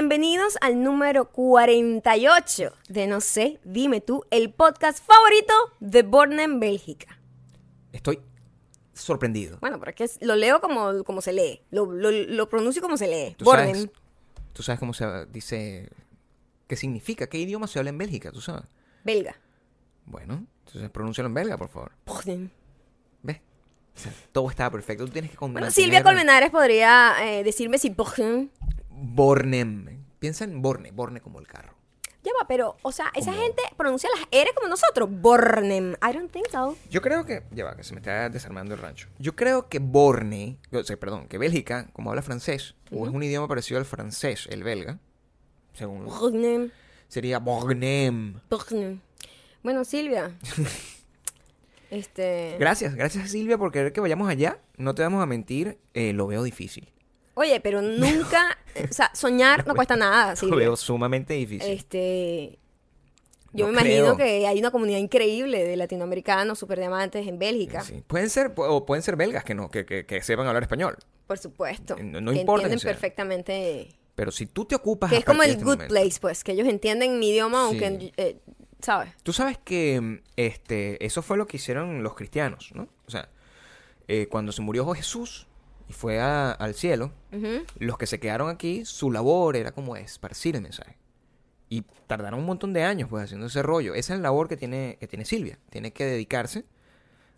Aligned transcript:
Bienvenidos 0.00 0.56
al 0.60 0.80
número 0.84 1.24
48 1.32 2.72
de 2.88 3.08
No 3.08 3.20
sé, 3.20 3.58
dime 3.64 4.00
tú, 4.00 4.24
el 4.30 4.52
podcast 4.52 5.04
favorito 5.04 5.52
de 5.80 6.04
Bornem, 6.04 6.60
Bélgica. 6.60 7.18
Estoy 7.90 8.20
sorprendido. 8.94 9.58
Bueno, 9.60 9.80
porque 9.80 10.04
es- 10.04 10.22
lo 10.22 10.36
leo 10.36 10.60
como, 10.60 11.02
como 11.02 11.20
se 11.20 11.32
lee, 11.32 11.62
lo, 11.72 11.90
lo- 11.90 12.12
lo 12.12 12.48
pronuncio 12.48 12.80
como 12.80 12.96
se 12.96 13.08
lee. 13.08 13.34
¿Tú 13.36 13.44
sabes, 13.46 13.88
¿Tú 14.52 14.62
sabes 14.62 14.78
cómo 14.78 14.94
se 14.94 15.26
dice? 15.32 15.88
¿Qué 16.68 16.76
significa? 16.76 17.26
¿Qué 17.26 17.38
idioma 17.38 17.66
se 17.66 17.80
habla 17.80 17.88
en 17.90 17.98
Bélgica? 17.98 18.30
¿Tú 18.30 18.40
sabes? 18.40 18.66
belga. 19.02 19.34
Bueno, 20.06 20.46
entonces 20.64 20.88
pronúncialo 20.90 21.26
en 21.26 21.34
belga, 21.34 21.56
por 21.56 21.70
favor. 21.70 21.90
Bornem. 22.06 22.50
¿Ves? 23.24 23.40
O 23.96 23.98
sea, 23.98 24.12
todo 24.30 24.48
estaba 24.48 24.70
perfecto. 24.70 25.06
Tú 25.06 25.10
tienes 25.10 25.32
que 25.32 25.36
Bueno, 25.40 25.72
Silvia 25.72 26.04
Colmenares 26.04 26.50
podría 26.50 27.16
eh, 27.20 27.42
decirme 27.42 27.78
si 27.78 27.90
Bornem. 27.90 28.48
Bornem. 29.00 30.04
Piensa 30.18 30.44
en 30.44 30.60
Borne. 30.62 30.90
Borne 30.90 31.20
como 31.20 31.40
el 31.40 31.46
carro. 31.46 31.74
Ya 32.24 32.32
va, 32.38 32.48
pero, 32.48 32.76
o 32.82 32.90
sea, 32.90 33.12
esa 33.14 33.32
gente 33.32 33.62
pronuncia 33.76 34.10
las 34.18 34.26
R 34.30 34.50
como 34.54 34.68
nosotros. 34.68 35.08
Bornem. 35.10 35.92
I 35.92 36.12
don't 36.12 36.30
think 36.30 36.48
so. 36.50 36.76
Yo 36.90 37.00
creo 37.00 37.24
que... 37.24 37.44
Ya 37.52 37.64
va, 37.64 37.76
que 37.76 37.84
se 37.84 37.94
me 37.94 38.00
está 38.00 38.28
desarmando 38.28 38.74
el 38.74 38.80
rancho. 38.80 39.08
Yo 39.18 39.36
creo 39.36 39.68
que 39.68 39.78
Borne... 39.78 40.58
O 40.72 40.82
sea, 40.82 40.96
perdón, 40.96 41.28
que 41.28 41.38
Bélgica, 41.38 41.88
como 41.92 42.10
habla 42.10 42.22
francés, 42.22 42.74
o 42.90 43.06
es 43.06 43.12
un 43.12 43.22
idioma 43.22 43.46
parecido 43.46 43.78
al 43.78 43.86
francés, 43.86 44.46
el 44.50 44.64
belga, 44.64 44.98
según... 45.74 46.06
Bornem. 46.06 46.70
Sería 47.06 47.38
Bornem. 47.38 48.40
Bornem. 48.50 49.00
Bueno, 49.62 49.84
Silvia. 49.84 50.36
este. 51.90 52.56
Gracias, 52.58 52.94
gracias 52.94 53.30
Silvia 53.30 53.58
por 53.58 53.72
querer 53.72 53.92
que 53.92 54.00
vayamos 54.00 54.28
allá. 54.28 54.60
No 54.76 54.94
te 54.94 55.02
vamos 55.02 55.22
a 55.22 55.26
mentir, 55.26 55.78
eh, 55.94 56.12
lo 56.12 56.26
veo 56.26 56.42
difícil. 56.42 56.92
Oye, 57.38 57.60
pero 57.60 57.80
nunca, 57.82 58.58
o 58.88 58.92
sea, 58.92 59.10
soñar 59.14 59.66
no 59.66 59.74
cuesta 59.74 59.96
nada, 59.96 60.30
Lo 60.30 60.36
Silvia. 60.36 60.56
veo 60.58 60.76
sumamente 60.76 61.34
difícil. 61.34 61.70
Este, 61.70 62.58
yo 63.52 63.66
No 63.66 63.72
me 63.72 63.80
imagino 63.80 64.16
que 64.16 64.46
hay 64.46 64.58
una 64.58 64.70
comunidad 64.70 64.98
increíble 64.98 65.64
de 65.64 65.76
latinoamericanos 65.76 66.58
super 66.58 66.78
diamantes 66.78 67.26
en 67.26 67.38
Bélgica, 67.38 67.82
Sí. 67.82 68.02
Pueden 68.06 68.28
ser, 68.28 68.52
o 68.56 68.84
pueden 68.84 69.02
ser 69.02 69.16
belgas 69.16 69.44
que 69.44 69.54
no, 69.54 69.70
que, 69.70 69.86
que- 69.86 70.04
que 70.04 70.22
sepan 70.22 70.46
hablar 70.46 70.62
español. 70.64 70.96
por 71.26 71.38
supuesto, 71.38 71.96
No- 72.02 72.20
no 72.20 72.32
que 72.32 72.38
importa 72.40 72.62
entienden 72.64 72.78
sea. 72.80 72.90
perfectamente, 72.92 73.88
Pero 74.14 74.30
si 74.32 74.46
tú 74.46 74.64
te 74.64 74.74
ocupas 74.74 75.10
que 75.10 75.18
es 75.18 75.24
como 75.24 75.42
el 75.44 75.50
este 75.50 75.62
good 75.64 75.74
momento- 75.74 75.94
place, 75.94 76.18
pues, 76.20 76.42
que 76.42 76.52
ellos 76.52 76.66
entienden 76.68 77.18
mi 77.20 77.30
idioma, 77.30 77.68
Sí. 77.70 77.84
aunque, 77.84 78.12
eh, 78.16 78.36
¿sabes? 78.80 79.10
Tú 79.22 79.32
sabes 79.32 79.58
que 79.58 80.00
mm, 80.00 80.20
este, 80.36 81.04
eso 81.04 81.22
fue 81.22 81.36
lo 81.36 81.46
que 81.46 81.56
hicieron 81.58 82.02
los 82.02 82.14
cristianos, 82.14 82.70
¿no? 82.74 82.88
O 83.06 83.10
sea, 83.10 83.28
eh, 84.08 84.26
cuando 84.28 84.52
se 84.52 84.62
murió 84.62 84.86
Jesús 84.94 85.46
y 85.88 85.92
fue 85.92 86.20
a- 86.20 86.50
al 86.52 86.74
cielo, 86.74 87.12
los 87.78 87.98
que 87.98 88.06
se 88.06 88.20
quedaron 88.20 88.50
aquí, 88.50 88.84
su 88.84 89.10
labor 89.10 89.56
era 89.56 89.72
como 89.72 89.96
esparcir 89.96 90.54
el 90.56 90.62
mensaje. 90.62 90.96
Y 91.70 91.82
tardaron 92.06 92.40
un 92.40 92.46
montón 92.46 92.72
de 92.72 92.82
años 92.84 93.08
pues 93.10 93.24
haciendo 93.24 93.46
ese 93.46 93.62
rollo. 93.62 93.94
Esa 93.94 94.14
es 94.14 94.20
la 94.20 94.24
labor 94.24 94.48
que 94.48 94.56
tiene, 94.56 94.96
que 95.00 95.06
tiene 95.06 95.24
Silvia. 95.24 95.58
Tiene 95.70 95.92
que 95.92 96.04
dedicarse 96.06 96.64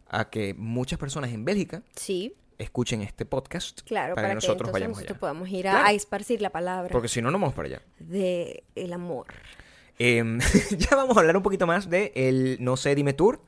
a 0.08 0.30
que 0.30 0.54
muchas 0.54 0.98
personas 0.98 1.30
en 1.32 1.44
Bélgica 1.44 1.82
Sí, 1.96 2.34
escuchen 2.58 3.00
este 3.02 3.24
podcast 3.24 3.80
claro, 3.82 4.14
para, 4.14 4.26
para, 4.26 4.28
que 4.30 4.34
nosotros 4.36 4.56
entonces 4.68 4.72
vayamos 4.72 4.96
nosotros 4.98 5.14
allá. 5.16 5.20
podamos 5.20 5.48
ir 5.48 5.68
a, 5.68 5.70
Claro. 5.72 5.86
a 5.88 5.92
esparcir 5.92 6.42
la 6.42 6.50
palabra 6.50 6.90
Porque 6.92 7.08
si 7.08 7.22
no, 7.22 7.30
no 7.30 7.38
vamos 7.38 7.54
para 7.54 7.68
allá. 7.68 7.82
de 7.98 8.64
el 8.74 8.92
amor. 8.92 9.26
Em, 9.98 10.38
ya 10.78 10.96
vamos 10.96 11.16
a 11.16 11.20
hablar 11.20 11.36
un 11.36 11.42
poquito 11.42 11.66
más 11.66 11.88
de 11.90 12.12
el 12.14 12.56
No 12.60 12.76
sé, 12.76 12.94
dime 12.94 13.12
tour. 13.12 13.40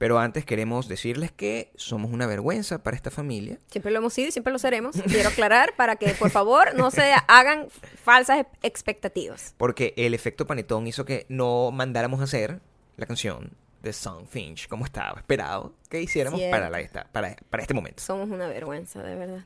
Pero 0.00 0.18
antes 0.18 0.46
queremos 0.46 0.88
decirles 0.88 1.30
que 1.30 1.70
somos 1.76 2.10
una 2.10 2.26
vergüenza 2.26 2.82
para 2.82 2.96
esta 2.96 3.10
familia. 3.10 3.58
Siempre 3.66 3.92
lo 3.92 3.98
hemos 3.98 4.14
sido 4.14 4.28
y 4.28 4.32
siempre 4.32 4.50
lo 4.50 4.58
seremos. 4.58 4.96
Quiero 5.06 5.28
aclarar 5.28 5.74
para 5.76 5.96
que, 5.96 6.14
por 6.14 6.30
favor, 6.30 6.74
no 6.74 6.90
se 6.90 7.12
hagan 7.28 7.68
falsas 8.02 8.46
expectativas. 8.62 9.54
Porque 9.58 9.92
el 9.98 10.14
efecto 10.14 10.46
panetón 10.46 10.86
hizo 10.86 11.04
que 11.04 11.26
no 11.28 11.70
mandáramos 11.70 12.20
a 12.20 12.24
hacer 12.24 12.62
la 12.96 13.04
canción 13.04 13.52
de 13.82 13.92
Songfinch 13.92 14.68
como 14.68 14.86
estaba 14.86 15.20
esperado 15.20 15.74
que 15.90 16.00
hiciéramos 16.00 16.40
Cierto. 16.40 16.56
para, 16.56 16.70
la, 16.70 16.80
esta, 16.80 17.04
para, 17.12 17.36
para 17.50 17.62
este 17.62 17.74
momento. 17.74 18.02
Somos 18.02 18.30
una 18.30 18.48
vergüenza, 18.48 19.02
de 19.02 19.16
verdad. 19.16 19.44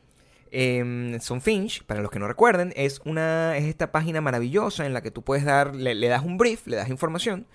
Eh, 0.52 1.18
Songfinch, 1.20 1.82
para 1.82 2.00
los 2.00 2.12
que 2.12 2.20
no 2.20 2.28
recuerden, 2.28 2.72
es, 2.76 3.00
una, 3.04 3.56
es 3.56 3.64
esta 3.64 3.90
página 3.90 4.20
maravillosa 4.20 4.86
en 4.86 4.92
la 4.92 5.02
que 5.02 5.10
tú 5.10 5.22
puedes 5.22 5.44
dar, 5.44 5.74
le, 5.74 5.96
le 5.96 6.06
das 6.06 6.22
un 6.22 6.38
brief, 6.38 6.68
le 6.68 6.76
das 6.76 6.90
información, 6.90 7.48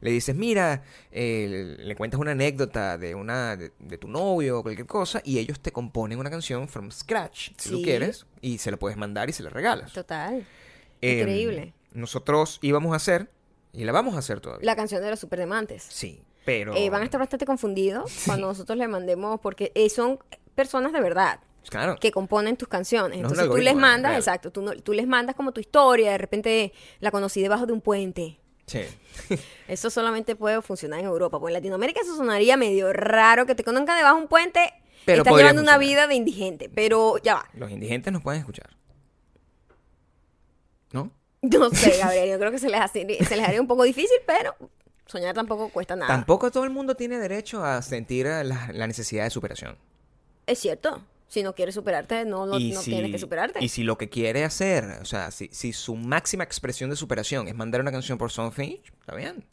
le 0.00 0.10
dices, 0.10 0.34
mira, 0.34 0.82
eh, 1.12 1.76
le 1.78 1.96
cuentas 1.96 2.20
una 2.20 2.32
anécdota 2.32 2.98
de, 2.98 3.14
una, 3.14 3.56
de, 3.56 3.72
de 3.78 3.98
tu 3.98 4.08
novio 4.08 4.58
o 4.58 4.62
cualquier 4.62 4.86
cosa, 4.86 5.20
y 5.24 5.38
ellos 5.38 5.60
te 5.60 5.72
componen 5.72 6.18
una 6.18 6.30
canción 6.30 6.68
from 6.68 6.90
scratch, 6.90 7.50
si 7.58 7.70
tú 7.70 7.76
Sí. 7.78 7.82
quieres, 7.82 8.26
y 8.40 8.58
se 8.58 8.70
la 8.70 8.76
puedes 8.76 8.96
mandar 8.98 9.28
y 9.28 9.32
se 9.32 9.42
la 9.42 9.50
regalas. 9.50 9.92
Total. 9.92 10.46
Eh, 11.00 11.18
Increíble. 11.20 11.72
Nosotros 11.92 12.58
íbamos 12.62 12.92
a 12.92 12.96
hacer, 12.96 13.30
y 13.72 13.84
la 13.84 13.92
vamos 13.92 14.14
a 14.14 14.18
hacer 14.18 14.40
todavía. 14.40 14.64
La 14.66 14.76
canción 14.76 15.02
de 15.02 15.10
los 15.10 15.18
superdemantes. 15.18 15.86
Sí, 15.88 16.22
pero... 16.44 16.74
Eh, 16.76 16.90
van 16.90 17.02
a 17.02 17.04
estar 17.04 17.18
bastante 17.18 17.44
confundidos 17.46 18.12
cuando 18.26 18.46
nosotros 18.48 18.76
les 18.78 18.88
mandemos, 18.88 19.40
porque 19.40 19.72
eh, 19.74 19.88
son 19.90 20.18
personas 20.54 20.92
de 20.92 21.00
verdad 21.00 21.40
Claro. 21.68 21.96
que 22.00 22.12
componen 22.12 22.56
tus 22.56 22.68
canciones. 22.68 23.18
No 23.18 23.28
Entonces 23.28 23.48
tú 23.50 23.56
les 23.56 23.74
mandas, 23.74 24.10
real. 24.12 24.20
exacto, 24.20 24.52
tú, 24.52 24.62
no- 24.62 24.72
tú 24.76 24.92
les 24.92 25.06
mandas 25.08 25.34
como 25.34 25.50
tu 25.52 25.60
historia, 25.60 26.12
de 26.12 26.18
repente 26.18 26.72
la 27.00 27.10
conocí 27.10 27.42
debajo 27.42 27.66
de 27.66 27.72
un 27.72 27.80
puente. 27.80 28.38
Sí. 28.66 28.80
Eso 29.68 29.90
solamente 29.90 30.34
puede 30.36 30.60
funcionar 30.62 31.00
en 31.00 31.06
Europa, 31.06 31.38
porque 31.38 31.50
en 31.52 31.54
Latinoamérica 31.54 32.00
eso 32.00 32.16
sonaría 32.16 32.56
medio 32.56 32.92
raro 32.92 33.46
que 33.46 33.54
te 33.54 33.62
conozcan 33.64 33.96
debajo 33.96 34.16
de 34.16 34.22
un 34.22 34.28
puente. 34.28 34.72
Pero 35.04 35.22
estás 35.22 35.36
llevando 35.36 35.62
una 35.62 35.78
vida 35.78 36.06
de 36.08 36.14
indigente, 36.16 36.68
pero 36.68 37.16
ya 37.18 37.34
va. 37.36 37.48
Los 37.54 37.70
indigentes 37.70 38.12
nos 38.12 38.22
pueden 38.22 38.40
escuchar. 38.40 38.70
¿No? 40.92 41.10
No 41.42 41.70
sé, 41.70 41.98
Gabriel, 42.02 42.30
yo 42.30 42.38
creo 42.38 42.50
que 42.50 42.58
se 42.58 42.68
les, 42.68 42.80
hace- 42.80 43.06
se 43.24 43.36
les 43.36 43.46
haría 43.46 43.60
un 43.60 43.68
poco 43.68 43.84
difícil, 43.84 44.16
pero 44.26 44.56
soñar 45.06 45.34
tampoco 45.34 45.68
cuesta 45.68 45.94
nada. 45.94 46.08
Tampoco 46.12 46.50
todo 46.50 46.64
el 46.64 46.70
mundo 46.70 46.96
tiene 46.96 47.18
derecho 47.18 47.64
a 47.64 47.82
sentir 47.82 48.26
la, 48.26 48.42
la 48.72 48.86
necesidad 48.88 49.24
de 49.24 49.30
superación. 49.30 49.76
Es 50.46 50.58
cierto. 50.58 51.02
Si 51.28 51.42
no 51.42 51.54
quieres 51.54 51.74
superarte, 51.74 52.24
no, 52.24 52.46
no, 52.46 52.58
y 52.58 52.72
no 52.72 52.80
si, 52.80 52.90
tienes 52.92 53.10
que 53.10 53.18
superarte. 53.18 53.58
Y 53.64 53.68
si 53.68 53.82
lo 53.82 53.98
que 53.98 54.08
quiere 54.08 54.44
hacer, 54.44 54.84
o 55.02 55.04
sea, 55.04 55.30
si, 55.32 55.48
si 55.52 55.72
su 55.72 55.96
máxima 55.96 56.44
expresión 56.44 56.88
de 56.90 56.96
superación 56.96 57.48
es 57.48 57.54
mandar 57.56 57.80
una 57.80 57.90
canción 57.90 58.16
por 58.16 58.30
Songfinch, 58.30 58.92
está 59.00 59.14
bien. 59.16 59.44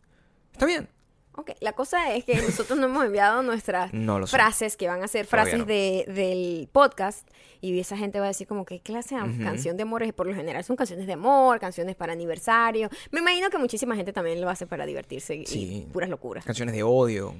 Está 0.51 0.65
bien. 0.67 0.87
Ok, 1.35 1.49
la 1.61 1.73
cosa 1.73 2.13
es 2.13 2.25
que 2.25 2.35
nosotros 2.35 2.77
no 2.77 2.85
hemos 2.85 3.03
enviado 3.05 3.41
nuestras 3.41 3.91
No 3.93 4.27
frases 4.27 4.77
que 4.77 4.87
van 4.87 5.01
a 5.01 5.07
ser 5.07 5.25
frases 5.25 5.57
no. 5.57 5.65
de, 5.65 6.05
del 6.07 6.69
podcast 6.71 7.27
y 7.59 7.79
esa 7.79 7.97
gente 7.97 8.19
va 8.19 8.25
a 8.25 8.27
decir 8.27 8.45
como 8.45 8.65
qué 8.65 8.81
clase 8.81 9.15
de 9.15 9.23
Ujú. 9.23 9.41
canción 9.43 9.75
de 9.75 9.81
amor 9.81 10.03
es 10.03 10.13
por 10.13 10.27
lo 10.27 10.35
general 10.35 10.63
son 10.63 10.75
canciones 10.75 11.07
de 11.07 11.13
amor, 11.13 11.59
canciones 11.59 11.95
para 11.95 12.13
aniversario. 12.13 12.87
Me 13.09 13.19
imagino 13.21 13.49
que 13.49 13.57
muchísima 13.57 13.95
gente 13.95 14.13
también 14.13 14.41
lo 14.41 14.47
hace 14.49 14.67
para 14.67 14.85
divertirse 14.85 15.43
Sí. 15.47 15.85
y 15.87 15.91
puras 15.91 16.07
locuras. 16.11 16.45
Canciones 16.45 16.75
de 16.75 16.83
odio. 16.83 17.33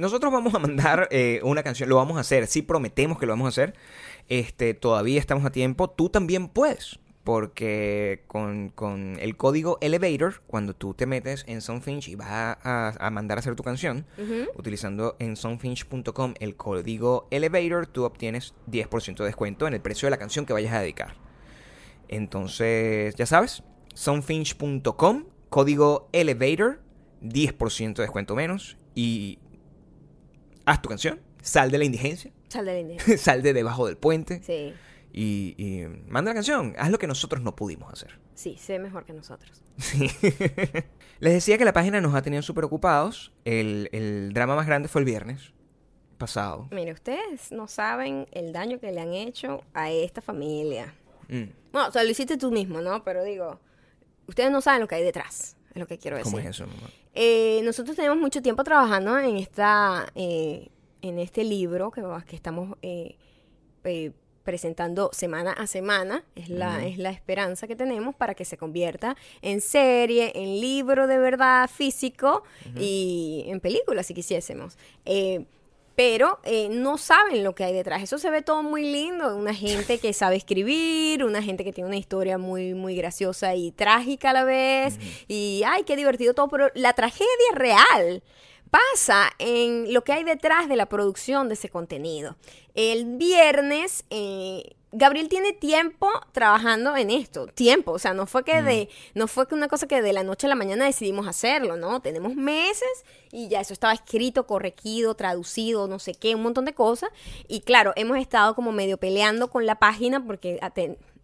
Nosotros 0.00 0.32
vamos 0.32 0.54
a 0.54 0.58
mandar 0.58 1.08
eh, 1.10 1.40
una 1.42 1.62
canción, 1.62 1.90
lo 1.90 1.96
vamos 1.96 2.16
a 2.16 2.20
hacer, 2.20 2.46
sí 2.46 2.62
prometemos 2.62 3.18
que 3.18 3.26
lo 3.26 3.32
vamos 3.32 3.44
a 3.46 3.48
hacer. 3.50 3.74
Este, 4.28 4.72
todavía 4.72 5.20
estamos 5.20 5.44
a 5.44 5.52
tiempo. 5.52 5.90
Tú 5.90 6.08
también 6.08 6.48
puedes. 6.48 6.98
Porque 7.22 8.24
con, 8.26 8.70
con 8.70 9.18
el 9.20 9.36
código 9.36 9.76
Elevator, 9.82 10.40
cuando 10.46 10.74
tú 10.74 10.94
te 10.94 11.04
metes 11.04 11.44
en 11.46 11.60
Songfinch 11.60 12.08
y 12.08 12.14
vas 12.14 12.56
a, 12.62 13.10
mandar 13.12 13.36
a 13.36 13.40
hacer 13.40 13.54
tu 13.54 13.62
canción, 13.62 14.06
utilizando 14.56 15.16
en 15.18 15.36
songfinch.com 15.36 16.34
el 16.40 16.56
código 16.56 17.28
Elevator, 17.30 17.86
tú 17.86 18.04
obtienes 18.04 18.54
10% 18.70 19.18
de 19.18 19.24
descuento 19.26 19.68
en 19.68 19.74
el 19.74 19.82
precio 19.82 20.06
de 20.06 20.12
la 20.12 20.16
canción 20.16 20.46
que 20.46 20.54
vayas 20.54 20.72
a 20.72 20.80
dedicar. 20.80 21.14
Entonces, 22.08 23.14
ya 23.16 23.26
sabes, 23.26 23.62
songfinch.com, 23.92 25.24
código 25.50 26.08
Elevator, 26.12 26.80
10% 27.22 27.96
de 27.96 28.02
descuento 28.02 28.34
menos 28.34 28.78
y 28.94 29.38
haz 30.70 30.82
tu 30.82 30.88
canción, 30.88 31.20
sal 31.42 31.70
de 31.70 31.78
la 31.78 31.84
indigencia, 31.84 32.32
Sal 32.48 32.64
de 32.66 32.72
la 32.72 32.78
India. 32.80 32.98
sal 33.18 33.42
de 33.42 33.52
debajo 33.52 33.86
del 33.86 33.96
puente 33.96 34.42
Sí, 34.44 34.72
y, 35.12 35.54
y 35.58 35.86
manda 36.08 36.30
la 36.30 36.34
canción, 36.34 36.74
haz 36.78 36.90
lo 36.90 36.98
que 36.98 37.06
nosotros 37.06 37.42
no 37.42 37.54
pudimos 37.56 37.92
hacer. 37.92 38.18
sí, 38.34 38.56
sé 38.58 38.78
mejor 38.78 39.04
que 39.04 39.12
nosotros. 39.12 39.62
Sí. 39.78 40.08
Les 41.20 41.32
decía 41.34 41.58
que 41.58 41.64
la 41.64 41.72
página 41.72 42.00
nos 42.00 42.14
ha 42.14 42.22
tenido 42.22 42.42
súper 42.42 42.64
ocupados. 42.64 43.32
El, 43.44 43.88
el 43.92 44.32
drama 44.32 44.56
más 44.56 44.66
grande 44.66 44.88
fue 44.88 45.00
el 45.02 45.04
viernes 45.04 45.52
pasado. 46.18 46.68
Mire, 46.70 46.92
ustedes 46.92 47.50
no 47.52 47.66
saben 47.68 48.26
el 48.32 48.52
daño 48.52 48.78
que 48.80 48.90
le 48.92 49.00
han 49.00 49.12
hecho 49.14 49.62
a 49.74 49.90
esta 49.90 50.20
familia. 50.22 50.94
Mm, 51.28 51.44
Bueno, 51.72 51.88
o 51.88 51.92
sea, 51.92 52.04
lo 52.04 52.10
hiciste 52.10 52.36
tú 52.36 52.50
mismo, 52.50 52.80
¿no? 52.80 53.04
Pero 53.04 53.22
digo, 53.24 53.60
ustedes 54.26 54.50
no 54.50 54.60
saben 54.60 54.80
lo 54.82 54.88
que 54.88 54.94
hay 54.96 55.02
detrás, 55.02 55.56
es 55.74 55.80
lo 55.80 55.86
que 55.86 55.98
quiero 55.98 56.16
decir. 56.16 56.32
¿Cómo 56.32 56.40
es 56.40 56.46
eso, 56.46 56.66
mamá? 56.66 56.90
Eh, 57.14 57.60
nosotros 57.64 57.96
tenemos 57.96 58.18
mucho 58.18 58.42
tiempo 58.42 58.64
trabajando 58.64 59.18
en 59.18 59.36
esta, 59.36 60.10
eh, 60.14 60.68
en 61.02 61.18
este 61.18 61.44
libro 61.44 61.90
que, 61.90 62.02
que 62.26 62.36
estamos 62.36 62.76
eh, 62.82 63.16
presentando 64.42 65.10
semana 65.12 65.52
a 65.52 65.66
semana. 65.66 66.24
Es 66.34 66.48
la, 66.48 66.84
es 66.84 66.98
la 66.98 67.10
esperanza 67.10 67.66
que 67.68 67.76
tenemos 67.76 68.14
para 68.14 68.34
que 68.34 68.44
se 68.44 68.56
convierta 68.56 69.16
en 69.42 69.60
serie, 69.60 70.32
en 70.34 70.60
libro 70.60 71.06
de 71.06 71.18
verdad 71.18 71.68
físico 71.70 72.42
y 72.76 73.44
en 73.46 73.60
película, 73.60 74.02
si 74.02 74.14
quisiésemos. 74.14 74.76
Eh, 75.04 75.44
pero 76.00 76.38
eh, 76.44 76.70
no 76.70 76.96
saben 76.96 77.44
lo 77.44 77.54
que 77.54 77.62
hay 77.62 77.74
detrás. 77.74 78.02
Eso 78.02 78.16
se 78.16 78.30
ve 78.30 78.40
todo 78.40 78.62
muy 78.62 78.90
lindo, 78.90 79.36
una 79.36 79.52
gente 79.52 79.98
que 79.98 80.14
sabe 80.14 80.36
escribir, 80.36 81.22
una 81.22 81.42
gente 81.42 81.62
que 81.62 81.74
tiene 81.74 81.88
una 81.88 81.98
historia 81.98 82.38
muy, 82.38 82.72
muy 82.72 82.96
graciosa 82.96 83.54
y 83.54 83.70
trágica 83.70 84.30
a 84.30 84.32
la 84.32 84.44
vez, 84.44 84.98
y 85.28 85.60
ay, 85.66 85.84
qué 85.84 85.96
divertido 85.96 86.32
todo, 86.32 86.48
pero 86.48 86.70
la 86.74 86.94
tragedia 86.94 87.28
real 87.52 88.22
pasa 88.70 89.30
en 89.38 89.92
lo 89.92 90.02
que 90.02 90.14
hay 90.14 90.24
detrás 90.24 90.70
de 90.70 90.76
la 90.76 90.86
producción 90.86 91.48
de 91.48 91.54
ese 91.54 91.68
contenido. 91.68 92.34
El 92.74 93.18
viernes... 93.18 94.06
Eh, 94.08 94.76
Gabriel 94.92 95.28
tiene 95.28 95.52
tiempo 95.52 96.08
trabajando 96.32 96.96
en 96.96 97.10
esto, 97.10 97.46
tiempo, 97.46 97.92
o 97.92 97.98
sea, 98.00 98.12
no 98.12 98.26
fue 98.26 98.42
que 98.42 98.60
de, 98.60 98.88
no 99.14 99.28
fue 99.28 99.46
que 99.46 99.54
una 99.54 99.68
cosa 99.68 99.86
que 99.86 100.02
de 100.02 100.12
la 100.12 100.24
noche 100.24 100.46
a 100.46 100.50
la 100.50 100.56
mañana 100.56 100.84
decidimos 100.84 101.28
hacerlo, 101.28 101.76
¿no? 101.76 102.00
Tenemos 102.00 102.34
meses 102.34 103.04
y 103.30 103.48
ya 103.48 103.60
eso 103.60 103.72
estaba 103.72 103.92
escrito, 103.92 104.48
corregido, 104.48 105.14
traducido, 105.14 105.86
no 105.86 106.00
sé 106.00 106.14
qué, 106.14 106.34
un 106.34 106.42
montón 106.42 106.64
de 106.64 106.74
cosas. 106.74 107.10
Y 107.46 107.60
claro, 107.60 107.92
hemos 107.94 108.18
estado 108.18 108.56
como 108.56 108.72
medio 108.72 108.98
peleando 108.98 109.48
con 109.48 109.64
la 109.64 109.76
página 109.76 110.24
porque 110.24 110.58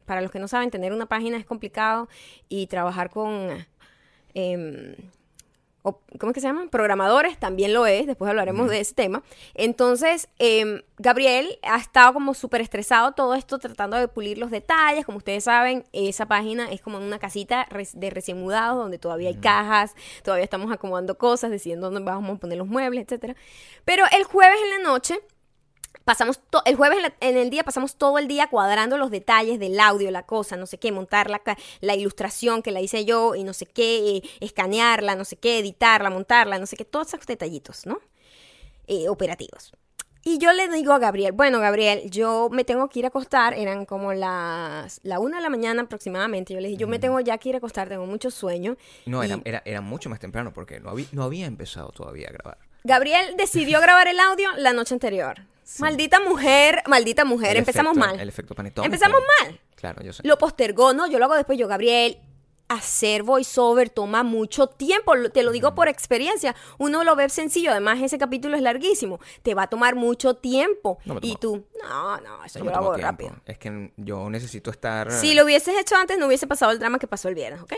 para 0.04 0.20
los 0.20 0.30
que 0.30 0.38
no 0.38 0.46
saben, 0.46 0.70
tener 0.70 0.92
una 0.92 1.06
página 1.06 1.36
es 1.36 1.44
complicado 1.44 2.08
y 2.48 2.68
trabajar 2.68 3.10
con 3.10 3.66
¿cómo 5.92 6.30
es 6.30 6.34
que 6.34 6.40
se 6.40 6.46
llaman? 6.46 6.68
Programadores, 6.68 7.38
también 7.38 7.72
lo 7.72 7.86
es, 7.86 8.06
después 8.06 8.28
hablaremos 8.28 8.68
de 8.68 8.80
ese 8.80 8.94
tema. 8.94 9.22
Entonces, 9.54 10.28
em, 10.38 10.82
Gabriel 10.98 11.58
ha 11.62 11.76
estado 11.76 12.14
como 12.14 12.34
súper 12.34 12.60
estresado 12.60 13.12
todo 13.12 13.34
esto, 13.34 13.58
tratando 13.58 13.96
de 13.96 14.08
pulir 14.08 14.38
los 14.38 14.50
detalles. 14.50 15.04
Como 15.04 15.18
ustedes 15.18 15.44
saben, 15.44 15.84
esa 15.92 16.26
página 16.26 16.70
es 16.70 16.80
como 16.80 16.98
una 16.98 17.18
casita 17.18 17.68
de 17.94 18.10
recién 18.10 18.40
mudados, 18.40 18.78
donde 18.78 18.98
todavía 18.98 19.28
hay 19.28 19.36
cajas, 19.36 19.94
todavía 20.22 20.44
estamos 20.44 20.72
acomodando 20.72 21.18
cosas, 21.18 21.50
decidiendo 21.50 21.90
dónde 21.90 22.10
vamos 22.10 22.36
a 22.36 22.40
poner 22.40 22.58
los 22.58 22.66
muebles, 22.66 23.04
etcétera. 23.04 23.36
Pero 23.84 24.04
el 24.12 24.24
jueves 24.24 24.58
en 24.62 24.82
la 24.82 24.88
noche 24.90 25.20
pasamos 26.04 26.40
el 26.64 26.76
jueves 26.76 26.98
en, 27.20 27.37
el 27.37 27.50
día 27.50 27.64
pasamos 27.64 27.96
todo 27.96 28.19
el 28.19 28.28
día 28.28 28.48
cuadrando 28.48 28.98
los 28.98 29.10
detalles 29.10 29.58
del 29.58 29.78
audio, 29.81 30.10
la 30.10 30.25
cosa, 30.25 30.56
no 30.56 30.66
sé 30.66 30.78
qué, 30.78 30.93
montar 30.93 31.31
la, 31.31 31.43
la 31.81 31.94
ilustración 31.94 32.62
que 32.62 32.70
la 32.70 32.81
hice 32.81 33.04
yo 33.04 33.34
y 33.34 33.44
no 33.44 33.52
sé 33.52 33.66
qué, 33.66 34.16
eh, 34.16 34.22
escanearla, 34.40 35.14
no 35.16 35.25
sé 35.25 35.37
qué, 35.37 35.58
editarla, 35.58 36.10
montarla, 36.10 36.58
no 36.58 36.66
sé 36.66 36.76
qué, 36.76 36.84
todos 36.84 37.08
esos 37.08 37.26
detallitos, 37.26 37.87
¿no? 37.87 38.00
Eh, 38.87 39.08
operativos. 39.08 39.72
Y 40.28 40.38
yo 40.38 40.52
le 40.52 40.69
digo 40.69 40.93
a 40.93 40.98
Gabriel, 40.98 41.31
bueno, 41.31 41.60
Gabriel, 41.60 42.10
yo 42.10 42.49
me 42.50 42.64
tengo 42.64 42.88
que 42.88 42.99
ir 42.99 43.04
a 43.04 43.08
acostar, 43.08 43.54
eran 43.54 43.87
como 43.87 44.12
las 44.12 44.99
la 45.04 45.20
una 45.20 45.37
de 45.37 45.42
la 45.44 45.49
mañana 45.49 45.82
aproximadamente. 45.82 46.52
Yo 46.52 46.58
le 46.58 46.66
dije, 46.66 46.81
yo 46.81 46.88
me 46.88 46.99
tengo 46.99 47.20
ya 47.20 47.38
que 47.38 47.50
ir 47.50 47.54
a 47.54 47.58
acostar, 47.58 47.88
tengo 47.88 48.06
mucho 48.06 48.32
sueño. 48.32 48.76
No, 49.04 49.22
era, 49.22 49.40
era, 49.44 49.62
era, 49.64 49.81
mucho 49.82 50.10
más 50.10 50.19
temprano 50.19 50.52
porque 50.52 50.81
no 50.81 50.90
había, 50.90 51.06
no 51.12 51.22
había 51.22 51.46
empezado 51.46 51.90
todavía 51.90 52.26
a 52.26 52.32
grabar. 52.32 52.58
Gabriel 52.82 53.37
decidió 53.37 53.81
grabar 53.81 54.08
el 54.08 54.19
audio 54.19 54.50
la 54.56 54.72
noche 54.72 54.94
anterior. 54.94 55.42
Maldita 55.78 56.20
mujer, 56.20 56.82
maldita 56.86 57.24
mujer. 57.24 57.56
Empezamos 57.56 57.96
mal. 57.96 58.18
El 58.18 58.28
efecto 58.28 58.54
panetón. 58.54 58.84
Empezamos 58.84 59.20
mal. 59.40 59.60
Claro, 59.74 60.02
yo 60.02 60.12
sé. 60.12 60.22
Lo 60.26 60.38
postergó, 60.38 60.92
no, 60.92 61.06
yo 61.06 61.18
lo 61.18 61.26
hago 61.26 61.34
después. 61.34 61.58
Yo, 61.58 61.68
Gabriel, 61.68 62.18
hacer 62.68 63.22
voiceover 63.22 63.90
toma 63.90 64.22
mucho 64.22 64.68
tiempo, 64.68 65.12
te 65.32 65.42
lo 65.42 65.52
digo 65.52 65.74
por 65.74 65.88
experiencia. 65.88 66.54
Uno 66.78 67.04
lo 67.04 67.16
ve 67.16 67.28
sencillo, 67.28 67.70
además 67.70 68.00
ese 68.02 68.18
capítulo 68.18 68.56
es 68.56 68.62
larguísimo. 68.62 69.20
Te 69.42 69.54
va 69.54 69.64
a 69.64 69.66
tomar 69.66 69.94
mucho 69.94 70.34
tiempo. 70.34 70.98
y 71.22 71.36
tú, 71.36 71.66
no, 71.82 72.20
no, 72.20 72.44
eso 72.44 72.60
yo 72.60 72.64
lo 72.64 72.76
hago 72.76 72.96
rápido. 72.96 73.32
Es 73.44 73.58
que 73.58 73.92
yo 73.96 74.30
necesito 74.30 74.70
estar. 74.70 75.12
Si 75.12 75.34
lo 75.34 75.44
hubieses 75.44 75.78
hecho 75.78 75.96
antes, 75.96 76.18
no 76.18 76.26
hubiese 76.26 76.46
pasado 76.46 76.72
el 76.72 76.78
drama 76.78 76.98
que 76.98 77.06
pasó 77.06 77.28
el 77.28 77.34
viernes, 77.34 77.60
¿ok? 77.62 77.74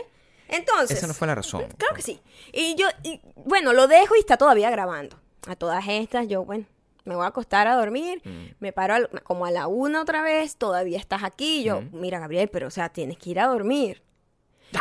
Entonces. 0.47 0.97
Esa 0.97 1.07
no 1.07 1.13
fue 1.13 1.27
la 1.27 1.35
razón. 1.35 1.65
Claro 1.77 1.95
que 1.95 2.01
sí. 2.01 2.19
Y 2.51 2.75
yo, 2.75 2.87
bueno, 3.35 3.73
lo 3.73 3.87
dejo 3.87 4.15
y 4.15 4.19
está 4.19 4.37
todavía 4.37 4.69
grabando. 4.69 5.19
A 5.47 5.55
todas 5.55 5.85
estas, 5.87 6.27
yo, 6.27 6.43
bueno, 6.43 6.65
me 7.09 7.15
voy 7.15 7.25
a 7.25 7.29
acostar 7.29 7.67
a 7.67 7.75
dormir, 7.75 8.21
mm. 8.23 8.55
me 8.59 8.71
paro 8.71 9.09
como 9.23 9.45
a 9.45 9.51
la 9.51 9.67
una 9.67 10.01
otra 10.01 10.21
vez, 10.21 10.55
todavía 10.55 10.99
estás 10.99 11.23
aquí. 11.23 11.63
yo, 11.63 11.81
mm. 11.81 11.89
mira, 11.91 12.19
Gabriel, 12.19 12.49
pero 12.49 12.67
o 12.67 12.71
sea, 12.71 12.89
tienes 12.89 13.17
que 13.17 13.31
ir 13.31 13.39
a 13.39 13.47
dormir. 13.47 14.01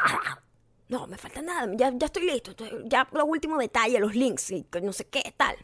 No, 0.91 1.07
me 1.07 1.19
falta 1.19 1.43
nada, 1.43 1.71
ya, 1.77 1.93
ya 1.95 2.07
estoy 2.07 2.25
listo. 2.25 2.55
Ya 2.87 3.07
los 3.13 3.25
últimos 3.27 3.59
detalles, 3.59 4.01
los 4.01 4.15
links, 4.15 4.51
y 4.51 4.67
no 4.83 4.95
sé 4.95 5.05
qué, 5.05 5.35
tal. 5.37 5.55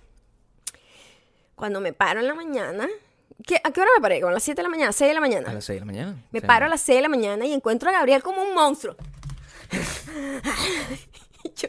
Cuando 1.55 1.81
me 1.81 1.95
paro 1.95 2.21
en 2.21 2.27
la 2.27 2.35
mañana, 2.35 2.87
¿A 3.65 3.71
qué 3.73 3.81
hora 3.81 3.91
me 3.97 4.03
paré? 4.03 4.21
¿Como 4.21 4.31
a 4.31 4.35
las 4.35 4.43
7 4.43 4.57
de 4.57 4.63
la 4.63 4.69
mañana? 4.69 4.93
¿6 4.93 5.07
de 5.07 5.15
la 5.15 5.21
mañana? 5.21 5.51
A 5.51 5.55
las 5.55 5.65
6 5.65 5.77
de 5.77 5.81
la 5.81 5.87
mañana. 5.87 6.23
Me 6.31 6.41
paro 6.41 6.67
a 6.67 6.69
las 6.69 6.83
6 6.83 6.97
de 6.97 7.03
la 7.03 7.09
mañana 7.09 7.47
y 7.47 7.53
encuentro 7.53 7.89
a 7.89 7.93
Gabriel 7.93 8.23
como 8.23 8.43
un 8.43 8.55
monstruo. 8.55 8.97
yo, 11.57 11.69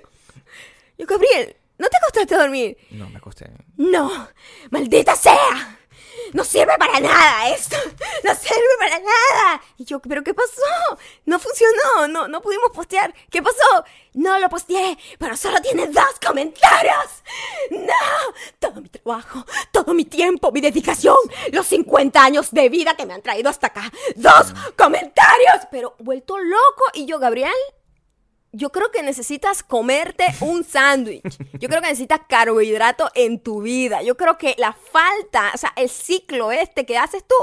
yo, 0.98 1.06
Gabriel, 1.07 1.56
¿No 1.77 1.88
te 1.88 1.98
acostaste 1.98 2.36
a 2.36 2.39
dormir? 2.39 2.77
No, 2.92 3.10
me 3.10 3.18
acosté. 3.18 3.51
No, 3.77 4.30
maldita 4.72 5.16
sea. 5.16 5.80
No 6.33 6.44
sirve 6.44 6.74
para 6.77 7.00
nada 7.00 7.50
esto. 7.50 7.75
No 8.24 8.33
sirve 8.33 8.75
para 8.80 9.00
nada. 9.00 9.62
Y 9.77 9.86
yo, 9.86 10.00
¿pero 10.00 10.24
qué 10.24 10.33
pasó? 10.33 10.62
No 11.25 11.38
funcionó. 11.39 12.07
No, 12.07 12.27
no 12.27 12.42
pudimos 12.42 12.72
postear. 12.72 13.13
¿Qué 13.30 13.44
pasó? 13.44 13.86
No 14.13 14.39
lo 14.39 14.50
posteé, 14.50 14.98
pero 15.19 15.38
solo 15.38 15.62
tiene 15.62 15.88
dos 15.88 16.19
comentarios. 16.25 17.24
No. 17.72 18.33
Todo 18.60 18.81
mi 18.81 18.89
trabajo, 18.89 19.45
todo 19.72 19.94
mi 19.94 20.06
tiempo, 20.06 20.51
mi 20.51 20.62
dedicación, 20.62 21.18
los 21.51 21.68
50 21.68 22.24
años 22.24 22.51
de 22.51 22.69
vida 22.69 22.95
que 22.95 23.06
me 23.06 23.13
han 23.13 23.22
traído 23.22 23.50
hasta 23.50 23.68
acá. 23.68 23.92
Dos 24.16 24.54
comentarios. 24.77 25.68
Pero 25.69 25.95
vuelto 26.00 26.38
loco. 26.39 26.86
Y 26.94 27.06
yo, 27.06 27.19
Gabriel, 27.19 27.54
yo 28.56 28.72
creo 28.72 28.90
que 28.92 29.04
necesitas 29.04 29.63
comerte 29.63 30.25
un 30.42 30.63
sándwich. 30.63 31.38
Yo 31.60 31.68
creo 31.68 31.81
que 31.81 31.88
necesitas 31.88 32.22
carbohidrato 32.28 33.10
en 33.13 33.40
tu 33.40 33.62
vida. 33.62 34.02
Yo 34.02 34.16
creo 34.16 34.38
que 34.38 34.56
la 34.57 34.74
falta, 34.74 35.52
o 35.54 35.57
sea, 35.57 35.74
el 35.75 35.90
ciclo 35.90 36.52
este 36.52 36.86
que 36.86 36.98
haces 36.98 37.25
tú, 37.28 37.36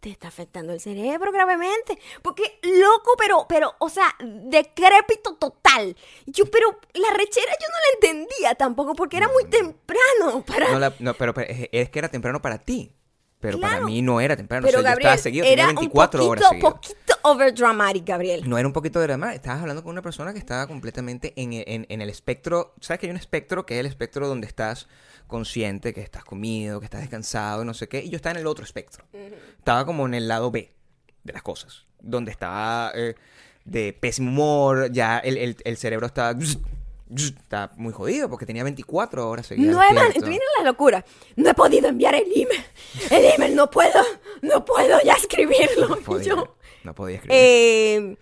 te 0.00 0.10
está 0.10 0.28
afectando 0.28 0.72
el 0.72 0.80
cerebro 0.80 1.32
gravemente. 1.32 1.98
Porque 2.22 2.58
loco, 2.62 3.12
pero, 3.18 3.46
pero, 3.48 3.74
o 3.78 3.88
sea, 3.88 4.14
decrépito 4.20 5.34
total. 5.36 5.96
Yo, 6.26 6.46
pero 6.46 6.78
la 6.92 7.10
rechera 7.10 7.52
yo 7.60 7.66
no 7.68 7.76
la 7.78 7.94
entendía 7.94 8.54
tampoco 8.54 8.94
porque 8.94 9.16
era 9.16 9.28
muy 9.28 9.46
temprano 9.46 10.44
para... 10.46 10.90
No, 11.00 11.14
pero, 11.14 11.34
es 11.36 11.90
que 11.90 11.98
era 11.98 12.08
temprano 12.08 12.40
para 12.40 12.58
ti. 12.58 12.92
Pero 13.44 13.60
para 13.60 13.80
mí 13.80 14.00
no 14.00 14.20
era 14.20 14.36
temprano. 14.36 14.66
Pero 14.66 14.78
o 14.78 14.82
sea, 14.82 14.92
yo 14.92 14.98
estaba 14.98 15.16
seguido, 15.18 15.44
era 15.44 15.66
tenía 15.66 15.80
24 15.80 16.22
un 16.22 16.28
poquito, 16.28 16.48
horas 16.48 16.60
poquito 16.60 17.14
overdramatic, 17.22 18.06
Gabriel. 18.06 18.48
No 18.48 18.56
era 18.56 18.66
un 18.66 18.72
poquito 18.72 19.00
de 19.00 19.06
drama. 19.06 19.34
Estabas 19.34 19.60
hablando 19.60 19.82
con 19.82 19.92
una 19.92 20.00
persona 20.00 20.32
que 20.32 20.38
estaba 20.38 20.66
completamente 20.66 21.34
en, 21.36 21.52
en, 21.52 21.86
en, 21.88 22.00
el 22.00 22.08
espectro. 22.08 22.74
¿Sabes 22.80 23.00
que 23.00 23.06
hay 23.06 23.10
un 23.10 23.18
espectro 23.18 23.66
que 23.66 23.74
es 23.74 23.80
el 23.80 23.86
espectro 23.86 24.28
donde 24.28 24.46
estás 24.46 24.88
consciente, 25.26 25.92
que 25.92 26.00
estás 26.00 26.24
comido, 26.24 26.80
que 26.80 26.86
estás 26.86 27.02
descansado, 27.02 27.64
no 27.64 27.74
sé 27.74 27.86
qué? 27.86 28.02
Y 28.02 28.08
yo 28.08 28.16
estaba 28.16 28.32
en 28.32 28.40
el 28.40 28.46
otro 28.46 28.64
espectro. 28.64 29.04
Estaba 29.58 29.84
como 29.84 30.06
en 30.06 30.14
el 30.14 30.26
lado 30.26 30.50
B 30.50 30.70
de 31.22 31.32
las 31.32 31.42
cosas. 31.42 31.84
Donde 32.00 32.30
estaba 32.30 32.92
eh, 32.94 33.14
de 33.66 33.92
pésimo 33.92 34.30
humor, 34.30 34.90
ya 34.90 35.18
el, 35.18 35.36
el, 35.36 35.56
el 35.64 35.76
cerebro 35.76 36.06
estaba 36.06 36.34
está 37.22 37.70
muy 37.76 37.92
jodido 37.92 38.28
porque 38.28 38.46
tenía 38.46 38.64
24 38.64 39.28
horas 39.28 39.46
seguidas. 39.46 39.74
No, 39.74 39.82
hermano, 39.82 40.10
tú 40.14 40.26
vienes 40.26 40.46
la 40.58 40.64
locura. 40.64 41.04
No 41.36 41.50
he 41.50 41.54
podido 41.54 41.88
enviar 41.88 42.14
el 42.14 42.24
email. 42.24 42.64
El 43.10 43.24
email 43.34 43.54
no 43.54 43.70
puedo, 43.70 44.02
no 44.42 44.64
puedo 44.64 44.98
ya 45.04 45.14
escribirlo. 45.14 45.88
No 45.94 45.96
podía, 46.02 46.34
no 46.82 46.94
podía 46.94 47.16
escribir. 47.16 47.36
Eh, 47.38 48.16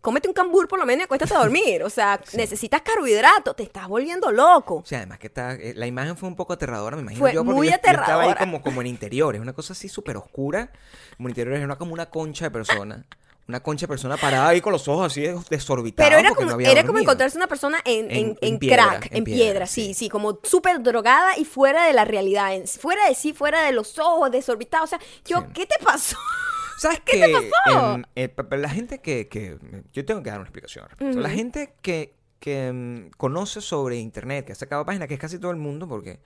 cómete 0.00 0.28
un 0.28 0.34
cambur 0.34 0.66
por 0.68 0.78
lo 0.78 0.86
menos 0.86 1.02
y 1.02 1.04
acuéstate 1.04 1.34
a 1.34 1.38
dormir. 1.38 1.82
O 1.82 1.90
sea, 1.90 2.20
necesitas 2.34 2.82
carbohidrato, 2.82 3.54
te 3.54 3.62
estás 3.62 3.88
volviendo 3.88 4.30
loco. 4.30 4.76
O 4.76 4.86
sea, 4.86 4.98
además 4.98 5.18
que 5.18 5.26
está, 5.28 5.52
eh, 5.54 5.74
la 5.74 5.86
imagen 5.86 6.16
fue 6.16 6.28
un 6.28 6.36
poco 6.36 6.52
aterradora, 6.52 6.96
me 6.96 7.02
imagino 7.02 7.20
fue 7.20 7.34
yo, 7.34 7.44
porque 7.44 7.56
muy 7.56 7.68
aterradora. 7.70 8.06
estaba 8.06 8.22
ahí 8.24 8.34
como, 8.38 8.62
como 8.62 8.80
en 8.80 8.88
interiores, 8.88 9.40
una 9.40 9.52
cosa 9.52 9.72
así 9.72 9.88
súper 9.88 10.16
oscura. 10.16 10.70
Como 11.16 11.28
en 11.28 11.30
interiores, 11.32 11.62
era 11.62 11.76
como 11.76 11.92
una 11.92 12.06
concha 12.06 12.46
de 12.46 12.50
persona 12.50 13.06
una 13.48 13.60
concha 13.60 13.86
de 13.86 13.88
persona 13.88 14.18
parada 14.18 14.48
ahí 14.48 14.60
con 14.60 14.72
los 14.72 14.86
ojos 14.88 15.06
así 15.06 15.22
desorbitados. 15.48 16.10
Pero 16.10 16.20
era 16.20 16.34
como, 16.34 16.60
era 16.60 16.84
como 16.84 16.98
encontrarse 16.98 17.38
una 17.38 17.46
persona 17.46 17.78
en, 17.84 18.36
en, 18.40 18.58
crack, 18.58 19.08
en 19.10 19.24
piedra, 19.24 19.66
sí, 19.66 19.94
sí, 19.94 20.10
como 20.10 20.38
súper 20.42 20.82
drogada 20.82 21.36
y 21.38 21.46
fuera 21.46 21.86
de 21.86 21.94
la 21.94 22.04
realidad, 22.04 22.52
fuera 22.78 23.08
de 23.08 23.14
sí, 23.14 23.32
fuera 23.32 23.64
de 23.64 23.72
los 23.72 23.98
ojos, 23.98 24.30
desorbitados. 24.30 24.92
O 24.92 24.98
sea, 24.98 25.00
yo, 25.24 25.50
¿qué 25.54 25.64
te 25.64 25.82
pasó? 25.82 26.16
¿Sabes 26.78 27.00
qué 27.04 27.18
te 27.18 27.32
pasó? 27.32 28.02
Eh, 28.14 28.32
la 28.50 28.68
gente 28.68 29.00
que, 29.00 29.28
que, 29.28 29.58
Yo 29.92 30.04
tengo 30.04 30.22
que 30.22 30.30
dar 30.30 30.38
una 30.38 30.48
explicación 30.48 30.86
La 30.98 31.30
gente 31.30 31.74
que, 31.80 32.14
que 32.38 32.70
mm, 32.70 33.16
conoce 33.16 33.62
sobre 33.62 33.96
Internet, 33.96 34.44
que 34.44 34.52
ha 34.52 34.56
sacado 34.56 34.84
páginas, 34.84 35.08
que 35.08 35.14
es 35.14 35.20
casi 35.20 35.38
todo 35.38 35.50
el 35.50 35.56
mundo, 35.56 35.88
porque 35.88 36.20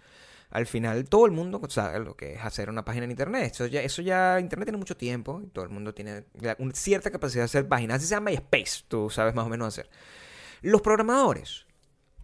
al 0.53 0.67
final 0.67 1.05
todo 1.09 1.25
el 1.25 1.33
mundo 1.33 1.61
sabe 1.71 1.99
lo 2.01 2.15
que 2.15 2.35
es 2.35 2.45
hacer 2.45 2.69
una 2.69 2.85
página 2.85 3.07
en 3.07 3.11
internet. 3.11 3.53
Eso 3.53 3.67
ya, 3.67 3.81
eso 3.81 4.03
ya 4.03 4.39
internet 4.39 4.67
tiene 4.67 4.79
mucho 4.79 4.97
tiempo 4.97 5.41
y 5.43 5.49
todo 5.49 5.65
el 5.65 5.71
mundo 5.71 5.95
tiene 5.95 6.25
una 6.59 6.75
cierta 6.75 7.11
capacidad 7.11 7.41
de 7.41 7.47
hacer 7.47 7.67
páginas. 7.67 7.97
Así 7.97 8.07
se 8.07 8.15
llama 8.15 8.31
MySpace, 8.31 8.85
tú 8.87 9.09
sabes 9.09 9.35
más 9.35 9.47
o 9.47 9.49
menos 9.49 9.69
hacer. 9.69 9.89
Los 10.61 10.83
programadores 10.83 11.67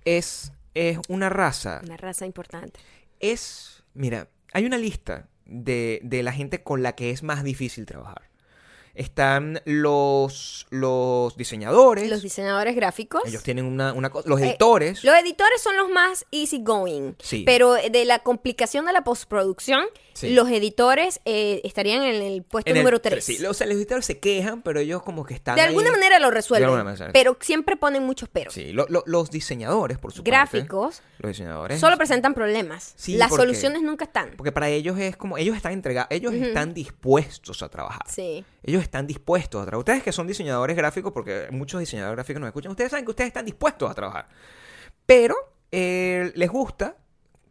es, 0.05 0.53
es 0.75 0.99
una 1.09 1.31
raza. 1.31 1.81
Una 1.83 1.97
raza 1.97 2.27
importante. 2.27 2.79
Es, 3.19 3.83
mira, 3.95 4.29
hay 4.53 4.67
una 4.67 4.77
lista 4.77 5.29
de, 5.47 6.01
de 6.03 6.23
la 6.23 6.33
gente 6.33 6.63
con 6.63 6.83
la 6.83 6.95
que 6.95 7.11
es 7.11 7.23
más 7.23 7.43
difícil 7.43 7.87
trabajar. 7.87 8.28
Están 8.99 9.63
los, 9.65 10.67
los 10.71 11.37
diseñadores. 11.37 12.11
Los 12.11 12.23
diseñadores 12.23 12.75
gráficos. 12.75 13.23
Ellos 13.27 13.45
tienen 13.45 13.65
una, 13.65 13.93
una 13.93 14.11
cosa. 14.11 14.29
Los 14.29 14.41
Eh, 14.41 14.49
editores. 14.51 15.05
Los 15.05 15.15
editores 15.15 15.63
son 15.63 15.77
los 15.77 15.89
más 15.89 16.27
easy 16.33 16.63
going. 16.63 17.13
Sí. 17.21 17.45
Pero 17.47 17.75
de 17.75 18.05
la 18.05 18.19
complicación 18.19 18.87
de 18.87 18.93
la 18.93 19.05
postproducción, 19.05 19.85
Sí. 20.19 20.31
los 20.35 20.49
editores 20.51 21.21
eh, 21.25 21.61
estarían 21.65 22.03
en 22.03 22.23
el 22.23 22.43
puesto 22.43 22.71
en 22.71 22.77
el- 22.77 22.83
número 22.83 23.01
3. 23.01 23.25
Sí, 23.25 23.45
o 23.47 23.55
sea, 23.55 23.67
los 23.67 23.77
editores 23.77 24.05
se 24.05 24.19
quejan, 24.19 24.63
pero 24.63 24.81
ellos 24.81 25.03
como 25.03 25.25
que 25.25 25.35
están. 25.35 25.57
de 25.57 25.63
alguna 25.63 25.87
ahí- 25.87 25.93
manera 25.93 26.19
lo 26.19 26.31
resuelven. 26.31 26.65
alguna 26.69 26.85
manera. 26.85 27.11
Pero 27.13 27.37
siempre 27.41 27.77
ponen 27.77 28.03
muchos 28.05 28.29
peros. 28.29 28.53
Sí, 28.55 28.73
lo- 28.73 28.87
lo- 28.89 29.05
los 29.07 29.31
diseñadores, 29.31 29.99
por 29.99 30.13
supuesto. 30.13 30.31
Gráficos 30.31 31.03
Los 31.19 31.31
diseñadores. 31.31 31.79
solo 31.81 31.97
presentan 31.97 32.35
problemas. 32.35 32.95
Sí, 32.97 33.17
Las 33.17 33.29
porque- 33.29 33.43
soluciones 33.45 33.83
nunca 33.83 34.05
están. 34.07 34.33
Porque 34.37 34.53
para 34.53 34.69
ellos 34.69 34.99
es 34.99 35.17
como. 35.17 35.39
Ellos 35.39 35.57
están 35.57 35.73
entregados. 35.73 36.09
Ellos 36.11 36.35
están 36.35 36.75
dispuestos 36.75 37.63
a 37.63 37.69
trabajar. 37.69 38.03
Sí. 38.09 38.45
Ellos 38.65 38.83
están 38.83 39.07
dispuestos 39.07 39.61
a 39.63 39.65
trabajar. 39.67 39.79
Ustedes 39.79 40.03
que 40.03 40.13
son 40.13 40.27
diseñadores 40.27 40.77
gráficos, 40.77 41.13
porque 41.13 41.47
muchos 41.51 41.81
diseñadores 41.81 42.17
gráficos 42.17 42.41
nos 42.41 42.49
escuchan, 42.49 42.71
ustedes 42.73 42.91
saben 42.91 43.05
que 43.05 43.11
ustedes 43.11 43.29
están 43.29 43.45
dispuestos 43.45 43.91
a 43.91 43.95
trabajar. 43.95 44.29
Pero 45.07 45.35
eh, 45.71 46.33
les 46.35 46.51
gusta 46.51 46.97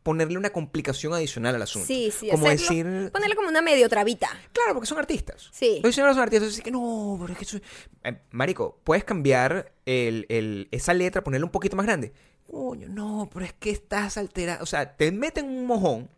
ponerle 0.07 0.37
una 0.37 0.51
complicación 0.51 1.13
adicional 1.13 1.53
al 1.55 1.61
asunto. 1.63 1.85
Sí, 1.85 2.11
sí. 2.17 2.29
Como 2.29 2.47
hacerlo- 2.47 2.61
decir. 2.93 3.11
Ponerle 3.11 3.35
como 3.35 3.49
una 3.49 3.61
medio 3.61 3.89
trabita. 3.89 4.29
Claro, 4.53 4.73
porque 4.73 4.87
son 4.87 4.97
artistas. 4.99 5.49
Sí. 5.51 5.81
Los 5.83 5.91
diseñadores 5.91 6.15
son 6.15 6.23
artistas. 6.23 6.49
Así 6.53 6.61
que 6.61 6.71
no, 6.71 7.17
pero 7.19 7.33
es 7.33 7.37
que 7.39 7.43
eso- 7.43 7.59
Eh, 8.05 8.17
Marico, 8.31 8.79
puedes 8.85 9.03
cambiar 9.03 9.73
el, 9.85 10.25
el- 10.29 10.69
esa 10.71 10.93
letra, 10.93 11.23
ponerla 11.25 11.45
un 11.45 11.51
poquito 11.51 11.75
más 11.75 11.85
grande. 11.85 12.13
Coño, 12.49 12.87
no, 12.87 13.29
pero 13.33 13.45
es 13.45 13.51
que 13.51 13.69
estás 13.69 14.17
alterado. 14.17 14.63
O 14.63 14.65
sea, 14.65 14.95
te 14.95 15.11
meten 15.11 15.45
un 15.45 15.65
mojón 15.65 16.09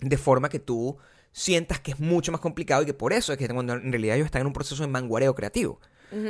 de 0.00 0.18
forma 0.18 0.50
que 0.50 0.58
tú 0.58 0.98
sientas 1.32 1.80
que 1.80 1.92
es 1.92 2.00
mucho 2.00 2.30
más 2.30 2.42
complicado 2.42 2.82
y 2.82 2.86
que 2.86 2.92
por 2.94 3.14
eso 3.14 3.32
es 3.32 3.38
que 3.38 3.48
cuando 3.48 3.72
en 3.72 3.90
realidad 3.90 4.16
ellos 4.16 4.26
están 4.26 4.42
en 4.42 4.48
un 4.48 4.52
proceso 4.52 4.82
de 4.82 4.88
manguareo 4.88 5.34
creativo. 5.34 5.80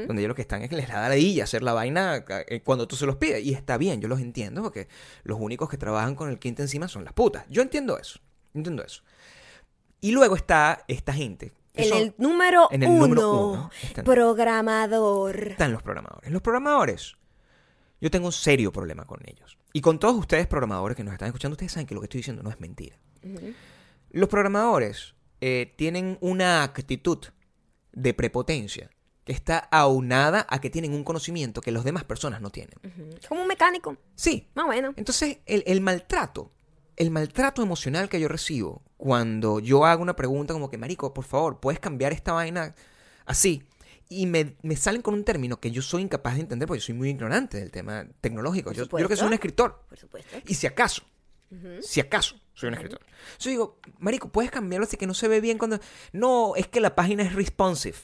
Donde 0.06 0.22
ellos 0.22 0.28
lo 0.28 0.34
que 0.34 0.42
están 0.42 0.62
es 0.62 0.70
que 0.70 0.76
les 0.76 0.88
da 0.88 0.94
la 1.02 1.08
ladilla 1.10 1.44
hacer 1.44 1.62
la 1.62 1.72
vaina 1.74 2.24
eh, 2.48 2.60
cuando 2.64 2.88
tú 2.88 2.96
se 2.96 3.04
los 3.06 3.16
pides. 3.16 3.44
Y 3.44 3.52
está 3.52 3.76
bien, 3.76 4.00
yo 4.00 4.08
los 4.08 4.20
entiendo, 4.20 4.62
porque 4.62 4.88
los 5.24 5.38
únicos 5.38 5.68
que 5.68 5.76
trabajan 5.76 6.14
con 6.14 6.30
el 6.30 6.38
quinto 6.38 6.62
encima 6.62 6.88
son 6.88 7.04
las 7.04 7.12
putas. 7.12 7.44
Yo 7.50 7.60
entiendo 7.62 7.98
eso. 7.98 8.18
Entiendo 8.54 8.82
eso. 8.82 9.02
Y 10.00 10.12
luego 10.12 10.36
está 10.36 10.84
esta 10.88 11.12
gente. 11.12 11.52
En 11.74 11.88
son- 11.88 11.98
el 11.98 12.14
número 12.18 12.68
en 12.70 12.82
el 12.84 12.88
uno, 12.88 13.00
número 13.06 13.48
uno 13.50 13.70
están- 13.82 14.04
programador. 14.04 15.48
están 15.48 15.72
los 15.72 15.82
programadores. 15.82 16.30
Los 16.30 16.40
programadores, 16.42 17.14
yo 18.00 18.10
tengo 18.10 18.26
un 18.26 18.32
serio 18.32 18.72
problema 18.72 19.04
con 19.04 19.20
ellos. 19.26 19.58
Y 19.72 19.80
con 19.80 19.98
todos 19.98 20.14
ustedes 20.16 20.46
programadores 20.46 20.96
que 20.96 21.02
nos 21.04 21.12
están 21.12 21.26
escuchando, 21.26 21.54
ustedes 21.54 21.72
saben 21.72 21.86
que 21.86 21.94
lo 21.94 22.00
que 22.00 22.04
estoy 22.06 22.18
diciendo 22.20 22.42
no 22.44 22.50
es 22.50 22.60
mentira. 22.60 22.96
Los 24.10 24.28
programadores 24.28 25.14
eh, 25.40 25.74
tienen 25.76 26.16
una 26.20 26.62
actitud 26.62 27.18
de 27.92 28.14
prepotencia 28.14 28.88
que 29.24 29.32
está 29.32 29.58
aunada 29.58 30.46
a 30.48 30.60
que 30.60 30.70
tienen 30.70 30.92
un 30.92 31.02
conocimiento 31.02 31.60
que 31.60 31.72
las 31.72 31.84
demás 31.84 32.04
personas 32.04 32.40
no 32.40 32.50
tienen. 32.50 32.74
Como 33.28 33.42
un 33.42 33.48
mecánico. 33.48 33.96
Sí. 34.14 34.48
Más 34.54 34.66
bueno. 34.66 34.92
Entonces, 34.96 35.38
el, 35.46 35.64
el 35.66 35.80
maltrato, 35.80 36.52
el 36.96 37.10
maltrato 37.10 37.62
emocional 37.62 38.08
que 38.08 38.20
yo 38.20 38.28
recibo 38.28 38.82
cuando 38.96 39.60
yo 39.60 39.84
hago 39.86 40.02
una 40.02 40.16
pregunta 40.16 40.52
como 40.52 40.70
que, 40.70 40.78
Marico, 40.78 41.14
por 41.14 41.24
favor, 41.24 41.60
¿puedes 41.60 41.80
cambiar 41.80 42.12
esta 42.12 42.32
vaina 42.32 42.74
así? 43.26 43.62
Y 44.08 44.26
me, 44.26 44.56
me 44.62 44.76
salen 44.76 45.00
con 45.00 45.14
un 45.14 45.24
término 45.24 45.58
que 45.58 45.70
yo 45.70 45.80
soy 45.80 46.02
incapaz 46.02 46.34
de 46.34 46.42
entender 46.42 46.68
porque 46.68 46.80
yo 46.80 46.86
soy 46.86 46.94
muy 46.94 47.08
ignorante 47.08 47.58
del 47.58 47.70
tema 47.70 48.06
tecnológico. 48.20 48.72
Yo, 48.72 48.84
yo 48.84 48.88
creo 48.88 49.08
que 49.08 49.16
soy 49.16 49.28
un 49.28 49.32
escritor. 49.32 49.84
Por 49.88 49.98
supuesto. 49.98 50.36
Y 50.46 50.54
si 50.54 50.66
acaso, 50.66 51.02
si 51.80 52.00
acaso 52.00 52.36
soy 52.52 52.68
un 52.68 52.74
escritor. 52.74 53.00
Yo 53.38 53.50
digo, 53.50 53.78
Marico, 53.98 54.28
¿puedes 54.28 54.50
cambiarlo 54.50 54.86
así 54.86 54.96
que 54.96 55.06
no 55.06 55.14
se 55.14 55.28
ve 55.28 55.40
bien 55.40 55.56
cuando... 55.56 55.80
No, 56.12 56.54
es 56.56 56.68
que 56.68 56.80
la 56.80 56.94
página 56.94 57.22
es 57.22 57.32
responsive. 57.34 57.96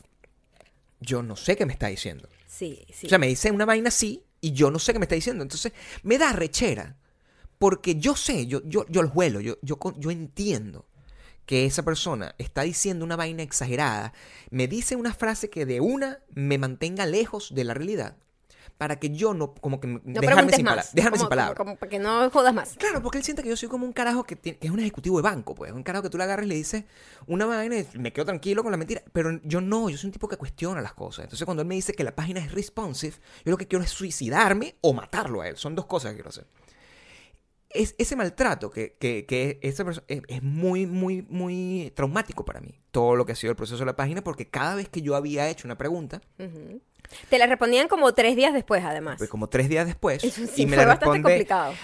Yo 1.01 1.23
no 1.23 1.37
sé 1.37 1.57
qué 1.57 1.67
me 1.67 1.73
está 1.73 1.89
diciendo. 1.89 2.29
Sí, 2.47 2.85
sí. 2.93 3.07
O 3.07 3.09
sea, 3.09 3.19
me 3.19 3.27
dice 3.27 3.51
una 3.51 3.65
vaina 3.65 3.89
así 3.89 4.25
y 4.41 4.53
yo 4.53 4.71
no 4.71 4.79
sé 4.79 4.93
qué 4.93 4.99
me 4.99 5.05
está 5.05 5.15
diciendo. 5.15 5.43
Entonces, 5.43 5.73
me 6.03 6.19
da 6.19 6.33
rechera. 6.33 6.97
Porque 7.59 7.97
yo 7.97 8.17
sé, 8.17 8.47
yo, 8.47 8.63
yo, 8.65 8.87
yo 8.89 9.03
lo 9.03 9.11
huelo, 9.11 9.41
yo, 9.41 9.59
yo, 9.61 9.79
yo 9.99 10.11
entiendo 10.11 10.87
que 11.45 11.67
esa 11.67 11.83
persona 11.83 12.35
está 12.39 12.63
diciendo 12.63 13.05
una 13.05 13.17
vaina 13.17 13.43
exagerada. 13.43 14.15
Me 14.51 14.67
dice 14.67 14.97
una 14.97 15.13
frase 15.13 15.51
que 15.51 15.67
de 15.67 15.81
una 15.81 16.21
me 16.31 16.59
mantenga 16.59 17.07
lejos 17.07 17.55
de 17.55 17.65
la 17.65 17.75
realidad. 17.75 18.17
Para 18.81 18.99
que 18.99 19.11
yo 19.11 19.35
no, 19.35 19.53
como 19.53 19.79
que 19.79 19.87
no 19.89 20.01
dejarme 20.23 20.53
sin, 20.55 20.65
más. 20.65 20.73
pala- 20.75 20.87
dejarme 20.95 21.19
Como- 21.19 21.25
sin 21.27 21.29
palabras. 21.29 21.55
Como, 21.59 21.71
como 21.73 21.79
para 21.79 21.91
que 21.91 21.99
no 21.99 22.31
jodas 22.31 22.55
más. 22.55 22.77
Claro, 22.79 23.03
porque 23.03 23.19
él 23.19 23.25
siente 23.25 23.43
que 23.43 23.51
yo 23.51 23.57
soy 23.59 23.69
como 23.69 23.85
un 23.85 23.93
carajo 23.93 24.25
que, 24.25 24.37
tiene- 24.37 24.57
que 24.59 24.69
es 24.69 24.73
un 24.73 24.81
ejecutivo 24.81 25.19
de 25.19 25.23
banco, 25.23 25.55
pues. 25.55 25.71
Un 25.71 25.83
carajo 25.83 26.05
que 26.05 26.09
tú 26.09 26.17
le 26.17 26.25
agarras 26.25 26.47
y 26.47 26.49
le 26.49 26.55
dices 26.55 26.85
una 27.27 27.45
vaina 27.45 27.77
y 27.77 27.87
me 27.99 28.11
quedo 28.11 28.25
tranquilo 28.25 28.63
con 28.63 28.73
la 28.73 28.79
mentira. 28.79 29.03
Pero 29.13 29.39
yo 29.45 29.61
no, 29.61 29.91
yo 29.91 29.99
soy 29.99 30.09
un 30.09 30.13
tipo 30.13 30.29
que 30.29 30.39
cuestiona 30.39 30.81
las 30.81 30.95
cosas. 30.95 31.25
Entonces, 31.25 31.45
cuando 31.45 31.61
él 31.61 31.69
me 31.69 31.75
dice 31.75 31.93
que 31.93 32.05
la 32.05 32.15
página 32.17 32.41
es 32.41 32.53
responsive, 32.53 33.17
yo 33.45 33.51
lo 33.51 33.59
que 33.59 33.69
quiero 33.69 33.85
es 33.85 33.91
suicidarme 33.91 34.77
o 34.81 34.95
matarlo 34.95 35.43
a 35.43 35.49
él. 35.49 35.59
Son 35.59 35.75
dos 35.75 35.85
cosas 35.85 36.13
que 36.13 36.17
quiero 36.17 36.31
hacer. 36.31 36.47
Es, 37.73 37.95
ese 37.99 38.17
maltrato 38.17 38.71
que, 38.71 38.97
que, 38.99 39.27
que 39.27 39.59
esa 39.63 39.85
persona 39.85 40.05
es, 40.09 40.23
es 40.27 40.43
muy, 40.43 40.87
muy, 40.87 41.23
muy 41.29 41.93
traumático 41.95 42.45
para 42.47 42.61
mí. 42.61 42.81
Todo 42.91 43.15
lo 43.15 43.25
que 43.27 43.33
ha 43.33 43.37
sido 43.37 43.51
el 43.51 43.57
proceso 43.57 43.79
de 43.81 43.85
la 43.87 43.95
página, 43.95 44.25
porque 44.25 44.49
cada 44.49 44.75
vez 44.75 44.89
que 44.89 45.03
yo 45.03 45.15
había 45.15 45.49
hecho 45.51 45.69
una 45.69 45.77
pregunta. 45.79 46.21
Te 47.29 47.39
la 47.39 47.47
respondían 47.47 47.89
como 47.89 48.13
tres 48.15 48.37
días 48.37 48.53
después, 48.55 48.85
además. 48.85 49.17
pues 49.19 49.31
como 49.31 49.49
tres 49.49 49.69
días 49.69 49.87
después, 49.87 50.23
Eso 50.25 50.47
sí, 50.47 50.63
y 50.63 50.67
me 50.67 50.77
fue 50.77 50.85
la 50.85 50.91
bastante 50.95 51.15
responde, 51.19 51.23
complicado. 51.31 51.75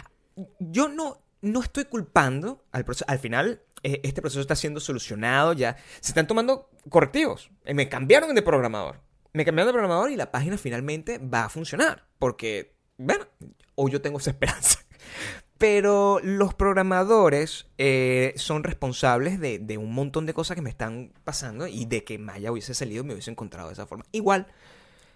yo 0.59 0.88
no, 0.88 1.18
no 1.42 1.62
estoy 1.62 1.85
culpando 1.87 2.64
al 2.73 2.85
proceso. 2.85 3.04
Al 3.09 3.18
final, 3.18 3.62
eh, 3.83 4.00
este 4.04 4.21
proceso 4.21 4.40
está 4.40 4.54
siendo 4.56 4.80
solucionado 4.80 5.52
ya. 5.52 5.76
Se 6.00 6.12
están 6.12 6.26
tomando 6.26 6.71
correctivos. 6.88 7.50
Eh, 7.64 7.75
Me 7.75 7.88
cambiaron 7.88 8.35
de 8.35 8.42
programador. 8.42 9.00
Me 9.33 9.45
cambiaron 9.45 9.68
de 9.68 9.73
programador 9.75 10.11
y 10.11 10.16
la 10.16 10.30
página 10.30 10.56
finalmente 10.59 11.18
va 11.18 11.45
a 11.45 11.49
funcionar. 11.49 12.06
Porque, 12.18 12.75
bueno, 12.97 13.26
o 13.75 13.88
yo 13.88 14.00
tengo 14.00 14.18
esa 14.18 14.30
esperanza. 14.30 14.78
Pero 15.59 16.21
los 16.23 16.52
programadores 16.54 17.66
eh, 17.78 18.35
son 18.37 18.62
responsables 18.62 19.40
de, 19.40 19.59
de 19.59 19.78
un 19.78 19.92
montón 19.95 20.26
de 20.26 20.35
cosas 20.35 20.54
que 20.54 20.61
me 20.62 20.68
están 20.68 21.12
pasando 21.25 21.66
y 21.66 21.87
de 21.87 22.04
que 22.04 22.18
Maya 22.18 22.52
hubiese 22.52 22.75
salido 22.75 23.02
y 23.02 23.06
me 23.06 23.12
hubiese 23.14 23.30
encontrado 23.30 23.68
de 23.68 23.73
esa 23.73 23.87
forma. 23.87 24.04
Igual, 24.12 24.49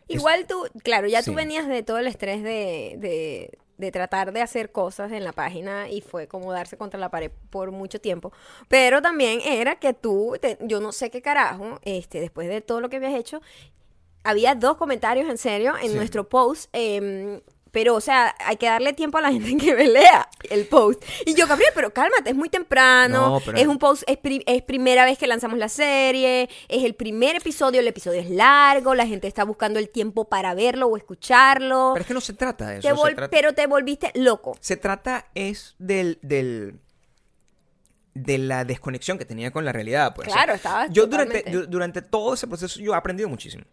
Igual 0.09 0.47
tú, 0.47 0.64
claro, 0.83 1.07
ya 1.09 1.21
tú 1.23 1.30
Sí. 1.30 1.37
venías 1.37 1.66
de 1.69 1.83
todo 1.83 1.99
el 1.99 2.07
estrés 2.07 2.42
de, 2.42 2.97
de, 2.99 3.59
de 3.78 3.92
tratar 3.92 4.33
de 4.33 4.42
hacer 4.42 4.73
cosas 4.73 5.12
en 5.12 5.25
la 5.25 5.33
página 5.33 5.88
y 5.88 6.00
fue 6.00 6.26
como 6.26 6.52
darse 6.52 6.76
contra 6.76 6.99
la 6.99 7.11
pared 7.11 7.30
por 7.50 7.71
mucho 7.71 8.00
tiempo. 8.00 8.33
Pero 8.69 9.00
también 9.02 9.40
era 9.42 9.76
que 9.76 9.95
tú, 9.95 10.37
te- 10.40 10.59
yo 10.62 10.80
no 10.80 10.92
sé 10.92 11.11
qué 11.11 11.23
carajo, 11.23 11.78
este, 11.83 12.21
después 12.21 12.49
de 12.49 12.61
todo 12.61 12.80
lo 12.80 12.88
que 12.90 12.97
habías 12.97 13.14
hecho, 13.14 13.40
había 14.25 14.54
dos 14.54 14.76
comentarios 14.76 15.30
en 15.30 15.38
serio 15.38 15.75
en 15.80 15.90
Sí. 15.90 15.95
nuestro 15.97 16.28
post. 16.28 16.69
em, 16.73 17.40
pero, 17.72 17.94
o 17.94 18.00
sea, 18.00 18.34
hay 18.40 18.56
que 18.56 18.66
darle 18.66 18.92
tiempo 18.92 19.18
a 19.18 19.20
la 19.20 19.30
gente 19.32 19.56
que 19.64 19.74
lea 19.86 20.28
el 20.50 20.66
post. 20.66 21.02
Y 21.26 21.34
yo, 21.34 21.46
Gabriel, 21.46 21.70
pero 21.74 21.92
cálmate, 21.92 22.30
es 22.30 22.36
muy 22.36 22.48
temprano. 22.48 23.28
No, 23.28 23.40
pero- 23.44 23.58
Es 23.58 23.66
un 23.66 23.78
post, 23.78 24.02
es, 24.06 24.16
pri- 24.18 24.42
es 24.46 24.62
primera 24.62 25.04
vez 25.04 25.18
que 25.18 25.26
lanzamos 25.26 25.58
la 25.58 25.68
serie. 25.68 26.48
Es 26.68 26.84
el 26.84 26.94
primer 26.94 27.36
episodio, 27.36 27.80
el 27.80 27.88
episodio 27.88 28.20
es 28.20 28.30
largo. 28.30 28.94
La 28.94 29.06
gente 29.06 29.26
está 29.28 29.44
buscando 29.44 29.78
el 29.78 29.88
tiempo 29.88 30.28
para 30.28 30.54
verlo 30.54 30.86
o 30.88 30.96
escucharlo. 30.96 31.90
pero 31.94 32.02
es 32.02 32.06
que 32.06 32.14
no 32.14 32.20
se 32.20 32.32
trata 32.32 32.68
de 32.68 32.78
eso. 32.78 32.88
Te 32.88 32.94
se 32.94 33.00
vol- 33.00 33.14
trata- 33.14 33.30
Pero 33.30 33.52
te 33.54 33.66
volviste 33.66 34.10
loco. 34.14 34.56
Se 34.60 34.76
trata 34.76 35.26
es 35.34 35.74
del, 35.78 36.18
del 36.22 36.78
de 38.14 38.38
la 38.38 38.64
desconexión 38.64 39.18
que 39.18 39.24
tenía 39.24 39.50
con 39.52 39.64
la 39.64 39.72
realidad, 39.72 40.14
pues. 40.14 40.28
O 40.28 40.30
sea, 40.30 40.42
Claro, 40.42 40.54
estaba 40.56 40.86
yo 40.88 41.06
durante, 41.06 41.38
totalmente. 41.38 41.70
durante 41.70 42.02
todo 42.02 42.34
ese 42.34 42.46
proceso 42.48 42.80
yo 42.80 42.92
he 42.92 42.96
aprendido 42.96 43.28
muchísimo. 43.28 43.64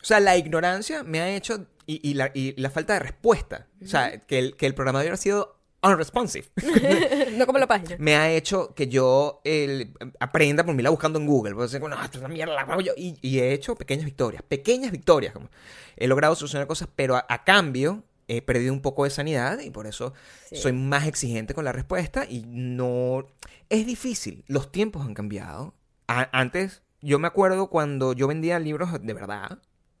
O 0.00 0.04
sea, 0.04 0.20
la 0.20 0.36
ignorancia 0.36 1.02
me 1.02 1.20
ha 1.20 1.34
hecho 1.34 1.66
y, 1.86 2.00
y 2.08 2.14
la, 2.14 2.30
y 2.34 2.54
la 2.60 2.70
falta 2.70 2.92
de 2.94 3.00
respuesta, 3.00 3.66
o 3.82 3.86
sea, 3.86 4.18
que 4.20 4.38
el, 4.38 4.56
que 4.56 4.66
el 4.66 4.74
programador 4.74 5.12
ha 5.12 5.16
sido 5.16 5.56
unresponsive, 5.82 6.46
no 7.36 7.46
como 7.46 7.58
la 7.58 7.66
página. 7.66 7.96
me 7.98 8.16
ha 8.16 8.30
hecho 8.32 8.74
que 8.74 8.88
yo 8.88 9.40
el, 9.44 9.92
aprenda 10.20 10.64
por 10.64 10.74
mi 10.74 10.82
lado 10.82 10.92
buscando 10.94 11.18
en 11.18 11.26
Google. 11.26 11.54
Pues, 11.54 11.72
no, 11.80 11.88
esto 12.02 12.18
es 12.18 12.24
una 12.24 12.28
mierda, 12.28 12.54
la 12.54 12.80
yo. 12.82 12.92
Y, 12.96 13.16
y 13.22 13.38
he 13.40 13.52
hecho 13.52 13.74
pequeñas 13.76 14.04
victorias, 14.04 14.42
pequeñas 14.42 14.90
victorias. 14.92 15.32
Como 15.32 15.48
he 15.96 16.06
logrado 16.08 16.34
solucionar 16.34 16.66
cosas, 16.66 16.88
pero 16.94 17.16
a, 17.16 17.24
a 17.28 17.44
cambio 17.44 18.02
he 18.28 18.42
perdido 18.42 18.72
un 18.74 18.82
poco 18.82 19.04
de 19.04 19.10
sanidad 19.10 19.60
y 19.60 19.70
por 19.70 19.86
eso 19.86 20.12
Sí. 20.48 20.56
soy 20.56 20.72
más 20.72 21.06
exigente 21.06 21.54
con 21.54 21.64
la 21.64 21.72
respuesta 21.72 22.24
y 22.28 22.42
no... 22.46 23.26
Es 23.70 23.86
difícil, 23.86 24.44
los 24.48 24.70
tiempos 24.72 25.04
han 25.06 25.14
cambiado. 25.14 25.74
A- 26.08 26.28
antes, 26.38 26.82
yo 27.02 27.18
me 27.18 27.26
acuerdo 27.28 27.68
cuando 27.68 28.12
yo 28.14 28.26
vendía 28.28 28.58
libros 28.58 28.90
de 29.00 29.12
verdad, 29.14 29.58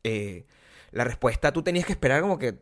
eh, 0.08 0.46
la 0.90 1.04
respuesta 1.04 1.52
tú 1.52 1.62
tenías 1.62 1.86
que 1.86 1.92
esperar 1.92 2.20
como 2.20 2.38
que 2.38 2.56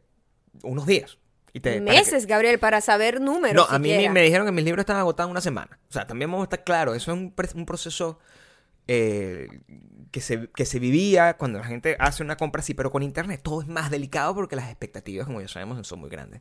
unos 0.63 0.87
días. 0.87 1.19
Y 1.53 1.61
te, 1.61 1.81
para 1.81 1.85
que- 1.85 1.99
Meses, 1.99 2.27
Gabriel, 2.27 2.59
para 2.59 2.81
saber 2.81 3.21
números. 3.21 3.69
no, 3.69 3.75
a 3.75 3.79
mí 3.79 3.89
me, 4.09 4.23
dijeron 4.23 4.47
que 4.47 4.53
mis 4.53 4.65
libros 4.65 4.83
estaban 4.83 5.01
agotados 5.01 5.29
en 5.29 5.33
una 5.33 5.41
semana. 5.41 5.79
O 5.89 5.93
sea, 5.93 6.07
también 6.07 6.31
vamos 6.31 6.45
a 6.45 6.47
estar 6.47 6.65
claros. 6.65 6.97
Eso 6.97 7.13
es 7.13 7.55
un 7.55 7.67
proceso 7.67 8.19
eh, 8.89 9.49
que, 10.13 10.21
se, 10.21 10.49
que 10.51 10.65
se 10.65 10.79
vivía 10.79 11.37
cuando 11.37 11.59
la 11.59 11.65
gente 11.65 11.97
hace 11.99 12.23
una 12.23 12.37
compra 12.37 12.61
así, 12.61 12.75
pero 12.75 12.91
con 12.91 13.03
internet 13.03 13.41
todo 13.43 13.61
es 13.61 13.67
más 13.69 13.91
delicado 13.91 14.35
porque 14.35 14.57
las 14.57 14.69
expectativas, 14.69 15.27
como 15.27 15.41
ya 15.41 15.49
sabemos, 15.49 15.85
son 15.87 16.01
muy 16.01 16.09
grandes. 16.11 16.41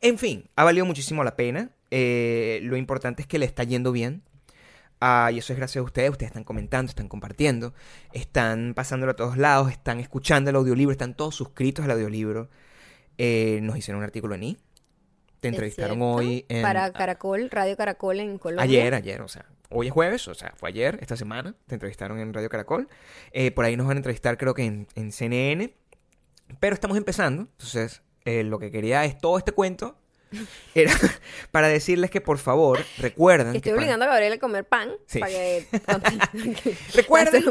En 0.00 0.18
fin, 0.18 0.48
ha 0.56 0.64
valido 0.64 0.84
muchísimo 0.84 1.22
la 1.22 1.36
pena. 1.36 1.70
Eh, 1.90 2.60
lo 2.62 2.76
importante 2.76 3.22
es 3.22 3.28
que 3.28 3.38
le 3.38 3.46
está 3.46 3.62
yendo 3.64 3.92
bien. 3.92 4.22
Ah, 5.00 5.30
y 5.32 5.38
eso 5.38 5.52
es 5.52 5.58
gracias 5.58 5.80
a 5.80 5.84
ustedes. 5.84 6.10
Ustedes 6.10 6.30
están 6.30 6.44
comentando, 6.44 6.90
están 6.90 7.08
compartiendo, 7.08 7.74
están 8.12 8.72
pasándolo 8.74 9.12
a 9.12 9.16
todos 9.16 9.36
lados, 9.36 9.70
están 9.70 10.00
escuchando 10.00 10.50
el 10.50 10.56
audiolibro, 10.56 10.92
están 10.92 11.14
todos 11.14 11.34
suscritos 11.34 11.84
al 11.84 11.90
audiolibro. 11.90 12.48
Eh, 13.18 13.60
nos 13.62 13.76
hicieron 13.76 13.98
un 13.98 14.04
artículo 14.04 14.34
en 14.34 14.42
I. 14.42 14.58
Te 15.40 15.48
entrevistaron 15.48 16.00
hoy 16.00 16.46
en... 16.48 16.62
Para 16.62 16.92
Caracol, 16.92 17.50
Radio 17.50 17.76
Caracol 17.76 18.20
en 18.20 18.38
Colombia. 18.38 18.64
Ayer, 18.64 18.94
ayer, 18.94 19.20
o 19.20 19.28
sea, 19.28 19.46
hoy 19.68 19.88
es 19.88 19.92
jueves, 19.92 20.26
o 20.28 20.34
sea, 20.34 20.54
fue 20.56 20.70
ayer, 20.70 20.98
esta 21.02 21.16
semana, 21.16 21.54
te 21.66 21.74
entrevistaron 21.74 22.18
en 22.18 22.32
Radio 22.32 22.48
Caracol. 22.48 22.88
Eh, 23.32 23.50
por 23.50 23.64
ahí 23.64 23.76
nos 23.76 23.86
van 23.86 23.96
a 23.96 23.98
entrevistar 23.98 24.38
creo 24.38 24.54
que 24.54 24.64
en, 24.64 24.88
en 24.94 25.12
CNN. 25.12 25.74
Pero 26.58 26.74
estamos 26.74 26.96
empezando, 26.96 27.42
entonces 27.42 28.02
eh, 28.24 28.44
lo 28.44 28.58
que 28.58 28.70
quería 28.70 29.04
es 29.04 29.18
todo 29.18 29.36
este 29.36 29.52
cuento. 29.52 29.98
Era 30.74 30.92
para 31.52 31.68
decirles 31.68 32.10
que 32.10 32.20
por 32.20 32.38
favor 32.38 32.80
recuerden 32.98 33.52
Que 33.52 33.58
estoy 33.58 33.72
obligando 33.72 34.04
a 34.04 34.08
Gabriel 34.08 34.32
a 34.34 34.38
comer 34.38 34.64
pan 34.64 34.90
Sí. 35.06 35.20
para 35.20 35.30
que... 35.32 35.66
Recuerden 36.94 37.42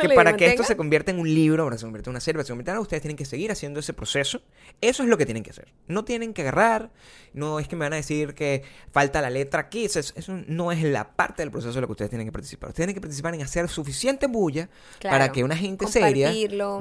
que 0.00 0.08
para 0.14 0.36
que 0.36 0.46
esto 0.46 0.62
se 0.62 0.76
convierta 0.76 1.10
en 1.10 1.18
un 1.20 1.32
libro, 1.32 1.64
para 1.64 1.76
que 1.76 1.80
se 1.80 1.86
convierta 1.86 2.10
en 2.10 2.12
una 2.12 2.20
serie, 2.20 2.34
para 2.36 2.42
que 2.44 2.46
se 2.48 2.52
convierta 2.52 2.70
en 2.72 2.74
algo, 2.76 2.82
ustedes 2.82 3.00
tienen 3.02 3.16
que 3.16 3.24
seguir 3.24 3.50
haciendo 3.50 3.80
ese 3.80 3.92
proceso. 3.94 4.42
Eso 4.80 5.02
es 5.02 5.08
lo 5.08 5.16
que 5.16 5.24
tienen 5.26 5.42
que 5.42 5.50
hacer. 5.50 5.72
No 5.86 6.04
tienen 6.04 6.34
que 6.34 6.42
agarrar, 6.42 6.90
no 7.32 7.58
es 7.60 7.68
que 7.68 7.76
me 7.76 7.84
van 7.84 7.94
a 7.94 7.96
decir 7.96 8.34
que 8.34 8.62
falta 8.92 9.20
la 9.22 9.30
letra 9.30 9.60
aquí, 9.62 9.84
eso, 9.86 9.98
es- 10.00 10.12
eso 10.16 10.38
no 10.46 10.70
es 10.72 10.82
la 10.82 11.12
parte 11.16 11.42
del 11.42 11.50
proceso 11.50 11.74
de 11.74 11.80
lo 11.80 11.86
que 11.88 11.92
ustedes 11.92 12.10
tienen 12.10 12.26
que 12.26 12.32
participar. 12.32 12.68
Ustedes 12.70 12.84
tienen 12.86 12.94
que 12.94 13.00
participar 13.00 13.34
en 13.34 13.42
hacer 13.42 13.68
suficiente 13.68 14.26
bulla 14.26 14.68
Claro. 14.98 15.14
para 15.14 15.32
que 15.32 15.44
una 15.44 15.56
gente 15.56 15.86
seria 15.86 16.30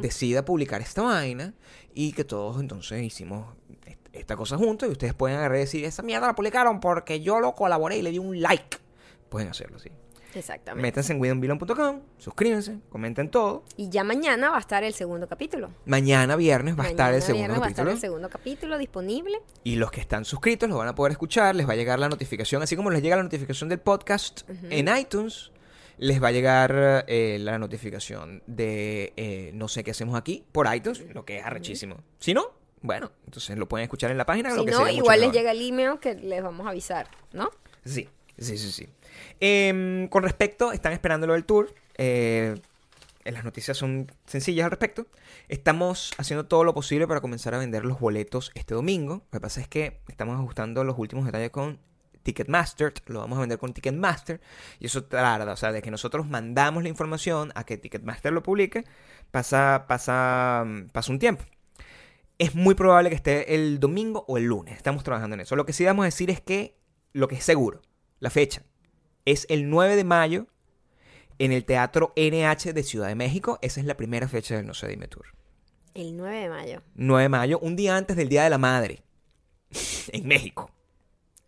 decida 0.02 0.44
publicar 0.46 0.82
esta 0.82 1.02
vaina 1.02 1.54
y 1.94 2.12
que 2.12 2.24
todos 2.24 2.60
entonces 2.62 3.02
hicimos 3.02 3.56
esta 4.20 4.36
cosa 4.36 4.58
juntos 4.58 4.90
y 4.90 4.92
ustedes 4.92 5.14
pueden 5.14 5.38
agarrar 5.38 5.58
y 5.58 5.62
decir, 5.62 5.86
esa 5.86 6.04
mierda 6.04 6.28
la 6.28 6.36
publicaron 6.36 6.80
porque 6.80 7.22
yo 7.22 7.40
lo 7.40 7.56
colaboré 7.56 7.98
y 7.98 8.02
le 8.02 8.12
di 8.12 8.20
un 8.20 8.42
like. 8.42 8.78
Pueden 9.30 9.50
hacerlo, 9.50 9.80
sí. 9.80 9.90
Exactamente. 10.38 10.82
Métanse 10.82 11.14
en 11.14 11.22
WidonVillon.com, 11.22 12.02
suscríbanse, 12.18 12.80
comenten 12.90 13.30
todo. 13.30 13.64
Y 13.76 13.90
ya 13.90 14.04
mañana 14.04 14.50
va 14.50 14.58
a 14.58 14.60
estar 14.60 14.84
el 14.84 14.94
segundo 14.94 15.28
capítulo. 15.28 15.72
Mañana 15.86 16.36
viernes 16.36 16.78
va 16.78 16.84
a 16.84 16.88
estar 16.90 17.14
el 17.14 17.22
segundo 17.22 17.40
viernes 17.40 17.62
va 17.62 17.66
a 17.66 17.70
estar 17.70 17.86
capítulo. 17.86 17.96
el 17.96 18.02
segundo 18.02 18.30
capítulo 18.30 18.78
disponible. 18.78 19.40
Y 19.64 19.76
los 19.76 19.92
que 19.92 20.02
están 20.02 20.26
suscritos 20.26 20.70
lo 20.70 20.78
van 20.78 20.90
a 20.90 20.96
poder 20.96 21.12
escuchar, 21.12 21.56
les 21.56 21.68
va 21.68 21.74
a 21.74 21.76
llegar 21.76 22.00
la 22.00 22.10
notificación, 22.10 22.62
así 22.62 22.76
como 22.76 22.92
les 22.92 23.02
llega 23.02 23.16
la 23.16 23.24
notificación 23.24 23.70
del 23.70 23.80
podcast 23.80 24.48
en 24.70 24.96
iTunes, 24.96 25.52
les 25.98 26.22
va 26.22 26.28
a 26.28 26.32
llegar 26.32 27.06
eh, 27.08 27.38
la 27.40 27.58
notificación 27.58 28.44
de 28.46 29.14
eh, 29.18 29.52
no 29.54 29.68
sé 29.68 29.84
qué 29.84 29.92
hacemos 29.92 30.16
aquí 30.16 30.46
por 30.52 30.74
iTunes, 30.74 31.04
lo 31.14 31.26
que 31.26 31.40
es 31.40 31.46
arrechísimo. 31.46 31.98
Si 32.20 32.34
no, 32.34 32.52
bueno, 32.88 33.12
entonces 33.26 33.58
lo 33.58 33.68
pueden 33.68 33.84
escuchar 33.84 34.10
en 34.10 34.18
la 34.18 34.26
página. 34.26 34.50
lo 34.54 34.62
Si 34.62 34.66
que 34.66 34.72
no, 34.72 34.90
igual 34.90 35.22
les 35.22 35.32
llega 35.32 35.52
el 35.52 35.62
email 35.62 36.00
que 36.00 36.16
les 36.16 36.42
vamos 36.42 36.66
a 36.66 36.72
avisar, 36.72 37.08
¿no? 37.34 37.52
Sí, 37.86 38.10
sí, 38.38 38.58
sí, 38.58 38.72
sí. 38.72 38.90
Em, 39.40 40.08
con 40.08 40.24
respecto, 40.24 40.72
están 40.72 40.94
esperando 40.94 41.28
lo 41.28 41.34
del 41.34 41.46
tour. 41.46 41.74
eh, 41.96 42.56
eh, 43.26 43.32
las 43.32 43.44
noticias 43.44 43.76
son 43.76 44.10
sencillas 44.26 44.64
al 44.64 44.72
respecto. 44.72 45.06
Estamos 45.50 46.14
haciendo 46.18 46.46
todo 46.46 46.64
lo 46.64 46.74
posible 46.74 47.08
para 47.08 47.20
comenzar 47.20 47.54
a 47.54 47.58
vender 47.58 47.84
los 47.84 48.00
boletos 48.00 48.52
este 48.56 48.74
domingo. 48.74 49.16
Lo 49.32 49.40
que 49.40 49.42
pasa 49.42 49.60
es 49.60 49.68
que 49.68 50.00
estamos 50.08 50.36
ajustando 50.40 50.86
los 50.86 50.98
últimos 50.98 51.26
detalles 51.26 51.50
con 51.50 51.78
Ticketmaster. 52.24 52.94
Lo 53.08 53.20
vamos 53.20 53.38
a 53.38 53.42
vender 53.42 53.60
con 53.60 53.74
Ticketmaster. 53.74 54.40
Y 54.80 54.86
eso 54.86 55.04
tarda. 55.04 55.52
O 55.52 55.58
sea, 55.58 55.74
de 55.74 55.82
que 55.82 55.92
nosotros 55.92 56.26
mandamos 56.26 56.84
la 56.84 56.90
información 56.90 57.52
a 57.54 57.66
que 57.66 57.78
Ticketmaster 57.78 58.32
lo 58.32 58.44
publique, 58.44 58.86
pasa, 59.30 59.86
pasa, 59.90 60.66
pasa 60.94 61.12
un 61.12 61.20
tiempo. 61.20 61.44
Es 62.40 62.56
muy 62.56 62.76
probable 62.76 63.10
que 63.10 63.16
esté 63.16 63.56
el 63.56 63.80
domingo 63.80 64.26
o 64.28 64.38
el 64.38 64.46
lunes. 64.46 64.78
Estamos 64.78 65.04
trabajando 65.04 65.34
en 65.34 65.42
eso. 65.42 65.56
Lo 65.56 65.66
que 65.66 65.74
sí 65.74 65.86
vamos 65.86 66.04
a 66.04 66.06
decir 66.06 66.30
es 66.30 66.40
que 66.40 66.78
lo 67.14 67.28
que 67.28 67.36
es 67.36 67.44
seguro, 67.44 67.82
la 68.20 68.30
fecha, 68.30 68.64
es 69.26 69.46
el 69.50 69.70
9 69.70 69.96
de 69.96 70.04
mayo 70.04 70.48
en 71.40 71.52
el 71.52 71.66
Teatro 71.66 72.14
NH 72.16 72.74
de 72.74 72.84
Ciudad 72.84 73.08
de 73.08 73.16
México. 73.16 73.58
Esa 73.62 73.80
es 73.80 73.86
la 73.86 73.98
primera 73.98 74.28
fecha 74.28 74.56
del 74.56 74.68
No 74.68 74.74
sé 74.74 74.88
Dime 74.88 75.08
Tour. 75.08 75.26
El 75.94 76.16
9 76.16 76.38
de 76.38 76.50
mayo. 76.50 76.84
9 76.96 77.24
de 77.24 77.30
mayo, 77.30 77.60
un 77.60 77.76
día 77.76 77.98
antes 77.98 78.16
del 78.16 78.30
Día 78.30 78.44
de 78.44 78.52
la 78.52 78.60
Madre. 78.60 79.04
en 80.12 80.28
México. 80.28 80.72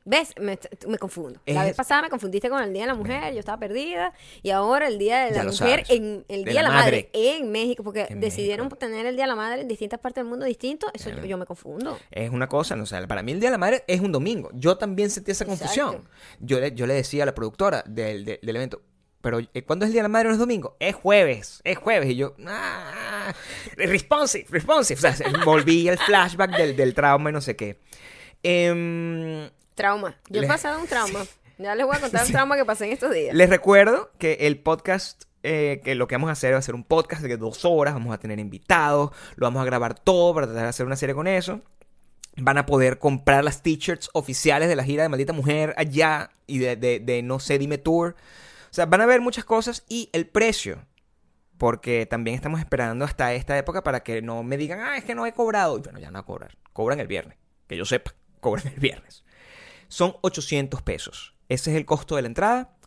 ¿Ves? 0.10 0.34
Me, 0.40 0.58
me 0.88 0.98
confundo. 0.98 1.40
La 1.46 1.62
Es- 1.62 1.68
vez 1.68 1.76
pasada 1.76 2.02
me 2.02 2.10
confundiste 2.10 2.50
con 2.50 2.64
el 2.64 2.74
Día 2.74 2.82
de 2.82 2.88
la 2.88 2.96
Mujer, 2.96 3.32
yo 3.32 3.40
estaba 3.40 3.60
perdida. 3.60 4.12
Y 4.42 4.50
ahora 4.50 4.88
el 4.88 4.98
Día 4.98 5.26
de 5.26 5.32
la 5.38 5.44
Mujer, 5.44 5.56
sabes. 5.86 5.90
en 5.92 6.26
el 6.28 6.46
De 6.46 6.52
Día 6.52 6.62
de 6.62 6.68
la 6.68 6.74
la 6.74 6.76
Madre. 6.82 7.10
Madre. 7.14 7.38
en 7.38 7.52
México, 7.52 7.84
porque 7.84 8.08
En 8.10 8.20
decidieron 8.20 8.66
México. 8.66 8.80
tener 8.80 9.06
el 9.06 9.16
Día 9.16 9.26
de 9.26 9.30
la 9.30 9.36
Madre 9.36 9.62
en 9.62 9.68
distintas 9.68 10.00
partes 10.00 10.24
del 10.24 10.30
mundo 10.30 10.48
distintos. 10.48 10.90
Eso 10.96 11.12
yo, 11.12 11.24
yo 11.26 11.38
me 11.38 11.46
confundo. 11.46 12.00
Es 12.10 12.32
una 12.32 12.48
cosa, 12.48 12.76
no, 12.76 12.84
o 12.84 12.86
sea, 12.88 13.06
para 13.08 13.22
mí 13.22 13.34
el 13.34 13.40
Día 13.40 13.50
de 13.50 13.52
la 13.52 13.58
Madre 13.60 13.84
es 13.86 14.02
un 14.02 14.12
domingo. 14.12 14.50
Yo 14.56 14.78
también 14.80 15.12
sentí 15.12 15.30
esa 15.30 15.44
Exacto. 15.44 15.60
confusión. 15.62 16.10
Yo 16.40 16.60
le, 16.60 16.72
yo 16.74 16.88
le 16.88 16.96
decía 16.96 17.22
a 17.22 17.26
la 17.28 17.36
productora 17.36 17.84
del, 17.86 18.26
de- 18.26 18.40
del 18.42 18.56
evento, 18.56 18.82
pero 19.22 19.38
eh, 19.54 19.62
¿cuándo 19.64 19.86
es 19.86 19.90
el 19.90 19.94
Día 19.94 20.00
de 20.00 20.06
la 20.06 20.10
Madre? 20.10 20.30
¿No 20.30 20.34
es 20.34 20.40
domingo? 20.40 20.76
Es 20.80 20.96
jueves, 20.96 21.62
es 21.64 21.78
jueves. 21.78 22.10
Y 22.10 22.16
yo, 22.16 22.34
ah, 22.48 23.32
responsive, 23.78 24.46
responsive. 24.50 24.98
O 24.98 25.02
sea, 25.02 25.14
se- 25.16 25.26
volví 25.46 25.88
el 25.88 26.00
flashback 26.00 26.58
del, 26.58 26.76
del 26.76 26.96
trauma 26.96 27.30
y 27.30 27.34
no 27.34 27.42
sé 27.42 27.56
qué. 27.56 27.80
Em, 28.42 29.50
Trauma. 29.80 30.16
Yo 30.30 30.42
he 30.42 30.48
pasado 30.48 30.80
un 30.80 30.88
trauma. 30.88 31.26
Ya 31.58 31.76
les 31.76 31.86
voy 31.86 31.96
a 31.96 32.00
contar 32.00 32.26
un 32.26 32.32
trauma 32.32 32.56
que 32.56 32.66
pasé 32.66 32.86
en 32.86 32.94
estos 32.94 33.12
días. 33.14 33.36
Les 33.36 33.50
recuerdo 33.50 34.12
que 34.18 34.34
el 34.42 34.60
podcast, 34.60 35.24
eh, 35.44 35.82
que 35.84 35.96
lo 35.96 36.08
que 36.08 36.16
vamos 36.16 36.30
a 36.30 36.34
hacer 36.34 36.54
va 36.54 36.58
a 36.58 36.62
ser 36.62 36.76
un 36.76 36.84
podcast 36.84 37.22
de 37.22 37.36
dos 37.38 37.66
horas, 37.66 37.94
vamos 37.94 38.14
a 38.14 38.18
tener 38.20 38.40
invitados, 38.40 39.12
lo 39.36 39.46
vamos 39.46 39.62
a 39.62 39.66
grabar 39.66 39.94
todo 39.94 40.34
para 40.34 40.48
tratar 40.48 40.64
de 40.64 40.70
hacer 40.70 40.86
una 40.86 40.96
serie 40.96 41.16
con 41.16 41.28
eso. 41.28 41.62
Van 42.38 42.58
a 42.58 42.66
poder 42.66 43.00
comprar 43.00 43.44
las 43.44 43.62
t-shirts 43.62 44.10
oficiales 44.14 44.70
de 44.70 44.76
la 44.78 44.84
gira 44.84 45.04
de 45.04 45.10
Maldita 45.10 45.34
Mujer 45.34 45.74
allá 45.78 46.30
y 46.48 46.60
de, 46.60 46.76
de- 46.78 47.00
de 47.02 47.22
No 47.24 47.40
sé, 47.40 47.58
dime 47.58 47.78
tour. 47.78 48.16
O 48.70 48.74
sea, 48.74 48.86
van 48.86 49.02
a 49.02 49.06
ver 49.06 49.20
muchas 49.20 49.44
cosas 49.44 49.84
y 49.90 50.10
el 50.14 50.28
precio. 50.28 50.86
Porque 51.58 52.06
también 52.06 52.36
estamos 52.36 52.62
esperando 52.62 53.04
hasta 53.04 53.34
esta 53.34 53.58
época 53.58 53.84
para 53.84 54.02
que 54.02 54.22
no 54.22 54.44
me 54.44 54.56
digan, 54.56 54.80
ah, 54.80 54.96
es 54.98 55.04
que 55.04 55.14
no 55.16 55.26
he 55.26 55.34
cobrado. 55.34 55.78
Y 55.78 55.82
bueno, 55.82 56.00
ya 56.00 56.10
no 56.10 56.20
a 56.20 56.26
cobrar. 56.26 56.56
Cobran 56.72 57.02
el 57.02 57.08
viernes. 57.08 57.38
Que 57.68 57.76
yo 57.76 57.84
sepa, 57.84 58.14
cobran 58.40 58.68
el 58.68 58.80
viernes. 58.80 59.26
Son 59.90 60.16
800 60.22 60.82
pesos. 60.82 61.36
Ese 61.50 61.72
es 61.72 61.78
el 61.78 61.86
costo 61.86 62.16
de 62.16 62.22
la 62.22 62.28
entrada. 62.28 62.78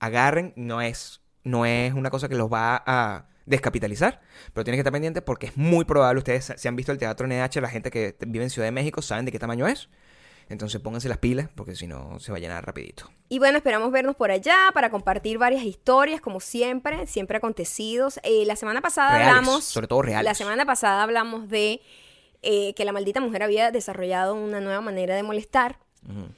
Agarren, 0.00 0.52
no 0.56 0.82
es, 0.82 1.22
no 1.44 1.64
es 1.64 1.94
una 1.94 2.10
cosa 2.10 2.28
que 2.28 2.34
los 2.34 2.52
va 2.52 2.82
a 2.86 3.28
descapitalizar, 3.46 4.20
pero 4.52 4.64
tienen 4.64 4.76
que 4.76 4.80
estar 4.80 4.92
pendientes 4.92 5.22
porque 5.22 5.46
es 5.46 5.56
muy 5.56 5.84
probable, 5.86 6.18
ustedes 6.18 6.52
si 6.56 6.68
han 6.68 6.76
visto 6.76 6.92
el 6.92 6.98
teatro 6.98 7.26
NH, 7.26 7.60
la 7.60 7.70
gente 7.70 7.90
que 7.90 8.14
vive 8.26 8.44
en 8.44 8.50
Ciudad 8.50 8.66
de 8.66 8.72
México 8.72 9.00
saben 9.00 9.24
de 9.24 9.32
qué 9.32 9.38
tamaño 9.38 9.66
es. 9.66 9.88
Entonces 10.50 10.80
pónganse 10.80 11.08
las 11.08 11.18
pilas 11.18 11.48
porque 11.54 11.74
si 11.74 11.86
no 11.86 12.18
se 12.20 12.32
va 12.32 12.38
a 12.38 12.40
llenar 12.40 12.64
rapidito. 12.64 13.10
Y 13.28 13.38
bueno, 13.38 13.58
esperamos 13.58 13.90
vernos 13.92 14.16
por 14.16 14.30
allá 14.30 14.56
para 14.72 14.90
compartir 14.90 15.36
varias 15.38 15.62
historias, 15.62 16.20
como 16.20 16.40
siempre, 16.40 17.06
siempre 17.06 17.36
acontecidos. 17.36 18.18
Eh, 18.22 18.44
la 18.46 18.56
semana 18.56 18.80
pasada 18.80 19.18
Reales, 19.18 19.28
hablamos. 19.28 19.64
sobre 19.64 19.88
todo 19.88 20.02
reales. 20.02 20.24
La 20.24 20.34
semana 20.34 20.64
pasada 20.64 21.02
hablamos 21.02 21.48
de 21.48 21.82
eh, 22.40 22.72
que 22.74 22.84
la 22.86 22.92
maldita 22.92 23.20
mujer 23.20 23.42
había 23.42 23.70
desarrollado 23.70 24.34
una 24.34 24.60
nueva 24.60 24.80
manera 24.80 25.14
de 25.16 25.22
molestar. 25.22 25.78
Ujú. 26.08 26.28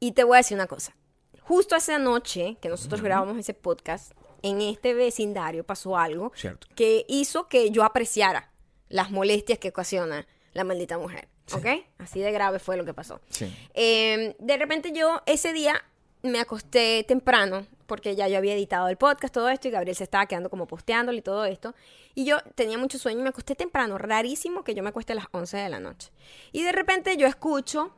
Y 0.00 0.12
te 0.12 0.24
voy 0.24 0.36
a 0.36 0.38
decir 0.38 0.56
una 0.56 0.66
cosa. 0.66 0.94
Justo 1.42 1.76
esa 1.76 1.98
noche 1.98 2.56
que 2.60 2.68
nosotros 2.68 3.00
grabamos 3.02 3.38
ese 3.38 3.54
podcast, 3.54 4.12
en 4.42 4.60
este 4.60 4.94
vecindario 4.94 5.64
pasó 5.64 5.96
algo 5.96 6.32
Cierto. 6.34 6.66
que 6.74 7.04
hizo 7.08 7.48
que 7.48 7.70
yo 7.70 7.84
apreciara 7.84 8.50
las 8.88 9.10
molestias 9.10 9.58
que 9.58 9.68
ocasiona 9.68 10.26
la 10.52 10.64
maldita 10.64 10.98
mujer. 10.98 11.28
¿Ok? 11.52 11.66
Así 11.98 12.20
de 12.20 12.32
grave 12.32 12.58
fue 12.58 12.76
lo 12.76 12.84
que 12.84 12.92
pasó. 12.92 13.20
Sí. 13.30 13.52
Eh, 13.74 14.34
de 14.38 14.56
repente 14.56 14.92
yo 14.92 15.22
ese 15.26 15.52
día 15.52 15.80
me 16.22 16.40
acosté 16.40 17.04
temprano 17.06 17.66
porque 17.86 18.16
ya 18.16 18.26
yo 18.26 18.36
había 18.36 18.54
editado 18.54 18.88
el 18.88 18.96
podcast, 18.96 19.32
todo 19.32 19.48
esto, 19.48 19.68
y 19.68 19.70
Gabriel 19.70 19.94
se 19.94 20.02
estaba 20.02 20.26
quedando 20.26 20.50
como 20.50 20.66
posteándolo 20.66 21.16
y 21.16 21.22
todo 21.22 21.44
esto. 21.44 21.74
Y 22.16 22.24
yo 22.24 22.38
tenía 22.56 22.78
mucho 22.78 22.98
sueño 22.98 23.20
y 23.20 23.22
me 23.22 23.28
acosté 23.28 23.54
temprano, 23.54 23.96
rarísimo 23.96 24.64
que 24.64 24.74
yo 24.74 24.82
me 24.82 24.88
acueste 24.88 25.12
a 25.12 25.16
las 25.16 25.26
11 25.30 25.56
de 25.56 25.68
la 25.68 25.78
noche. 25.78 26.10
Y 26.50 26.64
de 26.64 26.72
repente 26.72 27.16
yo 27.16 27.28
escucho, 27.28 27.94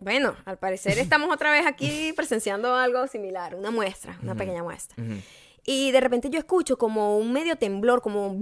bueno, 0.00 0.36
al 0.44 0.58
parecer 0.58 0.98
estamos 0.98 1.32
otra 1.32 1.50
vez 1.50 1.66
aquí 1.66 2.12
presenciando 2.16 2.74
algo 2.74 3.06
similar, 3.06 3.54
una 3.54 3.70
muestra, 3.70 4.18
una 4.22 4.34
pequeña 4.34 4.62
muestra. 4.62 5.02
Y 5.64 5.90
de 5.90 6.00
repente 6.00 6.30
yo 6.30 6.38
escucho 6.38 6.78
como 6.78 7.18
un 7.18 7.32
medio 7.32 7.56
temblor, 7.56 8.00
como, 8.00 8.36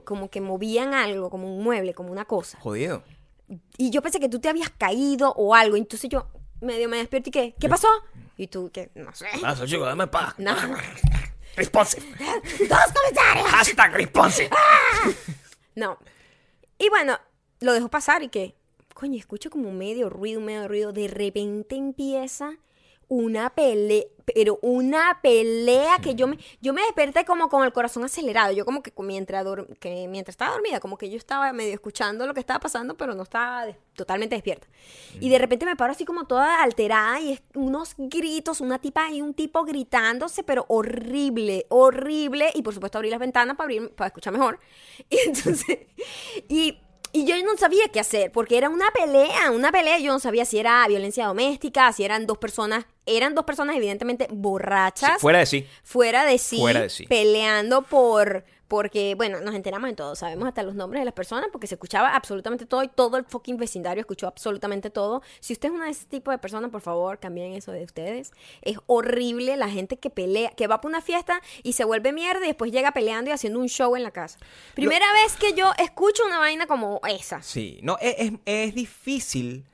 como 0.04 0.28
que 0.28 0.40
movían 0.40 0.92
algo, 0.92 1.30
como 1.30 1.54
un 1.54 1.62
mueble, 1.62 1.94
como 1.94 2.12
una 2.12 2.26
cosa. 2.26 2.58
Jodido. 2.60 3.02
Y 3.78 3.90
yo 3.90 4.02
pensé 4.02 4.20
que 4.20 4.28
tú 4.28 4.38
te 4.38 4.48
habías 4.48 4.68
caído 4.70 5.32
o 5.32 5.54
algo. 5.54 5.76
Entonces 5.76 6.10
yo 6.10 6.26
medio 6.60 6.88
me 6.88 6.98
despierto 6.98 7.30
y 7.30 7.32
¿qué? 7.32 7.54
¿Qué 7.58 7.68
pasó? 7.68 7.88
Y 8.36 8.48
tú, 8.48 8.70
que 8.70 8.90
no 8.94 9.14
sé. 9.14 9.26
Pasa, 9.40 9.66
chico, 9.66 9.84
dame 9.84 10.06
paz. 10.06 10.34
No. 10.38 10.54
Responsive. 11.56 12.06
¡Dos 12.68 12.92
comentarios! 12.94 13.46
Hashtag 13.48 13.92
responsive. 13.94 14.50
No. 15.74 15.98
Y 16.78 16.88
bueno, 16.90 17.18
lo 17.60 17.72
dejo 17.72 17.88
pasar 17.88 18.22
y 18.22 18.28
que, 18.28 18.54
coño, 18.98 19.16
escucho 19.16 19.48
como 19.48 19.70
medio 19.70 20.10
ruido, 20.10 20.40
medio 20.40 20.66
ruido. 20.66 20.92
De 20.92 21.06
repente 21.06 21.76
empieza 21.76 22.56
una 23.06 23.50
pelea, 23.50 24.04
pero 24.26 24.58
una 24.60 25.20
pelea 25.22 25.98
que 26.02 26.16
yo 26.16 26.26
me, 26.26 26.36
yo 26.60 26.74
me 26.74 26.82
desperté 26.82 27.24
como 27.24 27.48
con 27.48 27.64
el 27.64 27.72
corazón 27.72 28.02
acelerado. 28.02 28.52
Yo 28.52 28.64
como 28.64 28.82
que 28.82 28.92
mientras, 28.98 29.46
que 29.78 30.08
mientras 30.08 30.32
estaba 30.32 30.50
dormida, 30.50 30.80
como 30.80 30.98
que 30.98 31.08
yo 31.08 31.16
estaba 31.16 31.52
medio 31.52 31.74
escuchando 31.74 32.26
lo 32.26 32.34
que 32.34 32.40
estaba 32.40 32.58
pasando, 32.58 32.96
pero 32.96 33.14
no 33.14 33.22
estaba 33.22 33.66
totalmente 33.94 34.34
despierta. 34.34 34.66
Y 35.20 35.28
de 35.28 35.38
repente 35.38 35.64
me 35.64 35.76
paro 35.76 35.92
así 35.92 36.04
como 36.04 36.24
toda 36.26 36.60
alterada 36.60 37.20
y 37.20 37.34
es 37.34 37.42
unos 37.54 37.94
gritos, 37.96 38.60
una 38.60 38.80
tipa 38.80 39.12
y 39.12 39.22
un 39.22 39.32
tipo 39.32 39.62
gritándose, 39.62 40.42
pero 40.42 40.66
horrible, 40.68 41.66
horrible. 41.68 42.50
Y 42.52 42.62
por 42.62 42.74
supuesto 42.74 42.98
abrí 42.98 43.10
las 43.10 43.20
ventanas 43.20 43.56
para, 43.56 43.66
abrir, 43.66 43.90
para 43.94 44.08
escuchar 44.08 44.32
mejor. 44.32 44.58
Y 45.08 45.18
entonces, 45.24 45.78
y... 46.48 46.80
Y 47.12 47.24
yo 47.24 47.34
no 47.42 47.56
sabía 47.56 47.88
qué 47.92 48.00
hacer, 48.00 48.30
porque 48.32 48.58
era 48.58 48.68
una 48.68 48.90
pelea, 48.90 49.50
una 49.50 49.72
pelea. 49.72 49.98
Yo 49.98 50.12
no 50.12 50.18
sabía 50.20 50.44
si 50.44 50.58
era 50.58 50.86
violencia 50.88 51.26
doméstica, 51.26 51.92
si 51.92 52.04
eran 52.04 52.26
dos 52.26 52.38
personas, 52.38 52.84
eran 53.06 53.34
dos 53.34 53.44
personas 53.44 53.76
evidentemente 53.76 54.28
borrachas, 54.30 55.12
Sí, 55.14 55.18
fuera 55.20 55.38
de 55.38 55.46
sí. 55.46 55.66
fuera 55.82 56.24
de 56.24 56.38
sí, 56.38 56.58
Fuera 56.58 56.80
de 56.82 56.90
sí. 56.90 57.06
peleando 57.06 57.82
por, 57.82 58.44
porque, 58.68 59.14
bueno, 59.14 59.40
nos 59.40 59.54
enteramos 59.54 59.88
de 59.88 59.96
todo, 59.96 60.14
sabemos 60.14 60.46
hasta 60.46 60.62
los 60.62 60.74
nombres 60.74 61.00
de 61.00 61.06
las 61.06 61.14
personas, 61.14 61.48
porque 61.50 61.66
se 61.66 61.74
escuchaba 61.74 62.14
absolutamente 62.14 62.66
todo 62.66 62.82
y 62.82 62.88
todo 62.88 63.16
el 63.16 63.24
fucking 63.24 63.56
vecindario 63.56 64.02
escuchó 64.02 64.26
absolutamente 64.26 64.90
todo. 64.90 65.22
Si 65.40 65.54
usted 65.54 65.68
es 65.70 65.74
una 65.74 65.86
de 65.86 65.90
ese 65.92 66.04
tipo 66.06 66.30
de 66.30 66.38
personas, 66.38 66.70
por 66.70 66.82
favor, 66.82 67.18
cambien 67.18 67.54
eso 67.54 67.72
de 67.72 67.82
ustedes. 67.84 68.32
Es 68.62 68.76
horrible 68.86 69.56
la 69.56 69.68
gente 69.70 69.96
que 69.96 70.10
pelea, 70.10 70.50
que 70.50 70.66
va 70.66 70.80
para 70.80 70.90
una 70.90 71.00
fiesta 71.00 71.40
y 71.62 71.72
se 71.72 71.84
vuelve 71.84 72.12
mierda 72.12 72.44
y 72.44 72.48
después 72.48 72.70
llega 72.70 72.92
peleando 72.92 73.30
y 73.30 73.32
haciendo 73.32 73.58
un 73.58 73.68
show 73.68 73.96
en 73.96 74.02
la 74.02 74.10
casa. 74.10 74.38
Primera 74.74 75.06
vez 75.14 75.36
que 75.36 75.54
yo 75.54 75.72
escucho 75.78 76.22
una 76.26 76.38
vaina 76.38 76.66
como 76.66 77.00
esa. 77.08 77.42
Sí, 77.42 77.80
no, 77.82 77.96
es, 78.00 78.14
es- 78.18 78.32
es 78.44 78.74
difícil, 78.74 79.64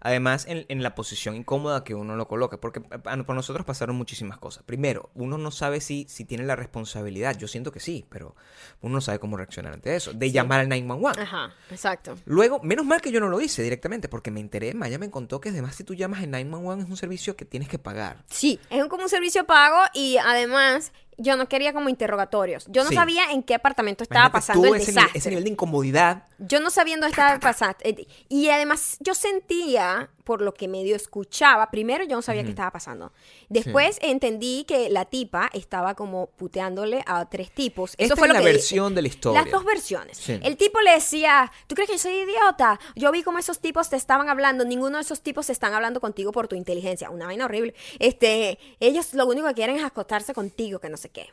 además, 0.00 0.46
en, 0.48 0.66
en 0.68 0.82
la 0.82 0.94
posición 0.94 1.34
incómoda 1.36 1.84
que 1.84 1.94
uno 1.94 2.16
lo 2.16 2.28
coloca, 2.28 2.60
porque 2.60 2.80
por 2.80 3.34
nosotros 3.34 3.66
pasaron 3.66 3.96
muchísimas 3.96 4.38
cosas. 4.38 4.62
Primero, 4.64 5.10
uno 5.14 5.38
no 5.38 5.50
sabe 5.50 5.80
si, 5.80 6.06
si 6.08 6.24
tiene 6.24 6.44
la 6.44 6.56
responsabilidad, 6.56 7.36
yo 7.36 7.48
siento 7.48 7.72
que 7.72 7.80
sí, 7.80 8.06
pero 8.08 8.34
uno 8.80 8.94
no 8.94 9.00
sabe 9.00 9.18
cómo 9.18 9.36
reaccionar 9.36 9.72
ante 9.72 9.94
eso, 9.94 10.12
de 10.12 10.30
llamar 10.30 10.60
al 10.60 10.68
911. 10.68 11.20
Ajá, 11.20 11.54
exacto. 11.70 12.16
Luego, 12.24 12.60
menos 12.62 12.84
mal 12.84 13.00
que 13.00 13.10
yo 13.12 13.20
no 13.20 13.28
lo 13.28 13.40
hice 13.40 13.62
directamente, 13.62 14.08
porque 14.08 14.30
me 14.30 14.40
enteré, 14.40 14.74
Maya 14.74 14.98
me 14.98 15.10
contó 15.10 15.40
que 15.40 15.50
además 15.50 15.74
si 15.74 15.84
tú 15.84 15.94
llamas 15.94 16.22
al 16.22 16.30
911 16.30 16.84
es 16.84 16.90
un 16.90 16.96
servicio 16.96 17.36
que 17.36 17.44
tienes 17.44 17.68
que 17.68 17.78
pagar. 17.78 18.24
Sí, 18.28 18.60
es 18.70 18.84
como 18.86 19.04
un 19.04 19.08
servicio 19.08 19.46
pago 19.46 19.78
y 19.94 20.16
además 20.18 20.92
yo 21.18 21.36
no 21.36 21.48
quería 21.48 21.72
como 21.72 21.88
interrogatorios. 21.88 22.66
Yo 22.68 22.82
no 22.84 22.88
Sí. 22.90 22.94
sabía 22.94 23.30
en 23.32 23.42
qué 23.42 23.54
apartamento 23.54 24.02
estaba 24.04 24.26
Imagínate 24.28 24.46
pasando 24.46 24.68
el 24.68 24.80
ese, 24.80 24.86
desastre. 24.92 25.02
nivel, 25.08 25.16
ese 25.18 25.28
nivel 25.30 25.44
de 25.44 25.50
incomodidad. 25.50 26.22
Yo 26.38 26.60
no 26.60 26.70
sabía 26.70 26.94
dónde 26.94 27.08
estaba 27.08 27.38
pasando. 27.40 27.76
eh, 27.82 28.06
Y 28.28 28.48
además 28.50 28.96
yo 29.00 29.14
sentía, 29.14 30.10
por 30.24 30.40
lo 30.42 30.52
que 30.54 30.68
medio 30.68 30.94
escuchaba, 30.94 31.70
primero 31.70 32.04
yo 32.04 32.14
no 32.16 32.22
sabía 32.22 32.44
qué 32.44 32.50
estaba 32.50 32.70
pasando. 32.70 33.12
Después 33.48 33.98
entendí 34.02 34.64
que 34.64 34.90
la 34.90 35.04
tipa 35.06 35.50
estaba 35.52 35.94
como 35.94 36.26
puteándole 36.36 37.02
a 37.06 37.24
tres 37.28 37.50
tipos. 37.50 37.92
Eso 37.98 38.04
Esta 38.14 38.16
fue 38.16 38.26
es 38.28 38.34
lo 38.34 38.38
la 38.40 38.44
que 38.44 38.52
versión 38.52 38.94
de 38.94 39.02
la 39.02 39.08
historia. 39.08 39.42
Las 39.42 39.50
dos 39.50 39.64
versiones. 39.64 40.18
Sí. 40.18 40.38
El 40.42 40.56
tipo 40.56 40.80
le 40.82 40.92
decía, 40.92 41.50
¿tú 41.66 41.74
crees 41.74 41.88
que 41.90 41.96
yo 41.96 42.02
soy 42.02 42.12
idiota? 42.12 42.78
Yo 42.94 43.10
vi 43.10 43.22
cómo 43.22 43.38
esos 43.38 43.58
tipos 43.58 43.88
te 43.88 43.96
estaban 43.96 44.28
hablando. 44.28 44.64
Ninguno 44.64 44.98
de 44.98 45.02
esos 45.02 45.22
tipos 45.22 45.46
te 45.46 45.52
están 45.52 45.72
hablando 45.74 46.00
contigo 46.00 46.30
por 46.30 46.46
tu 46.46 46.54
inteligencia. 46.56 47.10
Una 47.10 47.26
vaina 47.26 47.46
horrible. 47.46 47.74
Este, 47.98 48.58
ellos 48.80 49.14
lo 49.14 49.26
único 49.26 49.48
que 49.48 49.54
quieren 49.54 49.76
es 49.76 49.82
acostarse 49.84 50.34
contigo, 50.34 50.78
que 50.78 50.88
no 50.90 50.96
sé 50.98 51.07
qué. 51.10 51.28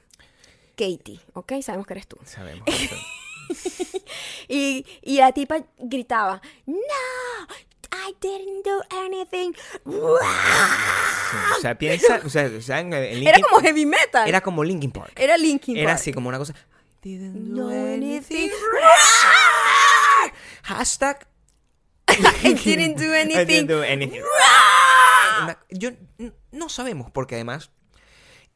Katie, 0.77 1.19
¿ok? 1.33 1.53
Sabemos 1.61 1.87
que 1.87 1.93
eres 1.93 2.07
tú. 2.07 2.17
Sabemos. 2.25 2.67
Y, 4.47 4.85
y 5.03 5.17
la 5.17 5.31
tipa 5.31 5.57
gritaba, 5.77 6.41
no, 6.65 6.75
I 7.91 8.15
didn't 8.19 8.65
do 8.65 8.81
anything. 9.05 9.53
o 9.85 10.17
sea, 11.61 11.77
piensa, 11.77 12.21
o 12.25 12.29
sea, 12.29 12.49
o 12.57 12.61
sea, 12.61 12.79
en, 12.79 12.91
en 12.93 13.27
Era 13.27 13.39
como 13.39 13.59
heavy 13.61 13.85
metal. 13.85 14.27
era 14.27 14.41
como 14.41 14.63
Linkin 14.63 14.91
Park. 14.91 15.13
Era 15.15 15.37
Linkin 15.37 15.77
Era 15.77 15.89
Park. 15.91 15.99
así 15.99 16.11
como 16.13 16.29
una 16.29 16.39
cosa. 16.39 16.55
Didn't 17.03 17.53
do 17.55 17.69
anything. 17.69 18.49
Hashtag. 20.63 21.27
I 22.07 22.53
didn't 22.53 22.97
do 22.97 23.13
I 23.13 23.21
anything. 23.21 23.45
didn't 23.47 23.67
do 23.69 23.83
anything. 23.83 24.21
Una- 25.43 25.59
yo 25.69 25.89
no 26.51 26.69
sabemos 26.69 27.11
porque 27.11 27.35
además 27.35 27.71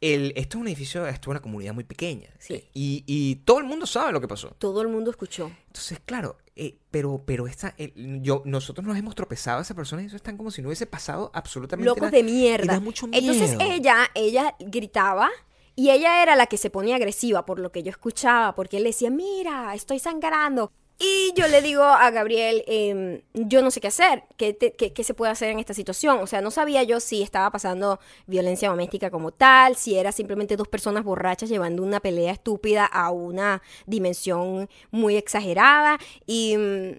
el, 0.01 0.33
esto 0.38 0.57
es 0.57 0.62
un 0.62 0.67
edificio, 0.67 1.05
esto 1.07 1.29
es 1.29 1.31
una 1.31 1.41
comunidad 1.41 1.73
muy 1.73 1.83
pequeña 1.83 2.29
Sí. 2.39 2.63
y, 2.73 3.03
y 3.05 3.35
todo 3.38 3.59
el 3.59 3.65
mundo 3.65 3.85
sabe 3.85 4.12
lo 4.13 4.21
que 4.21 4.27
pasó. 4.27 4.49
Todo 4.57 4.81
el 4.81 4.88
mundo 4.88 5.12
escuchó. 5.12 5.51
Entonces, 5.67 5.99
claro, 6.05 6.38
eh, 6.55 6.77
pero, 6.91 7.23
pero 7.25 7.47
esta, 7.47 7.75
yo, 7.95 8.41
nosotros 8.45 8.85
nos 8.88 8.97
hemos 8.97 9.15
tropezado 9.15 9.59
a 9.59 9.62
esa 9.62 9.75
persona 9.75 10.01
y 10.03 10.05
eso 10.05 10.15
están 10.15 10.38
como 10.38 10.51
si 10.51 10.62
no 10.62 10.69
hubiese 10.69 10.85
pasado 10.85 11.31
absolutamente 11.33 11.85
Locos 11.85 12.01
nada. 12.03 12.12
de 12.12 12.19
Y 12.19 12.23
mierda. 12.23 12.73
da 12.73 12.79
mucho 12.79 13.07
miedo. 13.07 13.31
Entonces 13.31 13.57
ella, 13.59 14.09
ella 14.15 14.55
gritaba 14.59 15.29
y 15.75 15.89
ella 15.91 16.21
era 16.23 16.35
la 16.35 16.47
que 16.47 16.57
se 16.57 16.69
ponía 16.69 16.95
agresiva 16.97 17.45
por 17.45 17.59
lo 17.59 17.71
que 17.71 17.83
yo 17.83 17.89
escuchaba, 17.89 18.55
porque 18.55 18.77
él 18.77 18.83
decía, 18.85 19.09
mira, 19.09 19.73
estoy 19.75 19.99
sangrando. 19.99 20.71
Y 21.01 21.31
yo 21.33 21.47
le 21.47 21.62
digo 21.62 21.83
a 21.83 22.12
Gabriel, 22.12 22.62
em, 22.67 23.21
yo 23.33 23.62
no 23.62 23.71
sé 23.71 23.79
qué 23.79 23.88
hacer, 23.88 24.23
¿Qué, 24.35 24.53
te- 24.53 24.73
qué- 24.73 24.91
qué 24.91 25.03
se 25.05 25.13
puede 25.13 25.31
hacer 25.31 25.49
en 25.49 25.59
esta 25.59 25.73
situación. 25.73 26.19
O 26.19 26.27
sea, 26.27 26.41
no 26.41 26.51
sabía 26.51 26.83
yo 26.83 26.99
si 26.99 27.21
estaba 27.21 27.49
pasando 27.51 28.01
violencia 28.27 28.67
doméstica 28.69 29.09
como 29.09 29.31
tal, 29.31 29.77
si 29.77 29.97
era 29.97 30.12
simplemente 30.12 30.57
dos 30.57 30.67
personas 30.67 31.05
borrachas 31.05 31.47
llevando 31.49 31.83
una 31.83 32.01
pelea 32.01 32.33
estúpida 32.33 32.85
a 32.85 33.12
una 33.12 33.62
dimensión 33.85 34.69
muy 34.91 35.15
exagerada. 35.15 35.97
Y 36.25 36.57
mm, 36.57 36.91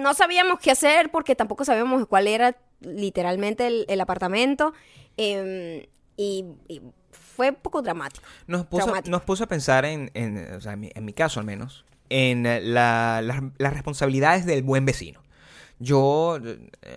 no 0.00 0.12
sabíamos 0.14 0.58
qué 0.58 0.72
hacer 0.72 1.10
porque 1.12 1.36
tampoco 1.36 1.64
sabíamos 1.64 2.06
cuál 2.08 2.26
era 2.26 2.56
literalmente 2.80 3.66
el, 3.68 3.84
el 3.88 4.00
apartamento. 4.00 4.72
em, 5.16 5.86
y, 6.16 6.44
y 6.68 6.82
fue 7.12 7.50
un 7.50 7.56
poco 7.56 7.80
dramático. 7.80 8.26
Nos 8.48 8.66
puso, 8.66 8.84
Traumático. 8.84 9.10
nos 9.10 9.22
puso 9.22 9.44
a 9.44 9.46
pensar 9.46 9.84
en, 9.84 10.10
en, 10.14 10.52
o 10.54 10.60
sea, 10.60 10.72
en, 10.72 10.80
mi, 10.80 10.90
en 10.94 11.04
mi 11.04 11.12
caso 11.12 11.40
al 11.40 11.46
menos, 11.46 11.84
en 12.10 12.42
la- 12.74 13.22
las- 13.22 13.42
las 13.58 13.72
responsabilidades 13.72 14.44
del 14.44 14.62
buen 14.62 14.84
vecino. 14.84 15.22
Yo, 15.82 16.38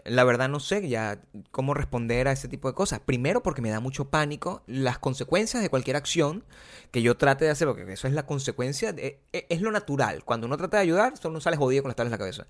la 0.03 0.23
verdad, 0.25 0.49
no 0.49 0.59
sé 0.59 0.89
ya 0.89 1.21
cómo 1.51 1.73
responder 1.73 2.27
a 2.27 2.33
ese 2.33 2.49
tipo 2.49 2.67
de 2.67 2.73
cosas. 2.75 2.99
Primero, 2.99 3.41
porque 3.41 3.61
me 3.61 3.69
da 3.69 3.79
mucho 3.79 4.09
pánico 4.09 4.61
las 4.67 4.99
consecuencias 4.99 5.63
de 5.63 5.69
cualquier 5.69 5.95
acción 5.95 6.43
que 6.91 7.01
yo 7.01 7.15
trate 7.15 7.45
de 7.45 7.51
hacer, 7.51 7.65
porque 7.65 7.89
eso 7.93 8.07
es 8.09 8.13
la 8.13 8.25
consecuencia, 8.25 8.91
de- 8.91 9.21
e- 9.31 9.45
es 9.49 9.61
lo 9.61 9.71
natural. 9.71 10.25
Cuando 10.25 10.47
uno 10.47 10.57
trata 10.57 10.75
de 10.77 10.83
ayudar, 10.83 11.15
solo 11.15 11.29
uno 11.31 11.39
sale 11.39 11.55
jodido 11.55 11.81
con 11.81 11.89
las 11.89 11.95
tablas 11.95 12.09
en 12.09 12.11
la 12.11 12.17
cabeza. 12.17 12.47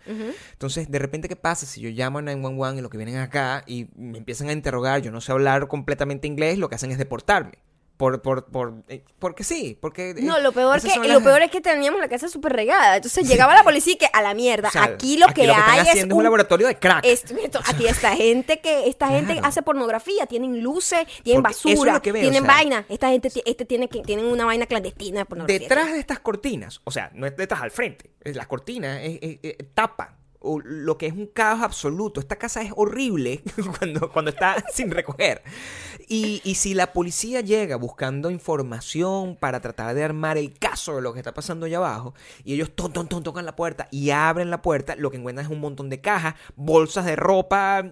Entonces, 0.53 0.89
de 0.89 0.97
repente, 0.97 1.29
¿qué 1.29 1.35
pasa 1.35 1.67
si 1.67 1.81
yo 1.81 1.89
llamo 1.91 2.17
a 2.17 2.21
911 2.23 2.79
y 2.79 2.81
lo 2.81 2.89
que 2.89 2.97
vienen 2.97 3.17
acá 3.17 3.63
y 3.67 3.89
me 3.95 4.17
empiezan 4.17 4.49
a 4.49 4.53
interrogar, 4.53 5.03
yo 5.03 5.11
no 5.11 5.21
sé 5.21 5.31
hablar 5.31 5.67
completamente 5.67 6.25
inglés, 6.27 6.57
lo 6.57 6.67
que 6.67 6.73
hacen 6.75 6.89
es 6.89 6.97
deportarme? 6.97 7.59
Por, 8.03 8.21
por, 8.21 8.45
por, 8.47 8.73
eh, 8.89 9.05
porque 9.17 9.45
sí, 9.45 9.77
porque... 9.79 10.09
eh, 10.09 10.15
No, 10.17 10.37
lo 10.39 10.51
peor, 10.51 10.75
esas 10.75 10.89
que, 10.91 10.95
son 10.97 11.07
lo 11.07 11.23
peor 11.23 11.41
es 11.41 11.49
que 11.49 11.61
teníamos 11.61 12.01
la 12.01 12.09
casa 12.09 12.27
súper 12.27 12.51
regada. 12.51 12.97
Entonces 12.97 13.25
llegaba 13.25 13.53
la 13.55 13.63
policía 13.63 13.93
y 13.93 13.95
que 13.95 14.07
a 14.11 14.21
la 14.21 14.33
mierda. 14.33 14.67
o 14.67 14.71
sea, 14.71 14.83
aquí 14.83 15.15
lo 15.17 15.27
que 15.27 15.45
están 15.45 15.69
hay 15.69 15.79
es 15.79 15.87
haciendo 15.89 16.15
es 16.15 16.17
un 16.17 16.23
laboratorio 16.25 16.67
de 16.67 16.75
crack. 16.77 17.05
Esto- 17.05 17.33
aquí 17.65 17.87
esta 17.87 18.13
gente 18.13 18.59
que 18.59 18.89
esta 18.89 19.07
gente 19.07 19.31
Claro. 19.35 19.47
hace 19.47 19.61
pornografía, 19.61 20.25
tienen 20.25 20.61
luces, 20.61 21.05
tienen 21.23 21.41
Porque 21.43 21.55
eso 21.55 21.69
es 21.69 21.75
basura, 21.75 21.93
lo 21.93 22.01
que 22.01 22.11
veo, 22.11 22.21
tienen 22.23 22.43
o 22.43 22.45
sea. 22.45 22.55
vaina. 22.55 22.85
Esta 22.89 23.07
gente 23.09 23.29
ti- 23.29 23.43
este 23.45 23.63
tiene 23.63 23.87
que 23.87 24.01
tienen 24.01 24.25
una 24.25 24.43
vaina 24.43 24.65
clandestina 24.65 25.19
de 25.19 25.25
pornografía. 25.25 25.59
Detrás 25.59 25.93
de 25.93 25.99
estas 25.99 26.19
cortinas, 26.19 26.81
o 26.83 26.91
sea, 26.91 27.09
no 27.13 27.25
es 27.25 27.37
detrás 27.37 27.61
al 27.61 27.71
frente, 27.71 28.11
las 28.25 28.47
cortinas 28.47 28.99
es- 29.01 29.19
es- 29.41 29.55
tapan 29.73 30.09
o 30.43 30.59
lo 30.63 30.97
que 30.97 31.07
es 31.07 31.13
un 31.13 31.27
caos 31.27 31.61
absoluto. 31.61 32.19
Esta 32.19 32.35
casa 32.35 32.61
es 32.61 32.71
horrible 32.75 33.41
cuando, 33.79 34.11
cuando 34.11 34.29
está 34.29 34.63
sin 34.73 34.91
recoger. 34.91 35.41
Y, 36.07 36.41
y 36.43 36.55
si 36.55 36.73
la 36.73 36.91
policía 36.93 37.41
llega 37.41 37.77
buscando 37.77 38.29
información 38.29 39.37
para 39.39 39.61
tratar 39.61 39.95
de 39.95 40.03
armar 40.03 40.37
el 40.37 40.53
caso 40.59 40.97
de 40.97 41.01
lo 41.01 41.13
que 41.13 41.19
está 41.19 41.33
pasando 41.33 41.65
allá 41.65 41.77
abajo, 41.77 42.13
y 42.43 42.53
ellos 42.55 42.71
ton, 42.75 42.91
ton, 42.91 43.07
ton, 43.07 43.23
tocan 43.23 43.45
la 43.45 43.55
puerta 43.55 43.87
y 43.89 44.09
abren 44.09 44.49
la 44.49 44.61
puerta, 44.61 44.95
lo 44.97 45.09
que 45.11 45.17
encuentran 45.17 45.45
es 45.45 45.51
un 45.51 45.61
montón 45.61 45.89
de 45.89 46.01
cajas, 46.01 46.35
bolsas 46.55 47.05
de 47.05 47.15
ropa 47.15 47.83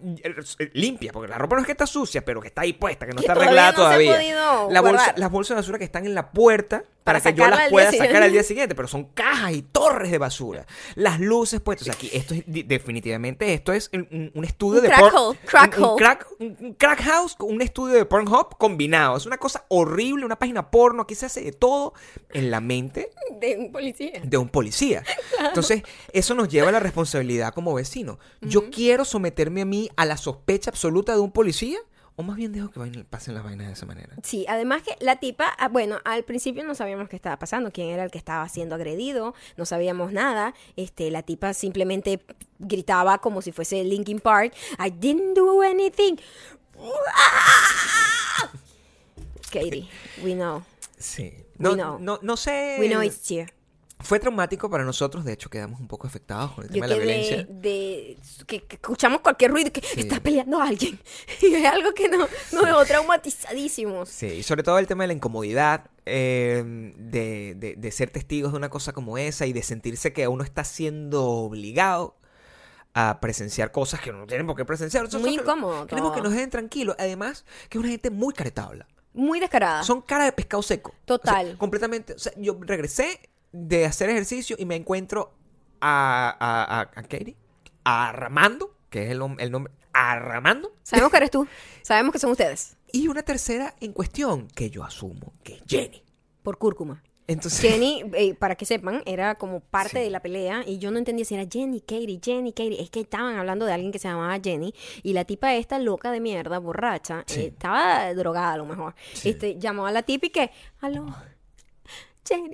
limpia, 0.73 1.11
porque 1.13 1.29
la 1.29 1.37
ropa 1.37 1.55
no 1.55 1.61
es 1.61 1.65
que 1.65 1.71
está 1.71 1.87
sucia, 1.87 2.23
pero 2.25 2.41
que 2.41 2.49
está 2.49 2.61
ahí 2.61 2.73
puesta, 2.73 3.05
que 3.05 3.13
no 3.13 3.17
Que 3.21 3.27
está 3.27 3.33
todavía 3.33 3.69
arreglada 3.69 3.73
todavía. 3.75 4.11
La 4.69 4.81
bolsa- 4.81 5.13
las 5.17 5.31
bolsas 5.31 5.55
de 5.55 5.61
basura 5.61 5.77
que 5.77 5.85
están 5.85 6.05
en 6.05 6.13
la 6.15 6.31
puerta 6.31 6.83
para, 7.03 7.19
Para 7.19 7.33
que 7.33 7.39
yo 7.41 7.47
las 7.47 7.69
pueda 7.69 7.85
sacar 7.85 7.99
siguiente. 8.05 8.25
al 8.25 8.31
día 8.31 8.43
siguiente, 8.43 8.75
pero 8.75 8.87
son 8.87 9.05
cajas 9.05 9.53
y 9.53 9.61
torres 9.63 10.11
de 10.11 10.17
basura. 10.17 10.65
Las 10.95 11.19
luces 11.19 11.59
puestas 11.59 11.89
aquí, 11.89 12.09
esto 12.13 12.33
es 12.33 12.43
definitivamente 12.45 13.53
esto 13.53 13.73
es 13.73 13.89
un, 13.93 14.31
estudio 14.43 14.81
Un 14.81 14.87
de 14.87 14.89
crack 14.93 15.13
hole, 15.13 15.39
crack 15.45 15.77
un, 15.77 15.83
hole. 15.83 15.95
crack, 15.97 16.27
un- 16.39 16.57
un 16.59 16.73
crack 16.75 17.01
house 17.01 17.35
con 17.35 17.53
un 17.53 17.61
estudio 17.61 17.95
de 17.95 18.05
Pornhub 18.05 18.57
combinado. 18.57 19.17
Es 19.17 19.25
una 19.25 19.37
cosa 19.37 19.65
horrible, 19.69 20.25
una 20.25 20.37
página 20.37 20.69
porno, 20.69 21.03
aquí 21.03 21.15
se 21.15 21.25
hace 21.25 21.41
de 21.41 21.51
todo 21.51 21.93
en 22.33 22.51
la 22.51 22.61
mente 22.61 23.09
de 23.39 23.57
un 23.57 23.71
policía. 23.71 24.21
de 24.23 24.37
un 24.37 24.49
policía. 24.49 25.03
Entonces, 25.39 25.83
eso 26.13 26.35
nos 26.35 26.49
lleva 26.49 26.69
a 26.69 26.71
la 26.71 26.79
responsabilidad 26.79 27.53
como 27.53 27.73
vecino. 27.73 28.19
Yo 28.41 28.69
quiero 28.69 29.05
someterme 29.05 29.61
a 29.61 29.65
mí 29.65 29.89
a 29.95 30.05
la 30.05 30.17
sospecha 30.17 30.69
absoluta 30.69 31.13
de 31.13 31.19
un 31.19 31.31
policía 31.31 31.79
o 32.21 32.23
más 32.23 32.37
bien 32.37 32.53
dejo 32.53 32.69
que 32.71 33.03
pasen 33.03 33.33
las 33.33 33.43
vainas 33.43 33.67
de 33.67 33.73
esa 33.73 33.85
manera. 33.85 34.15
Sí, 34.23 34.45
además 34.47 34.83
que 34.83 34.95
la 35.03 35.17
tipa, 35.19 35.47
ah, 35.57 35.67
bueno, 35.67 35.99
al 36.05 36.23
principio 36.23 36.63
no 36.63 36.75
sabíamos 36.75 37.09
qué 37.09 37.15
estaba 37.15 37.37
pasando, 37.37 37.71
quién 37.71 37.89
era 37.89 38.03
el 38.03 38.11
que 38.11 38.17
estaba 38.17 38.47
siendo 38.47 38.75
agredido, 38.75 39.33
no 39.57 39.65
sabíamos 39.65 40.13
nada. 40.13 40.53
Este, 40.75 41.11
la 41.11 41.23
tipa 41.23 41.53
simplemente 41.53 42.21
gritaba 42.59 43.17
como 43.17 43.41
si 43.41 43.51
fuese 43.51 43.83
Linkin 43.83 44.19
Park, 44.19 44.53
I 44.79 44.91
didn't 44.91 45.35
do 45.35 45.61
anything. 45.63 46.17
Katie, 49.51 49.89
we 50.23 50.33
know. 50.33 50.63
Sí. 50.97 51.33
We 51.59 51.69
No, 51.69 51.75
know. 51.75 51.99
no, 51.99 52.19
no 52.21 52.37
sé. 52.37 52.77
We 52.79 52.87
know 52.87 53.01
it's 53.01 53.27
here. 53.29 53.47
Fue 54.03 54.19
traumático 54.19 54.69
para 54.69 54.83
nosotros, 54.83 55.23
de 55.25 55.33
hecho 55.33 55.49
quedamos 55.49 55.79
un 55.79 55.87
poco 55.87 56.07
afectados 56.07 56.51
con 56.53 56.63
el 56.65 56.69
Yo 56.69 56.73
tema 56.75 56.87
de 56.87 56.91
la 56.93 56.97
violencia. 56.97 57.47
de, 57.49 58.17
que, 58.47 58.63
que 58.63 58.75
escuchamos 58.75 59.21
cualquier 59.21 59.51
ruido 59.51 59.71
que 59.71 59.81
Sí. 59.81 60.01
está 60.01 60.19
peleando 60.19 60.59
a 60.61 60.67
alguien. 60.67 60.99
Y 61.41 61.53
es 61.53 61.65
algo 61.65 61.93
que 61.93 62.09
no, 62.09 62.27
nos 62.51 62.65
dejó 62.65 62.85
traumatizadísimos. 62.85 64.09
Sí, 64.09 64.27
y 64.27 64.43
sobre 64.43 64.63
todo 64.63 64.79
el 64.79 64.87
tema 64.87 65.03
de 65.03 65.07
la 65.07 65.13
incomodidad, 65.13 65.89
eh, 66.05 66.63
de, 66.97 67.53
de- 67.55 67.75
de 67.77 67.91
ser 67.91 68.09
testigos 68.09 68.51
de 68.51 68.57
una 68.57 68.69
cosa 68.69 68.93
como 68.93 69.17
esa 69.17 69.45
y 69.45 69.53
de 69.53 69.63
sentirse 69.63 70.13
que 70.13 70.27
uno 70.27 70.43
está 70.43 70.63
siendo 70.63 71.23
obligado 71.25 72.17
a 72.93 73.19
presenciar 73.21 73.71
cosas 73.71 74.01
que 74.01 74.09
uno 74.09 74.19
no 74.19 74.27
tiene 74.27 74.43
por 74.43 74.55
qué 74.55 74.65
presenciar. 74.65 75.03
Nosotros 75.03 75.21
Muy 75.23 75.35
incómodo 75.39 75.87
Queremos 75.87 76.13
que 76.13 76.21
nos 76.21 76.33
dejen 76.33 76.49
tranquilos. 76.49 76.95
Además, 76.99 77.45
que 77.69 77.77
es 77.77 77.79
una 77.79 77.89
gente 77.89 78.09
muy 78.09 78.33
caretabla. 78.33 78.85
Muy 79.13 79.39
descarada. 79.39 79.83
Son 79.83 80.01
cara 80.01 80.25
de 80.25 80.31
pescado 80.33 80.61
seco. 80.63 80.93
Total. 81.05 81.45
O 81.45 81.49
sea, 81.49 81.57
completamente. 81.57 82.13
O 82.13 82.19
sea, 82.19 82.33
yo 82.37 82.57
regresé 82.61 83.29
de 83.51 83.85
hacer 83.85 84.09
ejercicio 84.09 84.55
y 84.59 84.65
me 84.65 84.75
encuentro 84.75 85.33
a, 85.81 86.35
a, 86.39 86.79
a, 86.79 86.81
a 86.81 87.03
Katie, 87.03 87.35
a 87.83 88.09
Armando, 88.09 88.77
que 88.89 89.05
es 89.05 89.11
el, 89.11 89.21
el 89.39 89.51
nombre, 89.51 89.73
a 89.93 90.11
Armando, 90.11 90.73
Sabemos 90.83 91.11
que 91.11 91.17
eres 91.17 91.31
tú. 91.31 91.47
Sabemos 91.81 92.13
que 92.13 92.19
son 92.19 92.31
ustedes. 92.31 92.77
y 92.91 93.07
una 93.07 93.23
tercera 93.23 93.75
en 93.81 93.93
cuestión 93.93 94.47
que 94.47 94.69
yo 94.69 94.83
asumo 94.83 95.33
que 95.43 95.55
es 95.55 95.61
Jenny. 95.67 96.03
Por 96.43 96.57
cúrcuma. 96.57 97.03
Entonces, 97.27 97.61
Jenny, 97.71 98.03
eh, 98.13 98.33
para 98.35 98.55
que 98.55 98.65
sepan, 98.65 99.03
era 99.05 99.35
como 99.35 99.59
parte 99.61 99.97
Sí. 99.99 100.03
de 100.03 100.09
la 100.09 100.21
pelea 100.21 100.63
y 100.65 100.79
yo 100.79 100.91
no 100.91 100.97
entendía 100.97 101.23
si 101.25 101.35
era 101.35 101.45
Jenny, 101.49 101.79
Katie, 101.81 102.19
Jenny, 102.21 102.51
Katie. 102.51 102.81
Es 102.81 102.89
que 102.89 103.01
estaban 103.01 103.35
hablando 103.37 103.65
de 103.65 103.73
alguien 103.73 103.91
que 103.91 103.99
se 103.99 104.07
llamaba 104.07 104.37
Jenny 104.43 104.73
y 105.03 105.13
la 105.13 105.23
tipa 105.25 105.53
esta 105.55 105.77
loca 105.79 106.11
de 106.11 106.19
mierda, 106.19 106.57
borracha, 106.59 107.23
Sí. 107.27 107.41
eh, 107.41 107.45
estaba 107.47 108.13
drogada 108.13 108.53
a 108.53 108.57
lo 108.57 108.65
mejor. 108.65 108.95
Sí. 109.13 109.29
Este, 109.29 109.57
llamó 109.59 109.85
a 109.87 109.91
la 109.91 110.03
tipa 110.03 110.25
y 110.27 110.29
que, 110.29 110.51
aló, 110.79 111.05
Jenny, 112.27 112.53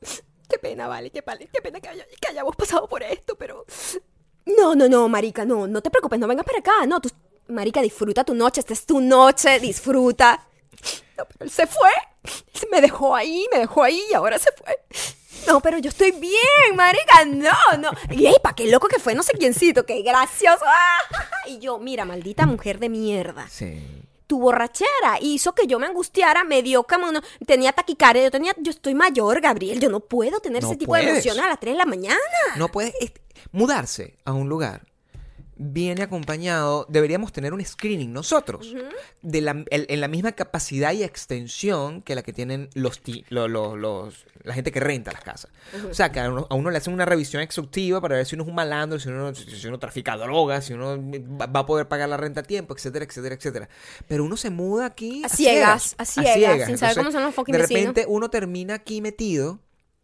qué 0.48 0.58
pena, 0.58 0.88
vale, 0.88 1.10
qué, 1.10 1.20
vale, 1.22 1.48
qué 1.52 1.60
pena 1.60 1.80
que, 1.80 1.88
haya- 1.88 2.06
que 2.20 2.28
hayamos 2.28 2.54
pasado 2.56 2.88
por 2.88 3.02
esto, 3.02 3.36
pero... 3.36 3.64
No, 4.46 4.74
no, 4.74 4.88
no, 4.88 5.08
marica, 5.08 5.44
no, 5.44 5.66
no 5.66 5.82
te 5.82 5.90
preocupes, 5.90 6.18
no 6.20 6.28
vengas 6.28 6.46
para 6.46 6.58
acá, 6.60 6.86
no, 6.86 7.00
tú, 7.00 7.10
marica, 7.48 7.82
disfruta 7.82 8.22
tu 8.24 8.34
noche, 8.34 8.60
esta 8.60 8.72
es 8.74 8.86
tu 8.86 9.00
noche, 9.00 9.58
disfruta. 9.58 10.46
No, 11.18 11.24
pero 11.26 11.44
él 11.46 11.50
se 11.50 11.66
fue. 11.66 11.90
Me 12.70 12.80
dejó 12.80 13.14
ahí, 13.16 13.46
me 13.52 13.58
dejó 13.60 13.82
ahí 13.82 14.02
y 14.10 14.14
ahora 14.14 14.38
se 14.38 14.50
fue. 14.52 14.78
No, 15.46 15.60
pero 15.60 15.78
yo 15.78 15.88
estoy 15.90 16.10
bien, 16.12 16.76
marica. 16.76 17.24
No, 17.24 17.78
no. 17.78 17.90
Y 18.10 18.26
ey, 18.26 18.34
pa' 18.42 18.54
qué 18.54 18.66
loco 18.66 18.86
que 18.88 18.98
fue, 18.98 19.14
no 19.14 19.22
sé 19.22 19.32
quiéncito, 19.32 19.84
qué 19.86 20.02
gracioso. 20.02 20.64
Ah, 20.66 20.98
Y 21.46 21.58
yo, 21.58 21.78
mira, 21.78 22.04
maldita 22.04 22.46
mujer 22.46 22.78
de 22.78 22.88
mierda. 22.88 23.48
sí. 23.48 23.80
Tu 24.26 24.38
borrachera 24.38 25.18
hizo 25.20 25.54
que 25.54 25.66
yo 25.66 25.78
me 25.78 25.86
angustiara, 25.86 26.44
me 26.44 26.62
dio 26.62 26.84
como 26.84 27.08
uno, 27.08 27.20
tenía 27.46 27.72
taquicardia, 27.72 28.24
yo 28.24 28.30
tenía, 28.30 28.54
yo 28.58 28.70
estoy 28.70 28.94
mayor, 28.94 29.40
Gabriel, 29.40 29.78
yo 29.80 29.88
no 29.88 30.00
puedo 30.00 30.40
tener 30.40 30.62
No 30.62 30.68
ese 30.68 30.76
tipo 30.76 30.94
de 30.96 31.08
emociones 31.08 31.44
a 31.44 31.48
las 31.48 31.60
3 31.60 31.74
de 31.74 31.78
la 31.78 31.86
mañana. 31.86 32.16
No 32.56 32.68
puedes 32.68 32.94
mudarse 33.52 34.16
a 34.24 34.32
un 34.32 34.48
lugar. 34.48 34.86
Viene 35.58 36.02
acompañado, 36.02 36.84
deberíamos 36.90 37.32
tener 37.32 37.54
un 37.54 37.64
screening 37.64 38.12
nosotros, 38.12 38.74
de 39.22 39.40
la, 39.40 39.64
el- 39.70 39.86
en 39.88 40.00
la 40.02 40.08
misma 40.08 40.32
capacidad 40.32 40.92
y 40.92 41.02
extensión 41.02 42.02
que 42.02 42.14
la 42.14 42.22
que 42.22 42.32
tienen 42.34 42.68
los, 42.74 43.00
ti- 43.00 43.24
lo- 43.30 43.48
lo- 43.48 43.74
los- 43.76 44.26
la 44.42 44.52
gente 44.52 44.70
que 44.70 44.80
renta 44.80 45.12
las 45.12 45.22
casas. 45.24 45.50
O 45.90 45.94
sea, 45.94 46.12
que 46.12 46.20
a 46.20 46.30
uno, 46.30 46.46
a 46.50 46.54
uno 46.54 46.70
le 46.70 46.76
hacen 46.76 46.92
una 46.92 47.06
revisión 47.06 47.42
exhaustiva 47.42 48.00
para 48.02 48.16
ver 48.16 48.26
si 48.26 48.34
uno 48.34 48.44
es 48.44 48.48
un 48.50 48.54
malandro, 48.54 48.98
si 49.00 49.08
uno, 49.08 49.34
si 49.34 49.66
uno 49.66 49.78
trafica 49.78 50.16
drogas, 50.16 50.66
si 50.66 50.74
uno 50.74 50.98
va, 51.40 51.46
va 51.46 51.60
a 51.60 51.66
poder 51.66 51.88
pagar 51.88 52.08
la 52.10 52.16
renta 52.18 52.40
a 52.40 52.44
tiempo, 52.44 52.74
etcétera, 52.74 53.06
etcétera, 53.06 53.34
etcétera. 53.34 53.68
Pero 54.06 54.24
uno 54.24 54.36
se 54.36 54.50
muda 54.50 54.84
aquí 54.86 55.22
A 55.24 55.28
ciegas, 55.30 55.94
a 55.98 56.04
ciegas, 56.04 56.66
sin 56.66 56.76
saber 56.78 56.96
cómo 56.98 57.10
son 57.10 57.22
los 57.24 57.34
fucking 57.34 57.52
De 57.52 57.58
vecinos. 57.62 57.80
repente 57.80 58.04
uno 58.08 58.28
termina 58.30 58.74
aquí 58.74 59.00
metido 59.00 59.58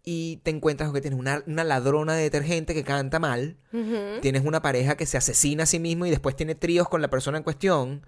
y 0.05 0.39
te 0.43 0.51
encuentras 0.51 0.89
con 0.89 0.95
que 0.95 1.01
tienes 1.01 1.19
una, 1.19 1.43
una 1.47 1.65
ladrona 1.65 2.15
de 2.15 2.23
detergente 2.23 2.75
que 2.75 2.83
canta 2.83 3.19
mal, 3.19 3.57
tienes 4.21 4.45
una 4.45 4.61
pareja 4.61 4.97
que 4.97 5.07
se 5.07 5.17
asesina 5.17 5.63
a 5.63 5.67
sí 5.67 5.79
mismo 5.79 6.07
y 6.07 6.11
después 6.11 6.35
tiene 6.35 6.55
tríos 6.55 6.89
con 6.89 7.03
la 7.03 7.09
persona 7.09 7.39
en 7.39 7.45
cuestión. 7.45 8.05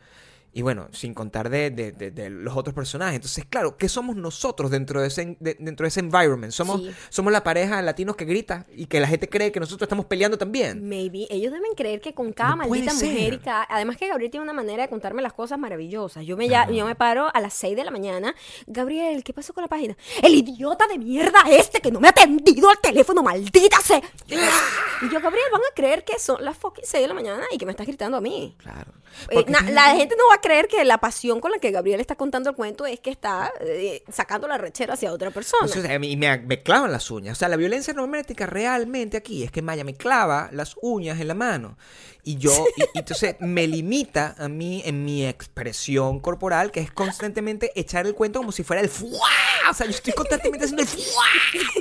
Y 0.57 0.63
bueno, 0.63 0.87
sin 0.93 1.15
contar 1.15 1.51
de, 1.51 1.71
de- 1.71 1.91
de- 1.93 2.13
de 2.13 2.31
los 2.31 2.57
otros 2.57 2.75
personajes. 2.75 3.17
Entonces, 3.17 3.45
claro, 3.45 3.77
¿qué 3.77 3.89
somos 3.89 4.15
nosotros 4.15 4.71
dentro 4.71 5.01
de 5.01 5.09
ese, 5.09 5.37
de- 5.41 5.57
dentro 5.59 5.85
de 5.85 5.89
ese 5.89 5.99
environment? 6.01 6.53
Somos, 6.53 6.81
Sí. 6.81 6.91
somos 7.11 7.33
la 7.33 7.43
pareja 7.43 7.77
de 7.77 7.83
latinos 7.83 8.15
que 8.15 8.25
grita 8.25 8.65
y 8.75 8.87
que 8.87 9.01
la 9.01 9.09
gente 9.09 9.29
cree 9.29 9.51
que 9.51 9.59
nosotros 9.59 9.87
estamos 9.87 10.07
peleando 10.07 10.39
también. 10.39 10.89
Maybe. 10.89 11.27
Ellos 11.29 11.53
deben 11.53 11.75
creer 11.77 12.01
que 12.01 12.15
con 12.15 12.33
cada 12.33 12.51
No 12.51 12.57
maldita 12.69 12.95
mujer 12.95 13.33
y 13.35 13.39
cada... 13.39 13.67
Además 13.69 13.97
que 13.97 14.07
Gabriel 14.07 14.31
tiene 14.31 14.45
una 14.45 14.53
manera 14.53 14.85
de 14.85 14.89
contarme 14.89 15.23
las 15.23 15.33
cosas 15.33 15.59
maravillosas. 15.59 16.25
Yo 16.25 16.37
me, 16.37 16.49
ya, 16.49 16.71
yo 16.71 16.87
me 16.87 16.95
paro 16.95 17.29
a 17.35 17.41
las 17.41 17.53
6 17.55 17.75
de 17.77 17.85
la 17.85 17.91
mañana. 17.91 18.33
Gabriel, 18.69 19.25
¿qué 19.25 19.33
pasó 19.33 19.53
con 19.55 19.63
la 19.63 19.69
página? 19.69 19.97
El 20.23 20.35
idiota 20.37 20.87
de 20.87 20.99
mierda 20.99 21.41
este 21.51 21.81
que 21.81 21.91
no 21.91 21.99
me 21.99 22.07
ha 22.07 22.11
atendido 22.13 22.71
al 22.71 22.79
teléfono, 22.81 23.25
maldita 23.25 23.81
sea. 23.81 24.01
Y 24.29 25.09
yo, 25.13 25.21
Gabriel, 25.21 25.47
van 25.53 25.63
a 25.63 25.75
creer 25.75 26.05
que 26.05 26.19
son 26.21 26.45
las 26.45 26.57
fucking 26.57 26.85
6 26.87 27.03
de 27.03 27.09
la 27.09 27.15
mañana 27.15 27.45
y 27.51 27.59
que 27.59 27.67
me 27.67 27.73
estás 27.73 27.87
gritando 27.89 28.17
a 28.17 28.21
mí. 28.21 28.55
Claro. 28.59 28.93
Eh, 29.31 29.45
na- 29.49 29.61
la 29.71 29.95
gente 29.95 30.17
no 30.19 30.25
va 30.29 30.37
a 30.37 30.41
creer 30.45 30.69
que 30.69 30.85
la 30.85 30.99
pasión 30.99 31.41
con 31.41 31.51
la 31.51 31.59
que 31.59 31.71
Gabriel 31.71 32.01
está 32.01 32.17
contando 32.17 32.51
el 32.51 32.57
cuento 32.57 32.85
es 32.85 33.01
que 33.01 33.11
está 33.11 33.51
eh, 33.61 34.03
sacando 34.13 34.47
la 34.47 34.59
rechera 34.59 34.93
hacia 34.95 35.11
otra 35.13 35.31
persona. 35.31 35.67
Entonces, 35.67 35.99
mí 35.99 36.17
me, 36.17 36.39
me 36.39 36.63
clavan 36.63 36.93
las 36.93 37.11
uñas. 37.11 37.37
O 37.37 37.39
sea, 37.39 37.49
la 37.49 37.57
violencia 37.57 37.95
doméstica 37.95 38.45
realmente 38.45 39.17
aquí 39.17 39.43
es 39.43 39.51
que 39.51 39.63
Maya 39.63 39.85
me 39.85 39.95
clava 39.95 40.51
las 40.53 40.77
uñas 40.83 41.19
en 41.19 41.29
la 41.29 41.35
mano. 41.35 41.79
Y 42.23 42.37
yo, 42.37 42.53
y, 42.77 42.83
y 42.83 42.99
entonces 42.99 43.37
me 43.41 43.67
limita 43.67 44.35
a 44.39 44.49
mí 44.49 44.83
en 44.85 45.05
mi 45.05 45.27
expresión 45.27 46.21
corporal, 46.21 46.71
que 46.71 46.81
es 46.81 46.91
constantemente 46.93 47.73
echar 47.75 48.07
el 48.07 48.15
cuento 48.15 48.41
como 48.41 48.53
si 48.53 48.63
fuera 48.63 48.83
el 48.83 48.89
fuá. 48.91 49.31
O 49.71 49.75
sea, 49.75 49.87
yo 49.87 49.93
estoy 49.93 50.13
constantemente 50.13 50.67
haciendo 50.67 50.83
el 50.83 50.89
fuá 50.89 51.25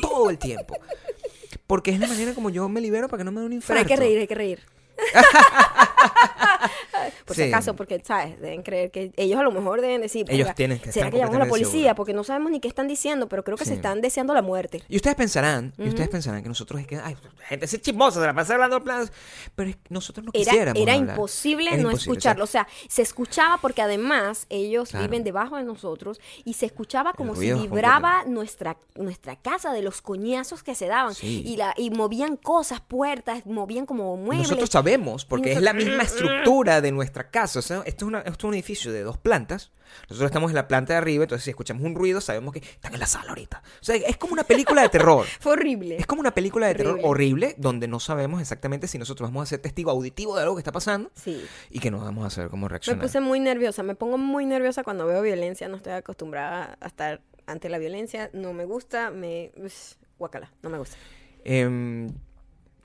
todo 0.01 0.29
el 0.29 0.37
tiempo. 0.37 0.77
Porque 1.67 1.91
es 1.91 1.99
la 1.99 2.07
manera 2.07 2.33
como 2.33 2.49
yo 2.49 2.67
me 2.69 2.81
libero 2.81 3.09
para 3.09 3.19
que 3.19 3.25
no 3.25 3.31
me 3.31 3.39
dé 3.41 3.45
un 3.45 3.51
Pero 3.51 3.55
infarto. 3.61 3.79
hay 3.81 3.85
que 3.85 3.95
reír, 3.95 4.19
hay 4.19 4.27
que 4.27 4.35
reír. 4.35 4.59
Por 7.25 7.35
si 7.35 7.43
acaso, 7.43 7.75
porque, 7.75 8.01
¿sabes? 8.03 8.39
Deben 8.41 8.63
creer 8.63 8.91
que 8.91 9.11
ellos 9.17 9.39
a 9.39 9.43
lo 9.43 9.51
mejor 9.51 9.81
deben 9.81 10.01
decir. 10.01 10.25
Ellos 10.29 10.45
"Verga, 10.45 10.53
tienen 10.55 10.79
que 10.79 10.91
¿Será 10.91 11.09
que 11.09 11.17
llamamos 11.17 11.37
a 11.41 11.45
la 11.45 11.49
policía? 11.49 11.95
Porque 11.95 12.13
no 12.13 12.23
sabemos 12.23 12.51
ni 12.51 12.59
qué 12.59 12.67
están 12.67 12.87
diciendo, 12.87 13.27
pero 13.29 13.43
creo 13.43 13.57
que 13.57 13.65
se 13.65 13.73
están 13.75 14.01
deseando 14.01 14.33
la 14.33 14.41
muerte. 14.41 14.83
Y 14.89 14.95
ustedes 14.95 15.15
pensarán, 15.15 15.73
y 15.77 15.87
ustedes 15.87 16.09
pensarán 16.09 16.41
que 16.43 16.49
nosotros 16.49 16.81
es 16.81 16.87
que, 16.87 16.97
ay, 16.97 17.15
la 17.39 17.45
gente 17.45 17.65
es 17.65 17.81
chismosa, 17.81 18.19
se 18.19 18.25
la 18.25 18.33
pasa 18.33 18.53
hablando 18.53 18.79
de 18.79 18.85
planes. 18.85 19.11
Pero 19.55 19.69
es 19.69 19.75
que 19.75 19.81
nosotros 19.89 20.25
no 20.25 20.31
Era, 20.33 20.43
quisiéramos 20.51 20.81
era 20.81 20.93
hablar. 20.93 21.15
imposible 21.15 21.67
Era 21.69 21.77
no 21.77 21.89
imposible, 21.91 22.11
escucharlo. 22.13 22.43
O 22.43 22.47
sea, 22.47 22.67
se 22.87 23.01
escuchaba 23.01 23.57
porque 23.61 23.81
además 23.81 24.45
ellos 24.49 24.89
Claro. 24.89 25.05
viven 25.07 25.23
debajo 25.23 25.57
de 25.57 25.63
nosotros 25.63 26.19
y 26.45 26.53
se 26.53 26.65
escuchaba 26.65 27.13
como 27.13 27.35
si 27.35 27.51
vibraba 27.53 28.23
nuestra, 28.25 28.77
nuestra 28.95 29.35
casa 29.35 29.71
de 29.73 29.81
los 29.81 30.01
coñazos 30.01 30.63
que 30.63 30.75
se 30.75 30.87
daban. 30.87 31.13
Sí. 31.13 31.43
Y, 31.45 31.57
la, 31.57 31.73
y 31.77 31.89
movían 31.91 32.37
cosas, 32.37 32.81
puertas, 32.81 33.45
movían 33.45 33.85
como 33.85 34.17
muebles. 34.17 34.47
Nosotros 34.47 34.69
sabemos, 34.69 35.25
porque 35.25 35.53
es 35.53 35.61
la 35.61 35.73
misma 35.73 36.03
estructura 36.03 36.81
de 36.81 36.91
nuestra 36.91 37.12
casa. 37.29 37.59
O 37.59 37.61
sea, 37.61 37.83
esto, 37.85 38.05
es 38.05 38.07
una- 38.09 38.19
esto 38.19 38.31
es 38.31 38.43
un 38.45 38.53
edificio 38.55 38.91
de 38.91 39.01
dos 39.03 39.17
plantas. 39.17 39.71
Nosotros 40.09 40.25
estamos 40.29 40.49
en 40.49 40.55
la 40.55 40.67
planta 40.67 40.93
de 40.93 40.97
arriba, 40.97 41.23
entonces 41.23 41.43
si 41.43 41.51
escuchamos 41.51 41.83
un 41.83 41.93
ruido, 41.93 42.19
sabemos 42.19 42.51
que 42.53 42.59
están 42.59 42.93
en 42.95 42.99
la 42.99 43.05
sala 43.05 43.29
ahorita. 43.29 43.61
O 43.79 43.83
sea, 43.83 43.95
es 43.95 44.17
como 44.17 44.33
una 44.33 44.43
película 44.43 44.81
de 44.81 44.89
terror. 44.89 45.25
Fue 45.39 45.51
horrible. 45.51 45.97
Es 45.97 46.07
como 46.07 46.19
una 46.21 46.33
película 46.33 46.67
de 46.67 46.75
terror 46.75 46.99
Horrible. 47.03 47.53
donde 47.59 47.87
no 47.87 47.99
sabemos 47.99 48.41
exactamente 48.41 48.87
si 48.87 48.97
nosotros 48.97 49.29
vamos 49.29 49.43
a 49.43 49.45
ser 49.45 49.59
testigo 49.59 49.91
auditivo 49.91 50.35
de 50.35 50.41
algo 50.43 50.55
que 50.55 50.61
está 50.61 50.71
pasando 50.71 51.11
Sí. 51.15 51.45
y 51.69 51.79
que 51.79 51.91
no 51.91 51.99
vamos 51.99 52.25
a 52.25 52.29
saber 52.31 52.49
cómo 52.49 52.65
Me 52.65 52.69
reaccionar. 52.69 53.01
puse 53.03 53.19
muy 53.19 53.39
nerviosa, 53.39 53.83
me 53.83 53.93
pongo 53.93 54.17
muy 54.17 54.45
nerviosa 54.47 54.83
cuando 54.83 55.05
veo 55.05 55.21
violencia, 55.21 55.67
no 55.67 55.77
estoy 55.77 55.93
acostumbrada 55.93 56.77
a 56.81 56.87
estar 56.87 57.21
ante 57.45 57.69
la 57.69 57.77
violencia, 57.77 58.29
no 58.33 58.53
me 58.53 58.65
gusta, 58.65 59.11
me... 59.11 59.51
guacala, 60.17 60.51
no 60.63 60.69
me 60.71 60.77
gusta. 60.79 60.95
Em, 61.43 62.09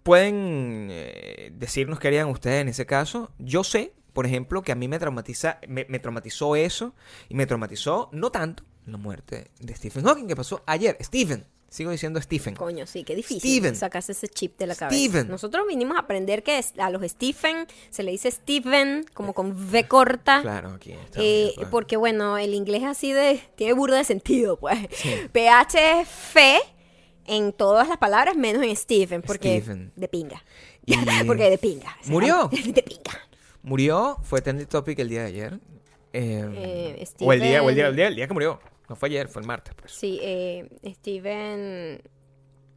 Pueden 0.03 0.89
eh, 0.91 1.51
decirnos 1.55 1.99
qué 2.01 2.09
harían 2.09 2.29
ustedes 2.29 2.63
en 2.63 2.69
ese 2.69 2.87
caso. 2.87 3.31
Yo 3.39 3.63
sé, 3.63 3.93
por 4.13 4.27
ejemplo, 4.27 4.63
que 4.63 4.73
a 4.73 4.75
mí 4.75 4.89
me 4.89 4.99
traumatiza, 4.99 5.59
me, 5.69 5.87
me 5.89 5.99
traumatizó 5.99 6.57
eso 6.57 6.95
y 7.29 7.35
me 7.35 7.47
traumatizó 7.47 8.09
no 8.13 8.31
tanto 8.31 8.65
la 8.87 8.97
muerte 8.97 9.51
de 9.61 9.75
Stephen 9.75 10.05
Hawking 10.05 10.27
que 10.27 10.35
pasó 10.37 10.63
ayer. 10.67 10.97
Stephen, 11.03 11.45
sigo 11.69 11.91
diciendo 11.91 12.21
Stephen. 12.23 12.55
Coño, 12.55 12.87
sí, 12.87 13.05
qué 13.05 13.15
difícil 13.15 13.41
Steven. 13.41 13.77
sacarse 13.77 14.13
ese 14.13 14.29
chip 14.29 14.59
de 14.59 14.67
la 14.67 14.75
cabeza. 14.75 14.99
Steven. 14.99 15.29
Nosotros 15.29 15.67
vinimos 15.69 15.97
a 15.99 16.01
aprender 16.01 16.43
que 16.43 16.59
a 16.79 16.89
los 16.91 17.03
Stephen 17.11 17.67
se 17.91 18.03
le 18.03 18.11
dice 18.13 18.31
Steven, 18.31 19.05
como 19.13 19.35
con 19.35 19.51
V 19.53 19.87
corta. 19.87 20.41
Claro, 20.41 20.71
aquí 20.71 20.93
está. 20.93 21.21
Eh, 21.23 21.53
pues. 21.57 21.69
porque 21.69 21.97
bueno, 21.99 22.39
el 22.39 22.55
inglés 22.55 22.85
así 22.85 23.13
de 23.13 23.43
tiene 23.57 23.75
burda 23.75 23.99
de 23.99 24.05
sentido, 24.05 24.59
pues. 24.59 24.79
PH 25.33 26.01
es 26.01 26.09
fe 26.09 26.59
en 27.27 27.53
todas 27.53 27.87
las 27.89 27.99
palabras 27.99 28.37
menos 28.37 28.63
en 28.63 28.75
Stephen, 28.75 29.21
porque 29.21 29.59
Stephen. 29.61 29.93
de 29.97 30.09
pinga. 30.09 30.43
Y- 30.87 30.95
porque 31.27 31.51
de 31.51 31.59
pinga. 31.59 31.95
o 32.01 32.05
sea, 32.05 32.11
¿Murió? 32.13 32.49
De 32.65 32.83
pinga. 32.83 33.21
Murió, 33.69 34.17
fue 34.23 34.41
trending 34.41 34.67
topic 34.67 34.99
el 34.99 35.09
día 35.11 35.21
de 35.23 35.27
ayer. 35.29 35.61
Eh, 36.15 36.97
Eh, 36.97 37.07
o 37.21 37.33
el 37.35 37.41
día, 37.41 37.63
o 37.63 37.69
el 37.69 37.75
día, 37.75 37.85
Steven- 37.85 37.91
el 37.91 37.97
día, 37.97 38.07
el 38.09 38.15
día 38.17 38.27
que 38.27 38.33
murió. 38.35 38.61
No 38.89 38.97
fue 38.97 39.11
ayer, 39.11 39.29
fue 39.29 39.43
el 39.43 39.47
martes, 39.47 39.75
pues. 39.79 39.93
Sí, 39.93 40.19
eh, 40.23 40.67
Steven 40.95 42.01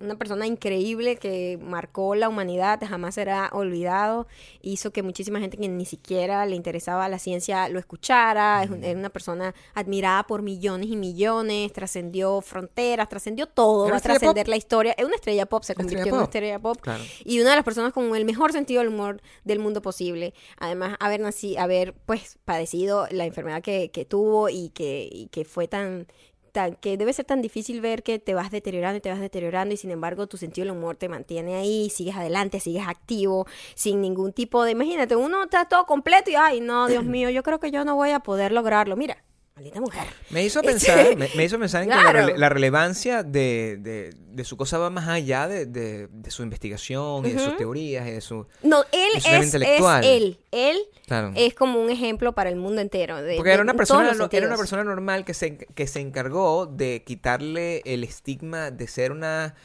una 0.02 0.16
persona 0.16 0.46
increíble 0.48 1.16
que 1.16 1.60
marcó 1.62 2.16
la 2.16 2.30
humanidad, 2.30 2.80
jamás 2.88 3.16
será 3.16 3.50
olvidado, 3.54 4.28
hizo 4.62 4.92
que 4.92 5.04
muchísima 5.04 5.40
gente 5.40 5.58
que 5.58 5.68
ni 5.68 5.86
siquiera 5.86 6.46
le 6.46 6.56
interesaba 6.56 7.08
la 7.10 7.20
ciencia 7.20 7.70
lo 7.70 7.80
escuchara, 7.80 8.64
es, 8.64 8.70
un- 8.70 8.84
era 8.84 8.98
una 9.00 9.10
persona 9.10 9.54
admirada 9.74 10.24
por 10.24 10.42
millones 10.42 10.88
y 10.90 10.96
millones, 10.96 11.72
trascendió 11.74 12.42
fronteras, 12.42 13.08
trascendió 13.10 13.48
todo, 13.48 13.90
va 13.90 13.98
a 13.98 14.00
trascender 14.00 14.48
la 14.48 14.58
historia, 14.58 14.94
es 14.98 15.06
una 15.06 15.16
estrella 15.16 15.46
pop, 15.46 15.64
se 15.64 15.76
convirtió 15.76 16.08
en 16.08 16.14
una 16.14 16.24
estrella 16.24 16.60
pop 16.60 16.78
Claro. 16.82 17.04
y 17.24 17.40
una 17.40 17.52
de 17.52 17.56
las 17.58 17.66
personas 17.66 17.94
con 17.94 18.16
el 18.16 18.26
mejor 18.26 18.52
sentido 18.52 18.82
del 18.82 18.90
humor 18.94 19.22
del 19.44 19.60
mundo 19.60 19.82
posible. 19.82 20.34
Además, 20.58 20.96
haber 21.00 21.20
nacido, 21.22 21.60
haber 21.62 21.94
pues 21.94 22.38
padecido 22.46 23.08
la 23.12 23.26
enfermedad 23.26 23.62
que, 23.62 23.92
que 23.92 24.06
tuvo 24.06 24.50
y 24.50 24.70
que, 24.70 25.08
y 25.12 25.28
que 25.28 25.46
fue 25.46 25.68
tan, 25.68 26.08
tan, 26.52 26.76
que 26.76 26.98
debe 26.98 27.14
ser 27.14 27.26
tan 27.26 27.42
difícil 27.42 27.82
ver 27.82 28.04
que 28.04 28.20
te 28.20 28.34
vas 28.34 28.52
deteriorando 28.52 28.98
y 28.98 29.02
te 29.02 29.10
vas 29.10 29.20
deteriorando 29.20 29.74
y 29.74 29.78
sin 29.78 29.92
embargo 29.92 30.28
tu 30.28 30.38
sentido 30.38 30.66
del 30.66 30.78
humor 30.78 30.96
te 30.96 31.10
mantiene 31.10 31.56
ahí, 31.56 31.90
sigues 31.90 32.16
adelante, 32.16 32.60
sigues 32.60 32.88
activo, 32.88 33.48
sin 33.76 34.02
ningún 34.02 34.34
tipo 34.34 34.64
de, 34.64 34.72
imagínate, 34.72 35.16
uno 35.16 35.44
está 35.44 35.66
todo 35.66 35.86
completo 35.86 36.30
y 36.30 36.36
ay, 36.36 36.62
no, 36.62 36.88
Dios 36.88 37.04
mío, 37.06 37.30
yo 37.30 37.44
creo 37.44 37.60
que 37.60 37.72
yo 37.72 37.86
no 37.86 37.96
voy 37.96 38.12
a 38.12 38.20
poder 38.20 38.52
lograrlo. 38.52 38.96
Mira, 38.96 39.18
maldita 39.62 39.80
mujer. 39.80 40.04
Me 40.32 40.43
hizo 40.43 40.60
Este, 40.62 40.71
pensar, 40.71 41.17
me, 41.17 41.30
me 41.36 41.43
hizo 41.45 41.60
pensar 41.60 41.84
en 41.84 41.89
que 41.89 41.95
la, 41.95 42.02
claro. 42.02 42.19
rele- 42.28 42.38
la 42.38 42.50
relevancia 42.50 43.24
de, 43.24 43.78
de- 43.80 44.13
de 44.32 44.43
su 44.43 44.58
cosa 44.58 44.78
va 44.78 44.89
más 44.89 45.08
allá 45.08 45.47
de, 45.47 46.10
su 46.30 46.43
investigación 46.43 47.26
y 47.26 47.32
de 47.34 47.39
sus 47.39 47.58
teorías 47.58 48.08
y 48.08 48.12
de 48.12 48.21
su... 48.21 48.47
No, 48.63 48.84
él 48.91 49.10
es, 49.15 49.24
tema 49.24 49.38
es 49.38 49.45
intelectual. 49.45 50.04
él, 50.04 50.39
él 50.52 50.78
Claro. 51.06 51.32
es 51.36 51.54
como 51.54 51.82
un 51.82 51.89
ejemplo 51.89 52.34
para 52.34 52.50
el 52.50 52.56
mundo 52.56 52.82
entero. 52.82 53.17
Porque 53.36 53.52
era 53.52 53.62
una 53.62 53.74
persona, 53.74 54.13
no- 54.13 54.30
era 54.32 54.47
una 54.47 54.58
persona 54.58 54.84
normal 54.84 55.26
que 55.26 55.34
se, 55.34 55.58
que 55.58 55.88
se 55.88 56.00
encargó 56.00 56.65
de 56.65 57.04
quitarle 57.06 57.82
el 57.86 58.04
estigma 58.04 58.71
de 58.71 58.88
ser 58.88 59.12
una... 59.12 59.56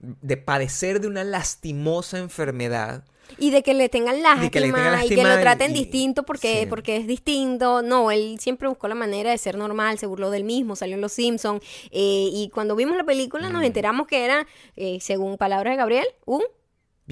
de 0.00 0.36
padecer 0.36 1.00
de 1.00 1.08
una 1.08 1.24
lastimosa 1.24 2.18
enfermedad. 2.18 3.04
Y 3.38 3.50
de 3.50 3.62
que 3.62 3.74
le 3.74 3.88
tengan 3.88 4.22
lástima, 4.22 4.42
De 4.44 4.50
que 4.50 4.60
le 4.60 4.66
tengan 4.72 5.04
y 5.04 5.08
que 5.08 5.22
lo 5.24 5.40
traten 5.40 5.70
y- 5.72 5.74
distinto 5.74 6.22
porque, 6.24 6.60
sí. 6.60 6.66
porque 6.66 6.96
es 6.96 7.06
distinto. 7.06 7.82
No, 7.82 8.10
él 8.10 8.36
siempre 8.40 8.68
buscó 8.68 8.88
la 8.88 8.94
manera 8.94 9.30
de 9.30 9.38
ser 9.38 9.56
normal, 9.56 9.98
se 9.98 10.06
burló 10.06 10.30
del 10.30 10.44
mismo, 10.44 10.76
salió 10.76 10.94
en 10.96 11.00
Los 11.00 11.12
Simpsons. 11.12 11.62
y 11.90 12.50
cuando 12.54 12.76
vimos 12.76 12.96
la 12.96 13.04
película 13.04 13.48
Mm. 13.48 13.52
nos 13.52 13.64
enteramos 13.64 14.06
que 14.06 14.24
era, 14.24 14.46
eh, 14.76 14.98
según 15.00 15.36
palabras 15.38 15.72
de 15.72 15.76
Gabriel, 15.76 16.06
un, 16.24 16.42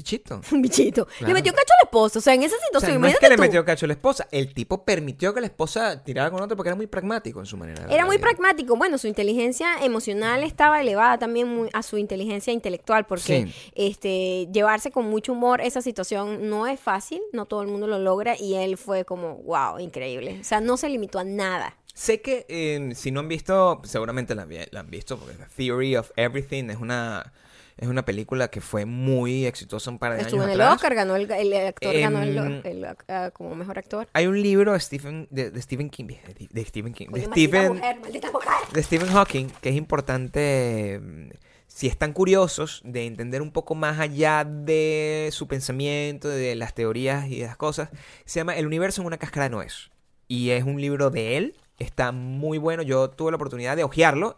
Bichito. 0.00 0.40
un 0.52 0.62
bichito. 0.62 1.06
Le 1.20 1.34
metió 1.34 1.52
cacho 1.52 1.72
al 1.80 1.84
esposo. 1.86 2.18
O 2.20 2.22
sea, 2.22 2.32
en 2.34 2.42
esa 2.42 2.56
O 2.56 2.60
situación, 2.66 2.92
sea, 2.92 2.98
no 2.98 3.06
es 3.06 3.18
que 3.18 3.28
le 3.28 3.36
tú. 3.36 3.42
metió 3.42 3.64
cacho 3.64 3.84
a 3.84 3.88
la 3.88 3.92
esposa. 3.92 4.26
El 4.30 4.54
tipo 4.54 4.84
permitió 4.84 5.34
que 5.34 5.40
la 5.40 5.46
esposa 5.48 6.02
tirara 6.02 6.30
con 6.30 6.40
otro 6.42 6.56
porque 6.56 6.68
era 6.70 6.76
muy 6.76 6.86
pragmático 6.86 7.40
en 7.40 7.46
su 7.46 7.56
manera. 7.56 7.84
de 7.84 7.92
Era 7.92 8.02
la 8.02 8.06
muy 8.06 8.18
pragmático. 8.18 8.76
Bueno, 8.76 8.96
su 8.98 9.06
inteligencia 9.08 9.84
emocional 9.84 10.42
estaba 10.42 10.80
elevada 10.80 11.18
también 11.18 11.48
muy 11.48 11.68
a 11.72 11.82
su 11.82 11.98
inteligencia 11.98 12.52
intelectual, 12.52 13.06
porque 13.06 13.20
Sí. 13.46 13.54
este 13.74 14.48
llevarse 14.52 14.90
con 14.90 15.06
mucho 15.06 15.32
humor 15.32 15.60
esa 15.60 15.82
situación 15.82 16.48
no 16.48 16.66
es 16.66 16.80
fácil, 16.80 17.20
no 17.32 17.44
todo 17.46 17.62
el 17.62 17.68
mundo 17.68 17.86
lo 17.86 17.98
logra, 17.98 18.36
y 18.38 18.54
él 18.54 18.76
fue 18.76 19.04
como, 19.04 19.36
wow, 19.42 19.78
increíble. 19.78 20.38
O 20.40 20.44
sea, 20.44 20.60
no 20.60 20.76
se 20.76 20.88
limitó 20.88 21.18
a 21.18 21.24
nada. 21.24 21.76
Sé 21.92 22.22
que 22.22 22.46
eh, 22.48 22.92
si 22.94 23.10
no 23.10 23.20
han 23.20 23.28
visto, 23.28 23.82
seguramente 23.84 24.34
la, 24.34 24.46
la 24.70 24.80
han 24.80 24.90
visto, 24.90 25.18
porque 25.18 25.34
The 25.34 25.44
Theory 25.56 25.96
of 25.96 26.10
Everything 26.16 26.70
es 26.70 26.78
una, 26.78 27.32
es 27.80 27.88
una 27.88 28.04
película 28.04 28.48
que 28.48 28.60
fue 28.60 28.84
muy 28.84 29.46
exitosa 29.46 29.90
un 29.90 29.98
par 29.98 30.14
de 30.14 30.20
Estuvo 30.20 30.42
años 30.42 30.48
en 30.48 30.54
el 30.54 30.60
atrás. 30.60 30.76
Oscar, 30.76 30.94
ganó 30.94 31.16
el, 31.16 31.30
el 31.30 31.66
actor, 31.66 31.98
ganó 31.98 32.22
el, 32.22 32.60
el, 32.62 32.86
ah, 33.08 33.30
como 33.32 33.54
mejor 33.54 33.78
actor. 33.78 34.06
Hay 34.12 34.26
un 34.26 34.40
libro 34.40 34.74
de 34.74 34.80
Stephen, 34.80 35.26
de, 35.30 35.50
de 35.50 35.62
Stephen 35.62 35.88
King, 35.88 36.04
de, 36.04 36.48
de 36.50 36.64
Stephen 36.66 36.92
King, 36.92 37.08
de 37.08 37.24
Stephen, 37.24 37.76
mujer, 37.76 38.00
maldita 38.00 38.30
mujer. 38.30 38.52
de 38.70 38.82
Stephen 38.82 39.08
Hawking, 39.08 39.46
que 39.62 39.70
es 39.70 39.76
importante, 39.76 41.00
mm, 41.02 41.30
si 41.68 41.86
están 41.86 42.12
curiosos 42.12 42.82
de 42.84 43.06
entender 43.06 43.40
un 43.40 43.50
poco 43.50 43.74
más 43.74 43.98
allá 43.98 44.44
de 44.44 45.30
su 45.32 45.48
pensamiento, 45.48 46.28
de 46.28 46.56
las 46.56 46.74
teorías 46.74 47.28
y 47.28 47.40
de 47.40 47.46
las 47.46 47.56
cosas, 47.56 47.88
se 48.26 48.40
llama 48.40 48.56
El 48.56 48.66
universo 48.66 49.00
en 49.00 49.06
una 49.06 49.16
cáscara 49.16 49.44
de 49.44 49.50
nuez. 49.50 49.90
Y 50.28 50.50
es 50.50 50.64
un 50.64 50.82
libro 50.82 51.08
de 51.08 51.38
él, 51.38 51.56
está 51.78 52.12
muy 52.12 52.58
bueno, 52.58 52.82
yo 52.82 53.08
tuve 53.08 53.30
la 53.30 53.36
oportunidad 53.36 53.74
de 53.74 53.84
hojearlo, 53.84 54.36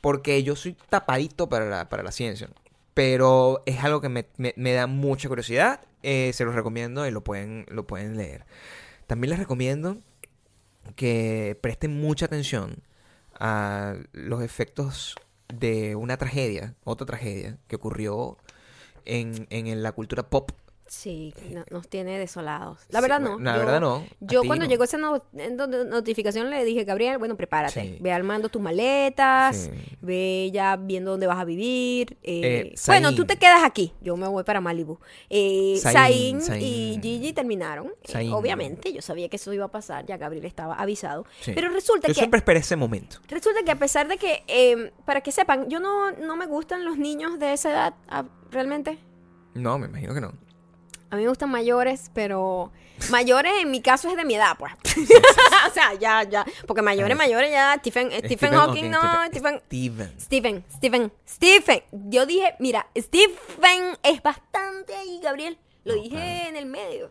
porque 0.00 0.42
yo 0.42 0.56
soy 0.56 0.78
tapadito 0.88 1.50
para 1.50 1.66
la, 1.66 1.90
para 1.90 2.02
la 2.02 2.10
ciencia. 2.10 2.48
Pero 2.94 3.62
es 3.66 3.82
algo 3.84 4.00
que 4.00 4.08
me, 4.08 4.26
me- 4.36 4.54
me 4.56 4.72
da 4.72 4.86
mucha 4.86 5.28
curiosidad, 5.28 5.80
eh, 6.02 6.32
se 6.34 6.44
los 6.44 6.54
recomiendo 6.54 7.06
y 7.06 7.10
lo 7.10 7.22
pueden, 7.22 7.66
lo 7.68 7.86
pueden 7.86 8.16
leer. 8.16 8.44
También 9.06 9.30
les 9.30 9.38
recomiendo 9.38 9.98
que 10.96 11.58
presten 11.60 12.00
mucha 12.00 12.26
atención 12.26 12.82
a 13.38 13.94
los 14.12 14.42
efectos 14.42 15.14
de 15.48 15.96
una 15.96 16.16
tragedia, 16.16 16.74
otra 16.84 17.06
tragedia 17.06 17.58
que 17.68 17.76
ocurrió 17.76 18.36
en, 19.04 19.46
en 19.50 19.82
la 19.82 19.92
cultura 19.92 20.28
pop. 20.28 20.52
Sí, 20.92 21.32
no- 21.52 21.64
nos 21.70 21.86
tiene 21.88 22.18
desolados. 22.18 22.80
La 22.88 23.00
verdad 23.00 23.20
no. 23.20 23.38
la 23.38 23.52
Yo- 23.52 23.58
verdad 23.60 23.80
no. 23.80 24.04
Yo 24.18 24.42
cuando 24.42 24.64
no. 24.64 24.68
llegó 24.68 24.82
esa 24.82 24.98
no- 24.98 25.22
notificación 25.88 26.50
le 26.50 26.64
dije, 26.64 26.82
Gabriel, 26.82 27.18
bueno, 27.18 27.36
prepárate. 27.36 27.80
Sí. 27.80 27.98
Ve 28.00 28.10
armando 28.12 28.48
tus 28.48 28.60
maletas, 28.60 29.56
Sí. 29.56 29.96
ve 30.00 30.50
ya 30.52 30.74
viendo 30.76 31.12
dónde 31.12 31.28
vas 31.28 31.38
a 31.38 31.44
vivir. 31.44 32.18
eh, 32.24 32.72
Eh, 32.72 32.74
bueno, 32.88 33.14
tú 33.14 33.24
te 33.24 33.36
quedas 33.36 33.62
aquí. 33.62 33.92
Yo 34.00 34.16
me 34.16 34.26
voy 34.26 34.42
para 34.42 34.60
Malibu. 34.60 34.98
Eh, 35.28 35.76
Zayn 35.78 36.40
y. 36.60 36.98
Gigi 37.00 37.32
terminaron. 37.34 37.92
Eh, 38.12 38.28
obviamente, 38.32 38.92
yo 38.92 39.00
sabía 39.00 39.28
que 39.28 39.36
eso 39.36 39.52
iba 39.52 39.66
a 39.66 39.70
pasar. 39.70 40.06
Ya 40.06 40.16
Gabriel 40.16 40.44
estaba 40.44 40.74
avisado. 40.74 41.24
Pero 41.46 41.70
resulta 41.70 42.08
Yo 42.08 42.14
que... 42.14 42.18
siempre 42.18 42.38
esperé 42.38 42.58
ese 42.58 42.74
momento. 42.74 43.18
Resulta 43.28 43.62
que 43.64 43.70
a 43.70 43.76
pesar 43.78 44.08
de 44.08 44.16
que, 44.18 44.42
eh, 44.48 44.90
para 45.04 45.20
que 45.20 45.30
sepan, 45.30 45.68
yo 45.70 45.78
no, 45.78 46.10
no 46.10 46.34
me 46.36 46.46
gustan 46.46 46.84
los 46.84 46.98
niños 46.98 47.38
de 47.38 47.52
esa 47.52 47.70
edad, 47.70 47.94
ah, 48.08 48.24
realmente. 48.50 48.98
No, 49.54 49.78
me 49.78 49.86
imagino 49.86 50.14
que 50.14 50.20
no. 50.20 50.32
A 51.10 51.16
mí 51.16 51.22
me 51.22 51.28
gustan 51.28 51.50
mayores, 51.50 52.10
pero 52.14 52.70
mayores 53.10 53.52
en 53.60 53.70
mi 53.70 53.82
caso 53.82 54.08
es 54.08 54.16
de 54.16 54.24
mi 54.24 54.34
edad, 54.34 54.56
pues. 54.58 54.72
o 55.68 55.74
sea, 55.74 55.94
ya, 55.94 56.22
ya. 56.22 56.44
Porque 56.66 56.82
mayores, 56.82 57.16
mayores 57.16 57.50
ya. 57.50 57.76
Stephen, 57.80 58.10
Stephen, 58.24 58.54
Hawking, 58.54 58.90
no. 58.90 59.00
Stephen. 59.26 59.60
Stephen, 60.20 60.64
Stephen, 60.70 61.12
Stephen. 61.26 61.82
Yo 61.90 62.26
dije, 62.26 62.54
mira, 62.58 62.86
Stephen 62.96 63.98
es 64.02 64.22
bastante 64.22 64.94
ahí, 64.94 65.20
Gabriel. 65.22 65.58
Lo 65.84 65.94
dije 65.94 66.48
en 66.48 66.56
el 66.56 66.66
medio. 66.66 67.10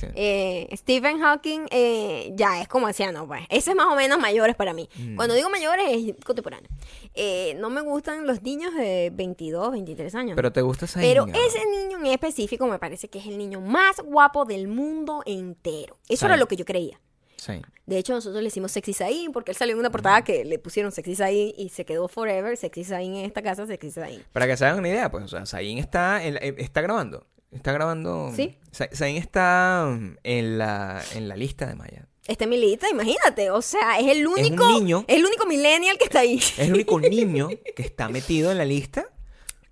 Sí. 0.00 0.06
Eh, 0.14 0.68
Stephen 0.76 1.20
Hawking 1.20 1.66
eh, 1.70 2.32
ya 2.34 2.60
es 2.60 2.68
como 2.68 2.86
anciano, 2.86 3.26
pues. 3.26 3.42
Ese 3.50 3.70
es 3.70 3.76
más 3.76 3.86
o 3.86 3.96
menos 3.96 4.18
mayores 4.18 4.56
para 4.56 4.72
mí. 4.72 4.88
Mm. 4.96 5.16
Cuando 5.16 5.34
digo 5.34 5.50
mayores 5.50 5.86
es 5.90 6.24
contemporáneo. 6.24 6.70
Eh, 7.14 7.54
no 7.58 7.68
me 7.68 7.82
gustan 7.82 8.26
los 8.26 8.42
niños 8.42 8.74
de 8.74 9.10
22, 9.12 9.72
23 9.72 10.14
años. 10.14 10.36
Pero 10.36 10.52
te 10.52 10.62
gusta 10.62 10.86
esa 10.86 11.00
Pero 11.00 11.26
ese 11.26 11.66
niño 11.66 11.98
en 11.98 12.06
específico 12.06 12.66
me 12.66 12.78
parece 12.78 13.08
que 13.08 13.18
es 13.18 13.26
el 13.26 13.36
niño 13.36 13.60
más 13.60 14.00
guapo 14.02 14.44
del 14.46 14.68
mundo 14.68 15.22
entero. 15.26 15.98
Eso 16.08 16.26
era 16.26 16.36
lo 16.36 16.48
que 16.48 16.56
yo 16.56 16.64
creía. 16.64 16.98
Sí. 17.36 17.60
De 17.86 17.98
hecho, 17.98 18.12
nosotros 18.12 18.42
le 18.42 18.48
hicimos 18.48 18.70
Sexy 18.70 18.92
Zayn 18.92 19.32
porque 19.32 19.50
él 19.50 19.56
salió 19.56 19.72
en 19.74 19.80
una 19.80 19.90
portada 19.90 20.22
que 20.22 20.44
le 20.44 20.58
pusieron 20.58 20.92
Sexy 20.92 21.16
Zayn 21.16 21.52
y 21.56 21.70
se 21.70 21.84
quedó 21.84 22.06
forever. 22.06 22.56
Sexy 22.56 22.84
Zayn 22.84 23.16
en 23.16 23.24
esta 23.24 23.42
casa, 23.42 23.66
Sexy 23.66 23.90
Zayn. 23.90 24.22
Para 24.32 24.46
que 24.46 24.56
se 24.56 24.64
hagan 24.64 24.78
una 24.78 24.88
idea, 24.88 25.10
pues, 25.10 25.24
o 25.24 25.28
sea, 25.28 25.46
Zayn 25.46 25.78
está, 25.78 26.22
está 26.22 26.82
grabando. 26.82 27.26
Está 27.52 27.72
grabando. 27.72 28.32
Sí. 28.34 28.56
Za- 28.72 28.88
Zayn 28.94 29.16
está 29.16 29.86
mm, 29.90 30.16
en 30.22 30.58
la, 30.58 31.02
en 31.14 31.28
la 31.28 31.36
lista 31.36 31.66
de 31.66 31.74
Maya. 31.74 32.06
Este 32.26 32.46
Milita, 32.46 32.88
imagínate. 32.88 33.50
O 33.50 33.60
sea, 33.62 33.98
es 33.98 34.06
el 34.08 34.26
único. 34.26 34.68
niño. 34.68 35.04
Es 35.08 35.16
el 35.16 35.24
único 35.24 35.46
millennial 35.46 35.98
que 35.98 36.04
está 36.04 36.20
ahí. 36.20 36.36
Es 36.38 36.58
el 36.60 36.74
único 36.74 37.00
niño 37.00 37.48
que 37.74 37.82
está 37.82 38.08
metido 38.08 38.52
en 38.52 38.58
la 38.58 38.64
lista 38.64 39.06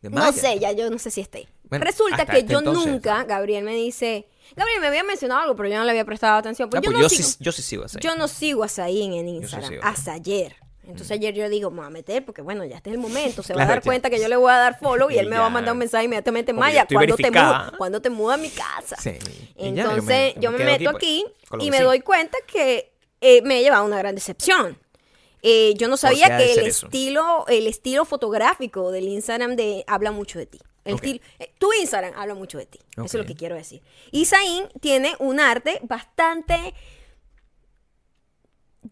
de 0.03 0.11
Maya. 0.11 0.27
No 0.27 0.33
sé, 0.33 0.59
ya 0.59 0.73
yo 0.73 0.91
no 0.91 0.99
sé 0.99 1.11
si 1.11 1.21
esté. 1.21 1.49
Bueno, 1.71 1.85
Resulta 1.85 2.25
que 2.27 2.39
este 2.39 2.53
yo 2.53 2.59
entonces. 2.61 2.87
nunca, 2.91 3.25
Gabriel 3.25 3.63
me 3.63 3.75
dice, 3.75 4.27
Gabriel 4.57 4.81
me 4.81 4.87
había 4.87 5.05
mencionado 5.05 5.43
algo, 5.43 5.55
pero 5.55 5.69
yo 5.69 5.77
no 5.77 5.85
le 5.85 5.91
había 5.91 6.07
prestado 6.07 6.39
atención. 6.39 6.71
Pues 6.71 6.79
Ah, 6.81 6.83
yo, 6.83 6.91
pues 6.91 6.97
no 6.97 7.03
yo, 7.03 7.09
sigo, 7.11 7.29
sí, 7.29 7.37
yo 7.41 7.53
sí 7.53 7.63
sigo 7.63 7.85
a 7.85 7.89
Zayn. 7.89 8.01
yo 8.03 8.17
no 8.17 8.27
sigo 8.27 8.65
a 8.65 8.69
Zayn 8.69 9.13
en 9.13 9.27
sí 9.27 9.33
Instagram 9.37 9.75
hasta 9.83 10.15
ayer. 10.15 10.57
Entonces 10.89 11.11
ayer 11.13 11.35
yo 11.35 11.49
digo, 11.51 11.71
me 11.71 11.79
voy 11.79 11.87
a 11.87 11.91
meter 11.91 12.25
porque 12.25 12.41
bueno, 12.41 12.65
ya 12.65 12.77
este 12.77 12.89
es 12.91 12.95
el 12.95 13.01
momento. 13.01 13.43
Se 13.43 13.53
va 13.53 13.59
Claro, 13.59 13.71
a 13.71 13.75
dar 13.75 13.83
ya. 13.83 13.89
cuenta 13.89 14.09
que 14.11 14.19
yo 14.19 14.27
le 14.27 14.37
voy 14.37 14.51
a 14.51 14.57
dar 14.57 14.79
follow 14.79 15.11
y 15.11 15.19
él 15.19 15.27
me 15.31 15.39
va 15.39 15.47
a 15.47 15.51
mandar 15.51 15.73
un 15.73 15.79
mensaje 15.79 16.05
inmediatamente. 16.07 16.53
Maya, 16.55 16.87
¿cuándo 16.91 17.15
te, 17.17 17.31
mudas, 17.31 17.73
¿cuándo 17.77 18.01
te 18.03 18.11
mudas 18.11 18.39
a 18.39 18.43
mi 18.43 18.49
casa? 18.49 18.97
Sí. 18.97 19.13
Ya, 19.57 19.67
Entonces 19.67 20.35
yo 20.41 20.51
me, 20.51 20.65
meto 20.65 20.85
pues, 20.91 20.97
aquí, 20.97 21.25
lo 21.51 21.63
y 21.63 21.71
me 21.71 21.79
sí. 21.79 21.83
doy 21.85 22.01
cuenta 22.01 22.39
que 22.47 22.93
eh, 23.21 23.43
me 23.43 23.59
he 23.59 23.63
llevado 23.63 23.85
una 23.85 23.99
gran 23.99 24.15
decepción. 24.15 24.79
Eh, 25.43 25.75
yo 25.77 25.89
no 25.89 25.97
sabía 25.97 26.37
que 26.39 26.55
el 26.55 26.67
eso? 26.67 26.87
estilo, 26.87 27.45
el 27.49 27.67
estilo 27.67 28.05
fotográfico 28.05 28.91
del 28.91 29.09
Instagram 29.09 29.57
de 29.57 29.85
habla 29.87 30.11
mucho 30.11 30.39
de 30.39 30.47
ti. 30.47 30.59
El 30.85 30.95
estilo, 30.95 31.21
eh, 31.39 31.53
tu 31.59 31.71
Instagram 31.75 32.15
habla 32.17 32.35
mucho 32.35 32.57
de 32.57 32.65
ti. 32.65 32.79
Eso 32.97 33.05
es 33.05 33.15
lo 33.15 33.27
que 33.27 33.35
quiero 33.35 33.55
decir. 33.55 33.83
Zayn 34.25 34.69
tiene 34.81 35.15
un 35.19 35.39
arte 35.39 35.81
bastante 35.83 36.75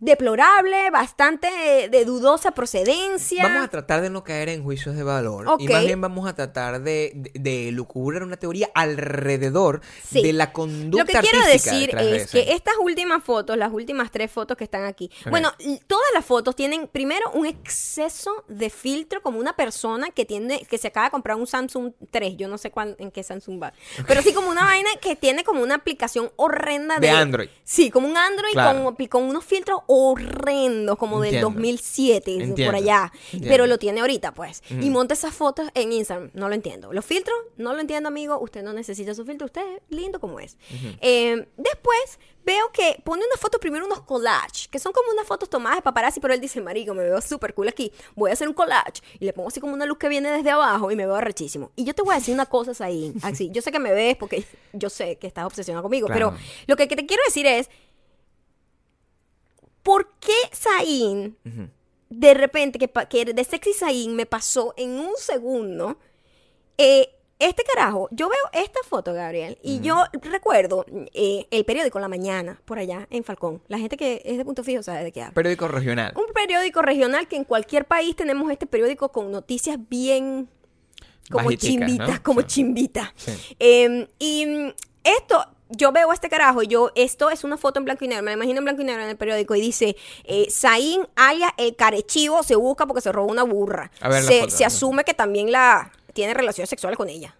deplorable, 0.00 0.90
bastante 0.90 1.48
de, 1.50 1.88
de 1.88 2.04
dudosa 2.04 2.50
procedencia. 2.52 3.42
Vamos 3.42 3.64
a 3.64 3.68
tratar 3.68 4.00
de 4.00 4.10
no 4.10 4.24
caer 4.24 4.48
en 4.48 4.62
juicios 4.62 4.96
de 4.96 5.02
valor. 5.02 5.46
Y 5.58 5.66
Ok. 5.66 5.72
más 5.72 5.84
bien 5.84 6.00
vamos 6.00 6.28
a 6.28 6.34
tratar 6.34 6.80
de, 6.82 7.12
de, 7.14 7.30
de 7.34 7.72
lucubrar 7.72 8.22
una 8.22 8.36
teoría 8.36 8.68
alrededor 8.74 9.80
Sí. 10.02 10.22
de 10.22 10.32
la 10.32 10.52
conducta 10.52 11.04
Lo 11.04 11.06
que 11.20 11.26
quiero 11.28 11.44
decir 11.46 11.90
de 11.94 12.16
es 12.16 12.30
que 12.30 12.52
estas 12.52 12.74
últimas 12.80 13.22
fotos, 13.22 13.56
las 13.56 13.72
últimas 13.72 14.10
tres 14.10 14.30
fotos 14.30 14.56
que 14.56 14.64
están 14.64 14.84
aquí, 14.84 15.10
bueno, 15.30 15.52
todas 15.86 16.06
las 16.14 16.24
fotos 16.24 16.54
tienen 16.56 16.88
primero 16.88 17.30
un 17.32 17.46
exceso 17.46 18.44
de 18.48 18.70
filtro 18.70 19.22
como 19.22 19.38
una 19.38 19.54
persona 19.54 20.10
que 20.10 20.24
tiene 20.24 20.64
que 20.66 20.78
se 20.78 20.88
acaba 20.88 21.06
de 21.06 21.10
comprar 21.10 21.36
un 21.36 21.46
Samsung 21.46 21.92
3, 22.10 22.36
yo 22.36 22.48
no 22.48 22.58
sé 22.58 22.70
cuál 22.70 22.96
en 22.98 23.10
qué 23.10 23.22
Samsung 23.22 23.62
va, 23.62 23.72
pero 24.06 24.22
sí 24.22 24.32
como 24.32 24.48
una 24.50 24.64
vaina 24.64 24.90
que 25.00 25.16
tiene 25.16 25.44
como 25.44 25.62
una 25.62 25.76
aplicación 25.76 26.30
horrenda 26.36 26.96
de, 26.96 27.08
De 27.08 27.10
Android. 27.10 27.48
Sí, 27.64 27.90
como 27.90 28.08
un 28.08 28.16
Android 28.16 28.52
Claro. 28.52 28.94
con, 28.94 29.06
con 29.06 29.22
unos 29.24 29.44
filtros 29.44 29.80
horrendos 29.86 30.96
como 30.98 31.20
del 31.20 31.34
Entiendo. 31.36 31.50
2007 31.50 32.30
Entiendo. 32.32 32.64
por 32.66 32.74
allá, 32.74 33.12
Entiendo. 33.24 33.48
pero 33.48 33.66
lo 33.66 33.78
tiene 33.78 34.00
ahorita 34.00 34.32
pues. 34.32 34.62
Y 34.70 34.90
monta 34.90 35.14
esas 35.14 35.34
fotos 35.34 35.68
en 35.74 35.92
Instagram, 35.92 36.30
no 36.34 36.48
lo 36.48 36.54
entiendo. 36.54 36.92
Los 36.92 37.04
filtros, 37.04 37.36
no 37.56 37.72
lo 37.74 37.80
entiendo 37.80 38.08
amigo, 38.08 38.38
usted 38.40 38.62
no 38.62 38.72
necesita 38.72 39.14
su 39.14 39.24
filtro, 39.24 39.46
usted 39.46 39.62
es 39.76 39.82
lindo 39.96 40.20
como 40.20 40.40
es. 40.40 40.56
Eh, 41.00 41.46
después 41.56 42.18
veo 42.44 42.70
que 42.72 43.00
pone 43.04 43.24
una 43.26 43.36
foto 43.36 43.58
primero 43.58 43.86
unos 43.86 44.02
collage, 44.02 44.68
que 44.70 44.78
son 44.78 44.92
como 44.92 45.10
unas 45.10 45.26
fotos 45.26 45.50
tomadas 45.50 45.78
de 45.78 45.82
paparazzi, 45.82 46.20
pero 46.20 46.32
él 46.32 46.40
dice, 46.40 46.60
marico, 46.60 46.94
me 46.94 47.02
veo 47.02 47.20
súper 47.20 47.54
cool 47.54 47.66
aquí, 47.68 47.90
voy 48.14 48.30
a 48.30 48.34
hacer 48.34 48.46
un 48.46 48.54
collage 48.54 49.02
y 49.18 49.24
le 49.24 49.32
pongo 49.32 49.48
así 49.48 49.58
como 49.60 49.72
una 49.74 49.84
luz 49.84 49.98
que 49.98 50.08
viene 50.08 50.30
desde 50.30 50.50
abajo 50.50 50.90
y 50.92 50.96
me 50.96 51.06
veo 51.06 51.16
arrechísimo. 51.16 51.72
Y 51.74 51.82
yo 51.84 51.92
te 51.94 52.02
voy 52.02 52.14
a 52.14 52.18
decir 52.18 52.32
una 52.34 52.46
cosa, 52.46 52.84
ahí, 52.84 53.12
así, 53.22 53.50
yo 53.50 53.62
sé 53.62 53.72
que 53.72 53.80
me 53.80 53.92
ves 53.92 54.16
porque 54.16 54.44
yo 54.72 54.88
sé 54.90 55.16
que 55.16 55.26
estás 55.26 55.44
obsesionado 55.44 55.82
conmigo, 55.82 56.06
Claro. 56.06 56.30
pero 56.36 56.44
lo 56.68 56.76
que 56.76 56.86
te 56.86 57.04
quiero 57.04 57.22
decir 57.26 57.46
es, 57.46 57.68
¿por 59.86 60.10
qué 60.20 60.34
Zayn 60.52 61.36
de 62.10 62.34
repente, 62.34 62.78
que, 62.78 62.88
que 63.08 63.24
de 63.24 63.44
Sexy 63.44 63.72
Zayn 63.72 64.14
me 64.16 64.26
pasó 64.26 64.74
en 64.76 64.90
un 64.98 65.12
segundo. 65.16 65.96
eh, 66.78 67.08
este 67.38 67.64
carajo, 67.64 68.08
yo 68.12 68.30
veo 68.30 68.62
esta 68.64 68.80
foto, 68.88 69.12
Gabriel, 69.12 69.58
y 69.62 69.80
yo 69.80 70.02
recuerdo 70.22 70.86
eh, 71.12 71.46
el 71.50 71.66
periódico 71.66 72.00
La 72.00 72.08
Mañana, 72.08 72.58
por 72.64 72.78
allá 72.78 73.06
en 73.10 73.24
Falcón. 73.24 73.60
La 73.68 73.78
gente 73.78 73.98
que 73.98 74.22
es 74.24 74.38
de 74.38 74.44
punto 74.46 74.64
fijo 74.64 74.82
sabe 74.82 75.04
de 75.04 75.12
qué 75.12 75.20
hablo. 75.20 75.34
Periódico 75.34 75.68
regional. 75.68 76.14
Un 76.16 76.32
periódico 76.32 76.80
regional 76.80 77.28
que 77.28 77.36
en 77.36 77.44
cualquier 77.44 77.84
país 77.84 78.16
tenemos 78.16 78.50
este 78.50 78.66
periódico 78.66 79.12
con 79.12 79.30
noticias 79.30 79.76
bien 79.90 80.48
como 81.30 81.52
chimbitas, 81.52 82.08
¿no? 82.08 82.22
como 82.22 82.40
Sí. 82.40 82.46
chimbitas. 82.46 83.10
Sí. 83.16 83.32
Eh, 83.58 84.08
y 84.18 84.46
esto, 85.04 85.44
yo 85.70 85.92
veo 85.92 86.10
a 86.10 86.14
este 86.14 86.28
carajo 86.28 86.62
y 86.62 86.66
yo, 86.68 86.90
esto 86.94 87.30
es 87.30 87.44
una 87.44 87.56
foto 87.56 87.78
en 87.78 87.84
blanco 87.84 88.04
y 88.04 88.08
negro, 88.08 88.22
me 88.24 88.30
la 88.30 88.36
imagino 88.36 88.58
en 88.58 88.64
blanco 88.64 88.82
y 88.82 88.84
negro 88.84 89.02
en 89.02 89.10
el 89.10 89.16
periódico 89.16 89.54
y 89.54 89.60
dice, 89.60 89.96
eh, 90.24 90.46
Zayn 90.50 91.06
alias 91.16 91.52
el 91.56 91.74
carechivo 91.76 92.42
se 92.42 92.56
busca 92.56 92.86
porque 92.86 93.00
se 93.00 93.12
robó 93.12 93.30
una 93.30 93.42
burra. 93.42 93.90
A 94.00 94.08
ver 94.08 94.22
se, 94.22 94.50
se 94.50 94.64
asume 94.64 95.04
que 95.04 95.14
también 95.14 95.50
la 95.50 95.90
tiene 96.12 96.34
relaciones 96.34 96.70
sexuales 96.70 96.96
con 96.96 97.08
ella. 97.08 97.36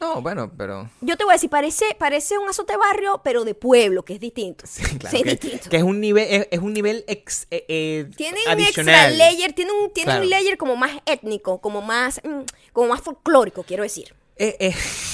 No, 0.00 0.20
bueno, 0.20 0.50
pero... 0.58 0.90
Yo 1.00 1.16
te 1.16 1.22
voy 1.22 1.30
a 1.30 1.34
decir, 1.36 1.48
parece, 1.48 1.94
parece 1.96 2.36
un 2.36 2.48
azote 2.48 2.76
barrio, 2.76 3.20
pero 3.22 3.44
de 3.44 3.54
pueblo, 3.54 4.04
que 4.04 4.14
es 4.14 4.18
distinto. 4.20 4.64
Sí, 4.66 4.82
claro. 4.98 5.16
Sí, 5.16 5.22
que, 5.22 5.30
distinto. 5.30 5.70
que 5.70 5.76
es 5.76 5.82
un 5.84 6.00
nivel, 6.00 6.26
es, 6.28 6.48
es 6.50 6.58
un 6.58 6.72
nivel 6.72 7.04
ex, 7.06 7.46
eh, 7.52 7.64
eh, 7.68 8.10
Tiene 8.16 8.38
un 8.52 8.60
extra 8.60 9.10
layer, 9.10 9.52
tiene 9.52 9.70
un, 9.70 9.92
tiene 9.92 10.06
Claro. 10.10 10.24
un 10.24 10.30
layer 10.30 10.58
como 10.58 10.74
más 10.74 10.90
étnico, 11.06 11.60
como 11.60 11.82
más, 11.82 12.20
mm, 12.24 12.40
como 12.72 12.88
más 12.88 13.00
folclórico, 13.00 13.62
quiero 13.62 13.84
decir. 13.84 14.12
Eh, 14.38 14.56
eh, 14.58 14.74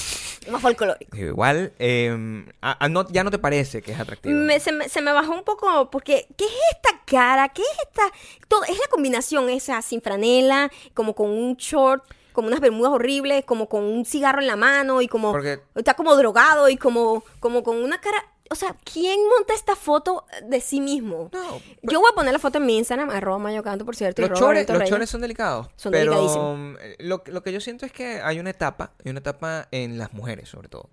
Más 0.50 0.62
folclórico. 0.62 1.16
igual, 1.16 1.72
eh, 1.78 2.44
a- 2.62 2.84
a 2.84 2.88
no- 2.88 3.08
ya 3.10 3.24
no 3.24 3.30
te 3.30 3.38
parece 3.38 3.82
que 3.82 3.92
es 3.92 4.00
atractivo. 4.00 4.34
Me- 4.34 4.60
se, 4.60 4.72
me, 4.72 4.88
se 4.88 5.00
me 5.02 5.12
bajó 5.12 5.32
un 5.32 5.44
poco 5.44 5.90
porque 5.90 6.26
¿qué 6.36 6.44
es 6.44 6.52
esta 6.76 7.00
cara? 7.04 7.48
¿Qué 7.50 7.62
es 7.62 7.68
esta? 7.86 8.02
Todo, 8.48 8.64
es 8.64 8.78
la 8.78 8.86
combinación 8.90 9.48
esa 9.50 9.80
sin 9.82 10.00
franela, 10.02 10.70
como 10.94 11.14
con 11.14 11.30
un 11.30 11.56
short, 11.56 12.02
como 12.32 12.48
unas 12.48 12.60
bermudas 12.60 12.92
horribles, 12.92 13.44
como 13.44 13.68
con 13.68 13.82
un 13.84 14.04
cigarro 14.04 14.40
en 14.40 14.46
la 14.46 14.56
mano 14.56 15.02
y 15.02 15.08
como 15.08 15.32
Porque- 15.32 15.60
está 15.74 15.94
como 15.94 16.14
drogado 16.16 16.68
y 16.68 16.76
como 16.76 17.24
como 17.40 17.62
con 17.62 17.76
una 17.82 18.00
cara, 18.00 18.24
o 18.50 18.54
sea, 18.54 18.76
¿quién 18.84 19.18
monta 19.28 19.54
esta 19.54 19.76
foto 19.76 20.24
de 20.44 20.60
sí 20.60 20.80
mismo? 20.80 21.30
No, 21.32 21.60
Yo 21.82 22.00
voy 22.00 22.10
a 22.12 22.14
poner 22.14 22.32
la 22.32 22.38
foto 22.38 22.58
en 22.58 22.66
mi 22.66 22.78
Instagram, 22.78 23.10
arroba 23.10 23.38
mayocanto, 23.38 23.84
por 23.84 23.94
cierto. 23.96 24.22
Los 24.26 24.38
chores, 24.38 24.68
los 24.68 24.88
chores 24.88 25.10
son 25.10 25.20
delicados. 25.20 25.68
Son 25.76 25.92
pero 25.92 26.12
delicadísimos. 26.12 26.78
eh, 26.82 26.96
lo, 27.00 27.22
lo 27.26 27.42
que 27.42 27.52
yo 27.52 27.60
siento 27.60 27.86
es 27.86 27.92
que 27.92 28.20
hay 28.22 28.38
una 28.40 28.50
etapa, 28.50 28.92
hay 29.04 29.10
una 29.10 29.20
etapa 29.20 29.68
en 29.70 29.98
las 29.98 30.12
mujeres 30.12 30.48
sobre 30.48 30.68
todo, 30.68 30.88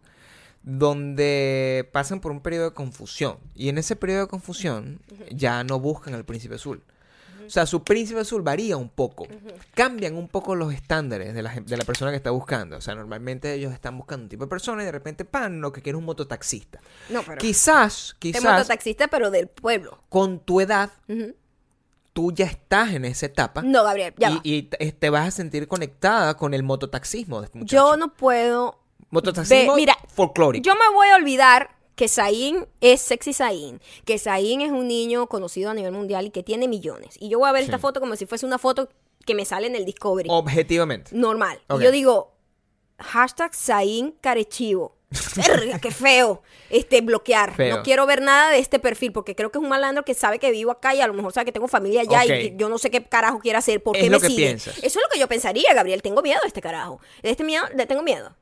donde 0.63 1.89
pasan 1.93 2.19
por 2.19 2.31
un 2.31 2.41
periodo 2.41 2.65
de 2.69 2.73
confusión. 2.73 3.37
Y 3.55 3.69
en 3.69 3.77
ese 3.77 3.95
periodo 3.95 4.21
de 4.21 4.27
confusión 4.27 4.99
ya 5.31 5.63
no 5.63 5.79
buscan 5.79 6.13
al 6.13 6.25
príncipe 6.25 6.55
azul. 6.55 6.83
O 7.45 7.49
sea, 7.49 7.65
su 7.65 7.83
príncipe 7.83 8.19
azul 8.19 8.41
varía 8.41 8.77
un 8.77 8.89
poco. 8.89 9.27
Cambian 9.73 10.15
un 10.15 10.27
poco 10.27 10.55
los 10.55 10.73
estándares 10.73 11.33
de 11.33 11.41
la, 11.41 11.53
de 11.53 11.77
la 11.77 11.85
persona 11.85 12.11
que 12.11 12.17
está 12.17 12.31
buscando. 12.31 12.77
O 12.77 12.81
sea, 12.81 12.95
normalmente 12.95 13.53
ellos 13.53 13.73
están 13.73 13.97
buscando 13.97 14.23
un 14.23 14.29
tipo 14.29 14.43
de 14.43 14.49
persona 14.49 14.83
y 14.83 14.85
de 14.85 14.91
repente, 14.91 15.25
pan, 15.25 15.61
lo 15.61 15.71
que 15.71 15.81
quiere 15.81 15.97
es 15.97 15.99
un 15.99 16.05
mototaxista. 16.05 16.79
No, 17.09 17.23
pero 17.23 17.37
Quizás, 17.37 18.15
quizás, 18.19 18.43
mototaxista, 18.43 19.07
pero 19.07 19.31
del 19.31 19.47
pueblo. 19.47 19.99
con 20.09 20.39
tu 20.39 20.61
edad, 20.61 20.91
tú 22.13 22.31
ya 22.31 22.45
estás 22.45 22.93
en 22.93 23.05
esa 23.05 23.25
etapa. 23.25 23.61
No, 23.61 23.83
Gabriel, 23.83 24.13
ya 24.17 24.29
va. 24.29 24.41
y, 24.43 24.63
te, 24.63 25.09
vas 25.09 25.27
a 25.27 25.31
sentir 25.31 25.67
conectada 25.67 26.37
con 26.37 26.53
el 26.53 26.63
mototaxismo 26.63 27.43
este 27.43 27.59
muchacho. 27.59 27.75
Yo 27.75 27.97
no 27.97 28.13
puedo 28.13 28.79
Mototaxismo 29.09 29.73
Ve, 29.73 29.81
mira, 29.81 29.97
folclórico. 30.07 30.65
Yo 30.65 30.73
me 30.75 30.93
voy 30.93 31.07
a 31.09 31.15
olvidar 31.15 31.74
que 31.95 32.07
Zayn 32.07 32.67
es 32.81 33.01
sexy 33.01 33.33
Zayn, 33.33 33.79
que 34.05 34.19
Zayn 34.19 34.61
es 34.61 34.71
un 34.71 34.87
niño 34.87 35.27
conocido 35.27 35.71
a 35.71 35.73
nivel 35.73 35.91
mundial 35.93 36.25
y 36.25 36.29
que 36.31 36.43
tiene 36.43 36.67
millones. 36.67 37.15
Y 37.19 37.29
yo 37.29 37.39
voy 37.39 37.49
a 37.49 37.53
ver 37.53 37.61
Sí. 37.63 37.65
esta 37.69 37.79
foto 37.79 37.99
como 37.99 38.15
si 38.15 38.25
fuese 38.25 38.45
una 38.45 38.57
foto 38.57 38.89
que 39.25 39.33
me 39.33 39.45
sale 39.45 39.67
en 39.67 39.75
el 39.75 39.85
Discovery. 39.85 40.29
Objetivamente. 40.31 41.11
Normal. 41.15 41.59
Y 41.79 41.83
yo 41.83 41.91
digo, 41.91 42.33
hashtag 42.99 43.55
Zayn 43.55 44.11
carechivo. 44.21 44.95
Verga, 45.35 45.79
qué 45.79 45.91
feo. 45.91 46.41
Este, 46.69 46.99
bloquear. 47.01 47.55
Feo. 47.55 47.77
No 47.77 47.83
quiero 47.83 48.05
ver 48.05 48.21
nada 48.21 48.51
de 48.51 48.59
este 48.59 48.79
perfil 48.79 49.13
porque 49.13 49.33
creo 49.35 49.49
que 49.51 49.57
es 49.59 49.63
un 49.63 49.69
malandro 49.69 50.03
que 50.03 50.13
sabe 50.13 50.39
que 50.39 50.51
vivo 50.51 50.71
acá 50.71 50.93
y 50.93 50.99
a 51.01 51.07
lo 51.07 51.13
mejor 51.13 51.31
sabe 51.31 51.45
que 51.45 51.51
tengo 51.53 51.67
familia 51.69 52.01
allá 52.01 52.25
y 52.25 52.27
que 52.27 52.53
yo 52.57 52.67
no 52.67 52.77
sé 52.77 52.91
qué 52.91 53.03
carajo 53.03 53.39
quiere 53.39 53.57
hacer. 53.57 53.81
¿Por 53.81 53.95
Es 53.95 54.03
qué 54.03 54.09
lo 54.09 54.17
me 54.19 54.21
que 54.21 54.27
sigue? 54.27 54.45
piensas. 54.47 54.77
Eso 54.79 54.99
es 54.99 55.05
lo 55.05 55.09
que 55.11 55.19
yo 55.19 55.27
pensaría, 55.29 55.73
Gabriel. 55.73 56.01
Tengo 56.01 56.21
miedo 56.21 56.39
de 56.41 56.47
este 56.47 56.61
carajo. 56.61 56.99
De 57.23 57.29
este 57.29 57.43
miedo, 57.45 57.63
le 57.75 57.85
tengo 57.85 58.03
miedo. 58.03 58.35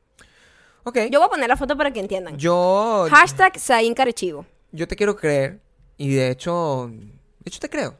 Ok. 0.83 0.97
Yo 1.11 1.19
voy 1.19 1.27
a 1.27 1.29
poner 1.29 1.49
la 1.49 1.57
foto 1.57 1.77
para 1.77 1.91
que 1.91 1.99
entiendan. 1.99 2.37
Yo, 2.37 3.07
Hashtag 3.09 3.59
Zayn 3.59 3.93
Carechivo. 3.93 4.45
yo 4.71 4.87
te 4.87 4.95
quiero 4.95 5.15
creer. 5.15 5.61
Y 5.97 6.15
de 6.15 6.31
hecho, 6.31 6.89
de 6.91 7.45
hecho 7.45 7.59
te 7.59 7.69
creo. 7.69 7.97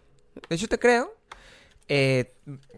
De 0.49 0.55
hecho 0.55 0.67
te 0.67 0.79
creo. 0.79 1.13
Eh, 1.87 2.33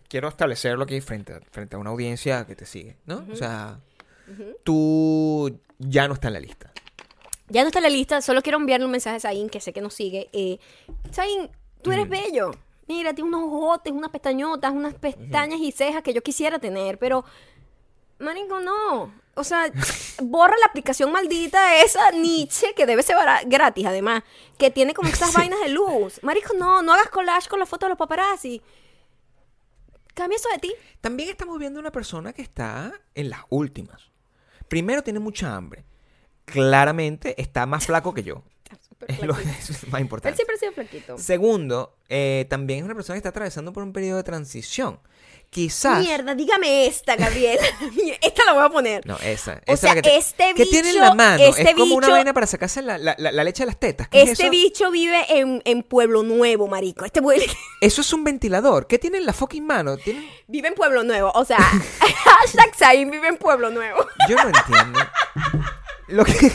quiero 0.10 0.28
establecerlo 0.28 0.84
aquí 0.84 1.00
frente 1.02 1.34
a, 1.34 1.40
frente 1.52 1.76
a 1.76 1.80
una 1.80 1.92
audiencia 1.92 2.46
que 2.46 2.56
te 2.56 2.66
sigue, 2.66 2.98
¿no? 3.06 3.26
O 3.32 3.36
sea, 3.36 3.80
tú 4.64 5.60
ya 5.80 6.08
no 6.08 6.16
estás 6.16 6.30
en 6.30 6.34
la 6.34 6.40
lista. 6.40 6.72
Ya 7.48 7.62
no 7.62 7.68
está 7.68 7.80
en 7.80 7.84
la 7.84 7.90
lista, 7.90 8.22
solo 8.22 8.42
quiero 8.42 8.58
enviarle 8.58 8.86
un 8.86 8.92
mensaje 8.92 9.18
a 9.18 9.20
Zayn, 9.20 9.50
que 9.50 9.62
sé 9.62 9.72
que 9.72 9.82
nos 9.82 9.94
sigue. 9.94 10.30
Eh, 10.34 10.58
Zayn, 11.12 11.50
tú 11.82 11.92
eres 11.92 12.10
bello. 12.10 12.52
Mira, 12.88 13.14
tienes 13.14 13.34
unos 13.34 13.52
ojotes, 13.52 13.94
unas 13.94 14.10
pestañotas, 14.10 14.72
unas 14.72 14.96
pestañas 14.96 15.60
y 15.60 15.72
cejas 15.72 16.04
que 16.04 16.14
yo 16.14 16.22
quisiera 16.22 16.60
tener, 16.60 16.98
pero... 16.98 17.24
Marico, 18.20 18.60
no. 18.60 19.14
O 19.38 19.44
sea, 19.44 19.70
borra 20.24 20.56
la 20.60 20.68
aplicación 20.68 21.12
maldita 21.12 21.82
esa 21.84 22.12
Nietzsche, 22.12 22.74
que 22.74 22.86
debe 22.86 23.04
ser 23.04 23.18
gratis 23.48 23.86
además, 23.86 24.24
que 24.58 24.72
tiene 24.72 24.94
como 24.94 25.10
estas 25.10 25.34
vainas 25.34 25.60
de 25.60 25.70
luz. 25.70 26.20
Marico, 26.24 26.54
no, 26.54 26.82
no 26.82 26.94
hagas 26.94 27.10
collage 27.10 27.50
con 27.50 27.60
la 27.60 27.66
foto 27.66 27.86
de 27.86 27.90
los 27.90 27.98
paparazzi. 27.98 28.62
Cambia 30.14 30.38
eso 30.38 30.48
de 30.54 30.60
ti. 30.60 30.74
También 31.02 31.30
estamos 31.30 31.60
viendo 31.60 31.80
una 31.80 31.92
persona 31.92 32.32
que 32.32 32.42
está 32.42 32.94
en 33.14 33.30
las 33.30 33.42
últimas. 33.50 34.10
Primero 34.70 35.04
tiene 35.04 35.20
mucha 35.20 35.54
hambre. 35.54 35.86
Claramente 36.46 37.40
está 37.42 37.66
más 37.66 37.86
flaco 37.86 38.14
que 38.14 38.24
yo. 38.24 38.44
Es 39.08 39.22
lo 39.22 39.34
es 39.38 39.88
más 39.90 40.00
Él 40.00 40.02
importante. 40.02 40.36
siempre 40.38 40.56
ha 40.56 40.60
sido 40.60 40.72
flaquito. 40.72 41.18
Segundo, 41.18 41.98
eh, 42.08 42.46
también 42.50 42.80
es 42.80 42.86
una 42.86 42.96
persona 42.96 43.16
que 43.16 43.20
está 43.20 43.30
atravesando 43.30 43.74
por 43.74 43.84
un 43.84 43.92
periodo 43.92 44.18
de 44.18 44.24
transición. 44.24 45.00
Quizás. 45.56 46.02
Mierda, 46.02 46.36
dígame 46.36 46.86
esta, 46.86 47.16
Gabriel. 47.16 47.58
esta 48.22 48.44
la 48.44 48.52
voy 48.52 48.64
a 48.66 48.70
poner. 48.70 49.08
No, 49.08 49.16
esa. 49.24 49.62
O 49.68 49.78
sea, 49.78 49.92
es 49.92 49.96
la 49.96 50.02
que, 50.02 50.02
te- 50.02 50.18
este 50.18 50.54
¿Qué 50.54 50.66
tiene 50.66 50.90
en 50.90 50.96
bicho- 50.96 51.00
la 51.06 51.14
mano? 51.16 51.42
este 51.46 51.62
es 51.70 51.76
como 51.76 51.96
una 51.96 52.08
bicho- 52.08 52.12
vaina 52.12 52.34
para 52.34 52.46
sacarse 52.46 52.82
la, 52.82 52.98
la- 52.98 53.16
la- 53.18 53.32
la 53.32 53.44
leche 53.46 53.64
de 53.64 53.68
las 53.68 53.80
tetas. 53.80 54.10
¿Qué 54.10 54.22
es 54.24 54.32
Este 54.32 54.50
bicho 54.50 54.92
vive 54.92 55.24
en, 55.30 55.62
en 55.64 55.82
Pueblo 55.84 56.24
Nuevo, 56.24 56.68
marico. 56.68 57.06
Este 57.06 57.22
vuel- 57.22 57.42
Eso 57.80 58.02
es 58.02 58.12
un 58.12 58.26
ventilador. 58.26 58.86
¿Qué 58.88 59.00
tiene 59.00 59.18
en 59.18 59.26
la 59.26 59.32
fucking 59.32 59.66
mano? 59.66 59.96
Tiene- 59.96 60.30
vive 60.48 60.68
en 60.68 60.76
Pueblo 60.76 61.06
Nuevo. 61.06 61.32
O 61.36 61.46
sea, 61.46 61.60
hashtag 62.26 62.76
Zayn 62.76 63.10
vive 63.10 63.30
en 63.30 63.38
Pueblo 63.38 63.70
Nuevo. 63.70 64.06
Yo 64.28 64.36
no 64.36 64.50
entiendo. 64.50 65.00
Lo 66.10 66.26
que. 66.26 66.52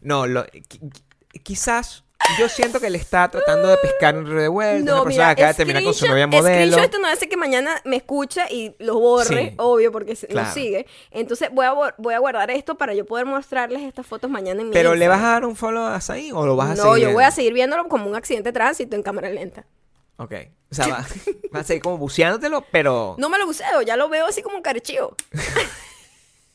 No, 0.00 0.28
lo... 0.28 0.44
qui- 0.46 0.78
qui- 0.78 1.40
quizás 1.42 2.04
yo 2.38 2.48
siento 2.48 2.80
que 2.80 2.86
él 2.86 2.94
está 2.94 3.30
tratando 3.30 3.68
de 3.68 3.76
pescar 3.78 4.16
un 4.16 4.26
río 4.26 4.40
de 4.40 4.48
vuelta. 4.48 4.90
No, 4.90 4.96
una 4.96 5.04
persona 5.04 5.24
mira, 5.24 5.30
acaba 5.30 5.48
de 5.48 5.54
terminar 5.54 5.84
con 5.84 5.94
su 5.94 6.06
novia 6.06 6.26
modelo. 6.26 6.78
esto 6.78 6.98
no 6.98 7.06
hace 7.08 7.28
que 7.28 7.36
mañana 7.36 7.80
me 7.84 7.96
escuche 7.96 8.42
y 8.50 8.74
lo 8.78 8.98
borre, 8.98 9.50
Sí. 9.50 9.54
obvio, 9.58 9.92
porque 9.92 10.14
Claro. 10.16 10.48
lo 10.48 10.54
sigue. 10.54 10.86
Entonces 11.10 11.50
voy 11.52 11.66
a, 11.66 11.72
voy 11.98 12.14
a 12.14 12.18
guardar 12.18 12.50
esto 12.50 12.76
para 12.76 12.94
yo 12.94 13.04
poder 13.04 13.26
mostrarles 13.26 13.82
estas 13.82 14.06
fotos 14.06 14.30
mañana 14.30 14.60
en 14.60 14.68
mi 14.68 14.72
Pero 14.72 14.94
¿le 14.94 15.08
vas 15.08 15.20
a 15.22 15.28
dar 15.32 15.44
un 15.46 15.56
follow 15.56 15.84
a 15.84 16.00
o 16.34 16.46
lo 16.46 16.56
vas 16.56 16.70
a 16.70 16.74
No, 16.74 16.92
seguir? 16.94 17.08
yo 17.08 17.12
voy 17.14 17.24
a 17.24 17.30
seguir 17.30 17.52
viéndolo 17.52 17.88
como 17.88 18.08
un 18.08 18.16
accidente 18.16 18.48
de 18.48 18.52
tránsito 18.52 18.96
en 18.96 19.02
cámara 19.02 19.28
lenta. 19.30 19.66
Ok. 20.16 20.34
O 20.70 20.74
sea, 20.74 20.86
va- 20.88 21.06
vas 21.50 21.62
a 21.62 21.64
seguir 21.64 21.82
como 21.82 21.98
buceándotelo, 21.98 22.64
pero... 22.72 23.14
No 23.18 23.28
me 23.28 23.38
lo 23.38 23.46
buceo, 23.46 23.82
ya 23.82 23.96
lo 23.96 24.08
veo 24.08 24.26
así 24.26 24.42
como 24.42 24.56
un 24.56 24.62
carechivo. 24.62 25.14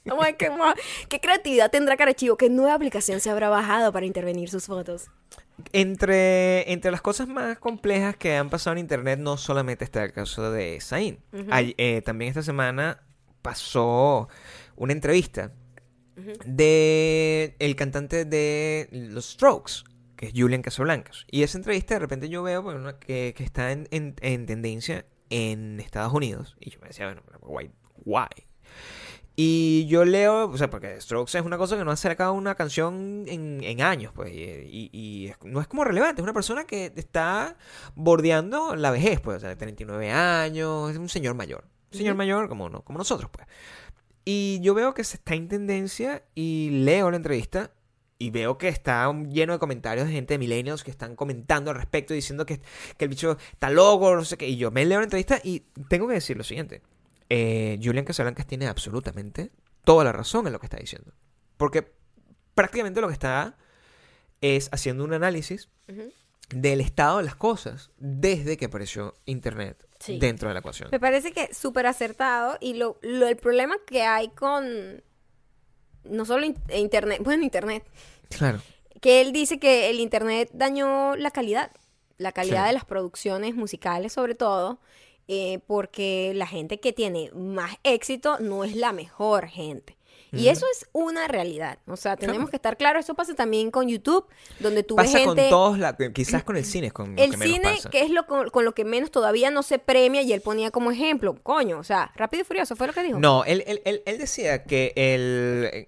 Vamos 0.06 0.24
a 0.24 0.28
ver 0.28 0.38
qué, 1.10 1.20
creatividad 1.20 1.70
tendrá 1.70 1.98
Carechivo, 1.98 2.38
qué 2.38 2.50
nueva 2.50 2.74
aplicación 2.76 3.20
se 3.20 3.30
habrá 3.30 3.50
bajado 3.50 3.92
para 3.92 4.06
intervenir 4.06 4.50
sus 4.50 4.66
fotos. 4.66 5.08
Entre, 5.74 6.72
entre 6.72 6.92
las 6.92 7.02
cosas 7.02 7.28
más 7.28 7.58
complejas 7.60 8.16
que 8.16 8.36
han 8.36 8.50
pasado 8.50 8.74
en 8.74 8.80
internet, 8.80 9.20
no 9.20 9.38
solamente 9.38 9.84
está 9.84 10.04
el 10.04 10.12
caso 10.14 10.52
de 10.52 10.80
Zayn. 10.82 11.20
Ay- 11.50 11.74
eh, 11.78 12.02
también 12.04 12.30
esta 12.30 12.44
semana 12.44 13.02
pasó 13.42 14.30
una 14.76 14.94
entrevista 14.94 15.52
de 16.46 17.56
el 17.60 17.76
cantante 17.76 18.26
de 18.26 18.90
los 18.92 19.32
Strokes, 19.32 19.84
que 20.16 20.28
es 20.28 20.34
Julian 20.36 20.62
Casablancas. 20.62 21.26
Y 21.30 21.44
esa 21.44 21.58
entrevista 21.58 21.96
de 21.96 22.00
repente 22.00 22.30
yo 22.30 22.44
veo 22.44 22.62
bueno, 22.62 22.98
que, 23.00 23.34
que 23.36 23.44
está 23.44 23.72
en, 23.72 23.88
en- 23.92 24.16
en 24.22 24.46
tendencia 24.46 25.06
en 25.30 25.80
Estados 25.80 26.14
Unidos. 26.14 26.56
Y 26.60 26.72
yo 26.72 26.80
me 26.82 26.88
decía, 26.88 27.06
bueno, 27.08 27.22
why? 27.42 27.72
why? 28.06 28.47
Y 29.40 29.86
yo 29.86 30.04
leo, 30.04 30.50
o 30.50 30.58
sea, 30.58 30.68
porque 30.72 31.00
Strokes 31.00 31.38
es 31.38 31.46
una 31.46 31.60
cosa 31.60 31.78
que 31.78 31.86
no 31.86 31.92
ha 31.92 31.96
sacado 31.96 32.34
una 32.34 32.56
canción 32.56 33.24
en, 33.28 33.64
en 33.64 33.82
años, 33.84 34.12
pues, 34.16 34.34
y, 34.34 34.40
y- 34.42 34.90
y 34.92 35.32
no 35.44 35.62
es 35.62 35.68
como 35.68 35.84
relevante, 35.84 36.22
es 36.22 36.24
una 36.24 36.34
persona 36.34 36.64
que 36.66 36.92
está 36.96 37.56
bordeando 37.94 38.76
la 38.76 38.90
vejez, 38.90 39.20
pues, 39.22 39.38
o 39.38 39.40
sea, 39.42 39.56
39 39.56 40.10
años, 40.12 40.90
es 40.90 40.98
un 40.98 41.08
señor 41.08 41.36
mayor, 41.36 41.66
un 41.92 41.98
señor 42.00 42.16
mayor 42.16 42.50
como, 42.50 42.68
no, 42.68 42.82
como 42.84 42.98
nosotros, 42.98 43.30
pues. 43.32 43.46
Y 44.26 44.60
yo 44.62 44.74
veo 44.74 44.96
que 44.96 45.04
se 45.04 45.18
está 45.18 45.36
en 45.36 45.48
tendencia 45.48 46.24
y 46.34 46.70
leo 46.84 47.12
la 47.12 47.18
entrevista 47.18 47.70
y 48.18 48.32
veo 48.32 48.58
que 48.58 48.70
está 48.70 49.14
lleno 49.30 49.54
de 49.54 49.60
comentarios 49.60 50.08
de 50.08 50.14
gente 50.14 50.34
de 50.34 50.38
millennials 50.40 50.84
que 50.84 50.90
están 50.90 51.16
comentando 51.16 51.70
al 51.70 51.78
respecto, 51.78 52.16
diciendo 52.16 52.46
que, 52.48 52.60
que 52.98 53.06
el 53.06 53.10
bicho 53.10 53.38
está 53.52 53.70
loco, 53.70 54.16
no 54.16 54.26
sé 54.26 54.36
qué. 54.36 54.48
Y 54.50 54.58
yo 54.58 54.72
me 54.72 54.84
leo 54.84 54.98
la 55.00 55.04
entrevista 55.04 55.40
y 55.44 55.60
tengo 55.90 56.08
que 56.08 56.16
decir 56.16 56.36
lo 56.38 56.44
siguiente. 56.44 56.82
Eh, 57.30 57.80
Julian 57.84 58.06
Casablancas 58.06 58.48
tiene 58.48 58.68
absolutamente 58.68 59.52
toda 59.84 60.04
la 60.04 60.12
razón 60.12 60.48
en 60.48 60.54
lo 60.54 60.60
que 60.60 60.66
está 60.68 60.78
diciendo. 60.78 61.14
Porque 61.58 61.92
prácticamente 62.56 63.02
lo 63.02 63.08
que 63.08 63.14
está 63.14 63.58
es 64.42 64.70
haciendo 64.72 65.04
un 65.04 65.14
análisis 65.14 65.70
del 66.50 66.80
estado 66.82 67.18
de 67.18 67.24
las 67.24 67.36
cosas 67.36 67.92
desde 67.98 68.56
que 68.58 68.66
apareció 68.66 69.14
Internet 69.26 69.86
Sí. 70.00 70.20
dentro 70.20 70.48
de 70.48 70.54
la 70.54 70.60
ecuación. 70.60 70.90
Me 70.92 71.00
parece 71.00 71.32
que 71.32 71.54
súper 71.54 71.88
acertado 71.88 72.58
y 72.62 72.76
lo, 72.76 73.00
lo- 73.02 73.28
el 73.28 73.36
problema 73.38 73.76
que 73.88 74.04
hay 74.04 74.30
con 74.30 75.04
no 76.04 76.24
solo 76.26 76.46
in- 76.46 76.56
internet, 76.74 77.20
bueno, 77.24 77.44
internet, 77.44 77.84
Claro. 78.30 78.62
que 79.02 79.22
él 79.22 79.34
dice 79.34 79.60
que 79.60 79.90
el 79.90 80.00
internet 80.00 80.50
dañó 80.54 81.16
la 81.16 81.32
calidad, 81.32 81.72
la 82.18 82.32
calidad 82.32 82.62
Sí. 82.64 82.68
de 82.68 82.74
las 82.74 82.86
producciones 82.86 83.56
musicales 83.56 84.14
sobre 84.14 84.36
todo, 84.36 84.80
eh, 85.28 85.60
porque 85.68 86.32
la 86.36 86.48
gente 86.48 86.80
que 86.80 86.94
tiene 86.94 87.30
más 87.34 87.76
éxito 87.84 88.40
no 88.40 88.64
es 88.64 88.76
la 88.76 88.92
mejor 88.94 89.48
gente. 89.48 89.96
Y 90.34 90.50
eso 90.50 90.66
es 90.74 90.86
una 90.92 91.28
realidad. 91.30 91.80
O 91.88 91.96
sea, 91.96 92.18
tenemos 92.18 92.40
Claro. 92.40 92.50
que 92.52 92.56
estar 92.58 92.78
claros. 92.78 93.06
Eso 93.06 93.16
pasa 93.16 93.34
también 93.34 93.72
con 93.72 93.88
YouTube, 93.88 94.26
donde 94.60 94.84
tú 94.84 94.98
Pasa 94.98 95.14
ves 95.14 95.26
gente. 95.26 95.42
con 95.44 95.50
todos, 95.50 95.80
la- 95.80 95.96
quizás 96.14 96.44
con 96.44 96.58
el 96.58 96.66
cine 96.66 96.88
es 96.88 96.94
con 96.94 97.16
lo 97.16 97.22
El 97.24 97.32
que 97.32 97.38
menos 97.38 97.56
cine, 97.56 97.72
pasa. 97.78 97.90
que 97.90 98.02
es 98.02 98.10
lo 98.12 98.26
con, 98.28 98.50
con 98.50 98.66
lo 98.66 98.74
que 98.74 98.84
menos 98.84 99.10
todavía 99.10 99.52
no 99.52 99.64
se 99.64 99.80
premia, 99.80 100.22
y 100.24 100.34
él 100.34 100.42
ponía 100.42 100.70
como 100.70 100.92
ejemplo, 100.92 101.36
coño, 101.44 101.80
o 101.80 101.84
sea, 101.84 102.12
Rápido 102.16 102.42
y 102.42 102.44
Furioso 102.46 102.76
fue 102.76 102.88
lo 102.88 102.94
que 102.94 103.04
dijo. 103.04 103.20
No, 103.20 103.46
él, 103.46 103.64
él- 103.68 103.82
él- 103.86 104.04
él 104.06 104.18
decía 104.18 104.66
que 104.66 104.92
el, 104.98 105.88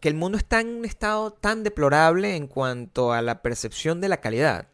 que 0.00 0.08
el 0.08 0.14
mundo 0.14 0.38
está 0.38 0.60
en 0.60 0.68
un 0.68 0.84
estado 0.86 1.32
tan 1.32 1.62
deplorable 1.62 2.36
en 2.36 2.46
cuanto 2.46 3.12
a 3.12 3.20
la 3.20 3.42
percepción 3.42 4.00
de 4.00 4.08
la 4.08 4.16
calidad 4.20 4.68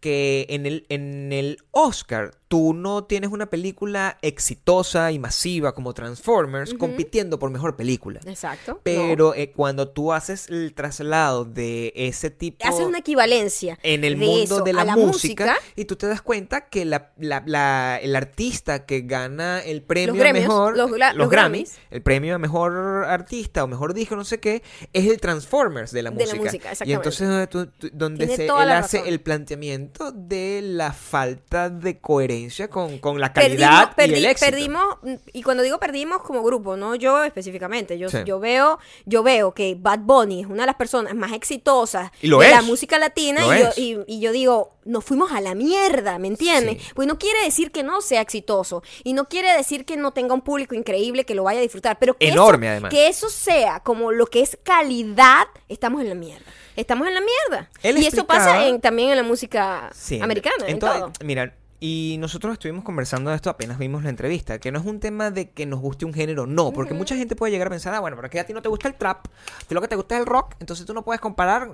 que 0.00 0.46
en 0.50 0.66
el, 0.66 0.84
en 0.90 1.32
el 1.32 1.58
Oscar 1.70 2.32
tú 2.48 2.74
no 2.74 3.04
tienes 3.04 3.30
una 3.32 3.46
película 3.46 4.18
exitosa 4.22 5.10
y 5.10 5.18
masiva 5.18 5.74
como 5.74 5.92
Transformers 5.94 6.74
compitiendo 6.74 7.38
por 7.38 7.50
mejor 7.50 7.76
película. 7.76 8.20
Exacto. 8.24 8.80
Pero 8.84 9.34
eh, 9.34 9.50
cuando 9.50 9.88
tú 9.88 10.12
haces 10.12 10.48
el 10.48 10.72
traslado 10.74 11.44
de 11.44 11.92
ese 11.96 12.30
tipo... 12.30 12.64
Haces 12.66 12.86
una 12.86 12.98
equivalencia. 12.98 13.78
en 13.82 14.04
el 14.04 14.18
de 14.18 14.26
mundo 14.26 14.42
eso 14.42 14.60
de 14.64 14.72
la, 14.72 14.84
música, 14.84 15.06
música. 15.46 15.56
y 15.74 15.86
tú 15.86 15.96
te 15.96 16.06
das 16.06 16.22
cuenta 16.22 16.68
que 16.68 16.84
la, 16.84 17.98
el 18.00 18.14
artista 18.14 18.86
que 18.86 19.00
gana 19.00 19.60
el 19.60 19.82
premio 19.82 20.14
gremios, 20.14 20.44
mejor 20.44 20.76
los 20.76 20.90
los 20.90 20.98
Grammys, 20.98 21.30
Grammys. 21.30 21.78
el 21.90 22.02
premio 22.02 22.34
a 22.34 22.38
mejor 22.38 23.04
artista 23.08 23.64
o 23.64 23.66
mejor 23.66 23.92
disco 23.92 24.14
no 24.14 24.24
sé 24.24 24.38
qué 24.38 24.62
es 24.92 25.06
el 25.06 25.20
Transformers 25.20 25.90
de 25.90 26.02
la 26.02 26.10
De 26.10 26.26
la 26.26 26.34
música, 26.34 26.70
música, 26.70 26.84
y 26.86 26.92
entonces 26.92 27.28
donde, 27.28 27.46
tú- 27.48 27.90
donde 27.92 28.28
se, 28.28 28.44
él 28.46 28.50
hace 28.70 29.08
el 29.08 29.20
planteamiento 29.20 30.12
de 30.12 30.60
la 30.62 30.92
falta 30.92 31.70
de 31.70 31.98
coherencia 31.98 32.35
con, 32.70 32.98
con 32.98 33.20
la 33.20 33.32
Perdimos, 33.32 33.58
calidad 33.66 33.92
y 33.98 34.02
el 34.14 34.24
éxito 34.26 34.50
perdimos, 34.50 34.84
y 35.32 35.42
cuando 35.42 35.62
digo 35.62 35.78
perdimos 35.78 36.22
como 36.22 36.42
grupo, 36.42 36.76
no 36.76 36.94
yo 36.94 37.24
específicamente, 37.24 37.98
yo, 37.98 38.08
Sí. 38.08 38.18
yo 38.24 38.38
veo, 38.40 38.78
yo 39.04 39.22
veo 39.22 39.52
que 39.54 39.76
Bad 39.78 40.00
Bunny 40.00 40.40
es 40.42 40.46
una 40.46 40.62
de 40.62 40.66
las 40.66 40.76
personas 40.76 41.14
más 41.14 41.32
exitosas 41.32 42.10
Y 42.22 42.28
lo 42.28 42.38
de 42.40 42.50
la 42.50 42.62
música 42.62 42.98
latina 42.98 43.40
y 43.44 43.60
yo, 43.60 43.70
y, 44.06 44.16
y 44.16 44.20
yo 44.20 44.32
digo, 44.32 44.76
nos 44.84 45.04
fuimos 45.04 45.32
a 45.32 45.40
la 45.40 45.54
mierda, 45.54 46.18
¿me 46.18 46.28
entiendes? 46.28 46.80
Sí. 46.82 46.88
Pues 46.94 47.08
no 47.08 47.18
quiere 47.18 47.42
decir 47.42 47.72
que 47.72 47.82
no 47.82 48.00
sea 48.00 48.20
exitoso 48.20 48.82
y 49.04 49.12
no 49.14 49.28
quiere 49.28 49.52
decir 49.56 49.84
que 49.84 49.96
no 49.96 50.12
tenga 50.12 50.32
un 50.34 50.42
público 50.42 50.74
increíble 50.74 51.24
que 51.24 51.34
lo 51.34 51.42
vaya 51.44 51.58
a 51.58 51.62
disfrutar, 51.62 51.98
pero 51.98 52.16
que 52.16 52.28
Enorme, 52.28 52.66
eso, 52.66 52.72
además. 52.72 52.90
que 52.92 53.08
eso 53.08 53.28
sea 53.28 53.80
como 53.80 54.12
lo 54.12 54.26
que 54.26 54.42
es 54.42 54.58
calidad, 54.62 55.46
estamos 55.68 56.00
en 56.02 56.08
la 56.08 56.14
mierda. 56.14 56.46
Estamos 56.76 57.08
en 57.08 57.14
la 57.14 57.20
mierda. 57.22 57.70
Él 57.82 57.98
y 57.98 58.06
eso 58.06 58.26
pasa 58.26 58.66
en- 58.66 58.80
también 58.80 59.08
en 59.10 59.16
la 59.16 59.22
música 59.22 59.90
Sí, 59.94 60.20
americana, 60.20 60.66
en 60.68 60.78
todo. 60.78 61.10
Mira, 61.24 61.54
y 61.80 62.16
nosotros 62.18 62.54
estuvimos 62.54 62.84
conversando 62.84 63.30
de 63.30 63.36
esto 63.36 63.50
apenas 63.50 63.78
vimos 63.78 64.02
la 64.04 64.10
entrevista, 64.10 64.58
que 64.58 64.72
no 64.72 64.78
es 64.80 64.86
un 64.86 65.00
tema 65.00 65.30
de 65.30 65.50
que 65.50 65.66
nos 65.66 65.80
guste 65.80 66.04
un 66.04 66.14
género, 66.14 66.46
no, 66.46 66.72
porque 66.72 66.94
mucha 66.94 67.16
gente 67.16 67.36
puede 67.36 67.52
llegar 67.52 67.68
a 67.68 67.70
pensar, 67.70 67.94
ah, 67.94 68.00
bueno, 68.00 68.16
pero 68.16 68.26
es 68.26 68.32
que 68.32 68.40
a 68.40 68.46
ti 68.46 68.52
no 68.52 68.62
te 68.62 68.68
gusta 68.68 68.88
el 68.88 68.94
trap, 68.94 69.26
a 69.26 69.64
ti 69.66 69.74
lo 69.74 69.80
que 69.80 69.88
te 69.88 69.96
gusta 69.96 70.14
es 70.14 70.20
el 70.20 70.26
rock, 70.26 70.54
entonces 70.60 70.86
tú 70.86 70.94
no 70.94 71.02
puedes 71.04 71.20
comparar, 71.20 71.70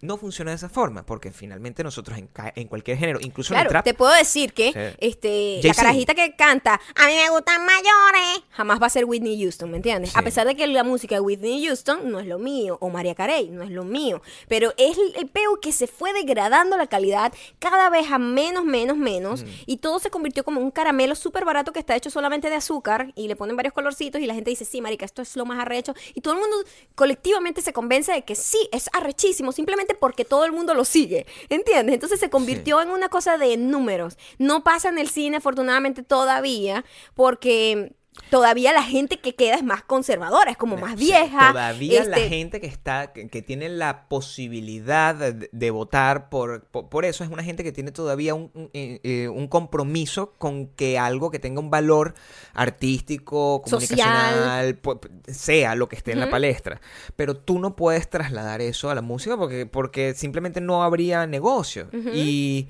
no, 0.00 0.16
funciona 0.16 0.50
de 0.50 0.56
esa 0.56 0.68
forma, 0.68 1.04
porque 1.04 1.30
finalmente 1.30 1.82
nosotros 1.82 2.18
en, 2.18 2.28
en 2.54 2.68
cualquier 2.68 2.98
género, 2.98 3.18
incluso 3.22 3.54
en 3.54 3.60
el 3.60 3.68
trap, 3.68 3.84
te 3.84 3.94
puedo 3.94 4.12
decir 4.14 4.52
que 4.52 4.66
Sí. 4.66 4.96
este, 4.98 5.60
la 5.62 5.74
carajita 5.74 6.14
que 6.14 6.34
canta 6.34 6.80
A 6.96 7.06
mí 7.06 7.14
me 7.14 7.30
gustan 7.30 7.64
mayores 7.64 8.42
jamás 8.50 8.80
va 8.82 8.86
a 8.86 8.90
ser 8.90 9.04
Whitney 9.04 9.40
Houston, 9.40 9.70
¿me 9.70 9.76
entiendes? 9.76 10.10
Sí. 10.10 10.18
A 10.18 10.22
pesar 10.22 10.46
de 10.46 10.54
que 10.56 10.66
la 10.66 10.84
música 10.84 11.14
de 11.14 11.20
Whitney 11.20 11.64
Houston 11.66 12.10
no 12.10 12.20
es 12.20 12.26
lo 12.26 12.38
mío, 12.38 12.76
o 12.80 12.90
María 12.90 13.14
Carey 13.14 13.48
no 13.48 13.62
es 13.62 13.70
lo 13.70 13.84
mío, 13.84 14.22
pero 14.48 14.72
es 14.76 14.98
el, 14.98 15.16
el 15.16 15.28
peo 15.28 15.60
que 15.60 15.72
se 15.72 15.86
fue 15.86 16.12
degradando 16.12 16.76
la 16.76 16.86
calidad 16.88 17.32
cada 17.58 17.88
vez 17.90 18.10
a 18.10 18.18
menos, 18.18 18.64
menos, 18.64 18.96
menos, 18.96 19.44
y 19.66 19.78
todo 19.78 19.98
se 19.98 20.10
convirtió 20.10 20.44
como 20.44 20.60
un 20.60 20.70
caramelo 20.70 21.14
súper 21.14 21.44
barato 21.44 21.72
que 21.72 21.80
está 21.80 21.96
hecho 21.96 22.10
solamente 22.10 22.50
de 22.50 22.56
azúcar 22.56 23.12
y 23.14 23.28
le 23.28 23.36
ponen 23.36 23.56
varios 23.56 23.74
colorcitos 23.74 24.20
y 24.20 24.26
la 24.26 24.34
gente 24.34 24.50
dice, 24.50 24.64
sí, 24.64 24.80
marica, 24.80 25.04
esto 25.04 25.22
es 25.22 25.36
lo 25.36 25.44
más 25.44 25.58
arrecho, 25.58 25.94
y 26.14 26.20
todo 26.20 26.34
el 26.34 26.40
mundo 26.40 26.56
colectivamente 26.94 27.62
se 27.62 27.72
convence 27.72 28.12
de 28.12 28.22
que 28.22 28.34
sí, 28.34 28.68
es 28.72 28.88
arrechísimo, 28.92 29.52
simplemente 29.52 29.94
porque 29.94 30.24
todo 30.24 30.44
el 30.44 30.52
mundo 30.52 30.74
lo 30.74 30.84
sigue, 30.84 31.26
¿entiendes? 31.48 31.94
Entonces 31.94 32.20
se 32.20 32.30
convirtió 32.30 32.80
en 32.82 32.90
una 32.90 33.08
cosa 33.08 33.38
de 33.38 33.56
números. 33.56 34.16
No 34.38 34.64
pasa 34.64 34.88
en 34.88 34.98
el 34.98 35.08
cine, 35.08 35.38
afortunadamente, 35.38 36.02
todavía, 36.02 36.84
porque 37.14 37.95
todavía 38.30 38.72
la 38.72 38.82
gente 38.82 39.18
que 39.18 39.34
queda 39.34 39.54
es 39.54 39.64
más 39.64 39.82
conservadora, 39.82 40.50
es 40.50 40.56
como 40.56 40.76
más 40.76 40.96
vieja. 40.96 41.52
Todavía 41.52 42.04
la 42.04 42.16
este, 42.16 42.28
gente 42.28 42.60
que 42.60 42.66
está, 42.66 43.12
que, 43.12 43.28
que 43.28 43.42
tiene 43.42 43.68
la 43.68 44.08
posibilidad 44.08 45.14
de, 45.14 45.48
de 45.50 45.70
votar 45.70 46.28
por, 46.28 46.64
por, 46.64 46.88
por 46.88 47.04
eso, 47.04 47.24
es 47.24 47.30
una 47.30 47.42
gente 47.42 47.62
que 47.64 47.72
tiene 47.72 47.92
todavía 47.92 48.34
un, 48.34 48.50
un, 48.54 48.70
eh, 48.72 49.00
eh, 49.02 49.28
un 49.28 49.48
compromiso 49.48 50.34
con 50.38 50.68
que 50.68 50.98
algo 50.98 51.30
que 51.30 51.38
tenga 51.38 51.60
un 51.60 51.70
valor 51.70 52.14
artístico, 52.54 53.62
comunicacional, 53.62 54.78
sea 55.26 55.74
lo 55.74 55.88
que 55.88 55.96
esté 55.96 56.12
en 56.12 56.20
la 56.20 56.30
palestra. 56.30 56.80
Pero 57.14 57.36
tú 57.36 57.58
no 57.58 57.76
puedes 57.76 58.08
trasladar 58.08 58.60
eso 58.60 58.90
a 58.90 58.94
la 58.94 59.02
música 59.02 59.36
porque, 59.36 59.66
porque 59.66 60.14
simplemente 60.14 60.60
no 60.60 60.82
habría 60.82 61.26
negocio. 61.26 61.88
Y. 61.92 62.68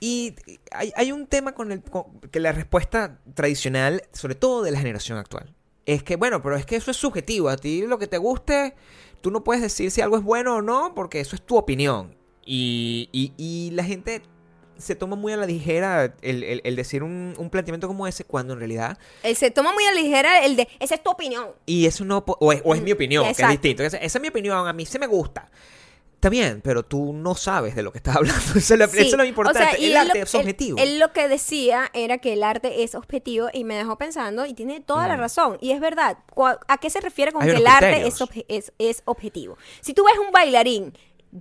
Y 0.00 0.34
hay, 0.70 0.92
hay 0.96 1.12
un 1.12 1.26
tema 1.26 1.52
con 1.54 1.72
el 1.72 1.82
con- 1.82 2.20
que 2.30 2.38
la 2.40 2.52
respuesta 2.52 3.18
tradicional, 3.34 4.02
sobre 4.12 4.34
todo 4.34 4.62
de 4.62 4.70
la 4.70 4.78
generación 4.78 5.18
actual, 5.18 5.52
es 5.86 6.02
que, 6.02 6.16
bueno, 6.16 6.42
pero 6.42 6.56
es 6.56 6.66
que 6.66 6.76
eso 6.76 6.90
es 6.90 6.96
subjetivo. 6.96 7.48
A 7.48 7.56
ti 7.56 7.82
lo 7.86 7.98
que 7.98 8.06
te 8.06 8.18
guste, 8.18 8.74
tú 9.20 9.30
no 9.30 9.42
puedes 9.42 9.62
decir 9.62 9.90
si 9.90 10.00
algo 10.00 10.16
es 10.16 10.22
bueno 10.22 10.56
o 10.56 10.62
no, 10.62 10.92
porque 10.94 11.18
eso 11.20 11.34
es 11.34 11.42
tu 11.42 11.56
opinión. 11.56 12.14
Y, 12.44 13.08
y- 13.12 13.32
y 13.36 13.70
la 13.72 13.84
gente 13.84 14.22
se 14.76 14.94
toma 14.94 15.16
muy 15.16 15.32
a 15.32 15.36
la 15.36 15.44
ligera 15.46 16.14
el, 16.22 16.44
el- 16.44 16.60
el 16.62 16.76
decir 16.76 17.02
un, 17.02 17.34
un 17.36 17.50
planteamiento 17.50 17.88
como 17.88 18.06
ese, 18.06 18.22
cuando 18.24 18.52
en 18.52 18.60
realidad. 18.60 18.96
se 19.34 19.50
toma 19.50 19.72
muy 19.72 19.84
a 19.84 19.92
la 19.92 20.00
ligera 20.00 20.44
el 20.44 20.54
de, 20.54 20.68
esa 20.78 20.94
es 20.94 21.02
tu 21.02 21.10
opinión. 21.10 21.48
Y 21.66 21.86
eso 21.86 22.04
no. 22.04 22.24
O 22.38 22.52
es, 22.52 22.62
o 22.64 22.74
es 22.74 22.82
mi 22.82 22.92
opinión, 22.92 23.24
que 23.24 23.30
es 23.30 23.36
distinto. 23.50 23.82
Esa, 23.82 23.96
esa 23.96 24.18
es 24.18 24.22
mi 24.22 24.28
opinión, 24.28 24.68
a 24.68 24.72
mí 24.72 24.86
se 24.86 25.00
me 25.00 25.08
gusta. 25.08 25.50
Está 26.18 26.30
bien, 26.30 26.60
pero 26.64 26.82
tú 26.82 27.12
no 27.12 27.36
sabes 27.36 27.76
de 27.76 27.82
lo 27.84 27.92
que 27.92 27.98
estás 27.98 28.16
hablando. 28.16 28.40
Eso 28.56 28.74
es 28.74 28.80
lo, 28.80 28.88
Sí. 28.88 28.98
eso 28.98 29.06
es 29.10 29.12
lo 29.16 29.22
O 29.22 29.26
importante. 29.26 29.70
sea, 29.70 29.78
y 29.78 29.86
el 29.92 29.96
arte 29.96 30.18
lo- 30.18 30.24
es 30.24 30.34
objetivo. 30.34 30.78
Él, 30.80 30.98
lo 30.98 31.12
que 31.12 31.28
decía 31.28 31.90
era 31.94 32.18
que 32.18 32.32
el 32.32 32.42
arte 32.42 32.82
es 32.82 32.96
objetivo 32.96 33.48
y 33.52 33.62
me 33.62 33.76
dejó 33.76 33.96
pensando 33.98 34.44
y 34.44 34.52
tiene 34.54 34.80
toda 34.80 35.06
la 35.06 35.16
razón. 35.16 35.58
Y 35.60 35.70
es 35.70 35.80
verdad. 35.80 36.18
¿A 36.66 36.78
qué 36.78 36.90
se 36.90 37.00
refiere 37.00 37.30
con 37.30 37.42
Hay 37.44 37.50
que 37.50 37.56
el 37.58 37.66
arte 37.68 38.06
es, 38.08 38.20
obje- 38.20 38.44
es, 38.48 38.72
es 38.78 39.02
objetivo? 39.04 39.58
Si 39.80 39.94
tú 39.94 40.04
ves 40.04 40.18
un 40.18 40.32
bailarín 40.32 40.92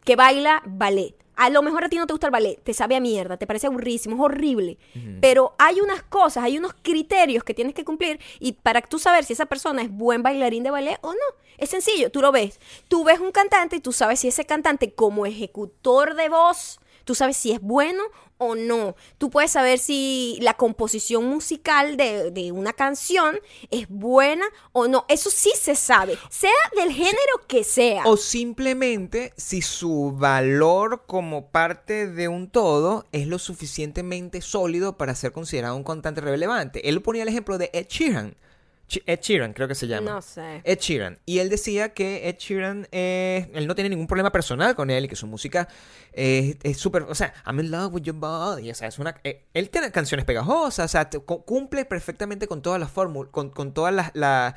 que 0.05 0.15
baila 0.15 0.61
ballet, 0.67 1.15
a 1.37 1.49
lo 1.51 1.61
mejor 1.61 1.85
a 1.85 1.89
ti 1.89 1.97
no 1.97 2.07
te 2.07 2.13
gusta 2.13 2.27
el 2.27 2.31
ballet, 2.31 2.61
te 2.63 2.73
sabe 2.73 2.95
a 2.95 2.99
mierda, 2.99 3.37
te 3.37 3.45
parece 3.47 3.67
aburrísimo, 3.67 4.15
es 4.15 4.21
horrible. 4.21 4.77
Pero 5.21 5.53
hay 5.59 5.79
unas 5.79 6.01
cosas, 6.03 6.43
hay 6.43 6.57
unos 6.57 6.73
criterios 6.81 7.43
que 7.43 7.53
tienes 7.53 7.75
que 7.75 7.85
cumplir 7.85 8.19
y 8.39 8.53
para 8.53 8.81
tú 8.81 8.97
saber 8.97 9.23
si 9.23 9.33
esa 9.33 9.45
persona 9.45 9.83
es 9.83 9.91
buen 9.91 10.23
bailarín 10.23 10.63
de 10.63 10.71
ballet 10.71 10.97
o 11.01 11.13
no. 11.13 11.47
Es 11.57 11.69
sencillo, 11.69 12.11
tú 12.11 12.21
lo 12.21 12.31
ves. 12.31 12.59
Tú 12.87 13.03
ves 13.03 13.19
un 13.19 13.31
cantante 13.31 13.75
y 13.75 13.79
tú 13.79 13.93
sabes 13.93 14.19
si 14.19 14.27
ese 14.27 14.45
cantante 14.45 14.93
como 14.93 15.25
ejecutor 15.25 16.15
de 16.15 16.29
voz, 16.29 16.79
tú 17.03 17.15
sabes 17.15 17.37
si 17.37 17.51
es 17.51 17.61
bueno 17.61 18.03
o 18.37 18.55
no. 18.55 18.95
Tú 19.17 19.29
puedes 19.29 19.51
saber 19.51 19.79
si 19.79 20.37
la 20.41 20.55
composición 20.55 21.25
musical 21.25 21.97
de, 21.97 22.31
de 22.31 22.51
una 22.51 22.73
canción 22.73 23.39
es 23.71 23.87
buena 23.89 24.45
o 24.71 24.87
no. 24.87 25.05
Eso 25.07 25.29
sí 25.29 25.51
se 25.59 25.75
sabe, 25.75 26.17
sea 26.29 26.51
del 26.75 26.91
género 26.91 27.41
que 27.47 27.63
sea. 27.63 28.03
O 28.05 28.17
simplemente 28.17 29.33
si 29.37 29.61
su 29.61 30.11
valor 30.11 31.03
como 31.05 31.47
parte 31.49 32.07
de 32.07 32.27
un 32.27 32.49
todo 32.49 33.05
es 33.11 33.27
lo 33.27 33.39
suficientemente 33.39 34.41
sólido 34.41 34.97
para 34.97 35.15
ser 35.15 35.31
considerado 35.31 35.75
un 35.75 35.83
cantante 35.83 36.21
relevante. 36.21 36.87
Él 36.87 37.01
ponía 37.01 37.23
el 37.23 37.29
ejemplo 37.29 37.57
de 37.57 37.69
Ed 37.73 37.87
Sheeran. 37.87 38.35
Ed 39.05 39.19
Sheeran, 39.21 39.53
creo 39.53 39.67
que 39.67 39.75
se 39.75 39.85
llama. 39.87 40.11
No 40.11 40.21
sé. 40.21 40.61
Ed 40.63 40.79
Sheeran. 40.79 41.19
Y 41.25 41.39
él 41.39 41.49
decía 41.49 41.89
que 41.93 42.29
Ed 42.29 42.37
Sheeran, 42.37 42.87
eh, 42.91 43.49
él 43.53 43.67
no 43.67 43.75
tiene 43.75 43.89
ningún 43.89 44.07
problema 44.07 44.31
personal 44.31 44.75
con 44.75 44.89
él 44.89 45.05
y 45.05 45.07
que 45.09 45.15
su 45.15 45.27
música 45.27 45.67
eh, 46.13 46.57
es 46.63 46.77
súper, 46.77 47.03
o 47.03 47.13
sea, 47.15 47.33
I'm 47.45 47.59
in 47.59 47.69
love 47.71 47.93
with 47.93 48.03
your 48.03 48.15
body. 48.15 48.71
O 48.71 48.75
sea, 48.75 48.87
es 48.87 48.97
una, 48.99 49.15
eh, 49.23 49.43
él 49.53 49.69
tiene 49.69 49.91
canciones 49.91 50.25
pegajosas, 50.25 50.85
o 50.85 50.87
sea, 50.87 51.09
te- 51.09 51.19
cumple 51.19 51.85
perfectamente 51.85 52.47
con 52.47 52.61
todas 52.61 52.79
las 52.79 52.89
fórmulas, 52.91 53.31
con, 53.31 53.49
con 53.49 53.73
todas 53.73 53.93
las... 53.93 54.11
la- 54.15 54.55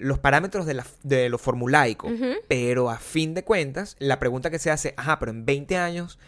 los 0.00 0.20
parámetros 0.20 0.64
de, 0.64 0.74
la, 0.74 0.86
de 1.02 1.28
lo 1.28 1.38
formulaico. 1.38 2.08
Pero 2.46 2.88
a 2.88 2.98
fin 2.98 3.34
de 3.34 3.42
cuentas, 3.42 3.96
la 3.98 4.20
pregunta 4.20 4.48
que 4.48 4.60
se 4.60 4.70
hace, 4.70 4.94
ajá, 4.96 5.18
pero 5.18 5.32
en 5.32 5.44
20 5.44 5.76
años, 5.76 6.20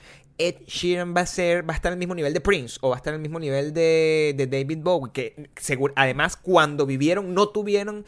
Ed 0.48 0.56
Sheeran 0.66 1.14
va 1.16 1.20
a 1.22 1.26
ser, 1.26 1.68
va 1.68 1.74
a 1.74 1.76
estar 1.76 1.92
al 1.92 1.98
mismo 1.98 2.14
nivel 2.14 2.32
de 2.32 2.40
Prince 2.40 2.78
o 2.80 2.88
va 2.90 2.96
a 2.96 2.98
estar 2.98 3.12
al 3.14 3.20
mismo 3.20 3.38
nivel 3.38 3.72
de, 3.74 4.34
de 4.36 4.46
David 4.46 4.78
Bowie, 4.82 5.12
que 5.12 5.50
seguro, 5.56 5.92
además 5.96 6.36
cuando 6.36 6.86
vivieron 6.86 7.34
no 7.34 7.48
tuvieron, 7.48 8.04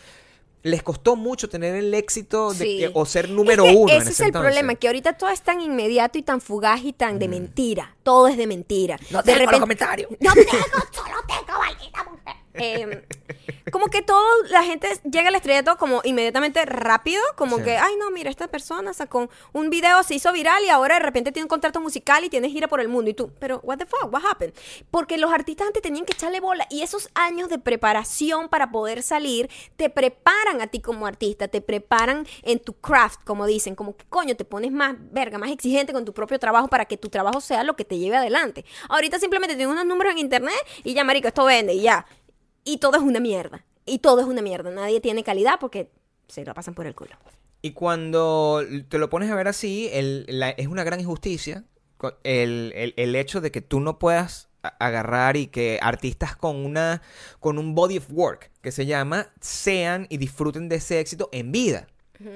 les 0.64 0.82
costó 0.84 1.16
mucho 1.16 1.48
tener 1.48 1.74
el 1.74 1.92
éxito 1.92 2.52
de- 2.54 2.64
Sí. 2.64 2.84
o 2.94 3.04
ser 3.04 3.28
número 3.28 3.64
Es 3.64 3.70
que 3.72 3.76
uno. 3.76 3.92
en 3.92 3.98
Ese 3.98 4.08
es 4.10 4.14
ese 4.14 4.22
el 4.22 4.26
entonces. 4.28 4.50
Mm. 4.50 4.54
problema, 4.54 4.74
que 4.76 4.86
ahorita 4.86 5.12
todo 5.18 5.30
es 5.30 5.42
tan 5.42 5.60
inmediato 5.60 6.18
y 6.18 6.22
tan 6.22 6.40
fugaz 6.40 6.84
y 6.84 6.92
tan 6.92 7.18
de 7.18 7.26
mentira. 7.26 7.96
Todo 8.04 8.28
es 8.28 8.36
de 8.36 8.46
mentira. 8.46 8.96
No 9.10 9.22
de 9.22 9.34
tengo 9.34 9.50
los 9.50 9.60
comentarios. 9.60 10.08
No 10.20 10.32
tengo, 10.32 10.50
solo 10.92 11.16
tengo, 11.26 11.58
maldita. 11.58 12.06
Eh, 12.54 13.06
como 13.70 13.86
que 13.86 14.02
todo, 14.02 14.22
la 14.50 14.62
gente 14.62 14.88
llega 15.10 15.28
al 15.28 15.34
estrellato 15.34 15.76
como 15.76 16.00
inmediatamente 16.04 16.64
rápido, 16.66 17.22
como 17.36 17.58
Sí. 17.58 17.64
que, 17.64 17.76
ay 17.78 17.94
no, 17.98 18.10
mira, 18.10 18.28
esta 18.30 18.48
persona 18.48 18.92
sacó 18.92 19.30
un 19.52 19.70
video, 19.70 20.02
se 20.02 20.14
hizo 20.14 20.32
viral 20.32 20.62
y 20.64 20.68
ahora 20.68 20.96
de 20.96 21.00
repente 21.00 21.32
tiene 21.32 21.44
un 21.44 21.48
contrato 21.48 21.80
musical 21.80 22.24
y 22.24 22.28
tiene 22.30 22.50
gira 22.50 22.68
por 22.68 22.80
el 22.80 22.88
mundo. 22.88 23.10
Y 23.10 23.14
tú, 23.14 23.32
pero, 23.38 23.60
what 23.62 23.78
the 23.78 23.86
fuck, 23.86 24.12
what 24.12 24.22
happened? 24.30 24.54
Porque 24.90 25.16
los 25.18 25.32
artistas 25.32 25.66
antes 25.66 25.82
tenían 25.82 26.04
que 26.04 26.12
echarle 26.12 26.40
bola 26.40 26.66
y 26.70 26.82
esos 26.82 27.08
años 27.14 27.48
de 27.48 27.58
preparación 27.58 28.48
para 28.48 28.70
poder 28.70 29.02
salir 29.02 29.48
te 29.76 29.88
preparan 29.90 30.60
a 30.60 30.66
ti 30.66 30.80
como 30.80 31.06
artista, 31.06 31.48
te 31.48 31.60
preparan 31.60 32.26
en 32.42 32.58
tu 32.58 32.74
craft, 32.74 33.20
como 33.24 33.46
dicen, 33.46 33.74
como 33.74 33.96
que 33.96 34.04
coño, 34.06 34.36
te 34.36 34.44
pones 34.44 34.72
más 34.72 34.94
verga, 35.12 35.38
más 35.38 35.50
exigente 35.50 35.92
con 35.92 36.04
tu 36.04 36.12
propio 36.12 36.38
trabajo 36.38 36.68
para 36.68 36.84
que 36.84 36.96
tu 36.96 37.08
trabajo 37.08 37.40
sea 37.40 37.64
lo 37.64 37.76
que 37.76 37.84
te 37.84 37.98
lleve 37.98 38.16
adelante. 38.16 38.64
Ahorita 38.88 39.18
simplemente 39.18 39.56
tienes 39.56 39.72
unos 39.72 39.86
números 39.86 40.12
en 40.12 40.18
internet 40.18 40.54
y 40.84 40.94
ya, 40.94 41.04
marico, 41.04 41.28
esto 41.28 41.44
vende 41.44 41.74
y 41.74 41.82
ya. 41.82 42.06
Y 42.64 42.78
todo 42.78 42.96
es 42.96 43.02
una 43.02 43.20
mierda. 43.20 43.64
Y 43.84 43.98
todo 43.98 44.20
es 44.20 44.26
una 44.26 44.42
mierda. 44.42 44.70
Nadie 44.70 45.00
tiene 45.00 45.24
calidad 45.24 45.54
porque 45.60 45.90
se 46.28 46.44
lo 46.44 46.54
pasan 46.54 46.74
por 46.74 46.86
el 46.86 46.94
culo. 46.94 47.10
Y 47.62 47.72
cuando 47.72 48.62
te 48.88 48.98
lo 48.98 49.08
pones 49.10 49.30
a 49.30 49.34
ver 49.36 49.48
así, 49.48 49.88
el- 49.92 50.24
la- 50.28 50.50
es 50.50 50.66
una 50.66 50.84
gran 50.84 51.00
injusticia 51.00 51.64
el, 52.24 52.72
el- 52.74 52.94
el 52.96 53.14
hecho 53.14 53.40
de 53.40 53.52
que 53.52 53.60
tú 53.60 53.78
no 53.80 53.98
puedas 54.00 54.48
agarrar 54.80 55.36
y 55.36 55.46
que 55.48 55.78
artistas 55.82 56.36
con 56.36 56.56
una 56.64 57.02
con 57.40 57.58
un 57.58 57.74
body 57.74 57.98
of 57.98 58.06
work 58.10 58.50
que 58.60 58.70
se 58.72 58.86
llama 58.86 59.28
sean 59.40 60.06
y 60.08 60.16
disfruten 60.18 60.68
de 60.68 60.76
ese 60.76 61.00
éxito 61.00 61.28
en 61.32 61.52
vida. 61.52 61.86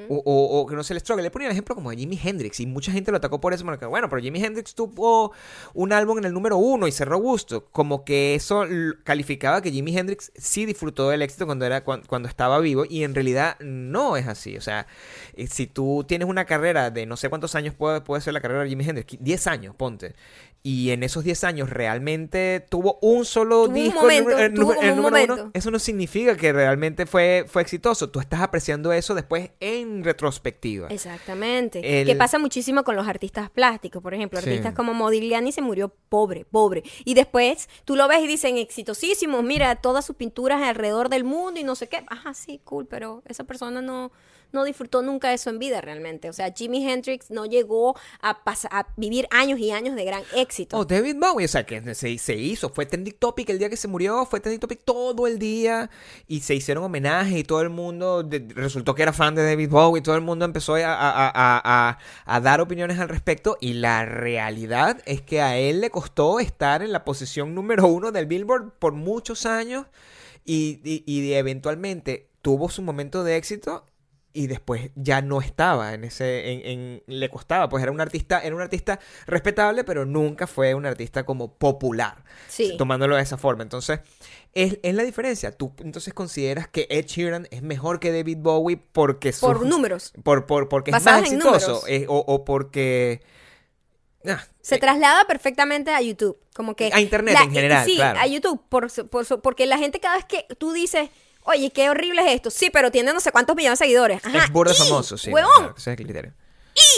O, 0.08 0.66
que 0.68 0.74
no 0.76 0.82
se 0.84 0.94
les 0.94 1.02
stroke. 1.02 1.20
Le 1.22 1.30
ponía 1.30 1.48
el 1.48 1.52
ejemplo 1.52 1.74
como 1.74 1.90
de 1.90 1.96
Jimi 1.96 2.18
Hendrix 2.22 2.60
y 2.60 2.66
mucha 2.66 2.92
gente 2.92 3.10
lo 3.10 3.16
atacó 3.18 3.40
por 3.40 3.52
eso. 3.52 3.64
Bueno, 3.88 4.08
pero 4.08 4.22
Jimi 4.22 4.42
Hendrix 4.44 4.74
tuvo 4.74 5.32
un 5.74 5.92
álbum 5.92 6.18
en 6.18 6.24
el 6.24 6.32
número 6.32 6.56
uno 6.56 6.86
y 6.86 6.92
cerró 6.92 7.18
gusto. 7.18 7.66
Como 7.72 8.04
que 8.04 8.34
eso 8.34 8.64
calificaba 9.04 9.62
que 9.62 9.70
Jimi 9.70 9.96
Hendrix 9.96 10.32
sí 10.36 10.66
disfrutó 10.66 11.08
del 11.10 11.22
éxito 11.22 11.46
cuando, 11.46 11.64
era, 11.66 11.84
cuan- 11.84 12.02
cuando 12.06 12.28
estaba 12.28 12.58
vivo 12.60 12.84
y 12.88 13.04
en 13.04 13.14
realidad 13.14 13.56
no 13.60 14.16
es 14.16 14.26
así. 14.26 14.56
O 14.56 14.60
sea, 14.60 14.86
eh, 15.34 15.46
si 15.46 15.66
tú 15.66 16.04
tienes 16.06 16.28
una 16.28 16.44
carrera 16.44 16.90
de 16.90 17.06
no 17.06 17.16
sé 17.16 17.28
cuántos 17.28 17.54
años 17.54 17.74
puede, 17.74 18.00
puede 18.00 18.20
ser 18.22 18.32
la 18.34 18.40
carrera 18.40 18.62
de 18.62 18.68
Jimi 18.70 18.84
Hendrix, 18.88 19.06
qui- 19.14 19.18
10 19.20 19.46
años, 19.46 19.74
ponte. 19.76 20.14
Y 20.68 20.90
en 20.90 21.04
esos 21.04 21.22
10 21.22 21.44
años 21.44 21.70
realmente 21.70 22.66
tuvo 22.68 22.98
un 23.00 23.24
solo 23.24 23.66
Tuvo 23.66 23.68
un 23.68 23.74
disco 23.74 24.00
momento, 24.00 24.30
el, 24.36 24.46
el 24.46 24.54
tuvo 24.54 24.74
como 24.74 24.92
un 24.94 25.14
uno. 25.14 25.50
Eso 25.54 25.70
no 25.70 25.78
significa 25.78 26.36
que 26.36 26.52
realmente 26.52 27.06
fue, 27.06 27.44
fue 27.46 27.62
exitoso. 27.62 28.10
Tú 28.10 28.18
estás 28.18 28.40
apreciando 28.40 28.92
eso 28.92 29.14
después 29.14 29.50
en 29.60 30.02
retrospectiva. 30.02 30.88
Exactamente. 30.88 31.80
Que 31.80 32.16
pasa 32.16 32.40
muchísimo 32.40 32.82
con 32.82 32.96
los 32.96 33.06
artistas 33.06 33.48
plásticos. 33.48 34.02
Por 34.02 34.12
ejemplo, 34.12 34.40
Sí. 34.40 34.48
artistas 34.48 34.74
como 34.74 34.92
Modigliani 34.92 35.52
se 35.52 35.62
murió 35.62 35.94
pobre, 36.08 36.44
pobre. 36.44 36.82
Y 37.04 37.14
después 37.14 37.68
tú 37.84 37.94
lo 37.94 38.08
ves 38.08 38.22
y 38.22 38.26
dicen 38.26 38.58
exitosísimos, 38.58 39.44
mira, 39.44 39.76
todas 39.76 40.04
sus 40.04 40.16
pinturas 40.16 40.60
alrededor 40.62 41.10
del 41.10 41.22
mundo 41.22 41.60
y 41.60 41.62
no 41.62 41.76
sé 41.76 41.88
qué. 41.88 42.04
Ajá, 42.08 42.34
sí, 42.34 42.60
cool, 42.64 42.86
pero 42.86 43.22
esa 43.26 43.44
persona 43.44 43.82
no, 43.82 44.10
no 44.52 44.64
disfrutó 44.64 45.02
nunca 45.02 45.32
eso 45.32 45.50
en 45.50 45.58
vida 45.58 45.80
realmente. 45.80 46.28
O 46.28 46.32
sea, 46.32 46.52
Jimi 46.52 46.88
Hendrix 46.88 47.30
no 47.30 47.46
llegó 47.46 47.96
a, 48.20 48.40
a 48.70 48.86
vivir 48.96 49.26
años 49.30 49.58
y 49.58 49.70
años 49.70 49.96
de 49.96 50.04
gran 50.04 50.22
éxito. 50.34 50.78
Oh, 50.78 50.84
David 50.84 51.16
Bowie, 51.20 51.44
o 51.44 51.48
sea, 51.48 51.64
que 51.66 51.94
se, 51.94 52.16
se 52.18 52.34
hizo, 52.34 52.68
fue 52.70 52.86
trending 52.86 53.14
topic 53.18 53.50
el 53.50 53.58
día 53.58 53.68
que 53.68 53.76
se 53.76 53.88
murió, 53.88 54.24
fue 54.26 54.40
trending 54.40 54.60
topic 54.60 54.80
todo 54.84 55.26
el 55.26 55.38
día 55.38 55.90
y 56.26 56.40
se 56.40 56.54
hicieron 56.54 56.84
homenajes 56.84 57.36
y 57.38 57.44
todo 57.44 57.60
el 57.62 57.70
mundo 57.70 58.26
resultó 58.54 58.94
que 58.94 59.02
era 59.02 59.12
fan 59.12 59.34
de 59.34 59.44
David 59.44 59.70
Bowie, 59.70 60.02
todo 60.02 60.14
el 60.14 60.22
mundo 60.22 60.44
empezó 60.44 60.74
a, 60.76 60.94
a- 60.94 61.98
a- 62.26 62.40
dar 62.40 62.60
opiniones 62.60 62.98
al 62.98 63.08
respecto 63.08 63.56
y 63.60 63.74
la 63.74 64.04
realidad 64.04 65.02
es 65.06 65.20
que 65.22 65.40
a 65.40 65.56
él 65.58 65.80
le 65.80 65.90
costó 65.90 66.40
estar 66.40 66.82
en 66.82 66.92
la 66.92 67.04
posición 67.04 67.54
número 67.54 67.86
uno 67.86 68.12
del 68.12 68.26
Billboard 68.26 68.72
por 68.78 68.92
muchos 68.92 69.46
años 69.46 69.86
y- 70.44 70.80
y 71.06 71.32
eventualmente 71.32 72.28
tuvo 72.42 72.68
su 72.68 72.82
momento 72.82 73.24
de 73.24 73.36
éxito 73.36 73.84
y 74.36 74.46
después 74.48 74.90
ya 74.94 75.22
no 75.22 75.40
estaba 75.40 75.94
en 75.94 76.04
ese 76.04 76.52
en, 76.52 76.60
en- 76.66 77.02
le 77.06 77.28
costaba 77.30 77.68
pues 77.68 77.82
era 77.82 77.90
un 77.90 78.00
artista 78.00 78.40
era 78.40 78.54
un 78.54 78.60
artista 78.62 79.00
respetable 79.26 79.82
pero 79.84 80.04
nunca 80.04 80.46
fue 80.46 80.74
un 80.74 80.84
artista 80.86 81.24
como 81.24 81.52
popular 81.54 82.22
Sí. 82.48 82.76
tomándolo 82.76 83.16
de 83.16 83.22
esa 83.22 83.38
forma 83.38 83.62
entonces 83.62 84.00
es, 84.52 84.78
es 84.82 84.94
la 84.94 85.02
diferencia 85.04 85.52
tú 85.52 85.72
entonces 85.78 86.12
consideras 86.14 86.68
que 86.68 86.86
Ed 86.90 87.06
Sheeran 87.06 87.48
es 87.50 87.62
mejor 87.62 87.98
que 88.00 88.12
David 88.12 88.38
Bowie 88.40 88.76
porque 88.92 89.32
Por 89.40 89.64
números. 89.66 90.12
por, 90.22 90.46
por- 90.46 90.68
porque 90.68 90.90
es 90.90 91.02
más 91.04 91.22
exitoso 91.22 91.82
eh, 91.88 92.04
o, 92.08 92.18
o 92.18 92.44
porque 92.44 93.22
ah, 94.26 94.44
Se 94.60 94.76
eh, 94.76 94.78
traslada 94.78 95.24
perfectamente 95.26 95.90
a 95.92 96.00
YouTube. 96.00 96.36
Como 96.54 96.74
que 96.74 96.90
A 96.92 97.00
Internet 97.00 97.36
en 97.42 97.52
general, 97.52 97.84
Sí, 97.84 97.96
claro. 97.96 98.18
a 98.18 98.26
YouTube. 98.26 98.60
Por, 98.68 98.90
por 99.10 99.42
porque 99.42 99.66
la 99.66 99.76
gente 99.78 100.00
cada 100.00 100.16
vez 100.16 100.24
que 100.24 100.46
tú 100.58 100.72
dices, 100.72 101.10
oye, 101.46 101.70
qué 101.70 101.88
horrible 101.90 102.22
es 102.22 102.34
esto. 102.34 102.50
Sí, 102.50 102.70
pero 102.70 102.90
tiene 102.90 103.12
no 103.12 103.20
sé 103.20 103.32
cuántos 103.32 103.56
millones 103.56 103.78
de 103.78 103.86
seguidores. 103.86 104.24
Ajá. 104.24 104.44
es 104.44 104.52
burda 104.52 104.74
famoso 104.74 105.16
sí 105.16 105.30
Huevón, 105.30 105.50
claro, 105.56 105.74
ese 105.76 105.90
es 105.90 105.98
el 105.98 106.04
criterio 106.04 106.32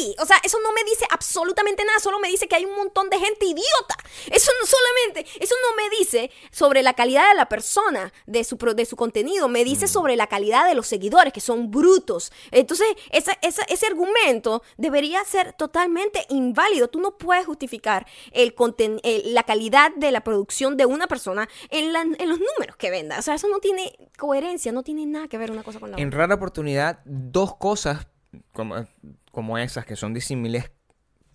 y, 0.01 0.14
o 0.20 0.26
sea, 0.26 0.39
eso 0.43 0.59
no 0.62 0.72
me 0.72 0.83
dice 0.85 1.05
absolutamente 1.11 1.85
nada, 1.85 1.99
solo 2.01 2.18
me 2.18 2.29
dice 2.29 2.49
que 2.49 2.57
hay 2.57 2.64
un 2.64 2.74
montón 2.76 3.09
de 3.11 3.18
gente 3.18 3.47
idiota. 3.47 3.97
Eso 4.31 4.51
no 4.61 4.66
solamente, 4.66 5.26
eso 5.43 5.55
no 5.62 5.76
me 5.76 5.89
dice 5.97 6.31
sobre 6.51 6.83
la 6.83 6.95
calidad 6.95 7.29
de 7.29 7.35
la 7.37 7.49
persona, 7.49 8.12
de 8.26 8.45
su, 8.45 8.59
pro- 8.59 8.74
de 8.74 8.85
su 8.87 8.97
contenido, 8.97 9.49
me 9.49 9.64
dice 9.64 9.87
Mm. 9.87 9.89
sobre 9.89 10.16
la 10.16 10.26
calidad 10.26 10.66
de 10.68 10.74
los 10.74 10.87
seguidores, 10.87 11.33
que 11.33 11.41
son 11.41 11.70
brutos. 11.70 12.33
Entonces, 12.51 12.89
esa- 13.11 13.39
esa- 13.43 13.62
ese 13.64 13.87
argumento 13.87 14.62
debería 14.76 15.24
ser 15.24 15.53
totalmente 15.53 16.26
inválido. 16.29 16.89
Tú 16.89 17.01
no 17.01 17.16
puedes 17.18 17.47
justificar 17.47 18.07
el 18.33 18.55
conten- 18.55 19.01
el- 19.05 19.35
la 19.35 19.43
calidad 19.45 19.93
de 19.95 20.11
la 20.11 20.22
producción 20.22 20.76
de 20.76 20.87
una 20.87 21.07
persona 21.07 21.49
en, 21.70 21.93
la- 21.93 22.03
en 22.03 22.29
los 22.29 22.39
números 22.39 22.76
que 22.76 22.91
venda. 22.91 23.18
O 23.18 23.22
sea, 23.22 23.35
eso 23.35 23.49
no 23.49 23.59
tiene 23.61 23.97
coherencia, 24.18 24.72
no 24.72 24.83
tiene 24.83 25.07
nada 25.07 25.29
que 25.29 25.39
ver 25.39 25.51
una 25.51 25.62
cosa 25.62 25.79
con 25.81 25.91
la 25.93 25.97
En 25.99 26.09
otra. 26.09 26.18
rara 26.20 26.35
oportunidad, 26.35 26.99
dos 27.05 27.57
cosas 27.57 28.07
como, 28.53 28.86
como 29.32 29.59
esas 29.59 29.84
que 29.86 29.97
son 29.97 30.14
disímiles 30.14 30.70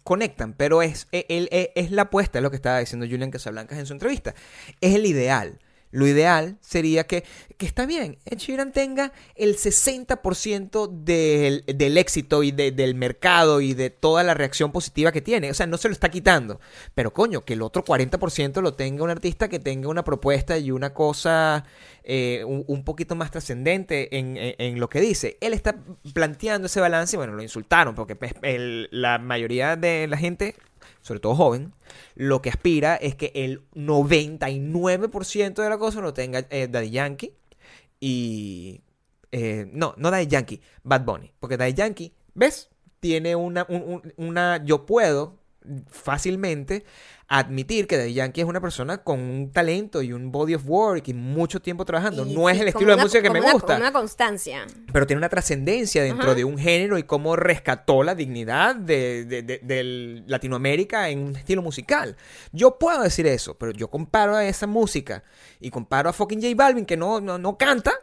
conectan, 0.03 0.53
pero 0.53 0.81
es, 0.81 1.07
e- 1.11 1.25
el- 1.29 1.47
e- 1.51 1.71
es, 1.75 1.91
la 1.91 2.03
apuesta, 2.03 2.39
es 2.39 2.43
lo 2.43 2.49
que 2.49 2.57
estaba 2.57 2.79
diciendo 2.79 3.05
Julian 3.09 3.31
Casablancas 3.31 3.79
en 3.79 3.85
su 3.85 3.93
entrevista. 3.93 4.35
Es 4.81 4.95
el 4.95 5.05
ideal. 5.05 5.59
Lo 5.93 6.07
ideal 6.07 6.57
sería 6.59 7.05
que, 7.05 7.23
que 7.57 7.65
está 7.67 7.85
bien, 7.85 8.17
Ed 8.25 8.39
Sheeran 8.39 8.71
tenga 8.71 9.13
el 9.35 9.55
60% 9.55 10.89
del, 10.91 11.63
del 11.67 11.97
éxito 11.97 12.43
y 12.43 12.51
de- 12.51 12.71
del 12.71 12.95
mercado 12.95 13.61
y 13.61 13.73
de 13.73 13.89
toda 13.89 14.23
la 14.23 14.33
reacción 14.33 14.71
positiva 14.71 15.11
que 15.11 15.21
tiene. 15.21 15.51
O 15.51 15.53
sea, 15.53 15.67
no 15.67 15.77
se 15.77 15.87
lo 15.87 15.93
está 15.93 16.09
quitando. 16.09 16.59
Pero 16.95 17.13
coño, 17.13 17.41
que 17.45 17.53
el 17.53 17.61
otro 17.61 17.85
40% 17.85 18.61
lo 18.61 18.73
tenga 18.73 19.03
un 19.03 19.09
artista 19.11 19.47
que 19.49 19.59
tenga 19.59 19.87
una 19.87 20.03
propuesta 20.03 20.57
y 20.57 20.71
una 20.71 20.93
cosa 20.93 21.65
eh, 22.03 22.43
un, 22.45 22.83
poquito 22.83 23.15
más 23.15 23.31
trascendente 23.31 24.17
en, 24.17 24.35
en- 24.37 24.79
lo 24.79 24.89
que 24.89 24.99
dice. 24.99 25.37
Él 25.39 25.53
está 25.53 25.75
planteando 26.13 26.65
ese 26.65 26.79
balance 26.79 27.15
y 27.15 27.17
bueno, 27.17 27.33
lo 27.33 27.43
insultaron 27.43 27.93
porque 27.95 28.15
pues, 28.15 28.33
la 28.91 29.19
mayoría 29.19 29.75
de 29.75 30.07
la 30.07 30.17
gente, 30.17 30.55
sobre 31.03 31.19
todo 31.19 31.35
joven, 31.35 31.73
lo 32.15 32.41
que 32.41 32.49
aspira 32.49 32.95
es 32.95 33.13
que 33.15 33.31
el 33.35 33.61
99% 33.75 35.61
de 35.61 35.69
la 35.69 35.77
cosa 35.77 36.01
lo 36.01 36.13
tenga 36.13 36.45
eh, 36.49 36.67
Daddy 36.67 36.89
Yankee 36.89 37.33
y... 37.99 38.81
eh, 39.31 39.69
no, 39.71 39.93
no 39.97 40.09
Daddy 40.09 40.27
Yankee, 40.27 40.59
Bad 40.83 41.05
Bunny. 41.05 41.31
Porque 41.39 41.57
Daddy 41.57 41.73
Yankee, 41.73 42.13
¿ves? 42.33 42.69
Tiene 42.99 43.35
una, 43.35 43.65
un- 43.69 43.83
un- 43.83 44.13
una... 44.17 44.63
Yo 44.65 44.85
puedo 44.87 45.37
fácilmente 45.87 46.83
admitir 47.39 47.87
que 47.87 47.97
Daddy 47.97 48.13
Yankee 48.13 48.41
es 48.41 48.47
una 48.47 48.61
persona 48.61 48.99
con 48.99 49.19
un 49.19 49.51
talento 49.51 50.01
y 50.01 50.13
un 50.13 50.31
body 50.31 50.55
of 50.55 50.63
work 50.67 51.07
y 51.07 51.13
mucho 51.13 51.61
tiempo 51.61 51.83
trabajando. 51.85 52.25
Y 52.25 52.33
no 52.35 52.49
es 52.49 52.59
el 52.59 52.67
estilo 52.67 52.89
de 52.89 52.93
una- 52.95 53.03
música 53.03 53.21
que 53.23 53.29
me 53.29 53.39
una- 53.41 53.53
gusta 53.53 53.75
una 53.77 53.91
constancia. 53.91 54.67
pero 54.91 55.07
tiene 55.07 55.17
una 55.17 55.29
trascendencia 55.29 56.03
dentro 56.03 56.27
Ajá. 56.27 56.35
de 56.35 56.43
un 56.45 56.57
género 56.57 56.97
y 56.97 57.03
cómo 57.03 57.35
rescató 57.35 58.03
la 58.03 58.13
dignidad 58.15 58.75
de, 58.75 59.25
de- 59.25 59.41
de- 59.43 60.23
Latinoamérica 60.27 61.09
en 61.09 61.19
un 61.19 61.35
estilo 61.35 61.61
musical. 61.61 62.15
Yo 62.51 62.77
puedo 62.77 63.01
decir 63.01 63.25
eso, 63.27 63.57
pero 63.57 63.71
yo 63.71 63.89
comparo 63.89 64.35
a 64.35 64.45
esa 64.45 64.67
música 64.67 65.23
y 65.59 65.69
comparo 65.71 66.09
a 66.09 66.13
fucking 66.13 66.41
J 66.41 66.53
Balvin 66.55 66.85
que 66.85 66.97
no, 66.97 67.19
no, 67.19 67.37
no 67.37 67.57
canta 67.57 67.93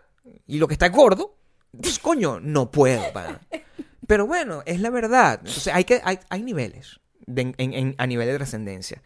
y 0.46 0.58
lo 0.58 0.66
que 0.66 0.74
está 0.74 0.86
es 0.86 0.92
gordo. 0.92 1.36
Pues 1.80 1.98
coño, 2.00 2.40
no 2.40 2.70
puedo. 2.70 3.00
Pero 4.08 4.26
bueno, 4.26 4.62
es 4.66 4.80
la 4.80 4.90
verdad. 4.90 5.38
Entonces 5.38 5.72
hay, 5.72 5.84
que, 5.84 6.00
hay, 6.02 6.18
hay 6.28 6.42
niveles 6.42 6.98
de- 7.34 7.54
en- 7.58 7.74
en- 7.74 7.94
a 7.98 8.06
nivel 8.06 8.26
de 8.28 8.34
trascendencia. 8.36 9.02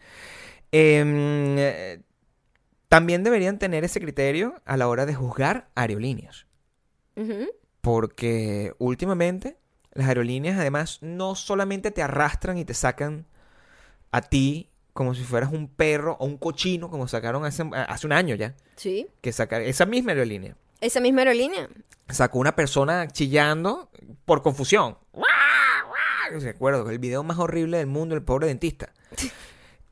Eh, 0.71 2.01
también 2.89 3.23
deberían 3.23 3.59
tener 3.59 3.83
ese 3.83 3.99
criterio 3.99 4.61
a 4.65 4.77
la 4.77 4.87
hora 4.87 5.05
de 5.05 5.15
juzgar 5.15 5.69
aerolíneas. 5.75 6.45
Porque 7.81 8.73
últimamente 8.77 9.57
las 9.93 10.07
aerolíneas 10.07 10.57
además 10.59 10.99
no 11.01 11.35
solamente 11.35 11.91
te 11.91 12.01
arrastran 12.01 12.57
y 12.57 12.65
te 12.65 12.73
sacan 12.73 13.25
a 14.11 14.21
ti 14.21 14.69
como 14.93 15.13
si 15.13 15.23
fueras 15.23 15.51
un 15.51 15.67
perro 15.67 16.15
o 16.19 16.25
un 16.25 16.37
cochino, 16.37 16.89
como 16.89 17.07
sacaron 17.07 17.43
hace, 17.45 17.63
hace 17.73 18.07
un 18.07 18.13
año 18.13 18.35
ya. 18.35 18.55
Sí. 18.77 19.07
Que 19.21 19.31
sacar 19.33 19.61
esa 19.61 19.85
misma 19.85 20.11
aerolínea. 20.13 20.55
Esa 20.81 20.99
misma 21.01 21.21
aerolínea. 21.21 21.69
Sacó 22.09 22.39
una 22.39 22.55
persona 22.55 23.07
chillando 23.07 23.89
por 24.25 24.41
confusión. 24.41 24.97
Recuerdo 26.31 26.89
el 26.89 26.99
video 26.99 27.23
más 27.23 27.37
horrible 27.39 27.77
del 27.77 27.87
mundo, 27.87 28.15
el 28.15 28.23
pobre 28.23 28.47
dentista. 28.47 28.93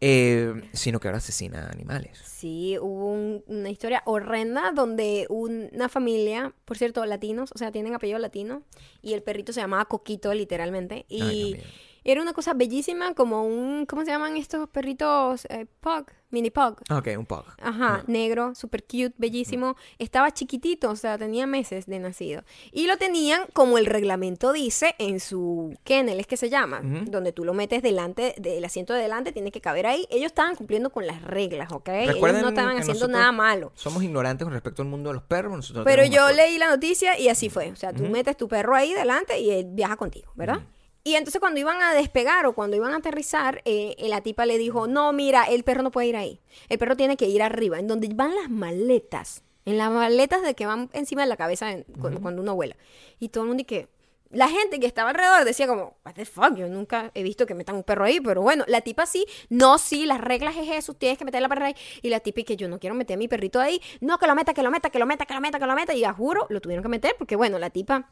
Eh, 0.05 0.53
sino 0.73 0.99
que 0.99 1.07
ahora 1.07 1.19
asesina 1.19 1.69
animales. 1.69 2.19
Sí, 2.25 2.77
hubo 2.77 3.13
un- 3.13 3.41
una 3.47 3.69
historia 3.69 4.01
horrenda 4.05 4.73
donde 4.75 5.27
un- 5.29 5.69
una 5.71 5.87
familia, 5.87 6.53
por 6.65 6.77
cierto, 6.77 7.05
latinos, 7.05 7.51
o 7.55 7.57
sea, 7.57 7.71
tienen 7.71 7.95
apellido 7.95 8.19
latino, 8.19 8.63
y 9.01 9.13
el 9.13 9.23
perrito 9.23 9.53
se 9.53 9.61
llamaba 9.61 9.85
Coquito, 9.85 10.33
literalmente. 10.33 11.05
Y 11.07 11.21
Ay. 11.21 11.63
Era 12.03 12.21
una 12.21 12.33
cosa 12.33 12.53
bellísima, 12.53 13.13
como 13.13 13.45
un, 13.45 13.85
¿cómo 13.85 14.03
se 14.03 14.11
llaman 14.11 14.37
estos 14.37 14.67
perritos? 14.69 15.45
Eh, 15.49 15.65
pug, 15.79 16.05
mini 16.31 16.49
pug. 16.49 16.77
Ok, 16.89 17.09
un 17.17 17.25
pug. 17.25 17.45
Ajá, 17.61 18.03
negro, 18.07 18.55
super 18.55 18.83
cute, 18.83 19.13
bellísimo. 19.17 19.75
Estaba 19.99 20.31
chiquitito, 20.31 20.89
o 20.89 20.95
sea, 20.95 21.17
tenía 21.17 21.47
meses 21.47 21.85
de 21.85 21.99
nacido. 21.99 22.43
Y 22.71 22.87
lo 22.87 22.97
tenían, 22.97 23.43
como 23.53 23.77
el 23.77 23.85
reglamento 23.85 24.51
dice, 24.51 24.95
en 24.99 25.19
su 25.19 25.77
kennel, 25.83 26.19
es 26.19 26.27
que 26.27 26.37
se 26.37 26.49
llama, 26.49 26.81
donde 26.83 27.31
tú 27.31 27.45
lo 27.45 27.53
metes 27.53 27.81
delante 27.81 28.35
del 28.37 28.63
asiento 28.65 28.93
de 28.93 29.01
delante, 29.03 29.31
tiene 29.31 29.51
que 29.51 29.61
caber 29.61 29.85
ahí. 29.85 30.05
Ellos 30.09 30.27
estaban 30.27 30.55
cumpliendo 30.55 30.89
con 30.89 31.07
las 31.07 31.21
reglas, 31.21 31.71
¿ok? 31.71 31.89
Ellos 31.89 32.41
no 32.41 32.49
estaban 32.49 32.77
haciendo 32.77 33.07
nada 33.07 33.31
malo. 33.31 33.71
Somos 33.75 34.03
ignorantes 34.03 34.45
con 34.45 34.53
respecto 34.53 34.81
al 34.81 34.87
mundo 34.87 35.09
de 35.09 35.15
los 35.15 35.23
perros. 35.23 35.55
nosotros 35.55 35.85
no 35.85 35.85
Pero 35.85 36.05
yo 36.05 36.29
leí 36.31 36.57
la 36.57 36.69
noticia 36.69 37.17
y 37.17 37.29
así 37.29 37.49
fue. 37.49 37.71
O 37.71 37.75
sea, 37.75 37.93
tú 37.93 38.03
metes 38.03 38.35
tu 38.35 38.47
perro 38.47 38.75
ahí 38.75 38.93
delante 38.93 39.39
y 39.39 39.51
él 39.51 39.67
viaja 39.69 39.95
contigo, 39.95 40.31
¿verdad? 40.35 40.61
Y 41.03 41.15
entonces 41.15 41.39
cuando 41.41 41.59
iban 41.59 41.81
a 41.81 41.93
despegar 41.93 42.45
o 42.45 42.53
cuando 42.53 42.77
iban 42.77 42.93
a 42.93 42.97
aterrizar, 42.97 43.61
eh, 43.65 43.95
la 43.99 44.21
tipa 44.21 44.45
le 44.45 44.57
dijo, 44.57 44.87
no, 44.87 45.11
mira, 45.11 45.43
el 45.43 45.63
perro 45.63 45.83
no 45.83 45.91
puede 45.91 46.07
ir 46.07 46.15
ahí. 46.15 46.39
El 46.69 46.77
perro 46.77 46.95
tiene 46.95 47.17
que 47.17 47.27
ir 47.27 47.41
arriba, 47.43 47.77
en 47.77 47.87
donde 47.87 48.07
van 48.13 48.33
las 48.35 48.49
maletas. 48.49 49.43
En 49.65 49.77
las 49.77 49.91
maletas 49.91 50.41
de 50.43 50.55
que 50.55 50.65
van 50.65 50.89
encima 50.93 51.21
de 51.23 51.27
la 51.27 51.37
cabeza 51.37 51.71
en- 51.71 51.83
cuando, 51.99 52.21
cuando 52.21 52.41
uno 52.41 52.55
vuela. 52.55 52.75
Y 53.19 53.29
todo 53.29 53.43
el 53.43 53.47
mundo 53.49 53.61
y 53.61 53.65
que... 53.65 53.89
La 54.31 54.49
gente 54.49 54.79
que 54.79 54.87
estaba 54.87 55.11
alrededor 55.11 55.45
decía 55.45 55.67
como, 55.67 55.95
what 56.03 56.13
the 56.15 56.25
fuck, 56.25 56.55
yo 56.55 56.67
nunca 56.67 57.11
he 57.13 57.21
visto 57.21 57.45
que 57.45 57.53
metan 57.53 57.75
un 57.75 57.83
perro 57.83 58.05
ahí, 58.05 58.19
pero 58.19 58.41
bueno, 58.41 58.63
la 58.67 58.81
tipa 58.81 59.05
sí, 59.05 59.27
no, 59.49 59.77
sí, 59.77 60.07
las 60.07 60.19
reglas 60.19 60.55
es 60.57 60.67
eso, 60.71 60.95
tienes 60.95 61.19
que 61.19 61.25
meter 61.25 61.39
la 61.39 61.49
perra 61.49 61.67
ahí. 61.67 61.75
Y 62.01 62.09
la 62.09 62.19
tipa 62.19 62.39
y 62.39 62.43
que 62.43 62.55
yo 62.55 62.67
no 62.67 62.79
quiero 62.79 62.95
meter 62.95 63.13
a 63.13 63.17
mi 63.19 63.27
perrito 63.27 63.59
ahí, 63.59 63.79
no, 64.01 64.17
que 64.17 64.25
lo 64.25 64.33
meta, 64.33 64.55
que 64.55 64.63
lo 64.63 64.71
meta, 64.71 64.89
que 64.89 64.97
lo 64.97 65.05
meta, 65.05 65.27
que 65.27 65.33
lo 65.35 65.39
meta, 65.41 65.59
que 65.59 65.65
lo 65.67 65.75
meta. 65.75 65.93
Y 65.93 66.03
a 66.03 66.13
juro, 66.13 66.47
lo 66.49 66.61
tuvieron 66.61 66.81
que 66.81 66.89
meter 66.89 67.13
porque 67.15 67.35
bueno, 67.35 67.59
la 67.59 67.69
tipa 67.69 68.09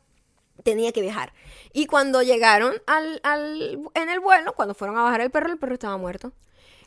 tenía 0.63 0.91
que 0.91 1.01
viajar. 1.01 1.33
Y 1.73 1.85
cuando 1.85 2.21
llegaron 2.21 2.73
al, 2.87 3.19
al, 3.23 3.79
en 3.93 4.09
el 4.09 4.19
vuelo, 4.19 4.53
cuando 4.53 4.73
fueron 4.73 4.97
a 4.97 5.03
bajar 5.03 5.21
el 5.21 5.31
perro, 5.31 5.51
el 5.51 5.57
perro 5.57 5.73
estaba 5.73 5.97
muerto. 5.97 6.33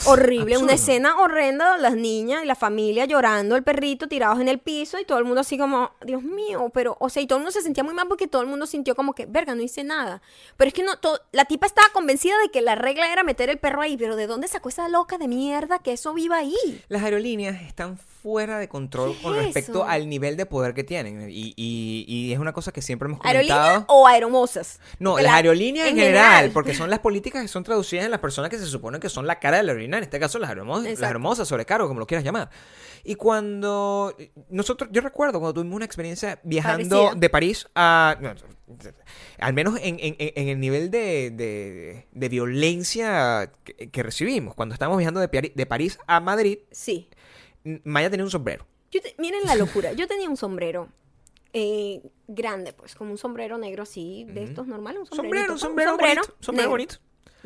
Horrible, 0.07 0.59
una 0.59 0.74
escena 0.74 1.16
horrenda, 1.18 1.78
las 1.78 1.95
niñas 1.97 2.42
y 2.42 2.47
la 2.47 2.55
familia 2.55 3.05
llorando, 3.07 3.57
el 3.57 3.62
perrito 3.62 4.07
tirados 4.09 4.40
en 4.40 4.49
el 4.49 4.59
piso 4.59 4.99
y 4.99 5.05
todo 5.05 5.18
el 5.18 5.24
mundo 5.24 5.40
así 5.40 5.57
como, 5.57 5.92
Dios 6.05 6.22
mío, 6.22 6.70
pero, 6.74 6.97
o 7.01 7.09
sea, 7.09 7.22
y 7.22 7.26
todo 7.26 7.38
el 7.38 7.42
mundo 7.45 7.53
se 7.53 7.62
sentía 7.62 7.84
muy 7.84 7.95
mal 7.95 8.07
porque 8.09 8.26
todo 8.26 8.42
el 8.42 8.49
mundo 8.49 8.66
sintió 8.66 8.95
como 8.95 9.14
que, 9.14 9.26
verga, 9.26 9.55
no 9.55 9.62
hice 9.62 9.82
nada. 9.84 10.20
Pero 10.57 10.68
es 10.68 10.74
que 10.74 10.82
no, 10.82 10.92
la 11.32 11.45
tipa 11.47 11.66
estaba 11.66 11.88
convencida 11.92 12.34
de 12.42 12.51
que 12.51 12.61
la 12.61 12.74
regla 12.74 13.11
era 13.12 13.22
meter 13.22 13.49
el 13.51 13.59
perro 13.59 13.80
ahí, 13.82 13.97
pero 13.97 14.16
¿de 14.16 14.26
dónde 14.26 14.49
sacó 14.49 14.68
esa 14.68 14.88
loca 14.88 15.16
de 15.16 15.28
mierda 15.28 15.78
que 15.78 15.92
eso 15.92 16.12
viva 16.12 16.36
ahí? 16.38 16.82
Las 16.88 17.03
aerolíneas 17.03 17.62
están 17.62 17.97
fuera 17.97 18.59
de 18.59 18.68
control 18.68 19.14
¿Qué 19.16 19.22
con 19.22 19.36
es 19.38 19.45
respecto 19.45 19.80
eso? 19.80 19.84
al 19.84 20.09
nivel 20.09 20.36
de 20.36 20.47
poder 20.47 20.72
que 20.74 20.82
tienen. 20.82 21.28
Y, 21.30 21.53
y- 21.57 22.05
y 22.09 22.32
es 22.32 22.38
una 22.38 22.53
cosa 22.55 22.72
que 22.72 22.80
siempre 22.82 23.07
hemos 23.07 23.20
comentado. 23.20 23.61
¿Aerolínea 23.61 23.84
o 23.88 24.07
aeromosas? 24.07 24.80
No, 24.99 25.16
las 25.16 25.24
la- 25.24 25.34
aerolíneas 25.36 25.88
en 25.88 25.97
general, 25.97 26.51
porque 26.51 26.74
son 26.74 26.88
las 26.90 27.01
políticas 27.01 27.42
que 27.42 27.49
son 27.49 27.64
traducidas 27.64 28.05
en 28.07 28.11
las 28.11 28.20
personas 28.20 28.51
que 28.51 28.59
se 28.59 28.66
supone 28.66 28.99
que 28.99 29.09
son 29.11 29.26
la 29.26 29.38
cara 29.40 29.59
de 29.59 29.62
la 29.64 29.72
aerolínea, 29.72 29.84
en 29.87 30.03
este 30.05 30.18
caso 30.20 30.39
las 30.39 30.51
hermosas, 30.51 30.85
las 30.85 30.93
Exacto. 30.95 31.11
hermosas, 31.11 31.49
sobrecargo, 31.49 31.87
como 31.89 32.01
lo 32.01 32.07
quieras 32.07 32.24
llamar. 32.24 32.51
Y 33.05 33.14
cuando 33.16 34.16
nosotros, 34.49 34.89
yo 34.93 35.01
recuerdo 35.03 35.39
cuando 35.41 35.55
tuvimos 35.55 35.76
una 35.76 35.85
experiencia 35.85 36.41
viajando 36.43 36.97
Parecida. 36.97 37.20
de 37.20 37.30
París 37.30 37.68
a, 37.74 38.16
no, 38.20 38.32
al 39.39 39.53
menos 39.53 39.78
en, 39.82 39.97
en- 40.01 40.16
en- 40.18 40.49
el 40.49 40.59
nivel 40.61 40.91
de, 40.91 41.30
de- 41.30 42.07
de 42.11 42.28
violencia 42.28 43.53
que, 43.64 43.91
que 43.91 44.03
recibimos, 44.03 44.55
cuando 44.55 44.72
estábamos 44.72 44.99
viajando 44.99 45.20
de, 45.20 45.53
de 45.55 45.66
París 45.66 45.99
a 46.07 46.20
Madrid, 46.20 46.59
Sí. 46.70 47.09
Maya 47.85 48.11
tenía 48.11 48.24
un 48.24 48.30
sombrero. 48.30 48.66
Yo 48.91 49.01
te- 49.03 49.14
miren 49.18 49.43
la 49.45 49.55
locura. 49.57 49.93
Yo 49.97 50.07
tenía 50.07 50.28
un 50.30 50.37
sombrero 50.37 50.89
eh, 51.53 52.03
grande, 52.26 52.72
pues, 52.72 52.95
como 52.95 53.11
un 53.12 53.18
sombrero 53.18 53.59
negro 53.59 53.82
así, 53.85 54.24
de 54.28 54.45
estos 54.45 54.66
normales. 54.66 55.01
Un 55.11 55.16
Sombrero, 55.16 55.53
un 55.53 55.59
sombrerito, 55.59 55.59
sombrero, 55.59 55.97
pues, 55.99 56.14
bonito, 56.16 56.37
sombrero 56.41 56.70
bonito. 56.70 56.95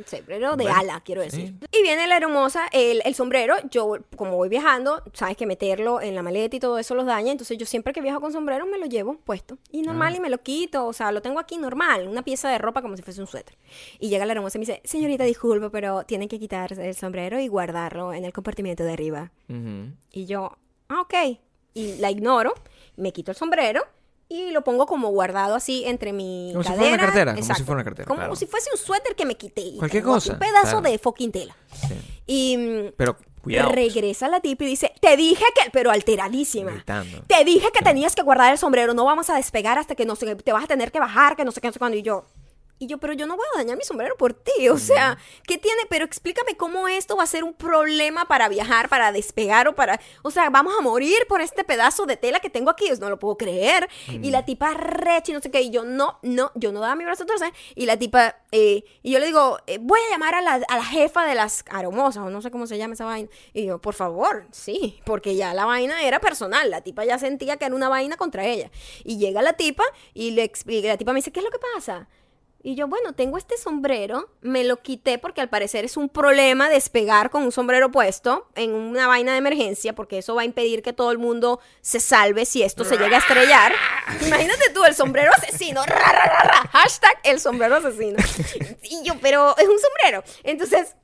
Sombrero 0.06 0.56
de 0.56 0.64
Bueno, 0.64 0.78
ala, 0.78 1.00
quiero 1.04 1.22
decir. 1.22 1.54
sí. 1.60 1.66
Y 1.78 1.82
viene 1.82 2.06
la 2.06 2.16
hermosa, 2.16 2.66
el, 2.72 3.02
el 3.04 3.14
sombrero, 3.14 3.56
yo 3.70 3.96
como 4.16 4.36
voy 4.36 4.48
viajando, 4.48 5.02
sabes 5.12 5.36
que 5.36 5.46
meterlo 5.46 6.00
en 6.00 6.14
la 6.14 6.22
maleta 6.22 6.56
y 6.56 6.60
todo 6.60 6.78
eso 6.78 6.94
los 6.94 7.06
daña, 7.06 7.32
entonces 7.32 7.56
yo 7.58 7.66
siempre 7.66 7.92
que 7.92 8.00
viajo 8.00 8.20
con 8.20 8.32
sombrero 8.32 8.66
me 8.66 8.78
lo 8.78 8.86
llevo 8.86 9.18
puesto. 9.18 9.58
Y 9.70 9.82
normal 9.82 10.14
y 10.16 10.20
me 10.20 10.30
lo 10.30 10.38
quito, 10.42 10.86
o 10.86 10.92
sea, 10.92 11.12
lo 11.12 11.22
tengo 11.22 11.38
aquí 11.40 11.56
normal, 11.58 12.08
una 12.08 12.22
pieza 12.22 12.48
de 12.50 12.58
ropa 12.58 12.82
como 12.82 12.96
si 12.96 13.02
fuese 13.02 13.20
un 13.20 13.26
suéter. 13.26 13.56
Y 13.98 14.08
llega 14.08 14.26
la 14.26 14.32
hermosa 14.32 14.58
y 14.58 14.60
me 14.60 14.66
dice, 14.66 14.80
señorita, 14.84 15.24
disculpa, 15.24 15.70
pero 15.70 16.04
tiene 16.04 16.28
que 16.28 16.38
quitarse 16.38 16.86
el 16.88 16.94
sombrero 16.94 17.38
y 17.38 17.48
guardarlo 17.48 18.12
en 18.12 18.24
el 18.24 18.32
compartimiento 18.32 18.84
de 18.84 18.92
arriba. 18.92 19.30
Ujú. 19.48 19.92
Y 20.12 20.26
yo, 20.26 20.56
ah, 20.88 21.00
ok. 21.00 21.14
Y 21.74 21.96
la 21.98 22.10
ignoro, 22.10 22.54
me 22.96 23.12
quito 23.12 23.30
el 23.30 23.36
sombrero 23.36 23.82
y 24.28 24.50
lo 24.50 24.62
pongo 24.62 24.86
como 24.86 25.08
guardado 25.08 25.54
así 25.54 25.84
entre 25.86 26.12
mi 26.12 26.50
Como 26.52 26.62
si 26.64 26.72
fuera 26.72 26.88
una 26.94 26.98
cartera, 26.98 27.34
como 27.34 27.54
si 27.54 27.62
fuera 27.62 27.72
una 27.74 27.84
cartera, 27.84 28.06
Como 28.06 28.18
claro. 28.18 28.36
si 28.36 28.46
fuese 28.46 28.70
un 28.72 28.78
suéter 28.78 29.14
que 29.16 29.24
me 29.24 29.36
quité. 29.36 29.62
y 29.62 29.78
Cualquier 29.78 30.02
cosa, 30.02 30.34
Un 30.34 30.38
pedazo 30.38 30.62
claro. 30.62 30.80
de 30.82 30.98
fucking 30.98 31.32
tela. 31.32 31.56
Sí. 31.88 31.94
Y 32.26 32.56
mm, 32.58 32.92
Pero 32.96 33.16
cuidado. 33.40 33.72
regresa 33.72 34.28
la 34.28 34.40
tipa 34.40 34.64
y 34.64 34.66
dice, 34.68 34.92
te 35.00 35.16
dije 35.16 35.44
que, 35.54 35.70
pero 35.70 35.90
alteradísima. 35.90 36.72
Gritando. 36.72 37.22
Te 37.26 37.42
dije 37.44 37.68
que 37.72 37.82
tenías 37.82 38.14
que 38.14 38.22
guardar 38.22 38.52
el 38.52 38.58
sombrero, 38.58 38.92
no 38.92 39.04
vamos 39.04 39.30
a 39.30 39.36
despegar 39.36 39.78
hasta 39.78 39.94
que 39.94 40.04
no 40.04 40.14
sé, 40.14 40.34
te 40.36 40.52
vas 40.52 40.64
a 40.64 40.66
tener 40.66 40.92
que 40.92 41.00
bajar, 41.00 41.34
que 41.36 41.44
no 41.44 41.50
sé 41.52 41.60
qué, 41.62 41.68
no 41.68 41.72
sé 41.72 41.78
cuándo. 41.78 41.96
Y 41.96 42.02
yo, 42.02 42.26
Y 42.78 42.86
yo, 42.86 42.98
pero 42.98 43.12
yo 43.12 43.26
no 43.26 43.36
voy 43.36 43.46
a 43.54 43.58
dañar 43.58 43.76
mi 43.76 43.84
sombrero 43.84 44.16
por 44.16 44.34
ti. 44.34 44.68
O 44.68 44.78
sea, 44.78 45.18
¿qué 45.46 45.58
tiene? 45.58 45.82
Pero 45.88 46.04
explícame 46.04 46.56
cómo 46.56 46.86
esto 46.88 47.16
va 47.16 47.24
a 47.24 47.26
ser 47.26 47.42
un 47.42 47.54
problema 47.54 48.26
para 48.26 48.48
viajar, 48.48 48.88
para 48.88 49.10
despegar 49.12 49.66
o 49.68 49.74
para. 49.74 50.00
O 50.22 50.30
sea, 50.30 50.48
vamos 50.50 50.74
a 50.78 50.82
morir 50.82 51.18
por 51.28 51.40
este 51.40 51.64
pedazo 51.64 52.06
de 52.06 52.16
tela 52.16 52.40
que 52.40 52.50
tengo 52.50 52.70
aquí. 52.70 52.88
Yo 52.88 52.96
no 52.96 53.10
lo 53.10 53.18
puedo 53.18 53.36
creer. 53.36 53.88
Y 54.08 54.30
la 54.30 54.44
tipa 54.44 54.74
recha 54.74 55.32
y 55.32 55.34
no 55.34 55.40
sé 55.40 55.50
qué. 55.50 55.60
Y 55.62 55.70
yo, 55.70 55.84
no, 55.84 56.18
no, 56.22 56.52
yo 56.54 56.72
no 56.72 56.80
daba 56.80 56.94
mi 56.94 57.04
brazo 57.04 57.24
a 57.24 57.26
torcer. 57.26 57.52
Y 57.74 57.86
la 57.86 57.98
tipa, 57.98 58.36
eh, 58.52 58.84
y 59.02 59.10
yo 59.10 59.18
le 59.18 59.26
digo, 59.26 59.58
eh, 59.66 59.78
voy 59.80 60.00
a 60.08 60.12
llamar 60.12 60.36
a 60.36 60.40
la, 60.40 60.54
a 60.54 60.76
la 60.76 60.84
jefa 60.84 61.26
de 61.26 61.34
las 61.34 61.64
aromosas, 61.70 62.24
o 62.24 62.30
no 62.30 62.42
sé 62.42 62.50
cómo 62.50 62.66
se 62.66 62.78
llama 62.78 62.94
esa 62.94 63.04
vaina. 63.04 63.28
Y 63.52 63.66
yo, 63.66 63.80
por 63.80 63.94
favor, 63.94 64.46
sí, 64.52 65.00
porque 65.04 65.34
ya 65.34 65.52
la 65.52 65.64
vaina 65.64 66.02
era 66.02 66.20
personal. 66.20 66.70
La 66.70 66.80
tipa 66.82 67.04
ya 67.04 67.18
sentía 67.18 67.56
que 67.56 67.64
era 67.64 67.74
una 67.74 67.88
vaina 67.88 68.16
contra 68.16 68.46
ella. 68.46 68.70
Y 69.04 69.18
llega 69.18 69.42
la 69.42 69.54
tipa 69.54 69.84
y 70.14 70.30
le 70.30 70.44
explica, 70.44 70.88
la 70.88 70.96
tipa 70.96 71.12
me 71.12 71.18
dice, 71.18 71.32
¿qué 71.32 71.40
es 71.40 71.44
lo 71.44 71.50
que 71.50 71.58
pasa? 71.74 72.08
Y 72.68 72.74
yo, 72.74 72.86
bueno, 72.86 73.14
tengo 73.14 73.38
este 73.38 73.56
sombrero, 73.56 74.28
me 74.42 74.62
lo 74.62 74.82
quité 74.82 75.16
porque 75.16 75.40
al 75.40 75.48
parecer 75.48 75.86
es 75.86 75.96
un 75.96 76.10
problema 76.10 76.68
despegar 76.68 77.30
con 77.30 77.42
un 77.42 77.50
sombrero 77.50 77.90
puesto 77.90 78.46
en 78.56 78.74
una 78.74 79.06
vaina 79.06 79.32
de 79.32 79.38
emergencia, 79.38 79.94
porque 79.94 80.18
eso 80.18 80.34
va 80.34 80.42
a 80.42 80.44
impedir 80.44 80.82
que 80.82 80.92
todo 80.92 81.10
el 81.10 81.16
mundo 81.16 81.60
se 81.80 81.98
salve 81.98 82.44
si 82.44 82.62
esto 82.62 82.84
se 82.84 82.98
llega 82.98 83.16
a 83.16 83.20
estrellar. 83.20 83.72
Imagínate 84.26 84.68
tú, 84.74 84.84
el 84.84 84.94
sombrero 84.94 85.32
asesino, 85.32 85.82
ra, 85.82 85.96
ra, 86.12 86.24
ra, 86.26 86.42
ra, 86.42 86.68
hashtag 86.70 87.18
el 87.24 87.40
sombrero 87.40 87.76
asesino. 87.76 88.18
Y 88.82 89.02
yo, 89.02 89.14
pero 89.22 89.56
es 89.56 89.66
un 89.66 89.78
sombrero. 89.78 90.22
Entonces, 90.42 90.94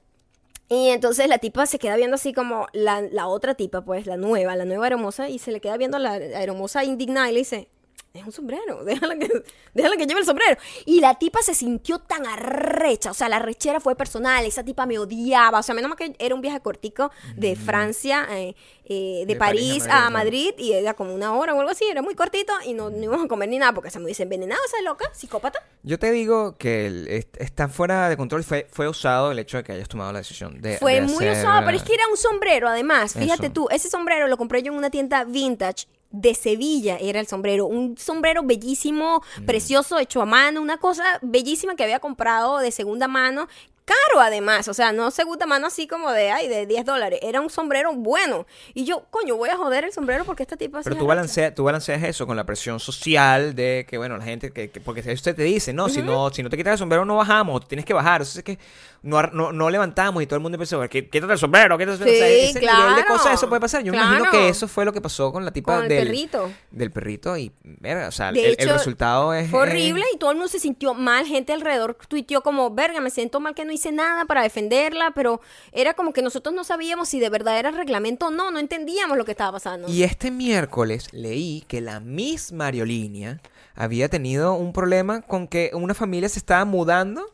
y 0.69 0.91
entonces 0.91 1.29
la 1.29 1.39
tipa 1.39 1.65
se 1.65 1.79
queda 1.79 1.97
viendo 1.97 2.17
así 2.17 2.35
como 2.35 2.67
la, 2.75 3.01
la 3.01 3.27
otra 3.27 3.55
tipa, 3.55 3.87
pues, 3.87 4.05
la 4.05 4.19
nueva, 4.19 4.55
la 4.55 4.67
nueva 4.67 4.87
hermosa, 4.87 5.31
y 5.31 5.39
se 5.39 5.51
le 5.51 5.63
queda 5.63 5.79
viendo 5.79 5.97
a 5.97 6.01
la 6.01 6.17
hermosa 6.17 6.85
indignada 6.85 7.31
y 7.31 7.33
le 7.33 7.39
dice, 7.39 7.71
es 8.15 8.25
un 8.25 8.31
sombrero, 8.33 8.85
déjala 8.85 9.17
que, 9.19 9.29
déjala 9.75 9.97
que 9.97 10.07
lleve 10.07 10.21
el 10.21 10.27
sombrero. 10.27 10.57
Y 10.87 11.01
la 11.01 11.15
tipa 11.19 11.43
se 11.43 11.53
sintió 11.53 11.99
tan 11.99 12.25
arrecha, 12.27 13.11
o 13.11 13.15
sea, 13.15 13.29
la 13.29 13.41
rechera 13.41 13.81
fue 13.81 13.97
personal, 13.97 14.45
esa 14.47 14.63
tipa 14.65 14.87
me 14.87 14.99
odiaba, 15.01 15.59
o 15.59 15.63
sea, 15.65 15.75
menos 15.75 15.89
mal 15.89 15.99
que 15.99 16.15
era 16.19 16.35
un 16.35 16.41
viaje 16.41 16.61
cortico 16.61 17.11
de 17.37 17.57
Francia, 17.57 18.27
eh, 18.31 18.55
eh, 18.85 19.25
de, 19.27 19.27
De 19.27 19.37
París 19.37 19.81
París, 19.81 19.87
a 19.89 20.07
a 20.07 20.11
Madrid, 20.11 20.55
y 20.59 20.73
era 20.75 20.95
como 20.95 21.13
una 21.13 21.33
hora 21.35 21.55
o 21.55 21.59
algo 21.59 21.73
así, 21.73 21.85
era 21.87 22.03
muy 22.03 22.15
cortito, 22.15 22.53
y 22.65 22.73
no, 22.73 22.89
no 22.89 23.03
íbamos 23.03 23.25
a 23.25 23.29
comer 23.29 23.49
ni 23.49 23.59
nada, 23.59 23.73
porque 23.73 23.91
se 23.91 23.99
me 23.99 24.07
dice 24.07 24.23
envenenado 24.23 24.61
esa 24.65 24.81
loca, 24.83 25.07
psicópata. 25.13 25.61
Yo 25.83 25.99
te 25.99 26.13
digo 26.13 26.57
que 26.57 26.87
el- 26.87 27.09
est- 27.09 27.37
está 27.41 27.67
fuera 27.69 28.09
de 28.09 28.17
control. 28.17 28.45
Fue, 28.45 28.69
fue 28.71 28.89
usado 28.89 29.33
el 29.33 29.39
hecho 29.41 29.57
de 29.57 29.65
que 29.65 29.73
hayas 29.73 29.89
tomado 29.89 30.13
la 30.13 30.19
decisión 30.21 30.61
de. 30.61 30.79
Fue 30.79 30.95
de 30.95 31.03
muy 31.03 31.27
hacer, 31.27 31.45
usado, 31.45 31.65
pero 31.67 31.77
es 31.77 31.83
que 31.83 31.95
era 31.95 32.07
un 32.09 32.17
sombrero, 32.17 32.69
además. 32.69 33.15
Fíjate 33.15 33.47
Eso. 33.47 33.53
tú, 33.53 33.69
ese 33.71 33.91
sombrero 33.91 34.29
lo 34.29 34.37
compré 34.37 34.63
yo 34.63 34.71
en 34.73 34.79
una 34.79 34.91
tienda 34.91 35.25
vintage 35.25 35.87
de 36.15 36.35
Sevilla, 36.35 36.97
era 37.01 37.19
el 37.19 37.27
sombrero. 37.27 37.67
Un 37.67 37.97
sombrero 37.99 38.43
bellísimo, 38.45 39.21
Mm. 39.41 39.47
precioso, 39.47 39.99
hecho 39.99 40.23
a 40.23 40.27
mano, 40.27 40.63
una 40.63 40.77
cosa 40.79 41.03
bellísima 41.23 41.75
que 41.75 41.83
había 41.83 41.99
comprado 41.99 42.59
de 42.59 42.71
segunda 42.71 43.09
mano. 43.09 43.49
Caro 43.85 44.21
además, 44.23 44.67
o 44.69 44.75
sea, 44.75 44.93
no 44.93 45.11
segunda 45.11 45.45
mano 45.45 45.67
así 45.67 45.87
como 45.87 46.11
de, 46.11 46.31
ay, 46.31 46.49
de 46.49 46.65
10 46.67 46.85
dólares. 46.87 47.19
Era 47.23 47.41
un 47.43 47.51
sombrero 47.51 47.93
bueno. 47.95 48.47
Y 48.73 48.85
yo, 48.87 49.05
coño, 49.11 49.37
voy 49.37 49.51
a 49.51 49.57
joder 49.57 49.85
el 49.85 49.93
sombrero 49.93 50.25
porque 50.25 50.43
esta 50.43 50.57
tipa... 50.57 50.81
Pero 50.83 50.97
tú, 50.97 51.07
balanceas, 51.07 51.55
tú 51.55 51.65
balanceas 51.65 52.03
eso 52.03 52.27
con 52.27 52.35
la 52.37 52.45
presión 52.45 52.81
social 52.81 53.55
de 53.55 53.85
que, 53.87 53.99
bueno, 53.99 54.17
la 54.17 54.25
gente, 54.25 54.53
que, 54.53 54.71
que- 54.71 54.81
porque 54.81 55.01
usted 55.13 55.37
te 55.37 55.43
dice, 55.43 55.75
no, 55.75 55.91
si 55.91 56.01
no, 56.01 56.31
si 56.31 56.43
no 56.43 56.49
te 56.49 56.57
quitas 56.57 56.73
el 56.73 56.79
sombrero 56.79 57.05
no 57.05 57.17
bajamos, 57.17 57.69
tienes 57.69 57.85
que 57.85 57.93
bajar. 57.93 58.23
Entonces 58.23 58.37
es 58.39 58.45
que 58.45 58.59
no, 59.03 59.21
no, 59.25 59.53
no 59.53 59.69
levantamos 59.69 60.23
y 60.23 60.27
todo 60.27 60.37
el 60.37 60.43
mundo 60.43 60.57
empezó 60.57 60.77
a 60.77 60.81
ver, 60.81 60.89
"Quí- 60.91 61.11
quítate 61.11 61.35
el 61.35 61.39
sombrero, 61.39 61.77
quítate 61.77 61.93
el 61.93 61.99
sombrero. 61.99 62.17
O 62.25 62.27
sea, 62.27 62.29
Sí, 62.29 62.51
ese 62.51 62.61
nivel 62.61 62.95
de 62.97 63.03
claro, 63.05 63.07
cosas, 63.07 63.35
eso 63.35 63.49
puede 63.51 63.61
pasar. 63.61 63.83
Yo 63.85 63.93
me 63.93 63.99
imagino 63.99 64.21
claro. 64.25 64.31
que 64.39 64.49
eso 64.49 64.67
fue 64.67 64.87
lo 64.87 64.95
que 64.95 65.03
pasó 65.03 65.31
con 65.31 65.45
la 65.45 65.51
tipa 65.51 65.75
Con 65.75 65.83
el 65.83 65.89
del 65.91 66.07
perrito. 66.07 66.51
Del 66.71 66.91
perrito 66.91 67.37
y, 67.37 67.53
verga, 67.63 68.09
o 68.09 68.13
sea, 68.13 68.31
el, 68.31 68.39
el 68.39 68.53
hecho, 68.53 68.73
resultado 68.73 69.35
es... 69.35 69.51
Fue 69.51 69.61
horrible 69.61 70.05
y 70.15 70.17
todo 70.17 70.31
el 70.31 70.37
mundo 70.39 70.49
se 70.49 70.59
sintió 70.59 70.95
mal. 70.95 71.27
Gente 71.27 71.53
alrededor 71.53 71.99
tuiteó 72.09 72.41
como, 72.43 72.71
verga, 72.71 73.01
me 73.03 73.11
siento 73.11 73.41
mal 73.41 73.55
que 73.55 73.67
no 73.67 73.74
hice 73.75 73.93
nada 73.93 74.25
para 74.25 74.43
defenderla, 74.43 75.13
pero 75.15 75.41
era 75.73 75.95
como 75.95 76.13
que 76.13 76.23
nosotros 76.23 76.55
no 76.55 76.65
sabíamos 76.65 77.09
si 77.09 77.21
de 77.21 77.29
verdad 77.31 77.59
era 77.59 77.71
reglamento 77.71 78.27
o 78.27 78.31
no, 78.31 78.51
no 78.51 78.59
entendíamos 78.59 79.17
lo 79.19 79.25
que 79.25 79.33
estaba 79.33 79.53
pasando. 79.53 79.89
Y 79.89 80.03
este 80.03 80.31
miércoles 80.31 81.09
leí 81.13 81.65
que 81.69 81.81
la 81.81 82.01
misma 82.01 82.67
aerolínea 82.67 83.41
había 83.75 84.09
tenido 84.09 84.55
un 84.55 84.73
problema 84.73 85.21
con 85.23 85.49
que 85.49 85.71
una 85.75 85.95
familia 85.95 86.29
se 86.29 86.39
estaba 86.39 86.65
mudando 86.65 87.27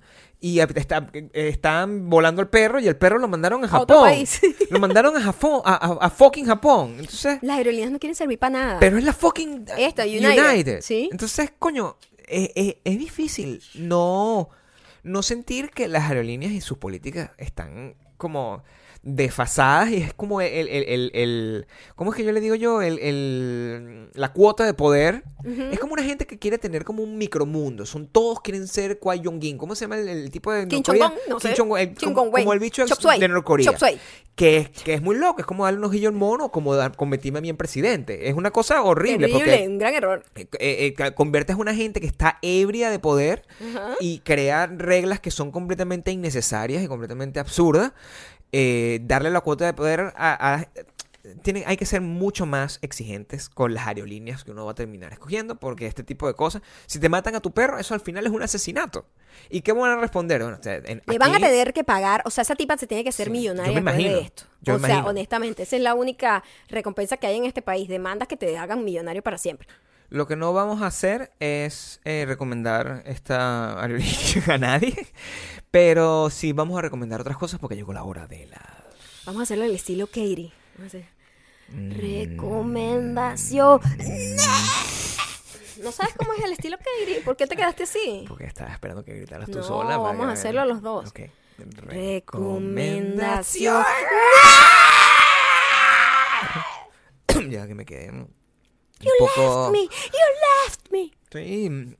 y 0.42 0.60
está- 0.60 1.10
eh, 1.12 1.28
estaban 1.34 2.08
volando 2.08 2.40
el 2.40 2.48
perro 2.48 2.80
y 2.80 2.88
el 2.88 2.96
perro 2.96 3.18
lo 3.18 3.28
mandaron 3.28 3.62
a 3.62 3.66
otro 3.66 3.78
Japón. 3.96 4.08
país. 4.08 4.40
Lo 4.70 4.78
mandaron 4.80 5.14
a 5.14 5.20
Japón, 5.20 5.60
a, 5.66 5.74
a- 5.74 6.06
a 6.06 6.08
fucking 6.08 6.46
Japón. 6.46 6.96
Entonces, 6.98 7.38
Las 7.42 7.58
aerolíneas 7.58 7.90
no 7.90 7.98
quieren 7.98 8.14
servir 8.16 8.38
para 8.38 8.50
nada. 8.58 8.80
pero 8.80 8.96
es 8.96 9.04
la 9.04 9.12
fucking 9.12 9.66
Esta, 9.76 10.04
United, 10.04 10.80
¿sí? 10.80 11.10
Entonces, 11.12 11.52
coño, 11.58 11.98
es, 12.26 12.50
es- 12.54 12.76
es 12.84 12.98
difícil 12.98 13.62
no, 13.74 14.48
no 15.02 15.22
sentir 15.22 15.70
que 15.70 15.88
las 15.88 16.04
aerolíneas 16.04 16.52
y 16.52 16.60
sus 16.60 16.78
políticas 16.78 17.30
están 17.38 17.94
como 18.16 18.62
desfasadas 19.02 19.90
y 19.90 19.96
es 19.96 20.12
como 20.12 20.40
el, 20.42 20.68
el, 20.68 20.84
el- 20.84 21.10
el- 21.14 21.66
¿cómo 21.96 22.10
es 22.10 22.16
que 22.16 22.24
yo 22.24 22.32
le 22.32 22.40
digo 22.40 22.54
yo? 22.54 22.82
El, 22.82 22.98
el- 22.98 24.10
la 24.14 24.32
cuota 24.32 24.64
de 24.66 24.74
poder. 24.74 25.22
Es 25.72 25.78
como 25.78 25.94
una 25.94 26.02
gente 26.02 26.26
que 26.26 26.38
quiere 26.38 26.58
tener 26.58 26.84
como 26.84 27.02
un 27.02 27.16
micromundo. 27.16 27.86
Son 27.86 28.06
todos 28.06 28.40
quieren 28.40 28.68
ser 28.68 28.98
Kwai 28.98 29.22
Jong-un. 29.24 29.56
¿Cómo 29.56 29.74
se 29.74 29.84
llama 29.84 29.96
el, 29.98 30.30
tipo 30.30 30.52
de 30.52 30.68
Kim? 30.68 30.82
Jong-un, 31.06 31.18
no 31.28 31.38
Kim 31.38 31.50
sé. 31.50 31.56
Jong-un, 31.56 31.78
el- 31.78 31.94
Kim 31.94 32.12
como, 32.14 32.52
el 32.52 32.58
bicho 32.58 32.84
de 33.20 33.28
Norcorea. 33.28 33.64
Que 34.34 34.56
es, 34.58 34.68
que 34.70 34.94
es 34.94 35.02
muy 35.02 35.16
loco, 35.16 35.40
es 35.40 35.46
como 35.46 35.64
darle 35.64 35.78
un 35.80 35.84
ojillo 35.86 36.08
al 36.08 36.14
mono, 36.14 36.50
como 36.50 36.74
dar, 36.74 36.96
convertirme 36.96 37.38
a 37.40 37.42
mí 37.42 37.48
en 37.50 37.56
presidente. 37.56 38.28
Es 38.28 38.34
una 38.34 38.50
cosa 38.50 38.82
horrible. 38.82 39.26
Terrible, 39.28 39.44
porque 39.52 39.68
un 39.68 39.78
gran 39.78 39.94
error. 39.94 40.24
eh, 40.34 40.46
eh, 40.58 40.94
eh, 40.98 41.12
conviertes 41.14 41.56
a 41.56 41.58
una 41.58 41.74
gente 41.74 42.00
que 42.00 42.06
está 42.06 42.38
ebria 42.42 42.90
de 42.90 42.98
poder 42.98 43.44
y 44.00 44.20
crear 44.20 44.76
reglas 44.78 45.20
que 45.20 45.30
son 45.30 45.50
completamente 45.50 46.10
innecesarias 46.10 46.82
y 46.82 46.86
completamente 46.86 47.38
absurdas. 47.40 47.92
Eh, 48.52 49.00
darle 49.02 49.30
la 49.30 49.40
cuota 49.40 49.64
de 49.66 49.72
poder 49.74 50.12
a... 50.16 50.54
a- 50.54 50.68
tiene- 51.42 51.64
hay 51.66 51.76
que 51.76 51.84
ser 51.84 52.00
mucho 52.00 52.46
más 52.46 52.78
exigentes 52.80 53.50
con 53.50 53.74
las 53.74 53.86
aerolíneas 53.86 54.42
que 54.42 54.52
uno 54.52 54.64
va 54.64 54.72
a 54.72 54.74
terminar 54.74 55.12
escogiendo 55.12 55.54
porque 55.56 55.86
este 55.86 56.02
tipo 56.02 56.26
de 56.26 56.32
cosas, 56.34 56.62
si 56.86 56.98
te 56.98 57.10
matan 57.10 57.34
a 57.34 57.40
tu 57.40 57.52
perro, 57.52 57.78
eso 57.78 57.92
al 57.92 58.00
final 58.00 58.24
es 58.26 58.32
un 58.32 58.42
asesinato. 58.42 59.04
¿Y 59.50 59.60
qué 59.60 59.72
van 59.72 59.90
a 59.92 60.00
responder? 60.00 60.42
Bueno, 60.42 60.56
o 60.58 60.62
sea, 60.62 60.76
en- 60.76 61.02
Le 61.06 61.18
van 61.18 61.34
a 61.34 61.38
tener 61.38 61.72
que 61.74 61.84
pagar, 61.84 62.22
o 62.24 62.30
sea, 62.30 62.42
esa 62.42 62.56
tipa 62.56 62.76
se 62.78 62.86
tiene 62.86 63.04
que 63.04 63.12
Sí, 63.12 63.28
millonaria 63.28 63.72
yo 63.74 63.82
me 63.82 63.92
después 63.92 64.12
de 64.14 64.20
esto. 64.22 64.42
yo 64.62 64.74
o 64.74 64.78
me 64.78 64.86
sea, 64.88 64.94
imagino. 64.96 65.10
honestamente, 65.10 65.62
esa 65.64 65.76
es 65.76 65.82
la 65.82 65.94
única 65.94 66.42
recompensa 66.68 67.18
que 67.18 67.26
hay 67.26 67.36
en 67.36 67.44
este 67.44 67.60
país. 67.60 67.86
Demandas 67.86 68.26
que 68.26 68.38
te 68.38 68.56
hagan 68.56 68.82
millonario 68.82 69.22
para 69.22 69.36
siempre. 69.36 69.68
Lo 70.08 70.26
que 70.26 70.34
no 70.34 70.52
vamos 70.52 70.82
a 70.82 70.86
hacer 70.86 71.30
es 71.38 72.00
eh, 72.04 72.24
recomendar 72.26 73.02
esta 73.06 73.80
aerolínea 73.82 74.44
a 74.48 74.58
nadie, 74.58 74.96
pero 75.70 76.30
sí 76.30 76.52
vamos 76.52 76.78
a 76.78 76.82
recomendar 76.82 77.20
otras 77.20 77.36
cosas 77.36 77.60
porque 77.60 77.76
llegó 77.76 77.92
la 77.92 78.02
hora 78.04 78.26
de 78.26 78.46
la... 78.46 78.84
Vamos 79.26 79.40
a 79.40 79.42
hacerlo 79.44 79.64
al 79.64 79.74
estilo 79.74 80.06
Katie. 80.06 80.52
Vamos 80.76 80.94
a 80.94 80.98
hacer 80.98 81.20
Mm. 81.72 81.92
recomendación. 81.92 83.80
¿No 85.84 85.92
sabes 85.92 86.14
cómo 86.16 86.32
es 86.34 86.42
el 86.44 86.50
estilo 86.52 86.76
Katie? 86.78 87.20
¿Por 87.24 87.36
qué 87.36 87.46
te 87.46 87.54
quedaste 87.54 87.84
así? 87.84 88.24
Porque 88.26 88.42
estaba 88.44 88.72
esperando 88.72 89.04
que 89.04 89.14
gritaras 89.14 89.48
tú 89.48 89.58
No, 89.58 89.62
sola. 89.62 89.90
para 89.90 89.98
vamos 89.98 90.26
a 90.26 90.32
hacerlo 90.32 90.64
los 90.64 90.82
dos. 90.82 91.08
Ok. 91.10 91.20
Recomendación. 91.86 93.84
ya 97.50 97.66
que 97.68 97.74
me 97.76 97.84
quedé 97.84 98.10
un 98.10 98.28
You 99.00 99.10
poco... 99.20 99.70
left 99.70 99.72
me. 99.72 99.84
You 99.84 100.26
left 100.66 100.90
me. 100.90 101.12
Estoy 101.24 101.96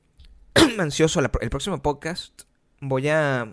ansioso. 0.79 1.19
El 1.21 1.49
próximo 1.49 1.81
podcast 1.81 2.41
voy 2.81 3.07
a 3.07 3.47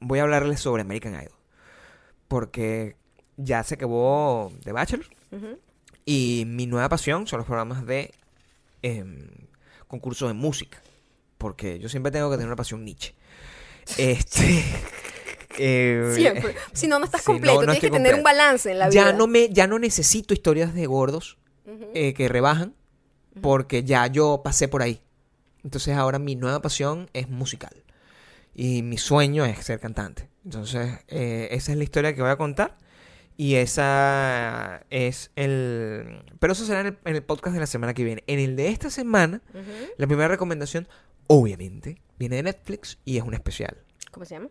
voy 0.00 0.18
a 0.18 0.22
hablarles 0.22 0.60
sobre 0.60 0.82
American 0.82 1.14
Idol. 1.14 1.32
Porque 2.26 2.96
ya 3.36 3.62
se 3.62 3.74
acabó 3.74 4.52
The 4.64 4.72
Bachelor. 4.72 5.06
Y 6.04 6.44
mi 6.46 6.66
nueva 6.66 6.88
pasión 6.88 7.26
son 7.26 7.38
los 7.38 7.46
programas 7.46 7.86
de 7.86 8.12
em, 8.82 9.28
concursos 9.86 10.28
de 10.28 10.34
música. 10.34 10.82
Porque 11.38 11.78
yo 11.78 11.88
siempre 11.88 12.12
tengo 12.12 12.30
que 12.30 12.36
tener 12.36 12.48
una 12.48 12.56
pasión 12.56 12.84
niche. 12.84 13.14
Este. 13.96 14.64
eh, 15.58 16.12
Siempre. 16.14 16.54
Si 16.72 16.88
no, 16.88 16.98
no 16.98 17.04
estás 17.04 17.22
completo. 17.24 17.60
no 17.62 17.72
Tienes 17.72 17.80
que 17.80 17.90
tener 17.90 18.14
un 18.14 18.22
balance 18.22 18.70
en 18.70 18.78
la 18.78 18.88
vida. 18.88 19.04
ya 19.04 19.12
no 19.12 19.26
me 19.26 19.48
ya 19.50 19.66
no 19.66 19.78
necesito 19.78 20.34
historias 20.34 20.74
de 20.74 20.86
gordos 20.86 21.38
eh, 21.94 22.14
que 22.14 22.28
rebajan 22.28 22.74
porque 23.42 23.84
ya 23.84 24.06
yo 24.06 24.40
pasé 24.42 24.68
por 24.68 24.82
ahí 24.82 25.02
entonces 25.62 25.94
ahora 25.94 26.18
mi 26.18 26.34
nueva 26.34 26.62
pasión 26.62 27.10
es 27.12 27.28
musical 27.28 27.84
y 28.60 28.82
mi 28.82 28.98
sueño 28.98 29.44
es 29.44 29.64
ser 29.64 29.78
cantante 29.78 30.28
entonces 30.44 30.98
eh, 31.06 31.46
esa 31.52 31.70
es 31.72 31.78
la 31.78 31.84
historia 31.84 32.12
que 32.14 32.22
voy 32.22 32.30
a 32.32 32.36
contar 32.36 32.76
y 33.36 33.54
esa 33.54 34.84
es 34.90 35.30
el 35.36 36.24
pero 36.40 36.52
eso 36.54 36.64
será 36.66 36.80
en 36.80 36.86
el, 36.88 36.98
en 37.04 37.14
el 37.14 37.22
podcast 37.22 37.54
de 37.54 37.60
la 37.60 37.66
semana 37.68 37.94
que 37.94 38.02
viene 38.02 38.24
en 38.26 38.40
el 38.40 38.56
de 38.56 38.68
esta 38.68 38.90
semana 38.90 39.40
Ujú. 39.54 39.62
la 39.96 40.06
primera 40.08 40.26
recomendación 40.28 40.88
obviamente 41.28 42.02
viene 42.18 42.36
de 42.36 42.42
Netflix 42.42 42.98
y 43.04 43.16
es 43.18 43.22
un 43.22 43.34
especial 43.34 43.76
¿Cómo 44.10 44.26
se 44.26 44.34
llama? 44.34 44.48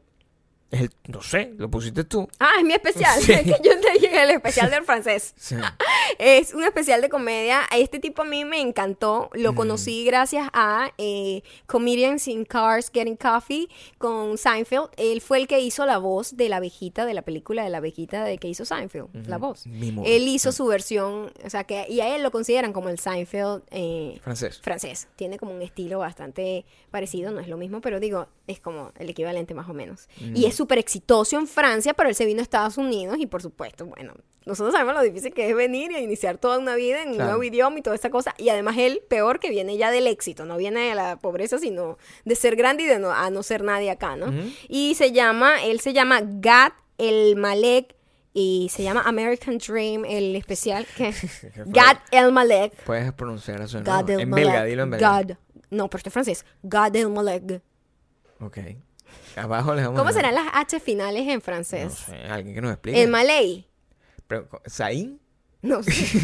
Es 0.70 0.82
el 0.82 0.92
no 1.08 1.22
sé 1.22 1.54
lo 1.58 1.70
pusiste 1.70 2.04
tú 2.04 2.28
Ah, 2.40 2.52
es 2.60 2.66
mi 2.66 2.74
especial. 2.74 3.22
Sí. 3.22 3.32
Es 3.38 3.44
que 3.44 3.52
yo 3.64 3.80
te 3.80 3.92
dije 3.94 4.24
el 4.24 4.32
especial 4.32 4.70
del 4.70 4.84
francés. 4.84 5.34
Sí. 5.38 5.56
es 6.20 6.54
un 6.54 6.64
especial 6.64 7.02
de 7.02 7.10
comedia. 7.10 7.62
Este 7.74 8.00
tipo 8.00 8.24
a 8.24 8.26
mí 8.26 8.44
me 8.46 8.60
encantó. 8.60 9.30
Lo 9.34 9.56
conocí 9.56 10.04
gracias 10.06 10.50
a 10.54 10.92
eh, 10.98 11.42
Comedians 11.68 12.28
in 12.28 12.44
Cars 12.46 12.92
Getting 12.94 13.16
Coffee 13.16 13.68
con 13.98 14.38
Seinfeld. 14.38 14.90
Él 14.98 15.22
fue 15.22 15.38
el 15.40 15.48
que 15.48 15.60
hizo 15.62 15.86
la 15.86 15.98
voz 15.98 16.36
de 16.36 16.50
la 16.50 16.58
abejita 16.58 17.06
de 17.06 17.14
la 17.14 17.22
película 17.22 17.64
de 17.64 17.70
la 17.70 17.78
abejita 17.78 18.24
de 18.24 18.38
que 18.38 18.48
hizo 18.48 18.66
Seinfeld. 18.66 19.28
La 19.28 19.38
voz. 19.38 19.66
Él 19.66 20.28
hizo 20.28 20.52
su 20.52 20.66
versión, 20.66 21.32
o 21.44 21.50
sea, 21.50 21.64
que 21.64 21.86
y 21.90 22.02
a 22.02 22.16
él 22.16 22.24
lo 22.24 22.32
consideran 22.32 22.74
como 22.74 22.90
el 22.90 23.00
Seinfeld 23.00 23.64
eh, 23.72 24.20
Francés. 24.22 24.60
francés. 24.62 25.08
Tiene 25.16 25.38
como 25.38 25.54
un 25.54 25.62
estilo 25.62 26.00
bastante 26.00 26.66
parecido, 26.92 27.32
no 27.32 27.40
es 27.40 27.48
lo 27.48 27.58
mismo, 27.58 27.82
pero 27.82 28.00
digo, 28.00 28.28
es 28.48 28.60
como 28.60 28.92
el 28.98 29.10
equivalente 29.10 29.54
más 29.54 29.70
o 29.70 29.74
menos. 29.74 30.08
Y 30.20 30.46
es 30.46 30.57
súper 30.58 30.78
exitoso 30.80 31.38
en 31.40 31.48
Francia, 31.48 31.94
pero 31.94 32.10
él 32.10 32.16
se 32.16 32.26
vino 32.26 32.40
a 32.40 32.44
Estados 32.44 32.78
Unidos 32.78 33.18
y 33.20 33.28
por 33.28 33.42
supuesto, 33.42 33.86
bueno, 33.86 34.14
nosotros 34.46 34.74
sabemos 34.74 34.96
lo 34.96 35.02
difícil 35.02 35.34
que 35.34 35.50
es 35.50 35.56
venir 35.56 35.92
y 35.92 35.98
iniciar 35.98 36.38
toda 36.38 36.58
una 36.58 36.76
vida 36.76 37.02
en 37.04 37.10
un 37.10 37.16
Claro. 37.16 37.32
nuevo 37.32 37.44
idioma 37.44 37.80
y 37.80 37.82
toda 37.82 37.96
esa 37.98 38.10
cosa. 38.10 38.34
Y 38.38 38.48
además 38.50 38.76
él, 38.78 39.02
peor, 39.10 39.40
que 39.40 39.50
viene 39.50 39.76
ya 39.78 39.92
del 39.92 40.08
éxito, 40.08 40.46
no 40.46 40.56
viene 40.58 40.88
de 40.90 40.96
la 40.96 41.18
pobreza, 41.18 41.58
sino 41.60 41.98
de 42.26 42.36
ser 42.36 42.56
grande 42.56 42.84
y 42.84 42.86
de 42.88 42.98
no, 43.00 43.12
a 43.12 43.30
no 43.30 43.44
ser 43.44 43.64
nadie 43.64 43.92
acá, 43.92 44.16
¿no? 44.16 44.28
Ujú. 44.28 44.50
Y 44.70 44.96
se 44.96 45.12
llama, 45.12 45.64
él 45.64 45.80
se 45.82 45.92
llama 45.94 46.22
Gad 46.24 46.72
el 46.98 47.36
Malek 47.36 47.96
y 48.34 48.70
se 48.72 48.84
llama 48.84 49.02
American 49.06 49.58
Dream, 49.58 50.06
el 50.06 50.36
especial 50.36 50.86
que 50.96 51.14
Gad 51.66 51.98
el 52.12 52.32
Malek. 52.32 52.74
Puedes 52.86 53.12
pronunciar 53.14 53.60
eso, 53.62 53.80
En 53.80 53.84
Malek. 53.84 54.30
belga, 54.30 54.64
dilo 54.64 54.84
en 54.84 54.92
belga. 54.92 55.10
Gad. 55.24 55.38
No, 55.70 55.90
pero 55.90 55.98
este 56.00 56.10
es 56.10 56.14
francés. 56.14 56.46
Gad 56.64 56.96
el 56.96 57.10
Malek. 57.10 57.62
Ok. 58.40 58.58
Abajo 59.38 59.74
les 59.76 59.86
vamos 59.86 60.00
¿Cómo 60.00 60.10
a 60.10 60.14
serán 60.14 60.36
las 60.36 60.48
H 60.54 60.80
finales 60.80 61.22
en 61.28 61.36
No 61.36 61.42
francés? 61.42 61.94
sé, 61.94 62.16
alguien 62.30 62.56
que 62.56 62.62
nos 62.62 62.72
explique. 62.72 63.02
el 63.02 63.10
Malay. 63.10 63.68
Pero, 64.28 64.48
¿Saín? 64.66 65.20
No 65.62 65.82
sé. 65.84 66.22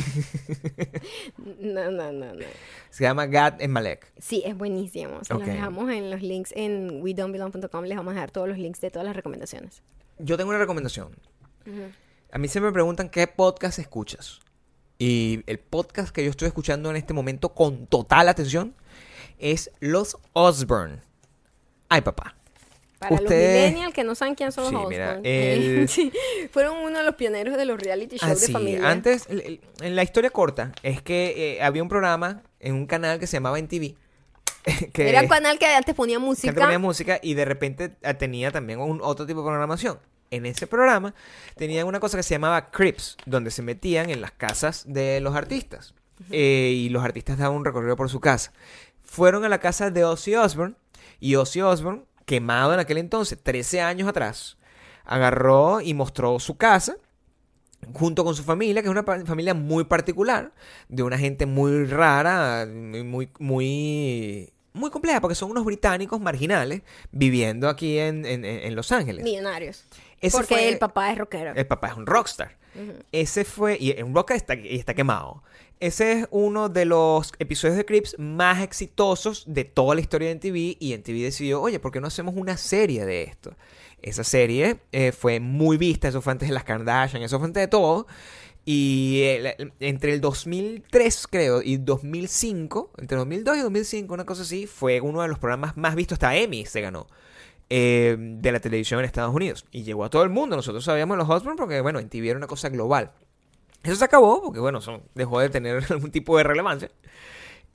no, 1.38 1.92
no, 1.92 2.12
no, 2.12 2.34
no. 2.34 2.46
Se 2.90 3.04
llama 3.04 3.26
Gad 3.26 3.62
en 3.62 3.72
Malek. 3.72 4.12
Sí, 4.20 4.44
es 4.46 4.56
buenísimo. 4.58 5.24
Se 5.24 5.34
los 5.34 5.46
dejamos 5.46 5.90
en 5.92 6.12
los 6.12 6.22
links 6.22 6.52
en 6.56 7.02
wedon'tbelong.com. 7.02 7.84
Les 7.86 7.98
vamos 7.98 8.12
a 8.12 8.16
dejar 8.16 8.32
todos 8.32 8.48
los 8.48 8.58
links 8.58 8.80
de 8.82 8.92
todas 8.92 9.06
las 9.06 9.16
recomendaciones. 9.16 9.82
Yo 10.20 10.38
tengo 10.38 10.50
una 10.52 10.60
recomendación. 10.60 11.16
A 12.32 12.38
mí 12.38 12.48
se 12.48 12.62
me 12.62 12.72
preguntan 12.72 13.10
qué 13.10 13.26
podcast 13.28 13.80
escuchas. 13.80 14.40
Y 15.00 15.44
el 15.48 15.60
podcast 15.60 16.14
que 16.14 16.24
yo 16.24 16.30
estoy 16.30 16.48
escuchando 16.48 16.90
en 16.92 16.96
este 16.96 17.14
momento 17.14 17.50
con 17.54 17.88
total 17.88 18.30
atención 18.30 18.76
es 19.40 19.72
Los 19.80 20.18
Osborne. 20.34 21.00
Ay, 21.90 22.02
papá. 22.02 22.36
Para 23.10 23.22
los 23.22 23.32
millennials 23.32 23.94
que 23.94 24.04
no 24.04 24.16
saben 24.16 24.36
quién 24.36 24.52
son 24.52 24.64
los 24.66 24.72
Sí, 24.72 24.76
Osborne, 24.76 25.20
mira, 25.22 25.22
el- 25.24 25.88
sí, 25.90 26.12
fueron 26.52 26.78
uno 26.78 26.98
de 27.00 27.04
los 27.06 27.16
pioneros 27.16 27.58
de 27.58 27.66
los 27.66 27.80
reality 27.80 28.18
shows 28.18 28.32
Ah, 28.32 28.36
de 28.36 28.46
sí, 28.48 28.52
familia. 28.52 28.90
Antes, 28.90 29.28
en 29.30 29.96
la 29.96 30.04
historia 30.04 30.30
corta, 30.30 30.72
es 30.84 31.02
que 31.02 31.56
eh, 31.58 31.62
había 31.64 31.84
un 31.84 31.90
programa 31.90 32.42
en 32.60 32.76
un 32.76 32.86
canal 32.88 33.20
que 33.20 33.28
se 33.28 33.38
llamaba 33.38 33.60
NTV. 33.60 33.96
que, 34.94 35.10
Era 35.10 35.22
un 35.22 35.28
canal 35.28 35.60
que 35.60 35.66
antes 35.66 35.94
ponía 35.94 36.18
que 36.18 36.24
música. 36.24 36.50
antes 36.50 36.64
ponía 36.64 36.80
música 36.80 37.20
y 37.22 37.34
de 37.34 37.46
repente 37.46 37.92
ah, 38.04 38.14
tenía 38.14 38.52
también 38.52 38.80
un, 38.80 39.00
otro 39.02 39.26
tipo 39.26 39.42
de 39.42 39.48
programación. 39.48 40.00
En 40.32 40.46
ese 40.48 40.66
programa 40.66 41.14
tenían 41.58 41.86
una 41.86 42.00
cosa 42.00 42.18
que 42.18 42.24
se 42.24 42.34
llamaba 42.34 42.72
Crips, 42.72 43.18
donde 43.26 43.52
se 43.52 43.62
metían 43.62 44.10
en 44.10 44.20
las 44.22 44.32
casas 44.32 44.84
de 44.88 45.20
los 45.20 45.36
artistas. 45.36 45.94
Eh, 46.32 46.72
y 46.76 46.90
los 46.90 47.04
artistas 47.04 47.38
daban 47.38 47.58
un 47.58 47.66
recorrido 47.66 47.96
por 47.96 48.10
su 48.10 48.20
casa. 48.20 48.54
Fueron 49.04 49.44
a 49.44 49.50
la 49.50 49.60
casa 49.60 49.92
de 49.92 50.04
Ozzy 50.06 50.36
Osbourne 50.36 50.76
y 51.20 51.36
Ozzy 51.36 51.62
Osbourne, 51.62 52.04
quemado 52.26 52.74
en 52.74 52.80
aquel 52.80 52.98
entonces, 52.98 53.38
13 53.42 53.82
años 53.82 54.08
atrás, 54.08 54.58
agarró 55.06 55.82
y 55.82 55.94
mostró 55.94 56.40
su 56.40 56.58
casa 56.58 56.96
junto 57.94 58.24
con 58.24 58.34
su 58.36 58.44
familia, 58.44 58.82
que 58.82 58.88
es 58.88 58.92
una 58.92 59.04
familia 59.26 59.54
muy 59.54 59.84
particular, 59.84 60.54
de 60.88 61.04
una 61.04 61.18
gente 61.18 61.46
muy 61.46 61.86
rara, 61.86 62.66
muy, 62.66 63.30
muy, 63.40 64.54
muy 64.74 64.90
compleja, 64.90 65.20
porque 65.20 65.36
son 65.36 65.52
unos 65.52 65.66
británicos 65.66 66.22
marginales 66.22 66.82
viviendo 67.12 67.68
aquí 67.68 68.00
en, 68.00 68.26
en- 68.26 68.46
en 68.46 68.76
Los 68.76 68.92
Ángeles. 68.94 69.24
Millonarios. 69.26 69.84
Ese 70.22 70.38
porque 70.38 70.56
fue- 70.56 70.70
el 70.70 70.78
papá 70.78 71.12
es 71.12 71.18
rockero. 71.18 71.52
El 71.56 71.68
papá 71.68 71.90
es 71.90 71.98
un 71.98 72.06
rockstar. 72.06 72.56
Ese 73.12 73.44
fue, 73.46 73.78
y 73.80 74.02
un 74.02 74.16
rockstar 74.16 74.38
está, 74.38 74.56
y 74.56 74.78
está 74.80 74.94
quemado. 74.94 75.44
Ese 75.80 76.12
es 76.14 76.28
uno 76.32 76.70
de 76.70 76.86
los 76.86 77.34
episodios 77.40 77.76
de 77.78 77.86
Crips 77.86 78.16
más 78.18 78.62
exitosos 78.62 79.44
de 79.48 79.66
toda 79.66 79.96
la 79.96 80.02
historia 80.02 80.30
de 80.30 80.36
NTV 80.36 80.78
y 80.80 80.94
NTV 80.94 81.24
decidió, 81.24 81.62
oye, 81.62 81.80
¿por 81.80 81.92
qué 81.92 82.00
no 82.00 82.08
hacemos 82.08 82.36
una 82.38 82.56
serie 82.56 83.06
de 83.06 83.24
esto? 83.24 83.54
Esa 84.02 84.24
serie 84.24 84.78
eh, 84.94 85.12
fue 85.12 85.40
muy 85.42 85.76
vista, 85.78 86.08
eso 86.08 86.22
fue 86.22 86.32
antes 86.32 86.48
de 86.48 86.54
las 86.54 86.64
Kardashian, 86.64 87.22
eso 87.24 87.38
fue 87.38 87.48
antes 87.48 87.62
de 87.62 87.68
todo. 87.68 88.08
Y 88.66 89.24
el- 89.24 89.74
entre 89.82 90.14
el 90.14 90.22
2003, 90.22 91.28
creo, 91.30 91.62
y 91.62 91.76
2005, 91.76 92.92
entre 92.98 93.18
2002 93.18 93.58
y 93.58 93.62
2005, 93.62 94.14
una 94.14 94.26
cosa 94.26 94.44
así, 94.44 94.68
fue 94.68 95.02
uno 95.02 95.22
de 95.22 95.28
los 95.28 95.38
programas 95.40 95.76
más 95.76 95.96
vistos, 95.96 96.16
hasta 96.16 96.34
Emmy 96.38 96.66
se 96.66 96.80
ganó, 96.80 97.08
eh, 97.70 98.16
de 98.18 98.52
la 98.54 98.62
televisión 98.62 99.00
en 99.02 99.06
Estados 99.06 99.36
Unidos. 99.36 99.66
Y 99.72 99.84
llegó 99.84 100.06
a 100.06 100.10
todo 100.10 100.24
el 100.24 100.30
mundo, 100.30 100.56
nosotros 100.56 100.86
sabíamos 100.86 101.18
los 101.18 101.30
Osborne 101.30 101.58
porque, 101.58 101.82
bueno, 101.82 102.00
en 102.00 102.08
TV 102.08 102.30
era 102.30 102.38
una 102.38 102.48
cosa 102.48 102.70
global. 102.70 103.12
Eso 103.84 103.96
se 103.96 104.06
acabó 104.06 104.42
porque, 104.42 104.60
bueno, 104.60 104.82
son, 104.82 105.04
dejó 105.14 105.40
de 105.40 105.50
tener 105.50 105.84
algún 105.90 106.12
tipo 106.12 106.38
de 106.38 106.44
relevancia. 106.44 106.90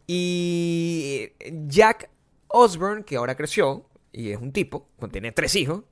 Y 0.06 1.32
Jack 1.66 2.08
Osborne, 2.48 3.04
que 3.04 3.16
ahora 3.16 3.36
creció, 3.36 3.84
y 4.10 4.30
es 4.30 4.40
un 4.40 4.52
tipo, 4.52 4.88
tiene 5.12 5.32
tres 5.32 5.54
hijos, 5.54 5.84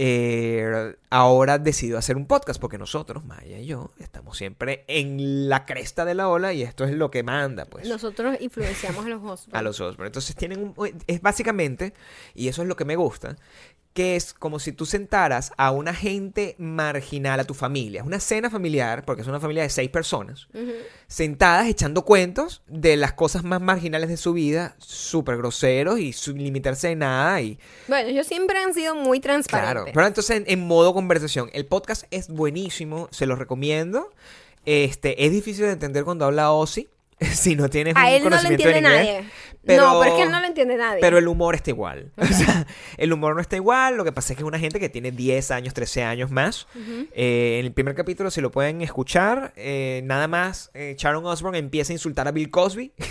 eh, 0.00 0.96
ahora 1.08 1.58
decidió 1.58 1.98
hacer 1.98 2.16
un 2.16 2.26
podcast 2.26 2.60
porque 2.60 2.78
nosotros, 2.78 3.24
Maya 3.24 3.58
y 3.58 3.66
yo, 3.66 3.92
estamos 3.98 4.36
siempre 4.36 4.84
en 4.88 5.48
la 5.48 5.66
cresta 5.66 6.04
de 6.04 6.16
la 6.16 6.28
ola 6.28 6.52
y 6.52 6.62
esto 6.62 6.84
es 6.84 6.90
lo 6.90 7.12
que 7.12 7.22
manda, 7.22 7.64
pues. 7.66 7.88
Nosotros 7.88 8.36
influenciamos 8.40 9.06
a 9.06 9.08
los 9.08 9.22
Osborne. 9.22 9.58
A 9.58 9.62
los 9.62 9.80
Osborne. 9.80 10.08
Entonces 10.08 10.34
tienen 10.34 10.74
un... 10.76 11.02
Es 11.06 11.22
básicamente, 11.22 11.94
y 12.34 12.48
eso 12.48 12.62
es 12.62 12.68
lo 12.68 12.74
que 12.74 12.84
me 12.84 12.96
gusta, 12.96 13.36
que 13.94 14.16
es 14.16 14.34
como 14.34 14.58
si 14.58 14.72
tú 14.72 14.86
sentaras 14.86 15.52
a 15.56 15.70
una 15.70 15.94
gente 15.94 16.56
marginal, 16.58 17.38
a 17.38 17.44
tu 17.44 17.54
familia. 17.54 18.00
Es 18.00 18.06
una 18.06 18.18
cena 18.18 18.50
familiar, 18.50 19.04
porque 19.04 19.22
es 19.22 19.28
una 19.28 19.38
familia 19.38 19.62
de 19.62 19.70
seis 19.70 19.88
personas, 19.88 20.48
sentadas 21.06 21.68
echando 21.68 22.04
cuentos 22.04 22.62
de 22.66 22.96
las 22.96 23.12
cosas 23.12 23.44
más 23.44 23.60
marginales 23.60 24.08
de 24.08 24.16
su 24.16 24.32
vida, 24.32 24.74
súper 24.78 25.36
groseros 25.36 26.00
y 26.00 26.12
sin 26.12 26.42
limitarse 26.42 26.88
de 26.88 26.96
nada 26.96 27.40
y... 27.40 27.58
Bueno, 27.86 28.08
ellos 28.08 28.26
siempre 28.26 28.58
han 28.58 28.74
sido 28.74 28.96
muy 28.96 29.20
transparentes. 29.20 29.72
Claro, 29.72 29.90
pero 29.94 30.06
entonces 30.06 30.38
en, 30.38 30.44
en 30.48 30.66
modo 30.66 30.92
conversación. 30.92 31.48
El 31.52 31.64
podcast 31.66 32.04
es 32.10 32.28
buenísimo, 32.28 33.08
se 33.12 33.26
lo 33.26 33.36
recomiendo. 33.36 34.10
Este, 34.64 35.24
es 35.24 35.30
difícil 35.30 35.66
de 35.66 35.72
entender 35.72 36.02
cuando 36.04 36.24
habla 36.24 36.50
Ozzy, 36.50 36.88
si 37.32 37.54
no 37.54 37.70
tienes 37.70 37.94
a 37.96 38.00
un 38.00 38.06
él 38.06 38.24
no 38.24 38.30
conocimiento 38.30 38.68
en 38.68 38.76
entiende 38.76 38.96
inglés. 38.98 39.16
nadie. 39.22 39.30
Pero- 39.66 39.82
No, 39.82 40.00
pero 40.00 40.12
es 40.12 40.16
que 40.18 40.22
él 40.24 40.30
no 40.30 40.40
lo 40.40 40.46
entiende 40.46 40.76
nadie. 40.76 41.00
Pero 41.00 41.18
el 41.18 41.26
humor 41.28 41.54
está 41.54 41.70
igual. 41.70 42.12
O 42.18 42.26
sea, 42.26 42.66
el 42.96 43.12
humor 43.12 43.34
no 43.34 43.40
está 43.40 43.56
igual. 43.56 43.96
Lo 43.96 44.04
que 44.04 44.12
pasa 44.12 44.32
es 44.32 44.36
que 44.36 44.42
es 44.42 44.46
una 44.46 44.58
gente 44.58 44.78
que 44.80 44.88
tiene 44.88 45.10
10 45.10 45.50
años, 45.50 45.74
13 45.74 46.02
años 46.02 46.30
más. 46.30 46.66
Eh, 47.12 47.56
en 47.60 47.66
el 47.66 47.72
primer 47.72 47.94
capítulo, 47.94 48.30
si 48.30 48.40
lo 48.40 48.50
pueden 48.50 48.80
escuchar, 48.82 49.52
eh, 49.56 50.02
nada 50.04 50.28
más 50.28 50.70
eh, 50.74 50.94
Sharon 50.98 51.24
Osbourne 51.26 51.58
empieza 51.58 51.92
a 51.92 51.94
insultar 51.94 52.28
a 52.28 52.32
Bill 52.32 52.50
Cosby. 52.50 52.92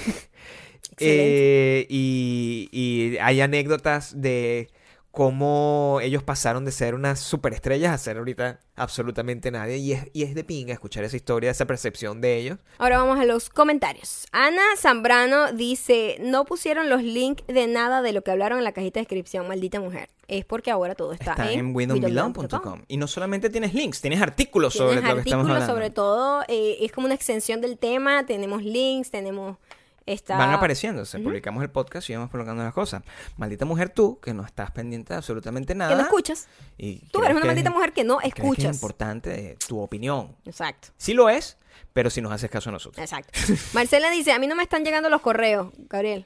Eh, 0.99 1.87
y, 1.89 2.69
y 2.71 3.17
hay 3.17 3.41
anécdotas 3.41 4.21
de 4.21 4.69
cómo 5.13 5.99
ellos 6.01 6.23
pasaron 6.23 6.65
de 6.65 6.71
ser 6.71 6.95
unas 6.95 7.19
superestrellas 7.19 7.93
a 7.93 7.99
ser 7.99 8.17
ahorita 8.17 8.59
absolutamente 8.75 9.51
nadie. 9.51 9.77
Y 9.77 9.91
es, 9.91 10.07
y 10.11 10.23
es 10.23 10.33
de 10.33 10.43
pinga 10.43 10.73
escuchar 10.73 11.03
esa 11.03 11.15
historia, 11.15 11.51
esa 11.51 11.67
percepción 11.67 12.19
de 12.19 12.35
ellos. 12.37 12.57
Ahora 12.79 12.97
vamos 12.97 13.19
a 13.19 13.25
los 13.25 13.51
comentarios. 13.51 14.25
Ana 14.31 14.63
Zambrano 14.75 15.53
dice, 15.53 16.17
no 16.19 16.45
pusieron 16.45 16.89
los 16.89 17.03
links 17.03 17.45
de 17.45 17.67
nada 17.67 18.01
de 18.01 18.11
lo 18.11 18.23
que 18.23 18.31
hablaron 18.31 18.57
en 18.57 18.63
la 18.63 18.71
cajita 18.71 18.99
de 18.99 19.01
descripción, 19.01 19.47
maldita 19.47 19.79
mujer. 19.79 20.09
Es 20.27 20.45
porque 20.45 20.71
ahora 20.71 20.95
todo 20.95 21.13
está, 21.13 21.33
Está 21.33 21.51
en, 21.51 21.75
en. 21.79 22.85
Y 22.87 22.97
no 22.97 23.05
solamente 23.05 23.51
tienes 23.51 23.75
links, 23.75 24.01
tienes 24.01 24.19
artículos 24.19 24.73
sobre 24.73 24.95
Tienes 24.95 25.09
lo 25.09 25.15
que 25.17 25.21
estamos 25.21 25.45
artículos 25.45 25.61
hablando. 25.61 25.73
sobre 25.75 25.89
todo, 25.91 26.41
eh, 26.47 26.77
es 26.81 26.91
como 26.91 27.05
una 27.05 27.13
extensión 27.13 27.61
del 27.61 27.77
tema, 27.77 28.25
tenemos 28.25 28.63
links, 28.63 29.11
tenemos... 29.11 29.57
Está... 30.05 30.37
Van 30.37 30.49
apareciendo, 30.51 31.05
se 31.05 31.19
publicamos 31.19 31.63
el 31.63 31.69
podcast 31.69 32.09
y 32.09 32.15
vamos 32.15 32.29
colocando 32.29 32.63
las 32.63 32.73
cosas. 32.73 33.03
Maldita 33.37 33.65
mujer 33.65 33.89
tú, 33.89 34.19
que 34.19 34.33
no 34.33 34.43
estás 34.45 34.71
pendiente 34.71 35.13
de 35.13 35.17
absolutamente 35.17 35.75
nada. 35.75 35.91
Que 35.91 35.95
no 35.97 36.01
escuchas. 36.03 36.47
Y 36.77 37.07
Tú 37.11 37.23
eres 37.23 37.37
una 37.37 37.45
maldita 37.45 37.69
es- 37.69 37.75
mujer 37.75 37.93
que 37.93 38.03
no 38.03 38.17
que 38.19 38.27
escuchas. 38.27 38.65
es 38.65 38.75
importante 38.75 39.57
tu 39.67 39.79
opinión. 39.79 40.35
Exacto. 40.45 40.89
Sí 40.97 41.13
lo 41.13 41.29
es, 41.29 41.57
pero 41.93 42.09
si 42.09 42.21
nos 42.21 42.31
haces 42.33 42.49
caso 42.49 42.69
a 42.69 42.73
nosotros. 42.73 43.01
Exacto. 43.01 43.31
Marcela 43.73 44.09
dice, 44.09 44.33
a 44.33 44.39
mí 44.39 44.47
no 44.47 44.55
me 44.55 44.63
están 44.63 44.83
llegando 44.83 45.09
los 45.09 45.21
correos, 45.21 45.71
Gabriel. 45.89 46.25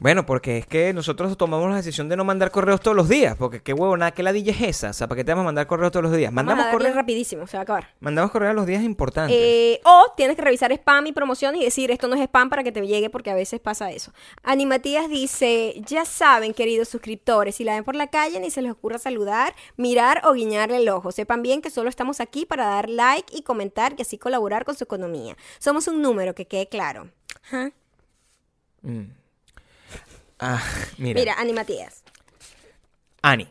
Bueno, 0.00 0.24
porque 0.24 0.58
es 0.58 0.66
que 0.66 0.92
nosotros 0.92 1.36
tomamos 1.36 1.68
la 1.68 1.74
decisión 1.74 2.08
de 2.08 2.16
no 2.16 2.24
mandar 2.24 2.52
correos 2.52 2.80
todos 2.80 2.96
los 2.96 3.08
días, 3.08 3.36
porque 3.36 3.60
qué 3.60 3.72
huevo, 3.72 3.96
nada, 3.96 4.12
que 4.12 4.22
ladilla 4.22 4.52
es 4.52 4.60
esa, 4.62 4.90
o 4.90 4.92
sea, 4.92 5.08
¿para 5.08 5.16
qué 5.16 5.24
te 5.24 5.32
vamos 5.32 5.42
a 5.42 5.46
mandar 5.46 5.66
correos 5.66 5.90
todos 5.90 6.04
los 6.04 6.16
días? 6.16 6.30
Vamos 6.32 6.38
a 6.38 6.44
Mandamos 6.44 6.64
darle 6.66 6.78
correos, 6.78 6.94
rapidísimo, 6.94 7.48
se 7.48 7.56
va 7.56 7.62
a 7.62 7.64
acabar. 7.64 7.88
mandamos 7.98 8.30
correos 8.30 8.52
a 8.52 8.54
los 8.54 8.64
días 8.64 8.84
importantes. 8.84 9.36
Eh, 9.36 9.80
o 9.84 10.12
tienes 10.16 10.36
que 10.36 10.42
revisar 10.42 10.70
spam 10.70 11.08
y 11.08 11.12
promociones 11.12 11.60
y 11.60 11.64
decir 11.64 11.90
esto 11.90 12.06
no 12.06 12.14
es 12.14 12.20
spam 12.22 12.48
para 12.48 12.62
que 12.62 12.70
te 12.70 12.86
llegue 12.86 13.10
porque 13.10 13.32
a 13.32 13.34
veces 13.34 13.58
pasa 13.58 13.90
eso. 13.90 14.12
Animatías 14.44 15.10
dice, 15.10 15.74
ya 15.84 16.04
saben 16.04 16.54
queridos 16.54 16.88
suscriptores, 16.88 17.56
si 17.56 17.64
la 17.64 17.74
ven 17.74 17.82
por 17.82 17.96
la 17.96 18.06
calle 18.06 18.38
ni 18.38 18.52
se 18.52 18.62
les 18.62 18.70
ocurra 18.70 18.98
saludar, 18.98 19.52
mirar 19.76 20.22
o 20.24 20.32
guiñarle 20.32 20.76
el 20.76 20.88
ojo. 20.90 21.10
Sepan 21.10 21.42
bien 21.42 21.60
que 21.60 21.70
solo 21.70 21.88
estamos 21.90 22.20
aquí 22.20 22.46
para 22.46 22.66
dar 22.66 22.88
like 22.88 23.36
y 23.36 23.42
comentar 23.42 23.96
y 23.98 24.02
así 24.02 24.16
colaborar 24.16 24.64
con 24.64 24.76
su 24.76 24.84
economía. 24.84 25.36
Somos 25.58 25.88
un 25.88 26.02
número, 26.02 26.36
que 26.36 26.46
quede 26.46 26.68
claro. 26.68 27.10
Ajá. 27.42 27.72
Mm. 28.82 29.17
Ah, 30.38 30.62
mira, 30.98 31.18
Mira, 31.20 31.34
Animatías. 31.34 32.02
Ani, 33.22 33.48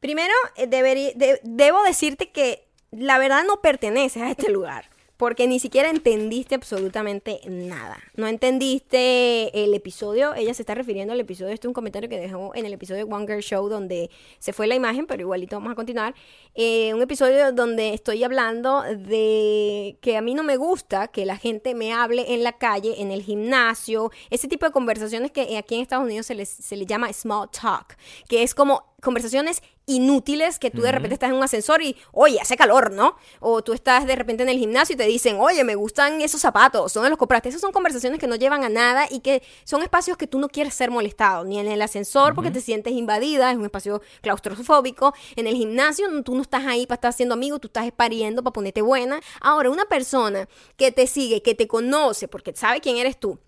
Primero, 0.00 0.32
eh, 0.56 0.68
de- 1.16 1.40
debo 1.42 1.82
decirte 1.82 2.30
que 2.30 2.64
la 2.92 3.18
verdad 3.18 3.42
no 3.44 3.60
perteneces 3.60 4.22
a 4.22 4.30
este 4.30 4.48
lugar. 4.50 4.88
Porque 5.18 5.48
ni 5.48 5.58
siquiera 5.58 5.90
entendiste 5.90 6.54
absolutamente 6.54 7.40
nada. 7.48 7.98
No 8.14 8.28
entendiste 8.28 9.64
el 9.64 9.74
episodio. 9.74 10.32
Ella 10.34 10.54
se 10.54 10.62
está 10.62 10.76
refiriendo 10.76 11.12
al 11.12 11.18
episodio. 11.18 11.52
Este 11.52 11.66
es 11.66 11.68
un 11.68 11.74
comentario 11.74 12.08
que 12.08 12.20
dejó 12.20 12.54
en 12.54 12.64
el 12.64 12.72
episodio 12.72 13.04
de 13.04 13.12
One 13.12 13.26
Girl 13.26 13.42
Show, 13.42 13.68
donde 13.68 14.10
se 14.38 14.52
fue 14.52 14.68
la 14.68 14.76
imagen, 14.76 15.06
pero 15.06 15.22
igualito 15.22 15.56
vamos 15.56 15.72
a 15.72 15.74
continuar. 15.74 16.14
Eh, 16.54 16.94
un 16.94 17.02
episodio 17.02 17.50
donde 17.52 17.94
estoy 17.94 18.22
hablando 18.22 18.82
de 18.82 19.98
que 20.00 20.16
a 20.16 20.22
mí 20.22 20.34
no 20.34 20.44
me 20.44 20.56
gusta 20.56 21.08
que 21.08 21.26
la 21.26 21.36
gente 21.36 21.74
me 21.74 21.92
hable 21.92 22.34
en 22.34 22.44
la 22.44 22.52
calle, 22.52 23.02
en 23.02 23.10
el 23.10 23.22
gimnasio. 23.22 24.12
Ese 24.30 24.46
tipo 24.46 24.66
de 24.66 24.72
conversaciones 24.72 25.32
que 25.32 25.58
aquí 25.58 25.74
en 25.74 25.80
Estados 25.80 26.04
Unidos 26.04 26.26
se 26.26 26.36
les, 26.36 26.48
se 26.48 26.76
les 26.76 26.86
llama 26.86 27.12
small 27.12 27.50
talk. 27.50 27.96
Que 28.28 28.44
es 28.44 28.54
como 28.54 28.84
conversaciones 29.00 29.62
inútiles 29.86 30.58
que 30.58 30.70
tú 30.70 30.82
de 30.82 30.92
repente 30.92 31.14
estás 31.14 31.30
en 31.30 31.36
un 31.36 31.42
ascensor 31.42 31.82
y, 31.82 31.96
oye, 32.12 32.38
hace 32.40 32.56
calor, 32.56 32.92
¿no? 32.92 33.16
O 33.40 33.62
tú 33.62 33.72
estás 33.72 34.06
de 34.06 34.16
repente 34.16 34.42
en 34.42 34.48
el 34.48 34.58
gimnasio 34.58 34.94
y 34.94 34.96
te 34.96 35.04
dicen, 35.04 35.36
oye, 35.40 35.64
me 35.64 35.76
gustan 35.76 36.20
esos 36.20 36.40
zapatos, 36.40 36.92
¿dónde 36.92 37.08
los 37.08 37.18
compraste? 37.18 37.48
Esas 37.48 37.60
son 37.60 37.72
conversaciones 37.72 38.18
que 38.18 38.26
no 38.26 38.36
llevan 38.36 38.64
a 38.64 38.68
nada 38.68 39.06
y 39.10 39.20
que 39.20 39.42
son 39.64 39.82
espacios 39.82 40.16
que 40.16 40.26
tú 40.26 40.38
no 40.38 40.48
quieres 40.48 40.74
ser 40.74 40.90
molestado, 40.90 41.44
ni 41.44 41.58
en 41.58 41.68
el 41.68 41.80
ascensor 41.80 42.34
porque 42.34 42.50
te 42.50 42.60
sientes 42.60 42.92
invadida, 42.92 43.50
es 43.50 43.56
un 43.56 43.64
espacio 43.64 44.02
claustrofóbico, 44.20 45.14
en 45.36 45.46
el 45.46 45.54
gimnasio 45.54 46.06
tú 46.22 46.34
no 46.34 46.42
estás 46.42 46.66
ahí 46.66 46.86
para 46.86 46.96
estar 46.96 47.10
haciendo 47.10 47.34
amigos, 47.34 47.60
tú 47.60 47.68
estás 47.68 47.90
pariendo 47.92 48.42
para 48.42 48.52
ponerte 48.52 48.82
buena. 48.82 49.20
Ahora, 49.40 49.70
una 49.70 49.84
persona 49.84 50.48
que 50.76 50.92
te 50.92 51.06
sigue, 51.06 51.42
que 51.42 51.54
te 51.54 51.66
conoce, 51.66 52.28
porque 52.28 52.52
sabe 52.54 52.80
quién 52.80 52.96
eres 52.96 53.18
tú, 53.18 53.38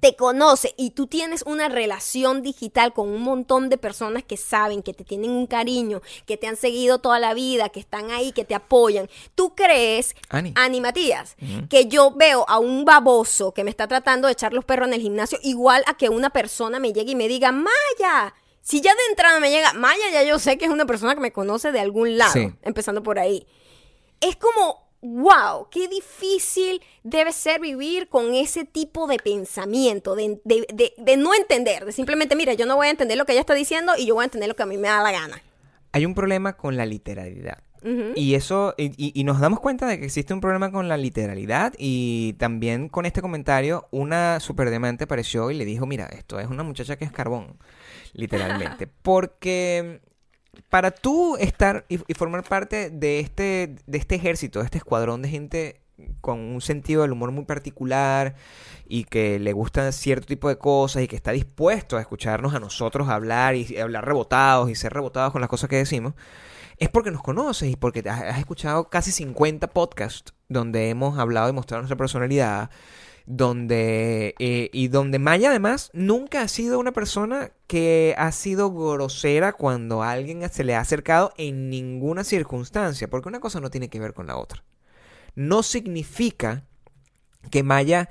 te 0.00 0.14
conoce 0.14 0.72
y 0.76 0.90
tú 0.90 1.08
tienes 1.08 1.42
una 1.44 1.68
relación 1.68 2.42
digital 2.42 2.92
con 2.92 3.08
un 3.08 3.22
montón 3.22 3.68
de 3.68 3.76
personas 3.76 4.22
que 4.22 4.36
saben, 4.36 4.82
que 4.82 4.94
te 4.94 5.02
tienen 5.04 5.30
un 5.30 5.46
cariño, 5.48 6.00
que 6.26 6.36
te 6.36 6.46
han 6.46 6.56
seguido 6.56 6.98
toda 7.00 7.18
la 7.18 7.34
vida, 7.34 7.68
que 7.68 7.80
están 7.80 8.10
ahí, 8.12 8.30
que 8.32 8.44
te 8.44 8.54
apoyan. 8.54 9.08
¿Tú 9.34 9.54
crees, 9.56 10.14
Ani. 10.28 10.52
Ani 10.54 10.80
Matías, 10.80 11.36
que 11.68 11.86
yo 11.86 12.12
veo 12.12 12.44
a 12.48 12.58
un 12.60 12.84
baboso 12.84 13.52
que 13.52 13.64
me 13.64 13.70
está 13.70 13.88
tratando 13.88 14.26
de 14.28 14.32
echar 14.34 14.52
los 14.52 14.64
perros 14.64 14.86
en 14.88 14.94
el 14.94 15.00
gimnasio 15.00 15.38
igual 15.42 15.82
a 15.86 15.94
que 15.96 16.08
una 16.08 16.30
persona 16.30 16.78
me 16.78 16.92
llegue 16.92 17.12
y 17.12 17.16
me 17.16 17.26
diga, 17.26 17.50
Maya? 17.50 18.34
Si 18.62 18.80
ya 18.80 18.94
de 18.94 19.00
entrada 19.10 19.40
me 19.40 19.50
llega, 19.50 19.72
Maya 19.72 20.04
ya 20.12 20.22
yo 20.22 20.38
sé 20.38 20.56
que 20.58 20.66
es 20.66 20.70
una 20.70 20.86
persona 20.86 21.14
que 21.14 21.20
me 21.20 21.32
conoce 21.32 21.72
de 21.72 21.80
algún 21.80 22.16
lado, 22.16 22.32
Sí. 22.32 22.52
empezando 22.62 23.02
por 23.02 23.18
ahí 23.18 23.46
es 24.20 24.36
como, 24.36 24.87
wow, 25.00 25.68
qué 25.70 25.86
difícil 25.88 26.80
debe 27.04 27.32
ser 27.32 27.60
vivir 27.60 28.08
con 28.08 28.34
ese 28.34 28.64
tipo 28.64 29.06
de 29.06 29.18
pensamiento, 29.18 30.14
de, 30.16 30.40
de- 30.44 30.66
de- 30.74 30.92
de 30.98 31.16
no 31.16 31.34
entender, 31.34 31.84
de 31.84 31.92
simplemente, 31.92 32.34
mira, 32.36 32.54
yo 32.54 32.66
no 32.66 32.76
voy 32.76 32.88
a 32.88 32.90
entender 32.90 33.16
lo 33.16 33.24
que 33.24 33.32
ella 33.32 33.40
está 33.42 33.54
diciendo 33.54 33.92
y 33.96 34.06
yo 34.06 34.14
voy 34.14 34.22
a 34.22 34.24
entender 34.24 34.48
lo 34.48 34.56
que 34.56 34.62
a 34.62 34.66
mí 34.66 34.76
me 34.76 34.88
da 34.88 35.02
la 35.02 35.12
gana. 35.12 35.40
hay 35.92 36.04
un 36.04 36.14
problema 36.14 36.52
con 36.56 36.76
la 36.76 36.84
literalidad. 36.86 37.58
Y 38.16 38.34
eso, 38.34 38.74
y, 38.76 38.86
y- 38.96 39.12
y 39.18 39.22
nos 39.24 39.38
damos 39.40 39.60
cuenta 39.60 39.86
de 39.86 39.98
que 40.00 40.04
existe 40.04 40.34
un 40.34 40.40
problema 40.40 40.72
con 40.72 40.88
la 40.88 40.96
literalidad 40.96 41.72
y 41.78 42.32
también 42.34 42.88
con 42.88 43.06
este 43.06 43.22
comentario 43.22 43.86
una 43.92 44.40
superdiamante 44.40 45.04
apareció 45.04 45.50
y 45.52 45.54
le 45.54 45.64
dijo, 45.64 45.86
mira, 45.86 46.06
esto 46.06 46.40
es 46.40 46.48
una 46.48 46.64
muchacha 46.64 46.96
que 46.96 47.04
es 47.04 47.12
carbón, 47.12 47.56
literalmente. 48.14 48.88
Porque 49.02 50.00
para 50.68 50.90
tú 50.90 51.36
estar 51.36 51.84
y, 51.88 51.98
formar 52.14 52.44
parte 52.44 52.90
de 52.90 53.20
este, 53.20 53.76
de 53.86 53.98
este 53.98 54.16
ejército, 54.16 54.58
de 54.58 54.66
este 54.66 54.78
escuadrón 54.78 55.22
de 55.22 55.28
gente 55.28 55.80
con 56.20 56.38
un 56.38 56.60
sentido 56.60 57.02
del 57.02 57.12
humor 57.12 57.32
muy 57.32 57.44
particular 57.44 58.36
y 58.86 59.04
que 59.04 59.38
le 59.38 59.52
gustan 59.52 59.92
cierto 59.92 60.26
tipo 60.26 60.48
de 60.48 60.56
cosas 60.56 61.02
y 61.02 61.08
que 61.08 61.16
está 61.16 61.32
dispuesto 61.32 61.96
a 61.96 62.00
escucharnos 62.00 62.54
a 62.54 62.60
nosotros 62.60 63.08
hablar 63.08 63.56
y, 63.56 63.66
y 63.68 63.78
hablar 63.78 64.06
rebotados 64.06 64.70
y 64.70 64.74
ser 64.74 64.92
rebotados 64.92 65.32
con 65.32 65.40
las 65.40 65.50
cosas 65.50 65.68
que 65.68 65.76
decimos, 65.76 66.14
es 66.78 66.88
porque 66.88 67.10
nos 67.10 67.22
conoces 67.22 67.70
y 67.70 67.76
porque 67.76 68.08
has 68.08 68.38
escuchado 68.38 68.88
casi 68.88 69.10
50 69.10 69.66
podcasts 69.68 70.32
donde 70.48 70.88
hemos 70.88 71.18
hablado 71.18 71.48
y 71.48 71.52
mostrado 71.52 71.82
nuestra 71.82 71.96
personalidad, 71.96 72.70
donde 73.28 74.34
eh, 74.38 74.70
y 74.72 74.88
donde 74.88 75.18
Maya 75.18 75.50
además 75.50 75.90
nunca 75.92 76.40
ha 76.40 76.48
sido 76.48 76.78
una 76.78 76.92
persona 76.92 77.52
que 77.66 78.14
ha 78.16 78.32
sido 78.32 78.72
grosera 78.72 79.52
cuando 79.52 80.02
alguien 80.02 80.48
se 80.50 80.64
le 80.64 80.74
ha 80.74 80.80
acercado 80.80 81.34
en 81.36 81.68
ninguna 81.68 82.24
circunstancia, 82.24 83.08
porque 83.08 83.28
una 83.28 83.40
cosa 83.40 83.60
no 83.60 83.70
tiene 83.70 83.90
que 83.90 84.00
ver 84.00 84.14
con 84.14 84.28
la 84.28 84.38
otra. 84.38 84.64
No 85.34 85.62
significa 85.62 86.64
que 87.50 87.62
Maya 87.62 88.08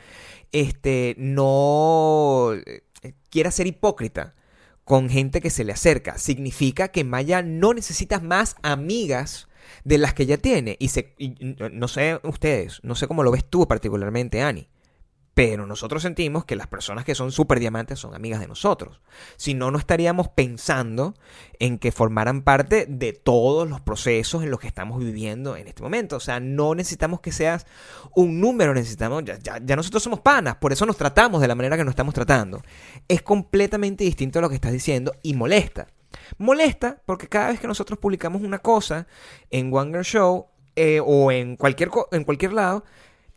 este 0.52 1.16
no 1.18 2.54
eh, 2.54 2.84
quiera 3.32 3.50
ser 3.50 3.66
hipócrita 3.66 4.36
con 4.84 5.10
gente 5.10 5.42
que 5.42 5.50
se 5.50 5.64
le 5.64 5.74
acerca. 5.74 6.20
Significa 6.20 6.90
que 6.90 7.04
Maya 7.04 7.42
no 7.42 7.74
necesita 7.74 8.20
más 8.20 8.56
amigas 8.62 9.48
de 9.84 9.98
las 9.98 10.14
que 10.14 10.28
ya 10.28 10.38
tiene. 10.38 10.78
Y, 10.80 10.90
se, 10.90 11.16
y 11.18 11.36
no 11.72 11.88
sé 11.88 12.20
ustedes, 12.22 12.82
no 12.84 12.94
sé 12.94 13.08
cómo 13.08 13.24
lo 13.24 13.32
ves 13.32 13.50
tú 13.50 13.68
particularmente, 13.68 14.44
Ani. 14.44 14.70
Pero 15.38 15.68
nosotros 15.68 16.02
sentimos 16.02 16.46
que 16.46 16.56
las 16.56 16.66
personas 16.66 17.06
que 17.06 17.14
son 17.14 17.32
super 17.32 17.60
diamantes 17.60 18.00
son 18.00 18.16
amigas 18.16 18.40
de 18.40 18.48
nosotros. 18.48 19.02
Si 19.36 19.54
no, 19.54 19.70
no 19.70 19.78
estaríamos 19.78 20.30
pensando 20.30 21.14
en 21.60 21.78
que 21.78 21.92
formaran 21.92 22.42
parte 22.42 22.88
de 22.90 23.14
todos 23.14 23.70
los 23.70 23.80
procesos 23.80 24.42
en 24.42 24.50
los 24.50 24.60
que 24.60 24.66
estamos 24.66 24.98
viviendo 24.98 25.56
en 25.56 25.68
este 25.68 25.84
momento. 25.84 26.16
O 26.16 26.20
sea, 26.20 26.40
no 26.40 26.74
necesitamos 26.74 27.20
que 27.20 27.32
seas 27.32 27.68
un 28.16 28.42
número, 28.42 28.74
necesitamos, 28.74 29.26
ya, 29.26 29.38
ya, 29.38 29.76
nosotros 29.76 30.02
somos 30.02 30.22
panas, 30.22 30.56
por 30.56 30.74
eso 30.74 30.88
nos 30.88 30.98
tratamos 30.98 31.40
de 31.40 31.48
la 31.48 31.54
manera 31.54 31.78
que 31.78 31.84
nos 31.84 31.92
estamos 31.92 32.16
tratando. 32.16 32.64
Es 33.08 33.22
completamente 33.22 34.06
distinto 34.06 34.40
a 34.40 34.42
lo 34.42 34.50
que 34.50 34.56
estás 34.56 34.72
diciendo 34.72 35.14
y 35.22 35.36
molesta. 35.36 35.86
Molesta 36.40 37.00
porque 37.06 37.28
cada 37.28 37.50
vez 37.50 37.60
que 37.60 37.68
nosotros 37.68 38.00
publicamos 38.00 38.42
una 38.42 38.58
cosa 38.58 39.06
en 39.52 39.72
One 39.72 39.92
Girl 39.92 40.04
Show 40.04 40.48
eh, 40.76 41.00
o 41.00 41.32
en 41.32 41.58
cualquier, 41.58 41.92
en 42.12 42.24
cualquier 42.24 42.54
lado, 42.54 42.84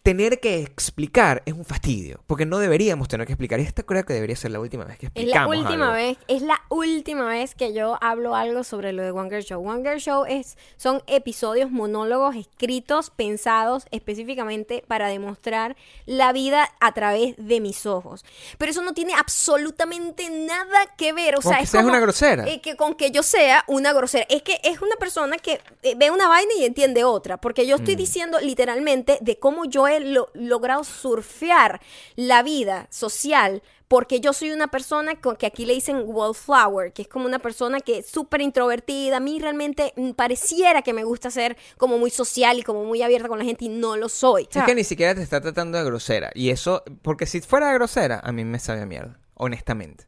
tener 0.03 0.41
que 0.41 0.61
explicar 0.63 1.43
es 1.45 1.53
un 1.53 1.65
fastidio, 1.67 2.23
porque 2.27 2.47
no 2.47 2.59
deberíamos 2.59 3.07
tener 3.09 3.27
que 3.27 3.35
explicar. 3.35 3.61
Y 3.61 3.65
esta 3.65 3.83
creo 3.83 4.05
que 4.05 4.15
debería 4.15 4.35
ser 4.35 4.51
la 4.51 4.59
última 4.61 4.85
vez 4.85 4.99
que 4.99 5.07
Es 5.07 5.13
la 5.15 5.21
explicamos 5.21 5.57
última 5.59 5.85
algo. 5.87 5.95
vez, 5.97 6.19
es 6.27 6.41
la 6.43 6.59
última 6.71 7.27
vez 7.27 7.55
que 7.55 7.75
yo 7.75 7.99
hablo 8.01 8.35
algo 8.35 8.65
sobre 8.65 8.93
lo 8.95 9.03
de 9.03 9.11
One 9.11 9.29
Girl 9.29 9.43
Show. 9.43 9.69
One 9.69 9.83
Girl 9.83 10.01
Show 10.01 10.25
es, 10.27 10.57
son 10.79 11.03
episodios, 11.07 11.71
monólogos 11.71 12.35
escritos, 12.35 13.11
pensados 13.11 13.85
específicamente 13.91 14.83
para 14.89 15.09
demostrar 15.09 15.77
la 16.07 16.33
vida 16.33 16.71
a 16.81 16.93
través 16.93 17.35
de 17.37 17.61
mis 17.61 17.85
ojos. 17.85 18.25
Pero 18.57 18.71
eso 18.71 18.81
no 18.83 18.95
tiene 18.95 19.13
absolutamente 19.15 20.31
nada 20.31 20.79
que 20.97 21.13
ver. 21.13 21.35
O 21.37 21.41
Con 21.43 21.51
sea, 21.51 21.59
que 21.59 21.65
es 21.65 21.71
seas 21.71 21.83
como, 21.83 21.93
una 21.93 22.01
grosera. 22.01 22.49
eh, 22.49 22.61
que 22.63 22.77
con 22.77 22.95
que 22.95 23.11
yo 23.11 23.23
sea 23.23 23.65
una 23.67 23.93
grosera. 23.93 24.25
Es 24.31 24.43
que 24.43 24.61
es 24.65 24.81
una 24.81 24.97
persona 24.97 25.37
que 25.37 25.61
eh, 25.83 25.95
ve 25.97 26.11
una 26.11 26.27
vaina 26.29 26.53
y 26.59 26.65
entiende 26.65 27.05
otra. 27.05 27.37
Porque 27.37 27.67
yo 27.67 27.77
Mm. 27.77 27.81
estoy 27.81 27.97
diciendo 27.97 28.39
literalmente 28.41 29.19
de 29.21 29.39
cómo 29.39 29.67
yo 29.67 29.89
he 29.91 30.01
lo- 30.01 30.31
logrado 30.35 30.85
surfear 30.85 31.81
la 32.17 32.43
vida 32.43 32.87
social. 32.91 33.63
Porque 33.89 34.21
yo 34.21 34.33
soy 34.33 34.53
una 34.53 34.69
persona 34.69 35.21
con- 35.21 35.35
que 35.35 35.47
aquí 35.47 35.67
le 35.67 35.75
dicen 35.75 36.03
wallflower, 36.07 36.93
que 36.93 37.03
es 37.03 37.09
como 37.09 37.27
una 37.27 37.41
persona 37.41 37.81
que 37.81 37.99
es 37.99 38.07
súper 38.07 38.41
introvertida. 38.41 39.17
A 39.17 39.21
mí 39.21 39.41
realmente 39.41 39.93
mm, 39.97 40.11
pareciera 40.13 40.83
que 40.83 40.93
me 40.93 41.03
gusta 41.03 41.29
ser 41.33 41.57
como 41.77 41.99
muy 41.99 42.11
social 42.11 42.57
y 42.59 42.63
como 42.63 42.85
muy 42.85 43.03
abierta 43.03 43.27
con 43.27 43.41
la 43.41 43.45
gente 43.45 43.65
y 43.65 43.69
no 43.69 43.97
lo 43.97 44.09
soy. 44.09 44.45
O 44.45 44.53
sea, 44.53 44.63
Es 44.63 44.69
que 44.69 44.77
ni 44.77 44.85
siquiera 44.85 45.17
te 45.17 45.23
está 45.23 45.41
tratando 45.41 45.77
de 45.77 45.83
grosera. 45.85 46.31
Y 46.35 46.51
eso, 46.51 46.85
porque 47.03 47.27
si 47.27 47.41
fuera 47.41 47.73
grosera, 47.73 48.21
a 48.23 48.31
mí 48.31 48.45
me 48.45 48.61
sabe 48.61 48.83
a 48.83 48.87
mierda, 48.87 49.19
honestamente. 49.35 50.07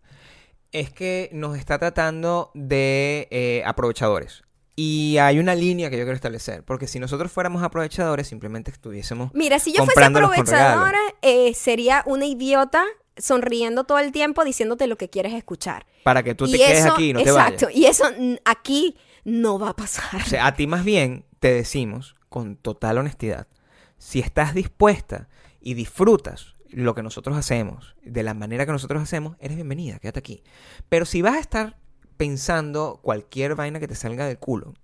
Es 0.70 0.92
que 0.92 1.28
nos 1.32 1.58
está 1.58 1.78
tratando 1.80 2.52
de 2.54 3.26
eh, 3.32 3.62
aprovechadores. 3.66 4.44
Y 4.74 5.18
hay 5.18 5.38
una 5.38 5.54
línea 5.54 5.90
que 5.90 5.98
yo 5.98 6.04
quiero 6.04 6.14
establecer. 6.14 6.64
Porque 6.64 6.86
si 6.86 6.98
nosotros 6.98 7.30
fuéramos 7.30 7.62
aprovechadores, 7.62 8.26
simplemente 8.26 8.70
estuviésemos 8.70 9.30
Mira, 9.34 9.58
si 9.58 9.72
yo 9.72 9.84
fuese 9.84 10.04
aprovechadora, 10.04 10.98
eh, 11.20 11.52
sería 11.54 12.02
una 12.06 12.24
idiota 12.26 12.84
sonriendo 13.16 13.84
todo 13.84 13.98
el 13.98 14.12
tiempo 14.12 14.44
diciéndote 14.44 14.86
lo 14.86 14.96
que 14.96 15.10
quieres 15.10 15.34
escuchar. 15.34 15.86
para 16.02 16.22
que 16.22 16.34
tú 16.34 16.46
te 16.50 16.56
quedes 16.56 16.86
aquí 16.86 17.10
y 17.10 17.12
no 17.12 17.22
te 17.22 17.28
Exacto, 17.28 17.66
vayas. 17.66 17.78
y 17.78 17.86
eso 17.86 18.04
aquí 18.44 18.96
no 19.24 19.58
va 19.58 19.70
a 19.70 19.76
pasar. 19.76 20.20
O 20.20 20.24
sea, 20.24 20.46
a 20.46 20.54
ti 20.54 20.66
más 20.66 20.84
bien 20.84 21.26
te 21.38 21.52
decimos 21.52 22.16
con 22.28 22.56
total 22.56 22.98
honestidad, 22.98 23.46
si 23.98 24.20
estás 24.20 24.54
dispuesta 24.54 25.28
y 25.60 25.74
disfrutas 25.74 26.54
lo 26.70 26.94
que 26.94 27.02
nosotros 27.02 27.36
hacemos, 27.36 27.94
de 28.02 28.22
la 28.22 28.32
manera 28.32 28.64
que 28.64 28.72
nosotros 28.72 29.02
hacemos, 29.02 29.36
eres 29.38 29.56
bienvenida, 29.56 29.98
quédate 29.98 30.18
aquí. 30.18 30.42
Pero 30.88 31.04
si 31.04 31.20
vas 31.20 31.34
a 31.36 31.40
estar 31.40 31.76
pensando 32.16 33.00
cualquier 33.02 33.54
vaina 33.54 33.80
que 33.80 33.88
te 33.88 33.94
salga 33.94 34.26
del 34.26 34.38
culo, 34.38 34.74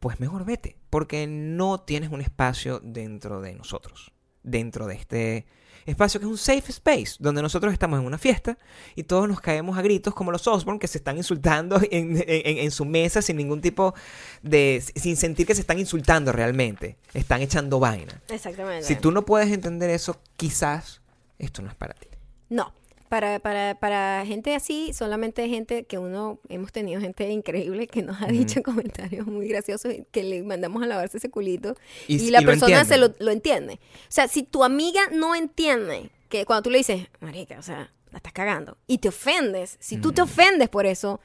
pues 0.00 0.20
mejor 0.20 0.44
vete, 0.44 0.76
porque 0.90 1.26
no 1.26 1.80
tienes 1.80 2.10
un 2.10 2.20
espacio 2.20 2.80
dentro 2.82 3.40
de 3.40 3.54
nosotros, 3.54 4.12
dentro 4.42 4.86
de 4.86 4.94
este 4.94 5.46
espacio 5.90 6.20
que 6.20 6.26
es 6.26 6.30
un 6.30 6.38
safe 6.38 6.70
space, 6.70 7.16
donde 7.18 7.42
nosotros 7.42 7.72
estamos 7.72 7.98
en 7.98 8.06
una 8.06 8.18
fiesta 8.18 8.58
y 8.94 9.04
todos 9.04 9.26
nos 9.28 9.40
caemos 9.40 9.78
a 9.78 9.82
gritos 9.82 10.14
como 10.14 10.30
los 10.30 10.46
Osborne 10.46 10.78
que 10.78 10.86
se 10.86 10.98
están 10.98 11.16
insultando 11.16 11.80
en, 11.90 12.70
su 12.70 12.84
mesa 12.84 13.22
sin 13.22 13.36
ningún 13.36 13.60
tipo 13.60 13.94
de... 14.42 14.82
sin 14.94 15.16
sentir 15.16 15.46
que 15.46 15.54
se 15.54 15.62
están 15.62 15.78
insultando 15.78 16.32
realmente, 16.32 16.98
están 17.14 17.40
echando 17.40 17.80
vaina. 17.80 18.20
Exactamente. 18.28 18.86
Si 18.86 18.96
tú 18.96 19.10
no 19.10 19.24
puedes 19.24 19.50
entender 19.50 19.90
eso, 19.90 20.20
quizás 20.36 21.00
esto 21.38 21.62
no 21.62 21.70
es 21.70 21.74
para 21.74 21.94
ti. 21.94 22.08
No, 22.50 22.72
para, 23.08 23.40
para, 23.40 23.78
para 23.78 24.24
gente 24.26 24.54
así, 24.54 24.92
solamente 24.92 25.48
gente 25.48 25.84
que 25.84 25.98
uno, 25.98 26.40
hemos 26.48 26.72
tenido 26.72 27.00
gente 27.00 27.28
increíble 27.30 27.86
que 27.86 28.02
nos 28.02 28.20
ha 28.22 28.26
dicho 28.26 28.62
comentarios 28.62 29.26
muy 29.26 29.48
graciosos 29.48 29.94
que 30.10 30.22
le 30.22 30.42
mandamos 30.42 30.82
a 30.82 30.86
lavarse 30.86 31.18
ese 31.18 31.30
culito 31.30 31.74
y, 32.06 32.30
la 32.30 32.42
persona 32.42 32.84
se 32.84 32.96
lo, 32.96 33.12
lo, 33.18 33.30
entiende. 33.30 33.74
O 33.74 34.10
sea, 34.10 34.28
si 34.28 34.42
tu 34.42 34.64
amiga 34.64 35.00
no 35.12 35.34
entiende 35.34 36.10
que 36.28 36.44
cuando 36.44 36.64
tú 36.64 36.70
le 36.70 36.78
dices, 36.78 37.08
marica, 37.20 37.58
o 37.58 37.62
sea, 37.62 37.90
la 38.10 38.18
estás 38.18 38.32
cagando 38.32 38.76
y 38.86 38.98
te 38.98 39.08
ofendes, 39.08 39.76
si 39.80 39.96
tú 39.96 40.12
te 40.12 40.22
ofendes 40.22 40.68
por 40.68 40.86
eso, 40.86 41.20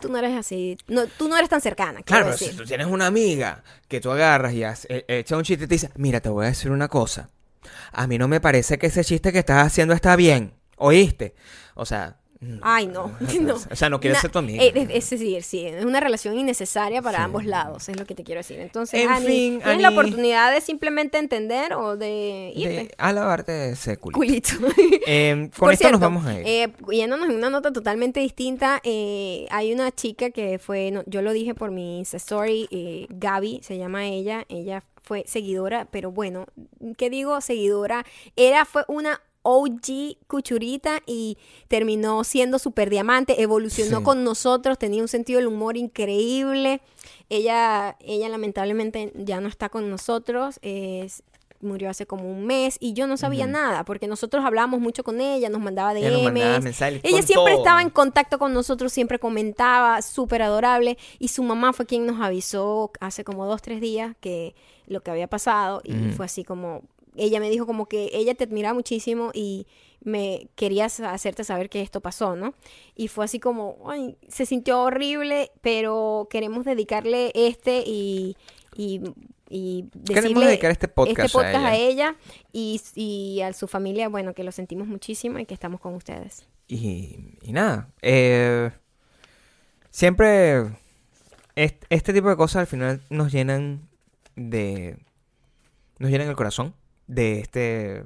tú 0.00 0.08
no 0.08 0.18
eres 0.18 0.36
así, 0.36 0.76
no, 0.86 1.06
tú 1.06 1.28
no 1.28 1.36
eres 1.36 1.48
tan 1.48 1.60
cercana. 1.60 2.02
Claro, 2.02 2.26
pero 2.26 2.38
si 2.38 2.56
tú 2.56 2.64
tienes 2.64 2.86
una 2.86 3.06
amiga 3.06 3.62
que 3.88 4.00
tú 4.00 4.10
agarras 4.10 4.52
y 4.52 4.64
has, 4.64 4.86
e, 4.90 5.04
echa 5.08 5.36
un 5.36 5.44
chiste 5.44 5.64
y 5.64 5.68
te 5.68 5.74
dice, 5.74 5.90
mira, 5.96 6.20
te 6.20 6.28
voy 6.28 6.46
a 6.46 6.48
decir 6.48 6.70
una 6.70 6.88
cosa. 6.88 7.30
A 7.92 8.06
mí 8.06 8.18
no 8.18 8.28
me 8.28 8.40
parece 8.40 8.78
que 8.78 8.88
ese 8.88 9.04
chiste 9.04 9.32
que 9.32 9.38
estás 9.38 9.66
haciendo 9.66 9.94
está 9.94 10.16
bien. 10.16 10.52
¿Oíste? 10.76 11.34
O 11.74 11.84
sea... 11.84 12.18
Ay, 12.62 12.86
no. 12.86 13.12
O 13.70 13.76
sea, 13.76 13.88
no 13.88 14.00
quieres 14.00 14.20
ser 14.20 14.30
tu 14.30 14.38
amiga. 14.38 14.62
Eh, 14.62 14.72
es, 14.90 15.10
decir, 15.10 15.42
sí, 15.42 15.66
es 15.66 15.84
una 15.84 16.00
relación 16.00 16.36
innecesaria 16.36 17.02
para 17.02 17.24
ambos 17.24 17.44
lados, 17.44 17.88
es 17.88 17.98
lo 17.98 18.04
que 18.06 18.14
te 18.14 18.24
quiero 18.24 18.40
decir. 18.40 18.60
Entonces, 18.60 19.00
en 19.00 19.16
fin, 19.22 19.60
tienes 19.60 19.82
la 19.82 19.90
oportunidad 19.90 20.52
de 20.52 20.60
simplemente 20.60 21.18
entender 21.18 21.74
o 21.74 21.96
de 21.96 22.52
irte. 22.54 22.74
De 22.74 22.94
alabarte 22.98 23.70
ese 23.70 23.96
culito. 23.96 24.18
culito. 24.18 24.52
Em, 25.06 25.50
con 25.50 25.70
esto 25.70 25.90
nos 25.90 26.00
vamos 26.00 26.26
a 26.26 26.40
ir. 26.40 26.46
Eh, 26.46 26.72
yéndonos 26.90 27.28
en 27.28 27.36
una 27.36 27.50
nota 27.50 27.72
totalmente 27.72 28.20
distinta, 28.20 28.80
eh, 28.84 29.46
hay 29.50 29.72
una 29.72 29.92
chica 29.92 30.30
que 30.30 30.58
fue, 30.58 30.92
yo 31.06 31.22
lo 31.22 31.32
dije 31.32 31.54
por 31.54 31.70
mi 31.70 32.02
story, 32.02 32.68
eh, 32.70 33.06
Gaby 33.10 33.60
se 33.62 33.76
llama 33.76 34.06
ella, 34.06 34.44
ella 34.48 34.82
fue 35.02 35.24
seguidora, 35.26 35.86
pero 35.90 36.10
bueno, 36.10 36.46
¿qué 36.96 37.10
digo 37.10 37.40
seguidora? 37.40 38.06
Era, 38.36 38.64
fue 38.64 38.84
una 38.88 39.20
OG 39.44 40.16
Cuchurita 40.26 41.02
y 41.06 41.38
terminó 41.68 42.24
siendo 42.24 42.58
super 42.58 42.90
diamante, 42.90 43.42
evolucionó 43.42 44.02
con 44.02 44.24
nosotros, 44.24 44.78
tenía 44.78 45.02
un 45.02 45.08
sentido 45.08 45.38
del 45.38 45.46
humor 45.48 45.76
increíble. 45.76 46.80
Ella, 47.28 47.96
ella 48.00 48.28
lamentablemente 48.28 49.12
ya 49.14 49.40
no 49.40 49.48
está 49.48 49.68
con 49.68 49.90
nosotros, 49.90 50.58
murió 51.64 51.90
hace 51.90 52.06
como 52.06 52.30
un 52.30 52.46
mes 52.46 52.76
y 52.78 52.92
yo 52.92 53.06
no 53.06 53.16
sabía 53.16 53.46
nada 53.46 53.84
porque 53.84 54.06
nosotros 54.06 54.44
hablábamos 54.44 54.80
mucho 54.80 55.02
con 55.02 55.20
ella, 55.20 55.48
nos 55.48 55.60
mandaba 55.60 55.94
DMs. 55.94 56.82
ella 57.02 57.22
siempre 57.22 57.54
estaba 57.54 57.82
en 57.82 57.90
contacto 57.90 58.38
con 58.38 58.52
nosotros, 58.52 58.92
siempre 58.92 59.18
comentaba, 59.18 60.00
súper 60.02 60.42
adorable 60.42 60.98
y 61.18 61.28
su 61.28 61.42
mamá 61.42 61.72
fue 61.72 61.86
quien 61.86 62.06
nos 62.06 62.20
avisó 62.20 62.92
hace 63.00 63.24
como 63.24 63.46
dos, 63.46 63.62
tres 63.62 63.80
días 63.80 64.14
que 64.20 64.54
lo 64.86 65.00
que 65.00 65.10
había 65.10 65.26
pasado 65.26 65.80
y 65.82 65.94
fue 66.12 66.26
así 66.26 66.44
como 66.44 66.82
ella 67.16 67.40
me 67.40 67.50
dijo 67.50 67.66
como 67.66 67.86
que 67.86 68.10
ella 68.12 68.34
te 68.34 68.44
admira 68.44 68.74
muchísimo 68.74 69.30
y 69.32 69.66
me 70.00 70.48
querías 70.54 71.00
hacerte 71.00 71.44
saber 71.44 71.70
que 71.70 71.80
esto 71.80 72.00
pasó, 72.00 72.36
¿no? 72.36 72.54
Y 72.94 73.08
fue 73.08 73.24
así 73.24 73.40
como, 73.40 73.78
ay, 73.86 74.16
se 74.28 74.46
sintió 74.46 74.82
horrible, 74.82 75.50
pero 75.62 76.28
queremos 76.30 76.64
dedicarle 76.64 77.32
este 77.34 77.82
y, 77.86 78.36
y, 78.76 79.00
y 79.48 79.88
queremos 80.06 80.44
dedicar 80.44 80.70
este 80.70 80.88
podcast, 80.88 81.20
este 81.20 81.32
podcast 81.32 81.64
a 81.64 81.74
ella, 81.74 82.16
y, 82.52 82.80
y, 82.94 83.40
a 83.40 83.52
su 83.54 83.66
familia, 83.66 84.08
bueno, 84.08 84.34
que 84.34 84.44
lo 84.44 84.52
sentimos 84.52 84.86
muchísimo 84.86 85.38
y 85.38 85.46
que 85.46 85.54
estamos 85.54 85.80
con 85.80 85.94
ustedes. 85.94 86.46
Y, 86.68 87.38
y 87.42 87.52
nada, 87.52 87.88
eh, 88.02 88.70
siempre 89.90 90.76
este 91.54 92.12
tipo 92.12 92.28
de 92.28 92.36
cosas 92.36 92.56
al 92.60 92.66
final 92.66 93.00
nos 93.10 93.32
llenan 93.32 93.88
de... 94.34 94.98
nos 95.98 96.10
llenan 96.10 96.28
el 96.28 96.36
corazón 96.36 96.74
de 97.06 97.40
este... 97.40 98.04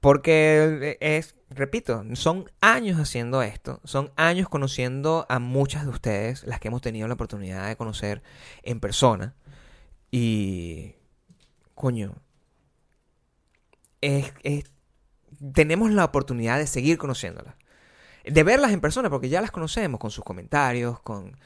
Porque 0.00 0.98
es, 1.00 1.34
repito, 1.50 2.04
son 2.14 2.50
años 2.60 3.00
haciendo 3.00 3.42
esto, 3.42 3.80
son 3.84 4.12
años 4.14 4.48
conociendo 4.48 5.26
a 5.28 5.38
muchas 5.40 5.84
de 5.84 5.90
ustedes, 5.90 6.44
las 6.44 6.60
que 6.60 6.68
hemos 6.68 6.80
tenido 6.80 7.08
la 7.08 7.14
oportunidad 7.14 7.66
de 7.66 7.76
conocer 7.76 8.22
en 8.62 8.78
persona. 8.78 9.34
Y, 10.10 10.94
coño, 11.74 12.14
es, 14.00 14.32
tenemos 15.52 15.90
la 15.90 16.04
oportunidad 16.04 16.58
de 16.58 16.66
seguir 16.66 16.98
conociéndolas. 16.98 17.54
De 18.24 18.42
verlas 18.42 18.72
en 18.72 18.80
persona, 18.80 19.10
porque 19.10 19.28
ya 19.28 19.40
las 19.40 19.50
conocemos, 19.50 19.98
con 19.98 20.10
sus 20.10 20.24
comentarios, 20.24 21.00
con, 21.00 21.36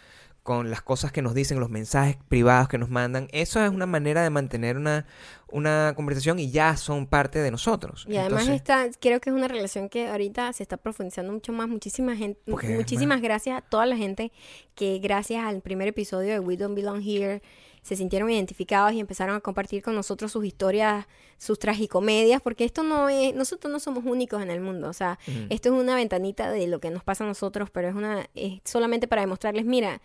con 0.43 0.71
las 0.71 0.83
cosas 0.83 1.13
que 1.13 1.23
nos 1.23 1.35
dicen, 1.35 1.61
los 1.61 1.71
mensajes 1.71 2.17
privados 2.29 2.69
que 2.69 2.79
nos 2.79 2.91
mandan. 2.91 3.29
Eso 3.33 3.63
es 3.63 3.71
una 3.71 3.87
manera 3.87 4.23
de 4.23 4.31
mantener 4.31 4.77
una, 4.77 5.07
una 5.49 5.93
conversación 5.95 6.39
y 6.39 6.51
ya 6.51 6.77
son 6.77 7.07
parte 7.07 7.41
de 7.41 7.51
nosotros. 7.51 8.07
Y 8.09 8.17
además 8.17 8.49
esta, 8.49 8.89
creo 9.01 9.21
que 9.21 9.31
es 9.31 9.37
una 9.37 9.49
relación 9.49 9.89
que 9.89 10.09
ahorita 10.09 10.53
se 10.53 10.63
está 10.63 10.77
profundizando 10.77 11.33
mucho 11.33 11.53
más. 11.53 11.69
Muchísima 11.69 12.17
gente, 12.17 12.41
muchísimas 12.47 13.21
gracias 13.21 13.59
a 13.59 13.61
toda 13.61 13.87
la 13.87 13.97
gente 13.97 14.33
que 14.75 14.99
gracias 14.99 15.45
al 15.45 15.61
primer 15.61 15.89
episodio 15.89 16.33
de 16.33 16.41
We 16.41 16.57
Don't 16.57 16.75
Belong 16.75 17.03
Here 17.03 17.43
se 17.83 17.97
sintieron 17.97 18.31
identificados 18.31 18.93
y 18.93 19.01
empezaron 19.01 19.37
a 19.37 19.41
compartir 19.41 19.83
con 19.83 19.95
nosotros 19.95 20.33
sus 20.33 20.45
historias, 20.45 21.07
sus 21.39 21.59
tragicomedias, 21.59 22.43
porque 22.43 22.65
esto 22.65 22.83
no 22.83 23.09
es, 23.09 23.35
nosotros 23.35 23.73
no 23.73 23.81
somos 23.81 24.05
únicos 24.05 24.43
en 24.43 24.51
el 24.51 24.61
mundo, 24.61 24.89
o 24.89 24.93
sea, 24.93 25.19
esto 25.49 25.75
es 25.75 25.81
una 25.81 25.95
ventanita 25.95 26.51
de 26.51 26.67
lo 26.67 26.81
que 26.81 26.91
nos 26.91 27.03
pasa 27.05 27.25
a 27.25 27.27
nosotros, 27.27 27.71
pero 27.71 27.89
es 27.89 27.95
una, 27.95 28.29
es 28.35 28.61
solamente 28.65 29.09
para 29.09 29.23
demostrarles, 29.23 29.65
mira, 29.65 30.03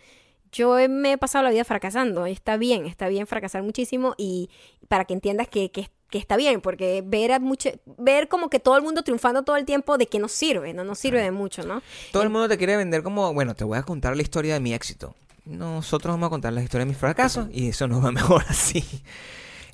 yo 0.56 0.76
me 0.88 1.12
he 1.12 1.18
pasado 1.18 1.44
la 1.44 1.50
vida 1.50 1.64
fracasando, 1.64 2.26
está 2.26 2.56
bien, 2.56 2.86
está 2.86 3.08
bien 3.08 3.26
fracasar 3.26 3.62
muchísimo 3.62 4.14
y 4.16 4.48
para 4.88 5.04
que 5.04 5.14
entiendas 5.14 5.48
que, 5.48 5.70
que, 5.70 5.88
está 6.12 6.36
bien, 6.36 6.62
porque 6.62 7.02
ver 7.04 7.32
a 7.32 7.38
mucho, 7.38 7.68
ver 7.98 8.28
como 8.28 8.48
que 8.48 8.58
todo 8.58 8.76
el 8.76 8.82
mundo 8.82 9.02
triunfando 9.02 9.42
todo 9.42 9.56
el 9.56 9.66
tiempo 9.66 9.98
de 9.98 10.06
que 10.06 10.18
nos 10.18 10.32
sirve, 10.32 10.72
no 10.72 10.82
nos 10.82 10.98
sirve 10.98 11.20
de 11.20 11.30
mucho, 11.30 11.62
¿no? 11.66 11.82
Todo 12.10 12.22
el 12.22 12.30
mundo 12.30 12.48
te 12.48 12.56
quiere 12.56 12.76
vender 12.76 13.02
como, 13.02 13.34
bueno, 13.34 13.54
te 13.54 13.64
voy 13.64 13.76
a 13.76 13.82
contar 13.82 14.16
la 14.16 14.22
historia 14.22 14.54
de 14.54 14.60
mi 14.60 14.72
éxito. 14.72 15.14
Nosotros 15.44 16.14
vamos 16.14 16.28
a 16.28 16.30
contar 16.30 16.54
la 16.54 16.62
historia 16.62 16.86
de 16.86 16.88
mis 16.88 16.98
fracasos 16.98 17.48
y 17.52 17.68
eso 17.68 17.86
nos 17.86 18.02
va 18.02 18.10
mejor 18.12 18.44
así. 18.48 18.82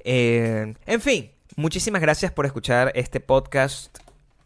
Eh, 0.05 0.75
en 0.85 1.01
fin, 1.01 1.31
muchísimas 1.55 2.03
gracias 2.03 2.33
por 2.33 2.45
escuchar 2.45 2.91
este 2.97 3.21
podcast. 3.21 3.97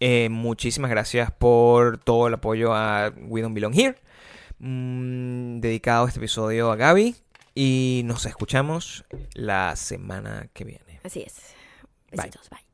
Eh, 0.00 0.28
muchísimas 0.30 0.90
gracias 0.90 1.30
por 1.30 1.96
todo 1.96 2.26
el 2.26 2.34
apoyo 2.34 2.74
a 2.74 3.10
We 3.16 3.40
Don't 3.40 3.54
Belong 3.54 3.72
Here. 3.74 3.96
Mm, 4.58 5.60
dedicado 5.60 6.06
este 6.06 6.20
episodio 6.20 6.70
a 6.70 6.76
Gaby. 6.76 7.16
Y 7.54 8.02
nos 8.04 8.26
escuchamos 8.26 9.04
la 9.32 9.76
semana 9.76 10.48
que 10.52 10.64
viene. 10.64 11.00
Así 11.02 11.22
es. 11.22 11.34
Besitos, 12.10 12.50
bye. 12.50 12.65